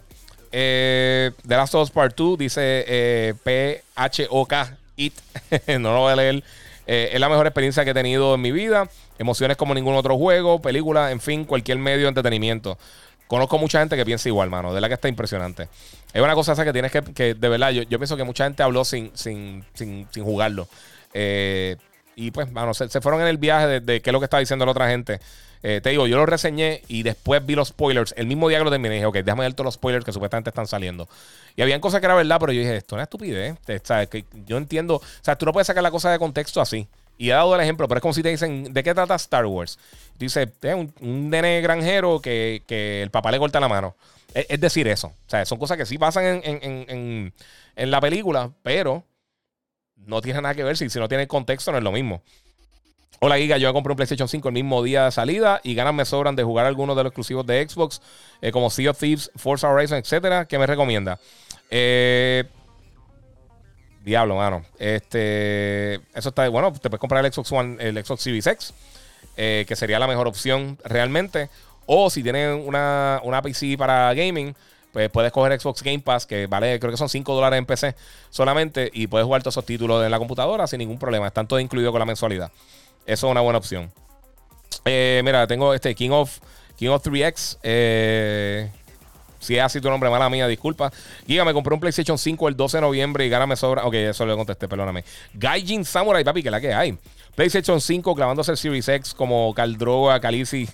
[0.56, 5.14] Eh, The Last of Us Part 2 dice eh, P-H-O-K, It.
[5.80, 6.44] no lo voy a leer.
[6.86, 8.88] Eh, es la mejor experiencia que he tenido en mi vida.
[9.18, 12.78] Emociones como ningún otro juego, película, en fin, cualquier medio de entretenimiento.
[13.26, 14.72] Conozco mucha gente que piensa igual, mano.
[14.72, 15.68] De la que está impresionante.
[16.12, 18.84] Es una cosa esa que tienes que, de verdad, yo, pienso que mucha gente habló
[18.84, 20.68] sin, sin, sin, sin jugarlo.
[21.12, 21.76] Eh,
[22.14, 24.38] y pues, mano, se, fueron en el viaje de, de, qué es lo que estaba
[24.38, 25.18] diciendo la otra gente.
[25.66, 28.12] Eh, te digo, yo lo reseñé y después vi los spoilers.
[28.18, 30.50] El mismo día que lo terminé, dije, ok, déjame ver todos los spoilers que supuestamente
[30.50, 31.08] están saliendo.
[31.56, 33.56] Y habían cosas que era verdad, pero yo dije, esto es una estupidez.
[33.82, 34.10] ¿sabes?
[34.10, 34.96] Que yo entiendo.
[34.96, 36.86] O sea, tú no puedes sacar la cosa de contexto así.
[37.16, 39.46] Y he dado el ejemplo, pero es como si te dicen, ¿de qué trata Star
[39.46, 39.78] Wars?
[40.18, 43.96] Dice, es un, un, nene granjero que, el papá le corta la mano.
[44.34, 45.06] Es, decir, eso.
[45.06, 47.32] O sea, son cosas que sí pasan en,
[47.76, 49.02] en la película, pero
[49.96, 50.76] no tiene nada que ver.
[50.76, 52.22] Si, si no tiene contexto, no es lo mismo.
[53.20, 56.04] Hola Giga, yo compré un PlayStation 5 el mismo día de salida y ganas me
[56.04, 58.02] sobran de jugar algunos de los exclusivos de Xbox,
[58.42, 60.46] eh, como Sea of Thieves, Forza Horizon, etcétera.
[60.46, 61.18] ¿Qué me recomienda?
[61.70, 62.44] Eh,
[64.04, 64.64] diablo, mano.
[64.78, 66.72] Este, eso está bueno.
[66.72, 68.74] Te puedes comprar el Xbox One, el Xbox Series X,
[69.36, 71.48] eh, que sería la mejor opción realmente.
[71.86, 74.54] O si tienes una, una PC para gaming,
[74.92, 77.94] pues puedes coger Xbox Game Pass, que vale, creo que son 5 dólares en PC
[78.30, 81.26] solamente, y puedes jugar todos esos títulos en la computadora sin ningún problema.
[81.26, 82.50] Están todos incluidos con la mensualidad.
[83.06, 83.92] Eso es una buena opción.
[84.84, 86.38] Eh, mira, tengo este King of,
[86.76, 87.58] King of 3X.
[87.62, 88.70] Eh,
[89.44, 90.90] si es así tu nombre, mala mía, disculpa.
[91.26, 93.84] Giga, me compré un PlayStation 5 el 12 de noviembre y gana me sobra.
[93.84, 95.04] Ok, eso le contesté, perdóname.
[95.34, 96.96] Gaijin Samurai, papi, que la que hay.
[97.34, 100.66] PlayStation 5 clavándose el Series X como Caldroga, Calici.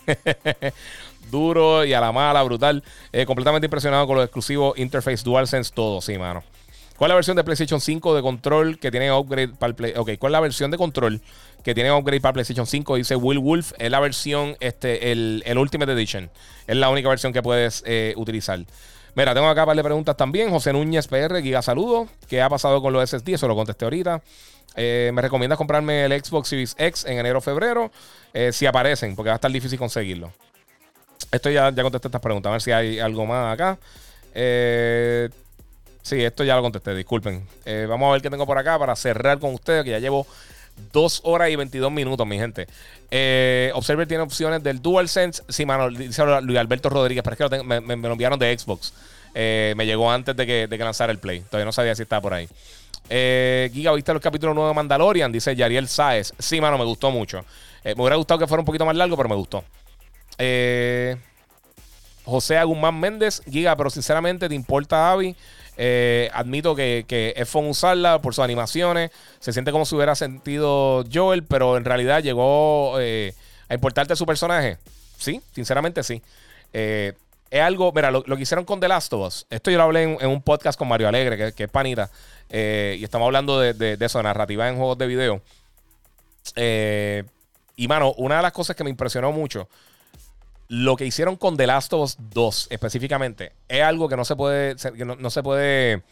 [1.30, 2.84] Duro y a la mala, brutal.
[3.12, 6.44] Eh, completamente impresionado con los exclusivos Interface DualSense, todo, sí, mano.
[6.96, 9.94] ¿Cuál es la versión de PlayStation 5 de control que tiene upgrade para el Play?
[9.96, 11.22] Ok, ¿cuál es la versión de control
[11.62, 12.96] que tiene upgrade para PlayStation 5?
[12.96, 13.72] Dice Will Wolf.
[13.78, 16.30] Es la versión, este, el, Ultimate Edition.
[16.66, 18.60] Es la única versión que puedes eh, utilizar.
[19.14, 20.50] Mira, tengo acá un par de preguntas también.
[20.50, 22.08] José Núñez PR, Giga Saludo.
[22.28, 23.34] ¿Qué ha pasado con los SSD?
[23.34, 24.22] Eso lo contesté ahorita.
[24.76, 27.90] Eh, me recomiendas comprarme el Xbox Series X en enero o febrero.
[28.32, 30.32] Eh, si aparecen, porque va a estar difícil conseguirlo.
[31.32, 32.50] Esto ya, ya contesté estas preguntas.
[32.50, 33.78] A ver si hay algo más acá.
[36.02, 37.46] Sí, esto ya lo contesté, disculpen.
[37.88, 40.26] Vamos a ver qué tengo por acá para cerrar con ustedes, que ya llevo
[40.92, 42.66] 2 horas y 22 minutos, mi gente.
[43.10, 45.42] Eh, Observer tiene opciones del DualSense.
[45.48, 48.92] Sí, mano, dice Luis Alberto Rodríguez, pero es que me, lo enviaron de Xbox.
[49.34, 51.40] Eh, me llegó antes de que, de que lanzara el Play.
[51.40, 52.48] Todavía no sabía si estaba por ahí.
[53.72, 55.32] Giga, ¿viste los capítulos nuevos de Mandalorian?
[55.32, 56.32] Dice Yariel Saez.
[56.38, 57.44] Sí, mano, me gustó mucho.
[57.84, 59.64] me hubiera gustado que fuera un poquito más largo, pero me gustó.
[62.24, 65.34] José Guzmán Méndez, Giga, pero sinceramente, ¿te importa Avi?
[65.82, 69.10] Eh, admito que, es fun usarla por sus animaciones.
[69.38, 73.32] Se siente como si hubiera sentido Joel, pero en realidad llegó eh,
[73.66, 74.76] a importarte su personaje.
[75.16, 76.20] Sí, sinceramente sí.
[76.74, 77.14] Eh,
[77.48, 79.46] es algo, mira, lo, que hicieron con The Last of Us.
[79.48, 82.10] Esto yo lo hablé en, un podcast con Mario Alegre, que, es panita.
[82.50, 85.40] y estamos hablando de, de, eso, narrativa en juegos de video.
[87.74, 89.66] y mano, una de las cosas que me impresionó mucho
[90.70, 94.36] lo que hicieron con The Last of Us 2 específicamente es algo que no se
[94.36, 94.76] puede,
[95.18, 96.02] no, se puede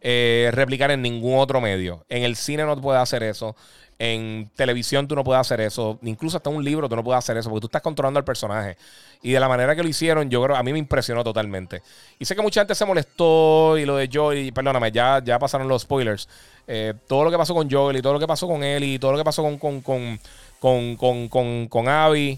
[0.00, 2.04] eh, replicar en ningún otro medio.
[2.08, 3.54] En el cine no puedes hacer eso.
[4.00, 6.00] En televisión tú no puedes hacer eso.
[6.02, 8.76] Incluso hasta un libro tú no puedes hacer eso porque tú estás controlando al personaje.
[9.22, 11.80] Y de la manera que lo hicieron, yo creo, a mí me impresionó totalmente.
[12.18, 15.68] Y sé que mucha gente se molestó y lo de Joel, perdóname, ya, ya pasaron
[15.68, 16.28] los spoilers.
[16.66, 18.98] Eh, todo lo que pasó con Joel y todo lo que pasó con él y
[18.98, 20.18] todo lo que pasó con, con, con,
[20.58, 22.36] con, con, con Abby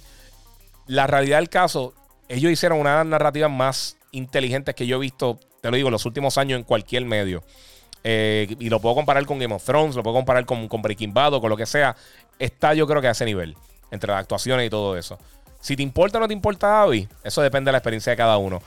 [0.87, 1.95] la realidad del caso,
[2.29, 6.39] ellos hicieron una narrativa más inteligente que yo he visto, te lo digo, los últimos
[6.39, 7.43] años en cualquier medio.
[8.05, 11.15] Eh, y lo puedo comparar con Game of Thrones, lo puedo comparar con, con Breaking
[11.15, 11.97] Bad o con lo que sea.
[12.39, 13.57] Está yo creo que a ese nivel,
[13.91, 15.19] entre las actuaciones y todo eso.
[15.61, 18.37] Si te importa o no te importa Abby, eso depende de la experiencia de cada
[18.37, 18.61] uno.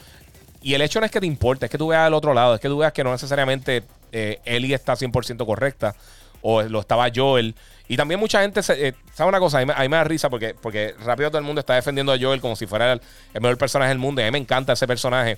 [0.62, 2.56] Y el hecho no es que te importe, es que tú veas al otro lado,
[2.56, 5.96] es que tú veas que no necesariamente eh, Ellie está 100% correcta
[6.42, 7.56] o lo estaba Joel.
[7.88, 9.60] Y también mucha gente, eh, ¿sabe una cosa?
[9.60, 12.42] A mí, me da risa porque, porque rápido todo el mundo está defendiendo a Joel
[12.42, 13.02] como si fuera el,
[13.34, 14.22] mejor personaje del mundo.
[14.22, 15.38] Y a mí me encanta ese personaje.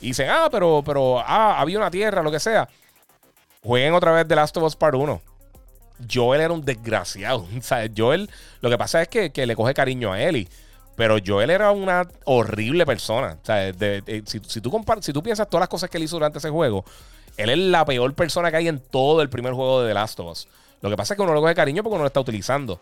[0.00, 2.68] Y dicen, ah, pero, pero, ah, había una tierra, lo que sea.
[3.62, 5.20] Jueguen otra vez The Last of Us Part 1.
[6.12, 7.46] Joel era un desgraciado.
[7.96, 8.28] Joel,
[8.60, 10.48] lo que pasa es que, le coge cariño a Ellie.
[10.96, 13.38] Pero Joel era una horrible persona.
[13.40, 13.72] O sea,
[14.26, 16.84] si, si, tú si tú piensas todas las cosas que él hizo durante ese juego,
[17.36, 20.18] él es la peor persona que hay en todo el primer juego de The Last
[20.18, 20.48] of Us.
[20.80, 22.80] Lo que pasa es que uno lo coge cariño porque uno lo está utilizando.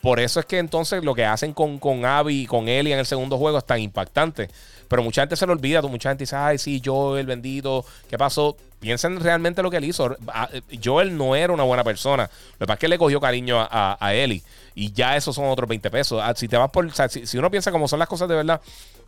[0.00, 2.98] Por eso es que entonces lo que hacen con, con Abby y con Ellie en
[2.98, 4.48] el segundo juego es tan impactante.
[4.88, 5.82] Pero mucha gente se lo olvida.
[5.82, 8.56] Mucha gente dice, ay, sí, Joel, bendito, ¿qué pasó?
[8.78, 10.16] Piensen realmente lo que él hizo.
[10.82, 12.30] Joel no era una buena persona.
[12.52, 14.42] Lo que pasa es que le cogió cariño a, a, Ellie.
[14.74, 16.20] Y ya esos son otros 20 pesos.
[16.22, 16.88] Ah, si te vas por.
[17.10, 18.60] si, uno piensa cómo son las cosas de verdad,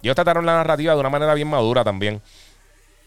[0.03, 2.23] ellos trataron la narrativa de una manera bien madura también.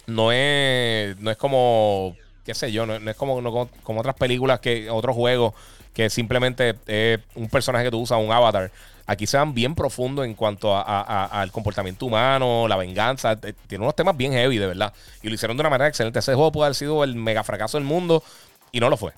[0.06, 2.16] No es, no es como
[2.51, 5.53] qué sé yo, no, es como, como otras películas, que otros juegos,
[5.93, 8.71] que simplemente es un personaje que tú usas, un avatar.
[9.07, 13.35] Aquí se van bien profundo en cuanto al comportamiento humano, la venganza.
[13.35, 14.93] Tiene unos temas bien heavy, de verdad.
[15.21, 16.19] Y lo hicieron de una manera excelente.
[16.19, 18.23] Ese juego puede haber sido el mega fracaso del mundo
[18.71, 19.13] y no lo fue.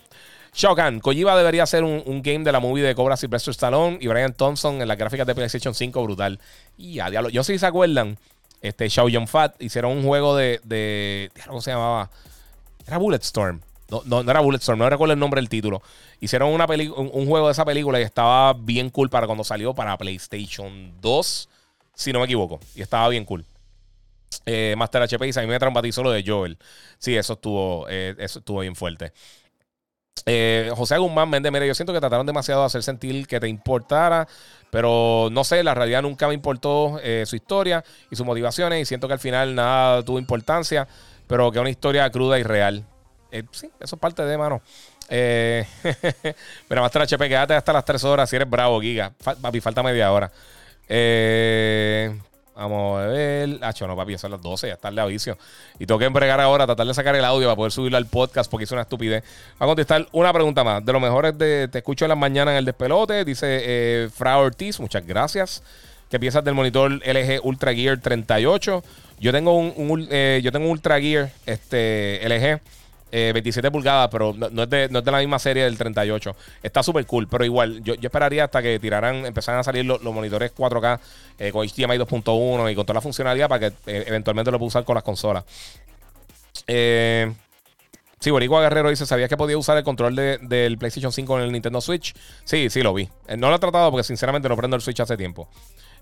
[0.53, 4.34] Shogun, Kojima debería ser un, game de la movie de Cobra Sylvester Stallone y Brian
[4.34, 6.40] Thompson en las gráficas de PlayStation 5, brutal.
[6.78, 7.30] Y a diablo.
[7.30, 8.18] Yo sí se acuerdan,
[8.62, 11.32] este Shao Yun Fat hicieron un juego de, de.
[11.48, 12.10] ¿Cómo se llamaba?
[12.88, 13.62] Era Bulletstorm.
[13.90, 15.82] No, no, no, era Bulletstorm, no recuerdo el nombre del título.
[16.20, 19.74] Hicieron una un, un, juego de esa película y estaba bien cool para cuando salió
[19.74, 21.50] para PlayStation 2,
[21.94, 22.60] si no me equivoco.
[22.76, 23.45] Y estaba bien cool.
[24.45, 26.58] Eh, Master HP y a mí me traumatizó lo de Joel.
[26.98, 29.14] Sí, eso estuvo, eh, eso estuvo bien fuerte.
[30.26, 33.48] Eh, José Guzmán Méndez, mire, yo siento que trataron demasiado de hacer sentir que te
[33.48, 34.28] importara,
[34.72, 39.08] pero no sé, la realidad nunca me importó su historia y sus motivaciones y siento
[39.08, 40.88] que al final nada tuvo importancia
[41.27, 42.85] pero que es una historia cruda y real.
[43.32, 44.61] Eh, sí, eso es parte de, mano.
[45.10, 45.66] Eh,
[46.69, 49.11] mira, Master HP, quédate hasta las 3 horas si eres bravo, Giga.
[49.42, 50.32] papi, falta media hora.
[50.88, 52.16] Eh,
[52.56, 53.60] Vamos a ver.
[53.61, 55.38] Hacho, no, papi, son las 12, ya está el aviso.
[55.80, 58.50] Y tengo que entregar ahora, tratar de sacar el audio para poder subirlo al podcast
[58.50, 59.24] porque hice una estupidez.
[59.60, 60.85] Va a contestar una pregunta más.
[60.85, 64.38] De lo mejor de Te escucho en las mañanas en el despelote, dice eh, Fra
[64.38, 65.64] Ortiz, muchas gracias.
[66.10, 68.84] ¿Qué piensas del monitor LG Ultra Gear 38?
[69.19, 72.61] Yo tengo un, eh, yo tengo Ultra Gear este, LG
[73.14, 76.35] 27 eh, pulgadas, pero no, es de, la misma serie del 38.
[76.64, 80.51] Está súper cool, pero igual, yo, esperaría hasta que tiraran, empezaran a salir los, monitores
[80.56, 81.00] 4K
[81.38, 84.67] eh, con HDMI 2.1 y con toda la funcionalidad para que eh, eventualmente lo pueda
[84.67, 85.43] usar con las consolas.
[86.66, 91.51] sí, Boricua Guerrero dice: ¿Sabías que podía usar el control del PlayStation 5 en el
[91.51, 92.16] Nintendo Switch?
[92.45, 93.08] Sí, sí, lo vi.
[93.38, 95.48] No lo he tratado porque sinceramente no prendo el Switch hace tiempo.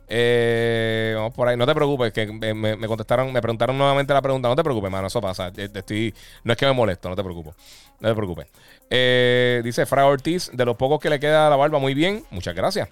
[0.08, 1.58] Eh, vamos por ahí.
[1.58, 4.48] No te preocupes, que me, contestaron, me preguntaron nuevamente la pregunta.
[4.48, 5.52] No te preocupes, mano, eso pasa.
[5.56, 6.14] Eh, estoy,
[6.44, 7.54] no es que me molesto, no te preocupes.
[8.00, 8.48] No te preocupes.
[8.90, 12.26] Eh, dice Fra Ortiz, de los pocos que le queda la barba, muy bien.
[12.32, 12.90] Muchas gracias.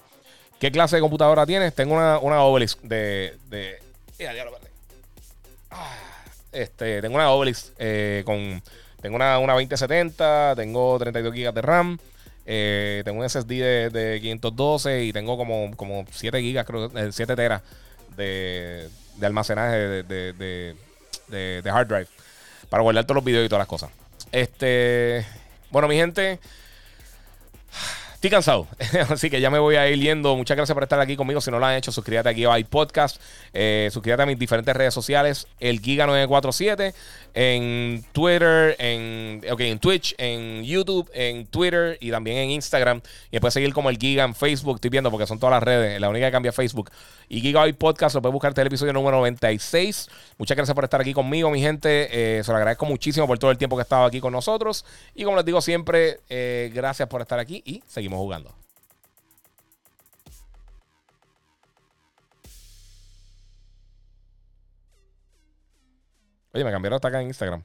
[0.59, 1.73] ¿Qué clase de computadora tienes?
[1.73, 3.37] Tengo una, una Obelix de.
[3.49, 3.79] de
[5.71, 5.95] ah,
[6.51, 7.73] este, tengo una Obelix
[8.25, 8.61] con.
[9.01, 11.97] Tengo una, una 2070, tengo 32 GB de RAM.
[12.51, 17.35] Eh, tengo un SSD de, 512 y tengo como, como 7 gigas, creo, 7 eh,
[17.35, 17.61] teras
[18.17, 18.89] de,
[19.21, 22.07] almacenaje de, de, hard drive
[22.67, 23.91] para guardar todos los videos y todas las cosas.
[24.31, 25.23] Este,
[25.69, 26.39] bueno, mi gente,
[28.19, 28.67] Estoy cansado,
[29.09, 30.35] así que ya me voy a ir yendo.
[30.35, 31.39] Muchas gracias por estar aquí conmigo.
[31.39, 33.15] Si no lo han hecho, suscríbete aquí a iPodcast.
[33.53, 35.47] Eh, suscríbete a mis diferentes redes sociales.
[35.61, 36.93] El Giga947
[37.33, 43.01] en Twitter, en, okay, en Twitch, en YouTube, en Twitter y también en Instagram.
[43.27, 44.75] Y después seguir como el Giga en Facebook.
[44.75, 45.99] Estoy viendo porque son todas las redes.
[45.99, 46.91] La única que cambia Facebook.
[47.27, 50.09] Y Giga Podcast lo puedes buscar en el episodio número 96.
[50.37, 52.09] Muchas gracias por estar aquí conmigo, mi gente.
[52.11, 54.85] Eh, se lo agradezco muchísimo por todo el tiempo que estado aquí con nosotros.
[55.15, 58.53] Y como les digo siempre, eh, gracias por estar aquí y seguimos jugando.
[66.53, 67.63] Oye, me cambiaron hasta acá en Instagram.